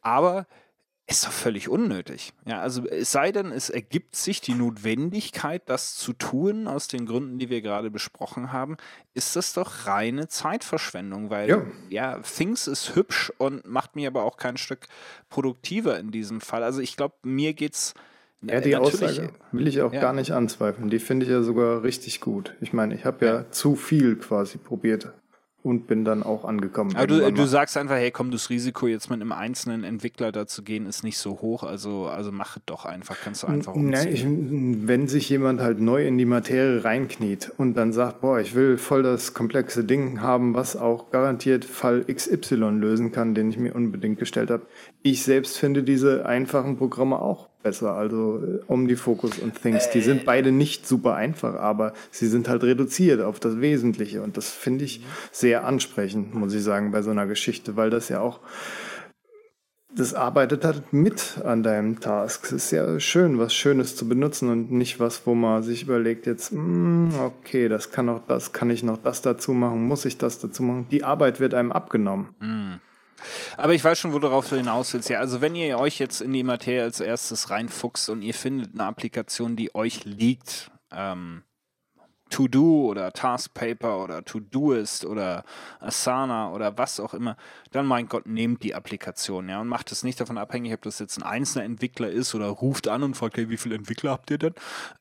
Aber 0.01 0.47
ist 1.09 1.25
doch 1.25 1.31
völlig 1.31 1.69
unnötig. 1.69 2.33
Ja, 2.45 2.59
also 2.59 2.85
es 2.85 3.13
sei 3.13 3.31
denn, 3.31 3.53
es 3.53 3.69
ergibt 3.69 4.17
sich 4.17 4.41
die 4.41 4.53
Notwendigkeit, 4.53 5.61
das 5.67 5.95
zu 5.95 6.11
tun, 6.11 6.67
aus 6.67 6.89
den 6.89 7.05
Gründen, 7.05 7.39
die 7.39 7.49
wir 7.49 7.61
gerade 7.61 7.89
besprochen 7.89 8.51
haben, 8.51 8.75
ist 9.13 9.37
das 9.37 9.53
doch 9.53 9.87
reine 9.87 10.27
Zeitverschwendung, 10.27 11.29
weil 11.29 11.49
ja, 11.49 11.61
ja 11.89 12.19
Things 12.19 12.67
ist 12.67 12.95
hübsch 12.95 13.31
und 13.37 13.65
macht 13.65 13.95
mich 13.95 14.05
aber 14.05 14.23
auch 14.23 14.35
kein 14.35 14.57
Stück 14.57 14.87
produktiver 15.29 15.97
in 15.97 16.11
diesem 16.11 16.41
Fall. 16.41 16.61
Also 16.61 16.81
ich 16.81 16.97
glaube, 16.97 17.15
mir 17.23 17.53
geht's 17.53 17.93
ja, 18.41 18.59
die 18.59 18.75
Aussage 18.75 19.31
will 19.51 19.67
ich 19.67 19.81
auch 19.81 19.93
ja. 19.93 20.01
gar 20.01 20.13
nicht 20.13 20.31
anzweifeln. 20.31 20.89
Die 20.89 20.99
finde 20.99 21.25
ich 21.25 21.31
ja 21.31 21.41
sogar 21.41 21.83
richtig 21.83 22.21
gut. 22.21 22.53
Ich 22.61 22.71
meine, 22.71 22.93
ich 22.93 23.05
habe 23.05 23.25
ja, 23.25 23.35
ja, 23.35 23.51
zu 23.51 23.75
viel 23.75 24.15
quasi 24.17 24.57
probiert 24.57 25.11
und 25.67 25.87
bin 25.87 26.05
dann 26.05 26.23
auch 26.23 26.45
angekommen. 26.45 26.95
Aber 26.95 27.07
du, 27.07 27.31
du 27.31 27.45
sagst 27.45 27.77
einfach, 27.77 27.95
hey, 27.95 28.11
komm, 28.11 28.31
das 28.31 28.49
Risiko 28.49 28.87
jetzt 28.87 29.09
mit 29.09 29.21
einem 29.21 29.31
einzelnen 29.31 29.83
Entwickler 29.83 30.31
da 30.31 30.47
zu 30.47 30.63
gehen, 30.63 30.85
ist 30.85 31.03
nicht 31.03 31.17
so 31.17 31.39
hoch, 31.41 31.63
also, 31.63 32.07
also 32.07 32.31
mach 32.31 32.57
es 32.57 32.63
doch 32.65 32.85
einfach, 32.85 33.17
kannst 33.23 33.43
du 33.43 33.47
einfach 33.47 33.73
umziehen. 33.73 34.13
Ich, 34.13 34.87
wenn 34.87 35.07
sich 35.07 35.29
jemand 35.29 35.61
halt 35.61 35.79
neu 35.79 36.07
in 36.07 36.17
die 36.17 36.25
Materie 36.25 36.83
reinkniet 36.83 37.51
und 37.57 37.75
dann 37.75 37.93
sagt, 37.93 38.21
boah, 38.21 38.39
ich 38.39 38.55
will 38.55 38.77
voll 38.77 39.03
das 39.03 39.33
komplexe 39.33 39.83
Ding 39.83 40.21
haben, 40.21 40.53
was 40.53 40.75
auch 40.75 41.11
garantiert 41.11 41.65
Fall 41.65 42.05
XY 42.05 42.55
lösen 42.55 43.11
kann, 43.11 43.35
den 43.35 43.49
ich 43.49 43.57
mir 43.57 43.75
unbedingt 43.75 44.19
gestellt 44.19 44.49
habe. 44.49 44.65
Ich 45.03 45.23
selbst 45.23 45.57
finde 45.57 45.83
diese 45.83 46.25
einfachen 46.25 46.77
Programme 46.77 47.19
auch 47.19 47.47
besser. 47.63 47.93
Also 47.93 48.41
äh, 48.43 48.71
OmniFocus 48.71 49.39
und 49.39 49.61
Things, 49.61 49.89
die 49.89 50.01
sind 50.01 50.25
beide 50.25 50.51
nicht 50.51 50.87
super 50.87 51.15
einfach, 51.15 51.55
aber 51.55 51.93
sie 52.11 52.27
sind 52.27 52.49
halt 52.49 52.63
reduziert 52.63 53.21
auf 53.21 53.39
das 53.39 53.59
Wesentliche. 53.59 54.21
Und 54.21 54.37
das 54.37 54.49
finde 54.49 54.85
ich 54.85 55.03
sehr 55.31 55.65
ansprechend, 55.65 56.33
muss 56.33 56.53
ich 56.53 56.63
sagen, 56.63 56.91
bei 56.91 57.01
so 57.01 57.11
einer 57.11 57.27
Geschichte, 57.27 57.75
weil 57.75 57.89
das 57.89 58.09
ja 58.09 58.21
auch 58.21 58.39
das 59.97 60.13
arbeitet 60.13 60.63
halt 60.63 60.93
mit 60.93 61.39
an 61.43 61.63
deinem 61.63 61.99
Task. 61.99 62.45
Es 62.45 62.51
ist 62.51 62.71
ja 62.71 62.99
schön, 62.99 63.39
was 63.39 63.53
Schönes 63.53 63.95
zu 63.95 64.07
benutzen 64.07 64.49
und 64.49 64.71
nicht 64.71 64.99
was, 64.99 65.25
wo 65.25 65.33
man 65.33 65.63
sich 65.63 65.83
überlegt, 65.83 66.27
jetzt, 66.27 66.53
mm, 66.53 67.09
okay, 67.19 67.67
das 67.67 67.91
kann 67.91 68.07
auch 68.09 68.21
das, 68.27 68.53
kann 68.53 68.69
ich 68.69 68.83
noch 68.83 68.97
das 68.97 69.21
dazu 69.21 69.53
machen, 69.53 69.87
muss 69.87 70.05
ich 70.05 70.17
das 70.17 70.39
dazu 70.39 70.61
machen. 70.61 70.87
Die 70.91 71.03
Arbeit 71.03 71.39
wird 71.39 71.53
einem 71.53 71.71
abgenommen. 71.71 72.27
Mm. 72.39 72.86
Aber 73.57 73.73
ich 73.73 73.83
weiß 73.83 73.97
schon, 73.99 74.13
wo 74.13 74.19
du 74.19 74.27
hinaus 74.43 74.93
willst. 74.93 75.09
Ja, 75.09 75.19
also 75.19 75.41
wenn 75.41 75.55
ihr 75.55 75.77
euch 75.79 75.99
jetzt 75.99 76.21
in 76.21 76.33
die 76.33 76.43
Materie 76.43 76.83
als 76.83 76.99
erstes 76.99 77.49
reinfuchst 77.49 78.09
und 78.09 78.21
ihr 78.21 78.33
findet 78.33 78.73
eine 78.73 78.85
Applikation, 78.85 79.55
die 79.55 79.73
euch 79.75 80.05
liegt, 80.05 80.71
ähm, 80.91 81.43
To-Do 82.29 82.87
oder 82.87 83.11
Task 83.11 83.53
Paper 83.53 84.03
oder 84.03 84.23
To-Doist 84.23 85.05
oder 85.05 85.43
Asana 85.79 86.51
oder 86.51 86.77
was 86.77 86.99
auch 86.99 87.13
immer, 87.13 87.37
dann 87.71 87.85
mein 87.85 88.07
Gott, 88.07 88.25
nehmt 88.25 88.63
die 88.63 88.75
Applikation, 88.75 89.49
ja, 89.49 89.61
und 89.61 89.67
macht 89.67 89.91
es 89.91 90.03
nicht 90.03 90.19
davon 90.19 90.37
abhängig, 90.37 90.73
ob 90.73 90.81
das 90.81 90.99
jetzt 90.99 91.17
ein 91.17 91.23
einzelner 91.23 91.65
Entwickler 91.65 92.09
ist 92.09 92.35
oder 92.35 92.47
ruft 92.47 92.87
an 92.87 93.03
und 93.03 93.15
fragt, 93.15 93.37
hey, 93.37 93.49
wie 93.49 93.57
viele 93.57 93.75
Entwickler 93.75 94.11
habt 94.11 94.31
ihr 94.31 94.37
denn? 94.37 94.53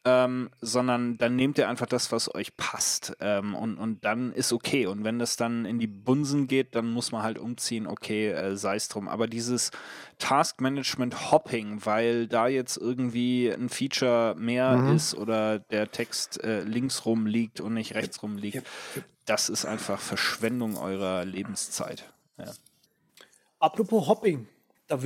Ähm, 0.05 0.51
sondern 0.61 1.19
dann 1.19 1.36
nehmt 1.36 1.59
ihr 1.59 1.69
einfach 1.69 1.86
das, 1.86 2.12
was 2.12 2.35
euch 2.35 2.57
passt 2.57 3.16
ähm, 3.20 3.55
und, 3.55 3.78
und 3.78 4.05
dann 4.05 4.32
ist 4.32 4.53
okay. 4.53 4.86
Und 4.86 5.05
wenn 5.05 5.19
das 5.19 5.36
dann 5.36 5.65
in 5.65 5.78
die 5.78 5.86
Bunsen 5.86 6.47
geht, 6.47 6.74
dann 6.74 6.90
muss 6.90 7.12
man 7.12 7.23
halt 7.23 7.39
umziehen, 7.39 7.86
okay, 7.86 8.28
äh, 8.31 8.57
sei 8.57 8.77
es 8.77 8.89
drum. 8.89 9.09
Aber 9.09 9.27
dieses 9.27 9.70
Task 10.19 10.61
Management 10.61 11.31
Hopping, 11.31 11.85
weil 11.85 12.27
da 12.27 12.48
jetzt 12.48 12.77
irgendwie 12.77 13.51
ein 13.51 13.69
Feature 13.69 14.35
mehr 14.39 14.77
mhm. 14.77 14.97
ist 14.97 15.15
oder 15.15 15.59
der 15.59 15.90
Text 15.90 16.43
äh, 16.43 16.62
links 16.62 17.05
rum 17.05 17.15
liegt 17.24 17.60
und 17.60 17.74
nicht 17.74 17.94
rechts 17.94 18.22
rum 18.22 18.36
liegt, 18.36 18.66
das 19.24 19.48
ist 19.48 19.64
einfach 19.64 20.01
Verschwendung 20.01 20.76
eurer 20.76 21.24
Lebenszeit. 21.24 22.05
Ja. 22.36 22.52
Apropos 23.59 24.09
Hopping, 24.09 24.48
da 24.88 24.98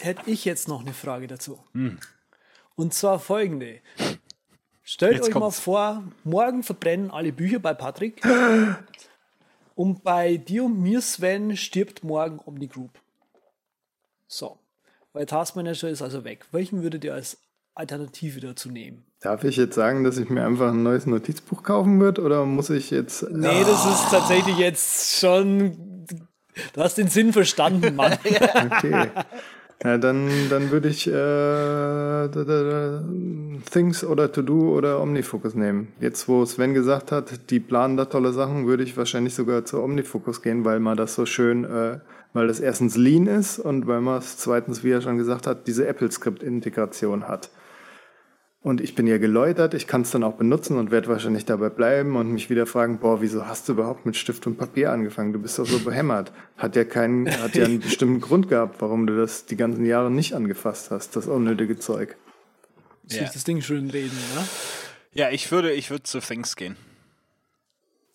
hätte 0.00 0.22
ich 0.30 0.44
jetzt 0.44 0.66
noch 0.66 0.80
eine 0.80 0.92
Frage 0.92 1.26
dazu. 1.26 1.62
Hm. 1.72 1.98
Und 2.74 2.94
zwar 2.94 3.20
folgende. 3.20 3.80
Stellt 4.82 5.14
jetzt 5.14 5.26
euch 5.26 5.32
kommt's. 5.32 5.58
mal 5.58 5.62
vor, 5.62 6.04
morgen 6.24 6.62
verbrennen 6.62 7.10
alle 7.10 7.32
Bücher 7.32 7.58
bei 7.58 7.74
Patrick. 7.74 8.22
und 9.74 10.02
bei 10.04 10.36
dir 10.36 10.64
und 10.64 10.80
mir, 10.80 11.00
Sven, 11.00 11.56
stirbt 11.56 12.04
morgen 12.04 12.38
Omni 12.44 12.66
Group. 12.66 13.00
So. 14.28 14.58
Weil 15.12 15.26
Taskmanager 15.26 15.88
ist 15.88 16.02
also 16.02 16.24
weg. 16.24 16.46
Welchen 16.52 16.82
würdet 16.82 17.02
ihr 17.04 17.14
als 17.14 17.38
Alternative 17.74 18.40
dazu 18.40 18.70
nehmen? 18.70 19.04
Darf 19.26 19.42
ich 19.42 19.56
jetzt 19.56 19.74
sagen, 19.74 20.04
dass 20.04 20.18
ich 20.18 20.30
mir 20.30 20.46
einfach 20.46 20.68
ein 20.68 20.84
neues 20.84 21.04
Notizbuch 21.04 21.64
kaufen 21.64 21.98
würde 21.98 22.22
oder 22.22 22.44
muss 22.44 22.70
ich 22.70 22.92
jetzt. 22.92 23.28
Nee, 23.28 23.64
das 23.66 23.84
ist 23.84 24.08
tatsächlich 24.08 24.56
jetzt 24.56 25.18
schon. 25.18 26.06
Du 26.72 26.80
hast 26.80 26.96
den 26.96 27.08
Sinn 27.08 27.32
verstanden, 27.32 27.96
Mann. 27.96 28.16
Okay. 28.22 29.08
Ja, 29.82 29.98
dann, 29.98 30.30
dann 30.48 30.70
würde 30.70 30.88
ich 30.88 31.08
äh, 31.08 31.10
da, 31.10 32.28
da, 32.28 32.44
da, 32.44 33.04
Things 33.68 34.04
oder 34.04 34.30
To-Do 34.30 34.76
oder 34.76 35.02
Omnifocus 35.02 35.56
nehmen. 35.56 35.88
Jetzt, 36.00 36.28
wo 36.28 36.44
Sven 36.44 36.72
gesagt 36.72 37.10
hat, 37.10 37.50
die 37.50 37.58
planen 37.58 37.96
da 37.96 38.04
tolle 38.04 38.32
Sachen, 38.32 38.68
würde 38.68 38.84
ich 38.84 38.96
wahrscheinlich 38.96 39.34
sogar 39.34 39.64
zu 39.64 39.82
Omnifocus 39.82 40.40
gehen, 40.40 40.64
weil 40.64 40.78
man 40.78 40.96
das 40.96 41.16
so 41.16 41.26
schön, 41.26 41.64
äh, 41.64 41.98
weil 42.32 42.46
das 42.46 42.60
erstens 42.60 42.96
lean 42.96 43.26
ist 43.26 43.58
und 43.58 43.88
weil 43.88 44.00
man 44.00 44.18
es 44.18 44.36
zweitens, 44.36 44.84
wie 44.84 44.92
er 44.92 45.00
schon 45.00 45.18
gesagt 45.18 45.48
hat, 45.48 45.66
diese 45.66 45.88
Apple-Script-Integration 45.88 47.26
hat. 47.26 47.50
Und 48.66 48.80
ich 48.80 48.96
bin 48.96 49.06
ja 49.06 49.16
geläutert, 49.18 49.74
ich 49.74 49.86
kann 49.86 50.00
es 50.02 50.10
dann 50.10 50.24
auch 50.24 50.32
benutzen 50.32 50.76
und 50.76 50.90
werde 50.90 51.06
wahrscheinlich 51.06 51.44
dabei 51.44 51.68
bleiben 51.68 52.16
und 52.16 52.32
mich 52.32 52.50
wieder 52.50 52.66
fragen, 52.66 52.98
boah, 52.98 53.20
wieso 53.22 53.46
hast 53.46 53.68
du 53.68 53.74
überhaupt 53.74 54.06
mit 54.06 54.16
Stift 54.16 54.44
und 54.48 54.58
Papier 54.58 54.90
angefangen? 54.90 55.32
Du 55.32 55.38
bist 55.38 55.56
doch 55.60 55.66
so 55.66 55.78
behämmert. 55.78 56.32
Hat 56.56 56.74
ja 56.74 56.82
keinen, 56.82 57.30
hat 57.30 57.54
ja 57.54 57.64
einen 57.64 57.78
bestimmten 57.78 58.20
Grund 58.20 58.48
gehabt, 58.48 58.80
warum 58.80 59.06
du 59.06 59.16
das 59.16 59.46
die 59.46 59.54
ganzen 59.54 59.86
Jahre 59.86 60.10
nicht 60.10 60.34
angefasst 60.34 60.90
hast, 60.90 61.14
das 61.14 61.28
unnötige 61.28 61.78
Zeug. 61.78 62.16
Ja. 63.08 63.22
das 63.22 63.44
Ding 63.44 63.62
schön 63.62 63.88
reden, 63.88 64.18
ne? 64.34 64.44
Ja, 65.12 65.30
ich 65.30 65.52
würde, 65.52 65.70
ich 65.70 65.90
würde 65.90 66.02
zu 66.02 66.18
Things 66.18 66.56
gehen. 66.56 66.74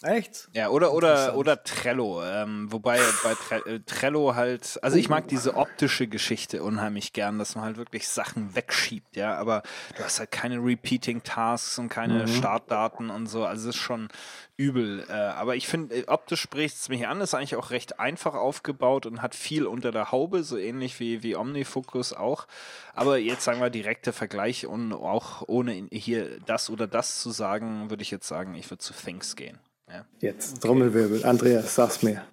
Echt? 0.04 0.50
Ja, 0.54 0.70
oder, 0.70 0.94
oder, 0.94 1.36
oder 1.36 1.64
Trello. 1.64 2.24
Ähm, 2.24 2.72
wobei 2.72 3.00
bei 3.24 3.36
Tre 3.36 3.58
äh, 3.68 3.80
Trello 3.82 4.34
halt, 4.34 4.80
also 4.82 4.98
ich 4.98 5.10
mag 5.10 5.28
diese 5.28 5.56
optische 5.56 6.08
Geschichte 6.08 6.64
unheimlich 6.64 7.14
gern, 7.14 7.38
dass 7.38 7.56
man 7.56 7.66
halt 7.66 7.78
wirklich 7.78 8.08
Sachen 8.08 8.56
wegschiebt, 8.56 9.16
ja, 9.16 9.36
aber 9.36 9.62
du 9.96 10.04
hast 10.04 10.20
halt 10.20 10.32
keine 10.32 10.58
Repeating 10.58 11.22
Tasks 11.22 11.78
und 11.78 11.90
keine 11.90 12.24
mhm. 12.24 12.28
Startdaten 12.28 13.12
und 13.12 13.28
so, 13.28 13.46
also 13.46 13.70
es 13.70 13.76
ist 13.76 13.82
schon 13.82 14.10
übel. 14.58 15.06
Äh, 15.08 15.14
aber 15.14 15.56
ich 15.56 15.68
finde, 15.68 15.96
äh, 15.96 16.08
optisch 16.08 16.42
spricht 16.42 16.78
es 16.78 16.90
mich 16.90 17.08
an, 17.08 17.22
ist 17.22 17.36
eigentlich 17.36 17.56
auch 17.56 17.70
recht 17.70 18.00
einfach 18.00 18.34
aufgebaut 18.34 19.06
und 19.06 19.22
hat 19.22 19.36
viel 19.36 19.68
unter 19.68 19.92
der 19.92 20.12
Haube, 20.12 20.44
so 20.44 20.58
ähnlich 20.58 21.00
wie, 21.00 21.22
wie 21.22 21.36
Omnifocus 21.36 22.14
auch. 22.14 22.48
Aber 22.96 23.18
jetzt 23.18 23.44
sagen 23.44 23.62
wir 23.62 23.70
direkter 23.70 24.14
Vergleich 24.14 24.66
und 24.66 24.94
auch 24.94 25.44
ohne 25.48 25.74
hier 25.92 26.40
das 26.46 26.72
oder 26.72 26.88
das 26.88 27.22
zu 27.22 27.30
sagen, 27.30 27.92
würde 27.92 28.02
ich 28.02 28.10
jetzt 28.10 28.28
sagen, 28.28 28.56
ich 28.56 28.70
würde 28.70 28.80
zu 28.80 28.94
Things 28.94 29.36
gehen. 29.36 29.60
Ja. 29.92 30.06
Jetzt 30.20 30.62
Trommelwirbel. 30.62 31.26
Andreas, 31.26 31.76
sag's 31.76 32.02
mir. 32.02 32.24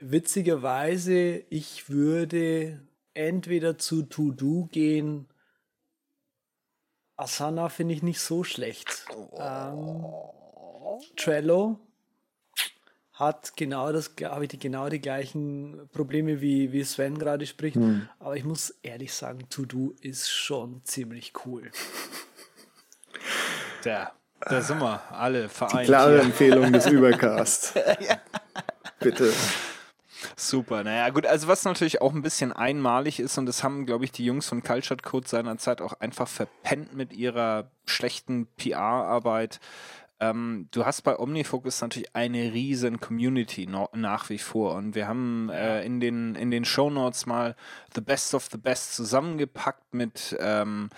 Witzigerweise, 0.00 1.44
ich 1.50 1.88
würde 1.88 2.80
entweder 3.14 3.78
zu 3.78 4.02
To-Do 4.02 4.68
gehen. 4.70 5.28
Asana 7.16 7.68
finde 7.68 7.94
ich 7.94 8.02
nicht 8.02 8.20
so 8.20 8.42
schlecht. 8.42 9.06
Ähm, 9.38 10.04
Trello 11.16 11.78
hat 13.12 13.56
genau 13.56 13.92
das, 13.92 14.10
habe 14.24 14.44
ich 14.44 14.50
die, 14.50 14.58
genau 14.58 14.88
die 14.88 15.00
gleichen 15.00 15.88
Probleme 15.92 16.40
wie, 16.40 16.72
wie 16.72 16.82
Sven 16.82 17.16
gerade 17.16 17.46
spricht. 17.46 17.76
Hm. 17.76 18.08
Aber 18.18 18.36
ich 18.36 18.42
muss 18.42 18.70
ehrlich 18.82 19.14
sagen, 19.14 19.48
To-Do 19.48 19.94
ist 20.00 20.28
schon 20.28 20.84
ziemlich 20.84 21.32
cool. 21.46 21.70
Ja. 23.84 24.12
Da 24.48 24.60
sind 24.60 24.80
wir 24.80 25.00
alle 25.10 25.48
vereint. 25.48 25.82
Die 25.82 25.86
klare 25.86 26.14
hier. 26.14 26.22
Empfehlung 26.22 26.72
des 26.72 26.86
Übercast. 26.90 27.74
ja. 28.00 28.16
Bitte. 29.00 29.32
Super, 30.36 30.84
naja 30.84 31.10
gut, 31.10 31.26
also 31.26 31.48
was 31.48 31.64
natürlich 31.64 32.00
auch 32.00 32.12
ein 32.14 32.22
bisschen 32.22 32.52
einmalig 32.52 33.20
ist 33.20 33.38
und 33.38 33.46
das 33.46 33.62
haben, 33.62 33.86
glaube 33.86 34.04
ich, 34.04 34.12
die 34.12 34.24
Jungs 34.24 34.48
von 34.48 34.62
Cultured 34.62 35.02
Code 35.02 35.28
seinerzeit 35.28 35.80
auch 35.80 36.00
einfach 36.00 36.28
verpennt 36.28 36.94
mit 36.94 37.12
ihrer 37.12 37.70
schlechten 37.86 38.46
PR-Arbeit. 38.56 39.60
Ähm, 40.20 40.68
du 40.70 40.86
hast 40.86 41.02
bei 41.02 41.18
Omnifocus 41.18 41.80
natürlich 41.80 42.14
eine 42.14 42.52
riesen 42.52 43.00
Community 43.00 43.66
no 43.66 43.88
nach 43.94 44.30
wie 44.30 44.38
vor 44.38 44.74
und 44.76 44.94
wir 44.94 45.08
haben 45.08 45.50
äh, 45.50 45.84
in 45.84 46.00
den, 46.00 46.34
in 46.36 46.50
den 46.50 46.64
Show 46.64 46.88
Notes 46.88 47.26
mal 47.26 47.56
The 47.94 48.00
Best 48.00 48.34
of 48.34 48.48
the 48.50 48.58
Best 48.58 48.94
zusammengepackt 48.94 49.92
mit 49.92 50.36
ähm, 50.40 50.88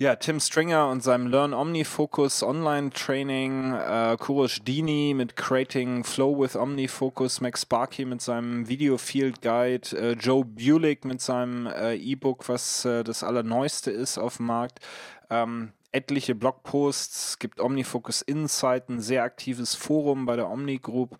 ja, 0.00 0.16
Tim 0.16 0.40
Stringer 0.40 0.88
und 0.88 1.02
seinem 1.02 1.26
Learn 1.26 1.52
OmniFocus 1.52 2.42
Online 2.42 2.88
Training, 2.88 3.74
äh, 3.74 4.16
Kurosh 4.18 4.62
Dini 4.62 5.12
mit 5.14 5.36
Creating 5.36 6.04
Flow 6.04 6.40
with 6.40 6.56
OmniFocus, 6.56 7.42
Max 7.42 7.62
Sparky 7.62 8.06
mit 8.06 8.22
seinem 8.22 8.66
Video 8.66 8.96
Field 8.96 9.42
Guide, 9.42 9.94
äh, 9.94 10.12
Joe 10.12 10.46
Bulick 10.46 11.04
mit 11.04 11.20
seinem 11.20 11.66
äh, 11.66 11.96
E-Book, 11.96 12.48
was 12.48 12.86
äh, 12.86 13.04
das 13.04 13.22
allerneueste 13.22 13.90
ist 13.90 14.16
auf 14.16 14.38
dem 14.38 14.46
Markt. 14.46 14.80
Ähm, 15.28 15.72
etliche 15.92 16.34
Blogposts, 16.34 17.38
gibt 17.38 17.60
OmniFocus 17.60 18.22
Insight, 18.22 18.88
ein 18.88 19.00
sehr 19.00 19.22
aktives 19.22 19.74
Forum 19.74 20.24
bei 20.24 20.34
der 20.34 20.48
Omni 20.48 20.78
Group 20.78 21.18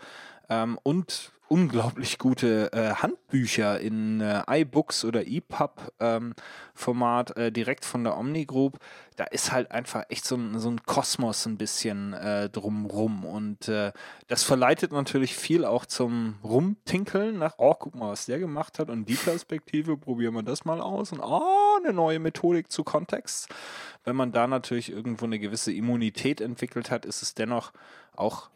ähm, 0.48 0.78
und 0.84 1.32
unglaublich 1.50 2.18
gute 2.18 2.72
äh, 2.72 2.94
Handbücher 2.94 3.80
in 3.80 4.20
äh, 4.20 4.44
iBooks 4.60 5.04
oder 5.04 5.26
EPUB-Format 5.26 6.34
ähm, 7.36 7.42
äh, 7.42 7.50
direkt 7.50 7.84
von 7.84 8.04
der 8.04 8.16
Omni 8.16 8.44
Group. 8.46 8.78
Da 9.16 9.24
ist 9.24 9.50
halt 9.50 9.72
einfach 9.72 10.04
echt 10.10 10.24
so 10.24 10.36
ein, 10.36 10.60
so 10.60 10.70
ein 10.70 10.84
Kosmos 10.84 11.46
ein 11.46 11.58
bisschen 11.58 12.12
äh, 12.12 12.48
drumrum. 12.48 13.24
Und 13.24 13.66
äh, 13.66 13.90
das 14.28 14.44
verleitet 14.44 14.92
natürlich 14.92 15.34
viel 15.34 15.64
auch 15.64 15.86
zum 15.86 16.36
Rumtinkeln 16.44 17.38
nach, 17.38 17.54
oh, 17.58 17.74
guck 17.74 17.96
mal, 17.96 18.12
was 18.12 18.26
der 18.26 18.38
gemacht 18.38 18.78
hat. 18.78 18.88
Und 18.88 19.08
die 19.08 19.14
Perspektive, 19.14 19.96
probieren 19.96 20.34
wir 20.34 20.44
das 20.44 20.64
mal 20.64 20.80
aus. 20.80 21.10
Und 21.10 21.18
oh, 21.18 21.78
eine 21.82 21.92
neue 21.92 22.20
Methodik 22.20 22.70
zu 22.70 22.84
Kontext. 22.84 23.48
Wenn 24.04 24.14
man 24.14 24.30
da 24.30 24.46
natürlich 24.46 24.92
irgendwo 24.92 25.24
eine 25.24 25.40
gewisse 25.40 25.72
Immunität 25.72 26.40
entwickelt 26.40 26.92
hat, 26.92 27.04
ist 27.04 27.22
es 27.22 27.34
dennoch 27.34 27.72
auch 28.14 28.50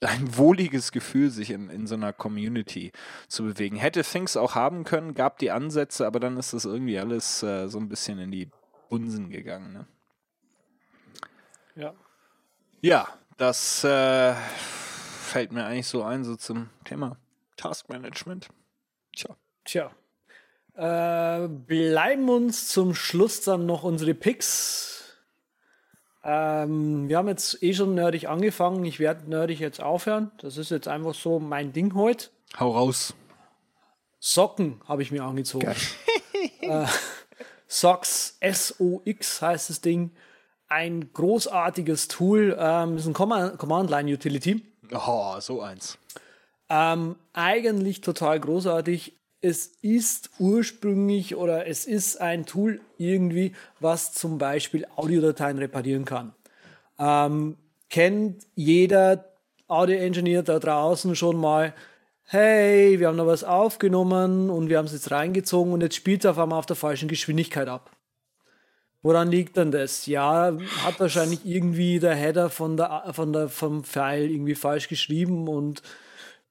ein 0.00 0.36
wohliges 0.36 0.92
Gefühl, 0.92 1.30
sich 1.30 1.50
in, 1.50 1.70
in 1.70 1.86
so 1.86 1.94
einer 1.94 2.12
Community 2.12 2.92
zu 3.28 3.44
bewegen. 3.44 3.76
Hätte 3.76 4.02
Things 4.02 4.36
auch 4.36 4.54
haben 4.54 4.84
können, 4.84 5.14
gab 5.14 5.38
die 5.38 5.50
Ansätze, 5.50 6.06
aber 6.06 6.20
dann 6.20 6.36
ist 6.36 6.52
das 6.52 6.64
irgendwie 6.64 6.98
alles 6.98 7.42
äh, 7.42 7.68
so 7.68 7.78
ein 7.78 7.88
bisschen 7.88 8.18
in 8.18 8.30
die 8.30 8.50
Bunsen 8.90 9.30
gegangen. 9.30 9.72
Ne? 9.72 9.86
Ja. 11.76 11.94
Ja, 12.82 13.08
das 13.36 13.84
äh, 13.84 14.34
fällt 14.34 15.52
mir 15.52 15.64
eigentlich 15.64 15.88
so 15.88 16.02
ein, 16.02 16.24
so 16.24 16.36
zum 16.36 16.68
Thema 16.84 17.16
Taskmanagement. 17.56 18.48
Tja. 19.14 19.36
Tja. 19.64 19.90
Äh, 20.74 21.48
bleiben 21.48 22.28
uns 22.28 22.68
zum 22.68 22.94
Schluss 22.94 23.40
dann 23.40 23.64
noch 23.64 23.82
unsere 23.82 24.14
Picks 24.14 24.95
ähm, 26.26 27.08
wir 27.08 27.18
haben 27.18 27.28
jetzt 27.28 27.62
eh 27.62 27.72
schon 27.72 27.94
nerdig 27.94 28.28
angefangen. 28.28 28.84
Ich 28.84 28.98
werde 28.98 29.30
nerdig 29.30 29.60
jetzt 29.60 29.80
aufhören. 29.80 30.32
Das 30.38 30.56
ist 30.56 30.72
jetzt 30.72 30.88
einfach 30.88 31.14
so 31.14 31.38
mein 31.38 31.72
Ding 31.72 31.94
heute. 31.94 32.30
Hau 32.58 32.72
raus. 32.72 33.14
Socken 34.18 34.80
habe 34.88 35.02
ich 35.02 35.12
mir 35.12 35.22
angezogen. 35.22 35.72
äh, 36.60 36.86
Socks, 37.68 38.38
S-O-X 38.40 39.40
heißt 39.40 39.70
das 39.70 39.80
Ding. 39.80 40.10
Ein 40.66 41.12
großartiges 41.12 42.08
Tool. 42.08 42.56
Ähm, 42.58 42.96
ist 42.96 43.06
ein 43.06 43.12
Command-Line-Utility. 43.12 44.62
Oh, 44.92 45.38
so 45.38 45.60
eins. 45.60 45.96
Ähm, 46.68 47.14
eigentlich 47.34 48.00
total 48.00 48.40
großartig 48.40 49.15
es 49.40 49.66
ist 49.82 50.30
ursprünglich 50.38 51.36
oder 51.36 51.66
es 51.66 51.86
ist 51.86 52.20
ein 52.20 52.46
Tool 52.46 52.80
irgendwie, 52.98 53.52
was 53.80 54.12
zum 54.12 54.38
Beispiel 54.38 54.86
Audiodateien 54.96 55.58
reparieren 55.58 56.04
kann. 56.04 56.34
Ähm, 56.98 57.56
kennt 57.88 58.46
jeder 58.54 59.24
Audio-Engineer 59.68 60.42
da 60.42 60.58
draußen 60.58 61.14
schon 61.14 61.36
mal, 61.36 61.74
hey, 62.24 62.98
wir 62.98 63.08
haben 63.08 63.18
da 63.18 63.26
was 63.26 63.44
aufgenommen 63.44 64.50
und 64.50 64.68
wir 64.68 64.78
haben 64.78 64.86
es 64.86 64.92
jetzt 64.92 65.10
reingezogen 65.10 65.72
und 65.72 65.80
jetzt 65.80 65.96
spielt 65.96 66.24
es 66.24 66.30
auf 66.30 66.38
einmal 66.38 66.58
auf 66.58 66.66
der 66.66 66.76
falschen 66.76 67.08
Geschwindigkeit 67.08 67.68
ab. 67.68 67.90
Woran 69.02 69.30
liegt 69.30 69.56
denn 69.56 69.70
das? 69.70 70.06
Ja, 70.06 70.56
hat 70.84 70.98
wahrscheinlich 70.98 71.44
irgendwie 71.44 72.00
der 72.00 72.16
Header 72.16 72.50
von 72.50 72.76
der, 72.76 73.04
von 73.12 73.32
der, 73.32 73.48
vom 73.48 73.84
File 73.84 74.28
irgendwie 74.30 74.56
falsch 74.56 74.88
geschrieben 74.88 75.46
und 75.46 75.82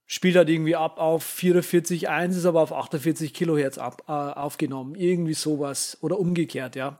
spielt 0.07 0.35
halt 0.35 0.49
irgendwie 0.49 0.75
ab 0.75 0.99
auf 0.99 1.25
44,1, 1.25 2.29
ist 2.29 2.45
aber 2.45 2.61
auf 2.61 2.71
48 2.71 3.33
Kilohertz 3.33 3.77
ab, 3.77 4.03
äh, 4.07 4.11
aufgenommen. 4.11 4.95
Irgendwie 4.95 5.33
sowas. 5.33 5.97
Oder 6.01 6.19
umgekehrt, 6.19 6.75
ja. 6.75 6.99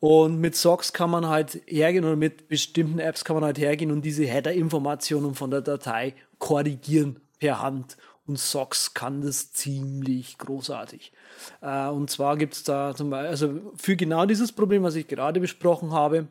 Und 0.00 0.40
mit 0.40 0.54
Socks 0.54 0.92
kann 0.92 1.10
man 1.10 1.26
halt 1.26 1.62
hergehen 1.66 2.04
oder 2.04 2.16
mit 2.16 2.48
bestimmten 2.48 2.98
Apps 2.98 3.24
kann 3.24 3.34
man 3.34 3.44
halt 3.44 3.58
hergehen 3.58 3.90
und 3.90 4.04
diese 4.04 4.24
Header-Informationen 4.24 5.34
von 5.34 5.50
der 5.50 5.62
Datei 5.62 6.14
korrigieren 6.38 7.20
per 7.38 7.62
Hand. 7.62 7.96
Und 8.26 8.38
Socks 8.38 8.92
kann 8.92 9.22
das 9.22 9.52
ziemlich 9.52 10.36
großartig. 10.36 11.12
Äh, 11.60 11.86
und 11.88 12.10
zwar 12.10 12.36
gibt 12.36 12.54
es 12.54 12.64
da 12.64 12.94
zum 12.94 13.10
Beispiel, 13.10 13.30
also 13.30 13.72
für 13.76 13.96
genau 13.96 14.26
dieses 14.26 14.52
Problem, 14.52 14.82
was 14.82 14.96
ich 14.96 15.06
gerade 15.06 15.40
besprochen 15.40 15.92
habe, 15.92 16.26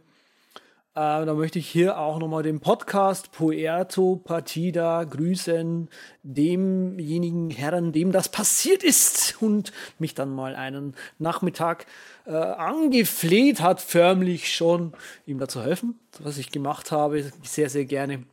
Äh, 0.95 1.25
da 1.25 1.33
möchte 1.33 1.59
ich 1.59 1.67
hier 1.67 1.97
auch 1.97 2.19
nochmal 2.19 2.41
den 2.41 2.61
Podcast 2.61 3.33
Puerto 3.33 4.15
Partida 4.15 5.03
grüßen, 5.03 5.89
demjenigen 6.23 7.49
Herren, 7.49 7.91
dem 7.91 8.13
das 8.13 8.29
passiert 8.29 8.81
ist 8.81 9.41
und 9.41 9.73
mich 9.99 10.13
dann 10.13 10.33
mal 10.33 10.55
einen 10.55 10.95
Nachmittag 11.19 11.85
äh, 12.25 12.31
angefleht 12.31 13.59
hat, 13.59 13.81
förmlich 13.81 14.55
schon, 14.55 14.93
ihm 15.25 15.37
da 15.37 15.49
zu 15.49 15.61
helfen, 15.61 15.99
was 16.19 16.37
ich 16.37 16.49
gemacht 16.49 16.93
habe, 16.93 17.29
sehr, 17.43 17.69
sehr 17.69 17.83
gerne. 17.83 18.23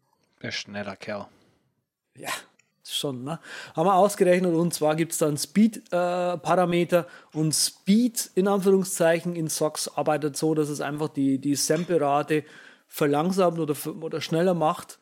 Der 0.41 0.53
schneller 0.53 0.95
Kerl. 0.95 1.27
Ja, 2.17 2.31
schon, 2.95 3.25
ne? 3.25 3.39
Haben 3.75 3.87
wir 3.87 3.95
ausgerechnet 3.95 4.55
und 4.55 4.73
zwar 4.75 4.97
gibt 4.97 5.13
es 5.13 5.19
dann 5.19 5.37
Speed-Parameter 5.37 7.07
äh, 7.35 7.39
und 7.39 7.53
Speed 7.53 8.31
in 8.35 8.49
Anführungszeichen 8.49 9.35
in 9.35 9.49
SOX 9.49 9.89
arbeitet 9.89 10.37
so, 10.37 10.55
dass 10.55 10.69
es 10.69 10.81
einfach 10.81 11.09
die, 11.09 11.39
die 11.39 11.55
Sample-Rate 11.55 12.45
verlangsamt 12.87 13.59
oder, 13.59 13.75
oder 14.01 14.21
schneller 14.21 14.55
macht, 14.55 14.99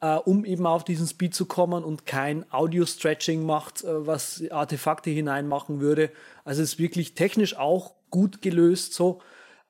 äh, 0.00 0.16
um 0.16 0.44
eben 0.44 0.66
auf 0.66 0.84
diesen 0.84 1.06
Speed 1.06 1.34
zu 1.34 1.46
kommen 1.46 1.84
und 1.84 2.06
kein 2.06 2.44
Audio-Stretching 2.52 3.44
macht, 3.44 3.84
äh, 3.84 4.06
was 4.06 4.42
Artefakte 4.50 5.10
hineinmachen 5.10 5.80
würde. 5.80 6.10
Also 6.44 6.62
es 6.62 6.74
ist 6.74 6.78
wirklich 6.78 7.14
technisch 7.14 7.56
auch 7.56 7.94
gut 8.10 8.42
gelöst 8.42 8.94
so. 8.94 9.20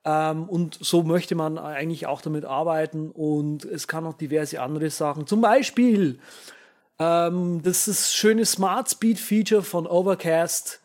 Ähm, 0.05 0.49
und 0.49 0.77
so 0.81 1.03
möchte 1.03 1.35
man 1.35 1.57
eigentlich 1.57 2.07
auch 2.07 2.21
damit 2.21 2.45
arbeiten 2.45 3.09
und 3.09 3.65
es 3.65 3.87
kann 3.87 4.05
auch 4.05 4.13
diverse 4.13 4.61
andere 4.61 4.89
Sachen. 4.89 5.27
Zum 5.27 5.41
Beispiel 5.41 6.19
ähm, 6.99 7.61
das 7.63 7.87
ist 7.87 8.13
schöne 8.13 8.45
Smart 8.45 8.89
Speed 8.89 9.19
Feature 9.19 9.63
von 9.63 9.87
Overcast. 9.87 10.81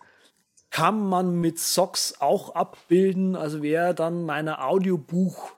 Kann 0.71 1.09
man 1.09 1.41
mit 1.41 1.59
Socks 1.59 2.15
auch 2.21 2.55
abbilden. 2.55 3.37
Also 3.37 3.63
wer 3.63 3.95
dann 3.95 4.25
meiner 4.25 4.67
Audiobuch 4.67 5.53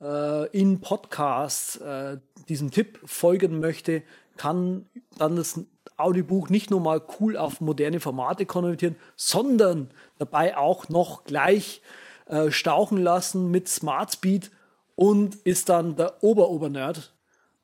äh, 0.00 0.46
in 0.56 0.80
Podcast 0.80 1.80
äh, 1.80 2.18
diesem 2.48 2.70
Tipp 2.70 2.98
folgen 3.04 3.60
möchte, 3.60 4.02
kann 4.36 4.86
dann 5.18 5.36
das 5.36 5.60
Audiobuch 5.96 6.48
nicht 6.48 6.70
nur 6.70 6.80
mal 6.80 7.02
cool 7.20 7.36
auf 7.36 7.60
moderne 7.60 8.00
Formate 8.00 8.46
konvertieren, 8.46 8.96
sondern 9.16 9.90
dabei 10.18 10.56
auch 10.56 10.88
noch 10.88 11.24
gleich 11.24 11.82
äh, 12.26 12.50
stauchen 12.50 12.98
lassen 12.98 13.50
mit 13.50 13.68
Smart 13.68 14.12
Speed 14.12 14.50
und 14.96 15.34
ist 15.34 15.68
dann 15.68 15.96
der 15.96 16.22
Ober-Ober-Nerd 16.22 17.12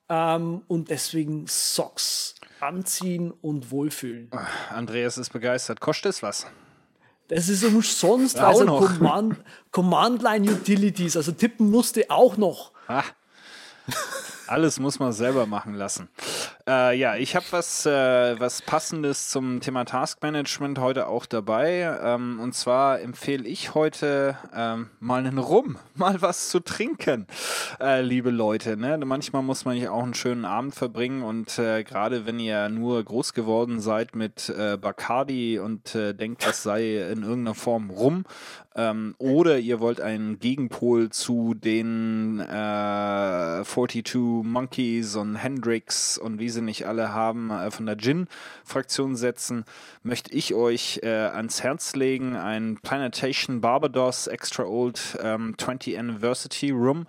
ähm, 0.09 0.63
und 0.69 0.91
deswegen 0.91 1.47
Socks 1.47 2.35
anziehen 2.61 3.33
und 3.43 3.71
wohlfühlen. 3.71 4.31
Andreas 4.71 5.19
ist 5.19 5.33
begeistert. 5.33 5.81
Kostet 5.81 6.11
es 6.11 6.23
was? 6.23 6.47
Das 7.29 7.49
ist 7.49 7.65
umsonst, 7.65 8.37
ja, 8.37 8.49
also 8.49 8.67
Command, 8.67 9.37
Command 9.73 10.23
Line 10.23 10.51
Utilities, 10.53 11.17
also 11.17 11.33
tippen 11.33 11.71
musste 11.71 12.09
auch 12.09 12.37
noch. 12.37 12.73
Ah. 12.87 13.03
Alles 14.47 14.79
muss 14.79 15.01
man 15.01 15.13
selber 15.13 15.45
machen 15.47 15.75
lassen. 15.75 16.09
Äh, 16.69 16.99
ja, 16.99 17.15
ich 17.15 17.37
habe 17.37 17.47
was, 17.51 17.87
äh, 17.87 18.41
was 18.41 18.61
Passendes 18.61 19.29
zum 19.29 19.61
Thema 19.61 19.85
Taskmanagement 19.85 20.81
heute 20.81 21.07
auch 21.07 21.25
dabei. 21.25 21.97
Ähm, 22.03 22.41
und 22.41 22.57
zwar 22.57 23.01
empfehle 23.01 23.47
ich 23.47 23.77
heute 23.77 24.37
ähm, 24.53 24.91
mal 24.99 25.25
einen 25.25 25.39
Rum, 25.39 25.79
mal 25.95 26.21
was 26.23 26.49
zu 26.49 26.59
trinken, 26.59 27.29
äh, 27.81 28.03
liebe 28.03 28.31
Leute. 28.31 28.77
Ne? 28.77 28.99
Manchmal 28.99 29.43
muss 29.43 29.65
man 29.65 29.77
ja 29.77 29.93
auch 29.93 30.03
einen 30.03 30.15
schönen 30.15 30.45
Abend 30.45 30.75
verbringen 30.75 31.23
und 31.23 31.57
äh, 31.61 31.85
gerade 31.85 32.27
wenn 32.27 32.41
ihr 32.41 32.69
nur 32.69 33.01
groß 33.05 33.33
geworden 33.33 33.79
seid 33.79 34.17
mit 34.17 34.49
äh, 34.49 34.77
Bacardi 34.77 35.61
und 35.61 35.95
äh, 35.95 36.15
denkt, 36.15 36.45
das 36.45 36.65
sei 36.65 36.97
in 37.13 37.23
irgendeiner 37.23 37.55
Form 37.55 37.91
Rum, 37.91 38.25
ähm, 38.77 39.15
oder 39.19 39.59
ihr 39.59 39.81
wollt 39.81 40.03
einen 40.03 40.39
Gegenpol 40.39 41.09
zu 41.09 41.55
den 41.55 42.41
äh, 42.41 43.65
42 43.65 44.45
Monkeys 44.45 45.17
und 45.17 45.37
Hendrix 45.37 46.19
und 46.19 46.39
wie 46.39 46.51
sie 46.57 46.63
nicht 46.63 46.87
alle 46.87 47.13
haben, 47.13 47.51
äh, 47.51 47.71
von 47.71 47.87
der 47.87 47.97
Gin-Fraktion 47.97 49.15
setzen, 49.17 49.65
möchte 50.03 50.33
ich 50.33 50.55
euch 50.55 51.01
äh, 51.03 51.09
ans 51.09 51.63
Herz 51.63 51.95
legen, 51.95 52.37
ein 52.37 52.79
Planetation 52.83 53.61
Barbados 53.61 54.27
Extra 54.27 54.65
Old 54.65 55.19
ähm, 55.23 55.55
20 55.59 55.99
Anniversary 55.99 56.71
Room. 56.71 57.07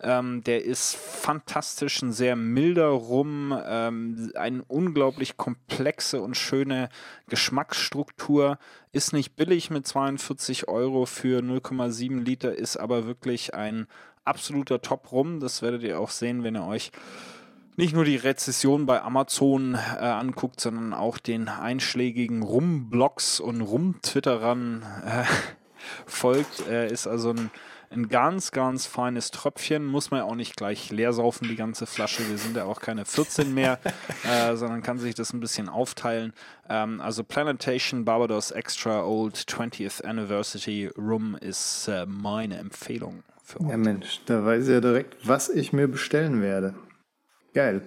Ähm, 0.00 0.42
der 0.44 0.64
ist 0.64 0.96
fantastisch, 0.96 2.02
ein 2.02 2.12
sehr 2.12 2.36
milder 2.36 2.88
Rum, 2.88 3.58
ähm, 3.64 4.30
eine 4.34 4.62
unglaublich 4.64 5.36
komplexe 5.36 6.20
und 6.20 6.36
schöne 6.36 6.90
Geschmacksstruktur. 7.28 8.58
Ist 8.92 9.12
nicht 9.12 9.34
billig 9.36 9.70
mit 9.70 9.86
42 9.86 10.68
Euro 10.68 11.06
für 11.06 11.40
0,7 11.40 12.22
Liter, 12.22 12.54
ist 12.54 12.76
aber 12.76 13.06
wirklich 13.06 13.54
ein 13.54 13.86
absoluter 14.24 14.82
Top-Rum. 14.82 15.40
Das 15.40 15.62
werdet 15.62 15.82
ihr 15.82 15.98
auch 15.98 16.10
sehen, 16.10 16.44
wenn 16.44 16.56
ihr 16.56 16.66
euch 16.66 16.90
nicht 17.76 17.94
nur 17.94 18.04
die 18.04 18.16
Rezession 18.16 18.86
bei 18.86 19.02
Amazon 19.02 19.74
äh, 19.74 19.78
anguckt, 19.78 20.60
sondern 20.60 20.94
auch 20.94 21.18
den 21.18 21.48
einschlägigen 21.48 22.42
Rum-Blogs 22.42 23.40
und 23.40 23.60
Rum-Twitterern 23.60 24.82
äh, 25.04 25.24
folgt. 26.06 26.66
Äh, 26.68 26.92
ist 26.92 27.06
also 27.06 27.30
ein 27.30 27.50
ein 27.94 28.08
ganz, 28.08 28.50
ganz 28.50 28.86
feines 28.86 29.30
Tröpfchen. 29.30 29.86
Muss 29.86 30.10
man 30.10 30.20
ja 30.20 30.24
auch 30.24 30.34
nicht 30.34 30.56
gleich 30.56 30.90
leer 30.90 31.12
saufen, 31.12 31.48
die 31.48 31.56
ganze 31.56 31.86
Flasche. 31.86 32.28
Wir 32.28 32.38
sind 32.38 32.56
ja 32.56 32.64
auch 32.64 32.80
keine 32.80 33.04
14 33.04 33.52
mehr, 33.54 33.78
äh, 34.24 34.56
sondern 34.56 34.82
kann 34.82 34.98
sich 34.98 35.14
das 35.14 35.32
ein 35.32 35.40
bisschen 35.40 35.68
aufteilen. 35.68 36.32
Ähm, 36.68 37.00
also 37.00 37.24
Planetation 37.24 38.04
Barbados 38.04 38.50
Extra 38.50 39.04
Old 39.04 39.36
20th 39.36 40.04
Anniversary 40.04 40.90
Rum 40.98 41.36
ist 41.40 41.88
äh, 41.88 42.06
meine 42.06 42.58
Empfehlung 42.58 43.22
für 43.42 43.60
heute. 43.60 43.70
Ja 43.70 43.76
Mensch, 43.76 44.20
da 44.26 44.44
weiß 44.44 44.64
ich 44.64 44.70
ja 44.70 44.80
direkt, 44.80 45.16
was 45.26 45.48
ich 45.48 45.72
mir 45.72 45.88
bestellen 45.88 46.42
werde. 46.42 46.74
Geil. 47.54 47.82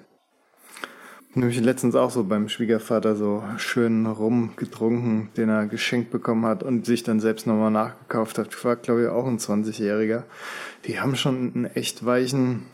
Nämlich 1.34 1.60
letztens 1.60 1.96
auch 1.96 2.10
so 2.10 2.24
beim 2.24 2.50
Schwiegervater 2.50 3.16
so 3.16 3.44
schön 3.58 4.08
rumgetrunken, 4.08 5.30
den 5.38 5.50
er 5.50 5.68
geschenkt 5.68 6.10
bekommen 6.10 6.46
hat 6.46 6.64
und 6.64 6.86
sich 6.86 7.04
dann 7.04 7.20
selbst 7.20 7.46
nochmal 7.46 7.70
nachgekauft 7.70 8.40
hat. 8.40 8.48
Ich 8.56 8.66
war, 8.66 8.76
glaube 8.76 9.04
ich, 9.04 9.08
auch 9.10 9.28
ein 9.28 9.38
20-Jähriger. 9.38 10.24
Die 10.86 11.00
haben 11.00 11.16
schon 11.16 11.54
einen 11.54 11.66
echt 11.66 12.04
weichen, 12.04 12.66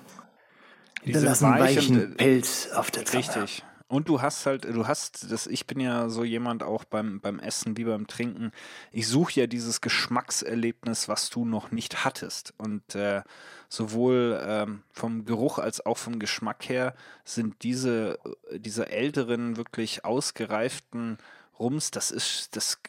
Diese 1.03 1.26
weichen, 1.26 1.60
weichen 1.60 2.15
Pelz 2.15 2.70
auf 2.74 2.90
der 2.90 3.03
Zunge. 3.03 3.24
Richtig. 3.26 3.65
Und 3.94 4.10
du 4.10 4.24
hast 4.24 4.48
halt, 4.48 4.65
du 4.65 4.88
hast, 4.88 5.32
das, 5.32 5.45
ich 5.45 5.68
bin 5.68 5.80
ja 5.80 6.10
so 6.10 6.24
jemand 6.24 6.64
auch 6.64 6.84
beim, 6.84 7.20
beim 7.22 7.38
Essen 7.38 7.78
wie 7.78 7.84
beim 7.84 8.07
Trinken. 8.07 8.52
Ich 8.91 9.07
suche 9.07 9.41
ja 9.41 9.45
dieses 9.45 9.82
Geschmackserlebnis, 9.82 11.07
was 11.07 11.30
du 11.30 11.45
noch 11.45 11.70
nicht 11.70 12.03
hattest. 12.03 12.56
Und 12.57 12.95
äh, 12.95 13.22
sowohl 13.70 14.41
ähm, 14.44 14.82
vom 14.94 15.26
Geruch 15.26 15.60
als 15.60 15.86
auch 15.86 15.99
vom 15.99 16.18
Geschmack 16.18 16.68
her 16.70 16.95
sind 17.24 17.61
diese, 17.61 18.18
diese 18.52 18.90
älteren, 18.90 19.57
wirklich 19.57 20.03
ausgereiften 20.03 21.20
Rums, 21.60 21.92
das 21.92 22.12
ist, 22.12 22.56
das 22.56 22.80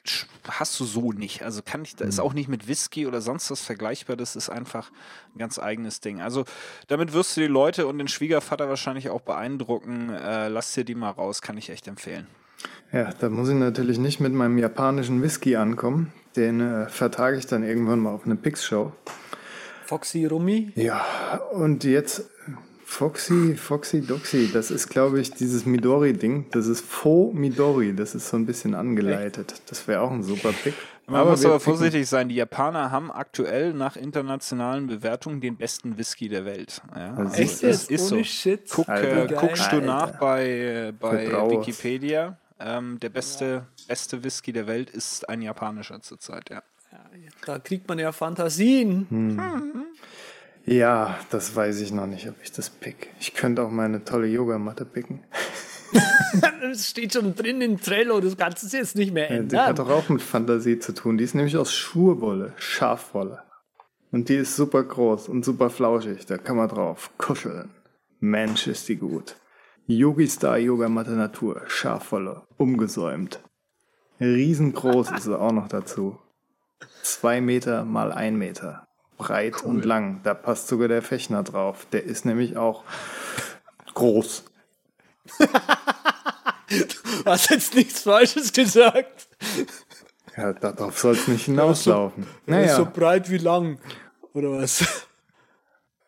hast 0.49 0.79
du 0.81 0.85
so 0.85 1.13
nicht. 1.13 1.43
Also 1.43 1.61
kann 1.63 1.83
ich, 1.83 1.97
da 1.97 2.05
ist 2.05 2.19
mhm. 2.19 2.25
auch 2.25 2.33
nicht 2.33 2.49
mit 2.49 2.67
Whisky 2.67 3.07
oder 3.07 3.21
sonst 3.21 3.51
was 3.51 3.61
vergleichbar. 3.61 4.17
Das 4.17 4.37
ist 4.37 4.49
einfach 4.49 4.91
ein 5.35 5.39
ganz 5.39 5.59
eigenes 5.59 6.01
Ding. 6.01 6.21
Also 6.21 6.45
damit 6.89 7.13
wirst 7.13 7.37
du 7.37 7.43
die 7.43 7.47
Leute 7.47 7.87
und 7.87 7.99
den 7.99 8.09
Schwiegervater 8.09 8.69
wahrscheinlich 8.69 9.11
auch 9.11 9.21
beeindrucken. 9.21 10.11
Äh, 10.11 10.49
lass 10.49 10.73
dir 10.73 10.85
die 10.85 10.95
mal 10.95 11.11
raus, 11.11 11.43
kann 11.43 11.59
ich 11.59 11.71
echt 11.71 11.87
empfehlen. 11.89 12.27
Ja, 12.93 13.13
da 13.13 13.29
muss 13.29 13.49
ich 13.49 13.57
natürlich 13.57 13.99
nicht 13.99 14.21
mit 14.21 14.33
meinem 14.33 14.59
japanischen 14.59 15.23
Whisky 15.23 15.57
ankommen. 15.57 16.13
Den 16.37 16.61
äh, 16.61 16.89
vertage 16.89 17.37
ich 17.37 17.47
dann 17.47 17.63
irgendwann 17.63 17.99
mal 18.01 18.13
auf 18.13 18.25
eine 18.25 18.37
Pix-Show. 18.37 18.93
Foxy 19.85 20.25
Rumi? 20.25 20.73
Ja, 20.77 21.05
und 21.53 21.85
jetzt 21.85 22.31
Foxy, 22.95 23.57
Foxy 23.57 24.03
Doxy, 24.03 24.53
das 24.53 24.71
ist, 24.71 24.89
glaube 24.89 25.21
ich, 25.21 25.33
dieses 25.33 25.67
Midori-Ding. 25.67 26.47
Das 26.53 26.69
ist 26.69 26.85
Faux 26.85 27.35
Midori, 27.35 27.93
das 27.93 28.15
ist 28.15 28.29
so 28.29 28.37
ein 28.37 28.47
bisschen 28.47 28.77
angeleitet. 28.77 29.63
Das 29.67 29.89
wäre 29.89 30.01
auch 30.01 30.13
ein 30.13 30.23
super 30.23 30.53
Pick. 30.53 30.75
Man 31.09 31.23
aber 31.23 31.31
muss 31.33 31.45
aber 31.45 31.59
vorsichtig 31.59 32.09
sein, 32.09 32.29
die 32.29 32.37
Japaner 32.37 32.93
haben 32.93 33.11
aktuell 33.11 33.75
nach 33.75 33.97
internationalen 33.97 34.87
Bewertungen 34.87 35.41
den 35.41 35.57
besten 35.57 35.99
Whisky 35.99 36.29
der 36.29 36.45
Welt. 36.45 36.83
Ja, 36.95 37.15
also 37.15 37.35
Echt? 37.35 37.65
Das 37.65 37.85
ist 37.89 38.07
so. 38.07 38.23
Shit. 38.23 38.71
Guck, 38.71 38.89
äh, 38.89 39.27
guckst 39.37 39.73
du 39.73 39.81
nach 39.81 40.17
bei, 40.21 40.95
bei 41.01 41.51
Wikipedia. 41.51 42.39
Ähm, 42.61 43.01
der 43.01 43.09
beste, 43.09 43.67
beste 43.89 44.23
Whisky 44.23 44.53
der 44.53 44.69
Welt 44.69 44.89
ist 44.89 45.29
ein 45.29 45.43
japanischer 45.43 46.01
zurzeit, 46.01 46.49
ja. 46.49 46.63
ja. 46.93 47.01
Da 47.45 47.59
kriegt 47.59 47.89
man 47.89 47.99
ja 47.99 48.13
Fantasien. 48.13 49.09
Hm. 49.11 49.37
Hm. 49.37 49.85
Ja, 50.67 51.19
das 51.31 51.55
weiß 51.55 51.81
ich 51.81 51.93
noch 51.93 52.07
nicht, 52.07 52.29
ob 52.29 52.37
ich 52.43 52.53
das 52.53 52.71
pick. 52.71 53.11
Ich 53.21 53.35
könnte 53.35 53.63
auch 53.63 53.71
meine 53.71 54.05
tolle 54.05 54.27
Yogamatte 54.27 54.85
picken. 54.85 55.21
das 56.61 56.91
steht 56.91 57.13
schon 57.13 57.35
drin 57.35 57.61
in 57.61 57.79
Trello, 57.79 58.21
das 58.21 58.37
kannst 58.37 58.63
du 58.63 58.77
jetzt 58.77 58.97
nicht 58.97 59.13
mehr 59.13 59.31
ändern. 59.31 59.57
Ja, 59.57 59.65
die 59.65 59.69
hat 59.71 59.79
doch 59.79 59.91
auch 59.91 60.09
mit 60.09 60.23
Fantasie 60.23 60.79
zu 60.79 60.95
tun. 60.95 61.19
Die 61.19 61.25
ist 61.25 61.35
nämlich 61.35 61.57
aus 61.57 61.73
Schurwolle, 61.73 62.53
Schafwolle. 62.57 63.43
Und 64.11 64.29
die 64.29 64.37
ist 64.37 64.57
super 64.57 64.83
groß 64.83 65.29
und 65.29 65.45
super 65.45 65.71
flauschig. 65.71 66.25
Da 66.27 66.39
kann 66.39 66.57
man 66.57 66.69
drauf 66.69 67.11
kuscheln. 67.19 67.71
Mensch, 68.21 68.67
ist 68.67 68.89
die 68.89 68.97
gut. 68.97 69.37
Yogi 69.87 70.27
Star 70.29 70.57
Yogamatte 70.57 71.11
Natur, 71.11 71.63
Schafwolle, 71.67 72.43
umgesäumt. 72.57 73.41
Riesengroß 74.19 75.11
ist 75.11 75.25
sie 75.25 75.39
auch 75.39 75.53
noch 75.53 75.69
dazu. 75.69 76.19
Zwei 77.03 77.43
Meter 77.43 77.85
mal 77.85 78.13
ein 78.13 78.37
Meter. 78.37 78.87
Breit 79.17 79.55
cool. 79.63 79.71
und 79.71 79.85
lang. 79.85 80.21
Da 80.23 80.35
passt 80.35 80.69
sogar 80.69 80.89
der 80.89 81.03
Fechner 81.03 81.43
drauf. 81.43 81.87
Der 81.93 82.05
ist 82.05 82.25
nämlich 82.25 82.57
auch 82.57 82.85
groß. 83.95 84.45
du 85.39 85.47
hast 87.25 87.51
jetzt 87.51 87.75
nichts 87.75 88.03
Falsches 88.03 88.53
gesagt. 88.53 89.29
Ja, 90.37 90.53
darauf 90.53 90.99
soll 90.99 91.15
es 91.15 91.29
nicht 91.29 91.45
hinauslaufen. 91.45 92.25
So, 92.25 92.29
naja. 92.47 92.77
so 92.77 92.87
breit 92.87 93.31
wie 93.31 93.39
lang, 93.39 93.79
oder 94.33 94.51
was? 94.51 94.85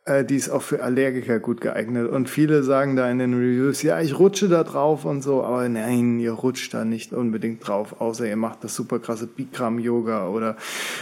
Äh, 0.06 0.24
die 0.24 0.36
ist 0.36 0.48
auch 0.50 0.62
für 0.62 0.82
Allergiker 0.82 1.40
gut 1.40 1.60
geeignet. 1.60 2.08
Und 2.08 2.30
viele 2.30 2.62
sagen 2.62 2.94
da 2.94 3.10
in 3.10 3.18
den 3.18 3.34
Reviews, 3.34 3.82
ja, 3.82 4.00
ich 4.00 4.18
rutsche 4.18 4.48
da 4.48 4.62
drauf 4.62 5.04
und 5.04 5.20
so, 5.20 5.42
aber 5.42 5.68
nein, 5.68 6.20
ihr 6.20 6.32
rutscht 6.32 6.72
da 6.72 6.84
nicht 6.84 7.12
unbedingt 7.12 7.66
drauf, 7.66 8.00
außer 8.00 8.26
ihr 8.26 8.36
macht 8.36 8.62
das 8.62 8.76
super 8.76 9.00
krasse 9.00 9.26
Bikram-Yoga 9.26 10.28
oder 10.28 10.56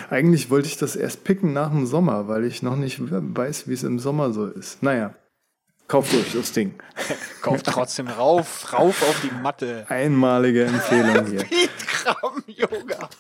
eigentlich 0.08 0.50
wollte 0.50 0.68
ich 0.68 0.78
das 0.78 0.96
erst 0.96 1.22
picken 1.22 1.52
nach 1.52 1.70
dem 1.70 1.84
Sommer, 1.84 2.28
weil 2.28 2.44
ich 2.44 2.62
noch 2.62 2.76
nicht 2.76 2.98
weiß, 3.00 3.68
wie 3.68 3.74
es 3.74 3.82
im 3.82 3.98
Sommer 3.98 4.32
so 4.32 4.46
ist. 4.46 4.82
Naja. 4.82 5.14
Kauft 5.86 6.14
euch 6.14 6.32
das 6.32 6.52
Ding. 6.52 6.72
Kauft 7.42 7.66
trotzdem 7.66 8.08
rauf, 8.08 8.72
rauf 8.72 9.02
auf 9.02 9.20
die 9.22 9.42
Matte. 9.42 9.84
Einmalige 9.90 10.64
Empfehlung 10.64 11.26
hier. 11.26 11.40
Bikram-Yoga 11.44 13.10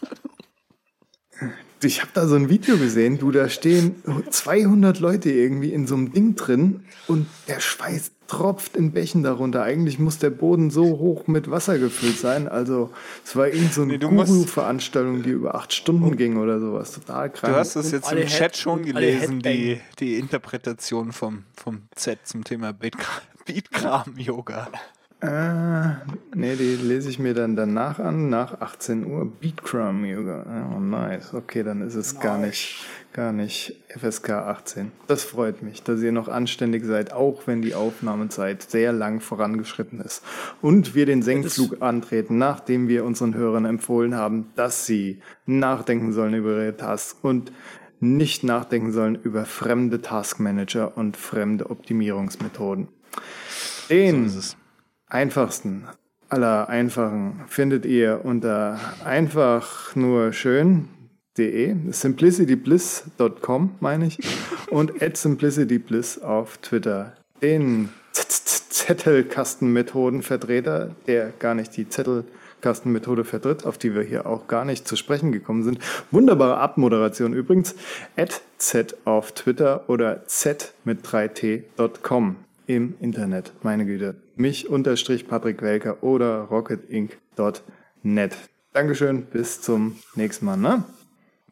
ich 1.84 2.00
habe 2.00 2.10
da 2.14 2.26
so 2.26 2.34
ein 2.36 2.48
Video 2.48 2.76
gesehen, 2.76 3.18
du, 3.18 3.30
da 3.30 3.48
stehen 3.48 3.96
200 4.30 5.00
Leute 5.00 5.30
irgendwie 5.30 5.72
in 5.72 5.86
so 5.86 5.94
einem 5.94 6.12
Ding 6.12 6.36
drin 6.36 6.84
und 7.06 7.26
der 7.48 7.60
Schweiß 7.60 8.10
tropft 8.26 8.76
in 8.76 8.92
Bächen 8.92 9.22
darunter. 9.22 9.62
Eigentlich 9.62 9.98
muss 9.98 10.18
der 10.18 10.30
Boden 10.30 10.70
so 10.70 10.98
hoch 10.98 11.26
mit 11.26 11.50
Wasser 11.50 11.78
gefüllt 11.78 12.18
sein. 12.18 12.48
Also 12.48 12.90
es 13.24 13.36
war 13.36 13.48
irgend 13.48 13.74
so 13.74 13.82
eine 13.82 13.98
nee, 13.98 13.98
Guru-Veranstaltung, 13.98 15.22
die 15.22 15.30
über 15.30 15.54
acht 15.54 15.72
Stunden 15.72 16.16
ging 16.16 16.36
oder 16.36 16.58
sowas. 16.60 16.92
Total 16.92 17.30
krank. 17.30 17.52
Du 17.52 17.58
hast 17.58 17.76
es 17.76 17.90
jetzt 17.92 18.10
im 18.10 18.26
Chat 18.26 18.56
schon 18.56 18.82
gelesen, 18.84 19.40
die, 19.40 19.80
die 19.98 20.18
Interpretation 20.18 21.12
vom, 21.12 21.44
vom 21.54 21.82
Z 21.94 22.18
zum 22.24 22.44
Thema 22.44 22.72
Beatkram-Yoga. 22.72 24.68
Äh, 25.20 25.94
nee, 26.34 26.54
die 26.56 26.76
lese 26.76 27.08
ich 27.08 27.18
mir 27.18 27.32
dann 27.32 27.56
danach 27.56 27.98
an, 27.98 28.28
nach 28.28 28.60
18 28.60 29.06
Uhr. 29.06 29.30
Beatcrum 29.40 30.04
Yoga. 30.04 30.70
Oh, 30.74 30.80
nice. 30.80 31.32
Okay, 31.32 31.62
dann 31.62 31.80
ist 31.80 31.94
es 31.94 32.14
nice. 32.14 32.22
gar 32.22 32.38
nicht, 32.38 32.84
gar 33.14 33.32
nicht 33.32 33.80
FSK 33.88 34.30
18. 34.30 34.92
Das 35.06 35.24
freut 35.24 35.62
mich, 35.62 35.82
dass 35.82 36.02
ihr 36.02 36.12
noch 36.12 36.28
anständig 36.28 36.84
seid, 36.84 37.12
auch 37.14 37.46
wenn 37.46 37.62
die 37.62 37.74
Aufnahmezeit 37.74 38.62
sehr 38.62 38.92
lang 38.92 39.20
vorangeschritten 39.20 40.00
ist. 40.00 40.22
Und 40.60 40.94
wir 40.94 41.06
den 41.06 41.22
Senkflug 41.22 41.80
antreten, 41.80 42.36
nachdem 42.36 42.88
wir 42.88 43.04
unseren 43.04 43.34
Hörern 43.34 43.64
empfohlen 43.64 44.14
haben, 44.14 44.50
dass 44.56 44.84
sie 44.84 45.22
nachdenken 45.46 46.12
sollen 46.12 46.34
über 46.34 46.50
ihre 46.50 46.76
Tasks 46.76 47.18
und 47.22 47.50
nicht 48.00 48.44
nachdenken 48.44 48.92
sollen 48.92 49.14
über 49.14 49.46
fremde 49.46 50.02
Taskmanager 50.02 50.98
und 50.98 51.16
fremde 51.16 51.70
Optimierungsmethoden. 51.70 52.88
Den 53.88 54.28
so 54.28 54.54
einfachsten 55.14 55.84
aller 56.28 56.68
einfachen 56.68 57.40
findet 57.46 57.86
ihr 57.86 58.20
unter 58.24 58.80
einfach 59.04 59.94
nur 59.94 60.32
schön.de, 60.32 61.76
simplicitybliss.com 61.90 63.76
meine 63.78 64.06
ich, 64.06 64.18
und 64.70 65.00
at 65.00 65.16
simplicitybliss 65.16 66.20
auf 66.22 66.58
Twitter. 66.58 67.12
Den 67.40 67.90
Zettelkastenmethodenvertreter, 68.12 70.96
der 71.06 71.32
gar 71.38 71.54
nicht 71.54 71.76
die 71.76 71.88
Zettelkastenmethode 71.88 73.22
vertritt, 73.24 73.64
auf 73.64 73.78
die 73.78 73.94
wir 73.94 74.02
hier 74.02 74.26
auch 74.26 74.48
gar 74.48 74.64
nicht 74.64 74.88
zu 74.88 74.96
sprechen 74.96 75.30
gekommen 75.30 75.62
sind. 75.62 75.78
Wunderbare 76.10 76.58
Abmoderation 76.58 77.34
übrigens. 77.34 77.76
At 78.16 78.42
Z 78.58 78.96
auf 79.04 79.30
Twitter 79.32 79.88
oder 79.88 80.26
Z 80.26 80.74
mit 80.84 81.06
3t.com 81.06 82.34
im 82.66 82.96
Internet. 83.00 83.52
Meine 83.62 83.86
Güte. 83.86 84.16
Mich 84.36 84.68
unterstrich 84.68 85.28
Patrick 85.28 85.62
Welker 85.62 86.02
oder 86.02 86.42
rocketinc.net. 86.44 88.36
Dankeschön, 88.72 89.26
bis 89.26 89.60
zum 89.60 89.98
nächsten 90.14 90.46
Mal, 90.46 90.56
ne? 90.56 90.84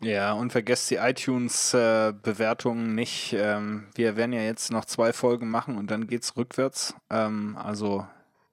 Ja, 0.00 0.32
und 0.32 0.50
vergesst 0.50 0.90
die 0.90 0.96
iTunes-Bewertungen 0.96 2.90
äh, 2.90 2.94
nicht. 2.94 3.36
Ähm, 3.38 3.84
wir 3.94 4.16
werden 4.16 4.32
ja 4.32 4.42
jetzt 4.42 4.72
noch 4.72 4.84
zwei 4.84 5.12
Folgen 5.12 5.48
machen 5.48 5.78
und 5.78 5.92
dann 5.92 6.08
geht's 6.08 6.36
rückwärts. 6.36 6.94
Ähm, 7.08 7.56
also 7.56 8.04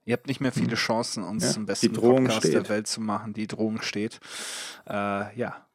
ihr 0.04 0.12
habt 0.12 0.28
nicht 0.28 0.40
mehr 0.40 0.52
viele 0.52 0.70
hm. 0.70 0.76
Chancen, 0.76 1.24
uns 1.24 1.42
ja, 1.42 1.50
zum 1.50 1.66
besten 1.66 1.92
Podcast 1.92 2.38
steht. 2.38 2.54
der 2.54 2.68
Welt 2.68 2.86
zu 2.86 3.00
machen. 3.00 3.32
Die 3.32 3.48
Drohung 3.48 3.82
steht. 3.82 4.20
Äh, 4.88 5.36
ja, 5.36 5.66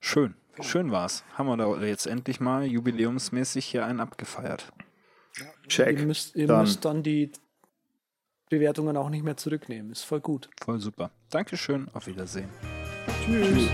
schön. 0.00 0.34
Schön 0.60 0.92
war's. 0.92 1.24
Haben 1.38 1.46
wir 1.46 1.56
da 1.56 1.74
jetzt 1.78 2.06
endlich 2.06 2.38
mal 2.38 2.66
jubiläumsmäßig 2.66 3.64
hier 3.64 3.86
einen 3.86 4.00
abgefeiert. 4.00 4.70
Check. 5.68 5.98
Ihr 5.98 6.06
müsst, 6.06 6.36
ihr 6.36 6.46
dann. 6.46 6.60
müsst 6.62 6.84
dann 6.84 7.02
die 7.02 7.30
Bewertungen 8.50 8.96
auch 8.96 9.08
nicht 9.08 9.24
mehr 9.24 9.36
zurücknehmen. 9.36 9.92
Ist 9.92 10.04
voll 10.04 10.20
gut. 10.20 10.50
Voll 10.62 10.78
super. 10.78 11.10
Dankeschön. 11.30 11.88
Auf 11.94 12.06
Wiedersehen. 12.06 12.48
Tschüss. 13.24 13.48
Tschüss. 13.48 13.68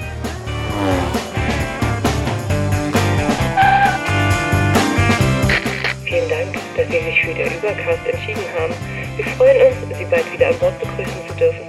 Vielen 6.05 6.28
Dank, 6.30 6.55
dass 6.76 6.86
Sie 6.86 7.05
sich 7.05 7.20
für 7.20 7.35
den 7.35 7.59
Übercast 7.59 8.06
entschieden 8.06 8.44
haben. 8.59 8.74
Wir 9.16 9.24
freuen 9.36 9.72
uns, 9.72 9.98
Sie 9.98 10.05
bald 10.05 10.32
wieder 10.32 10.48
an 10.48 10.59
Bord 10.59 10.78
begrüßen 10.78 11.28
zu 11.28 11.35
dürfen. 11.35 11.68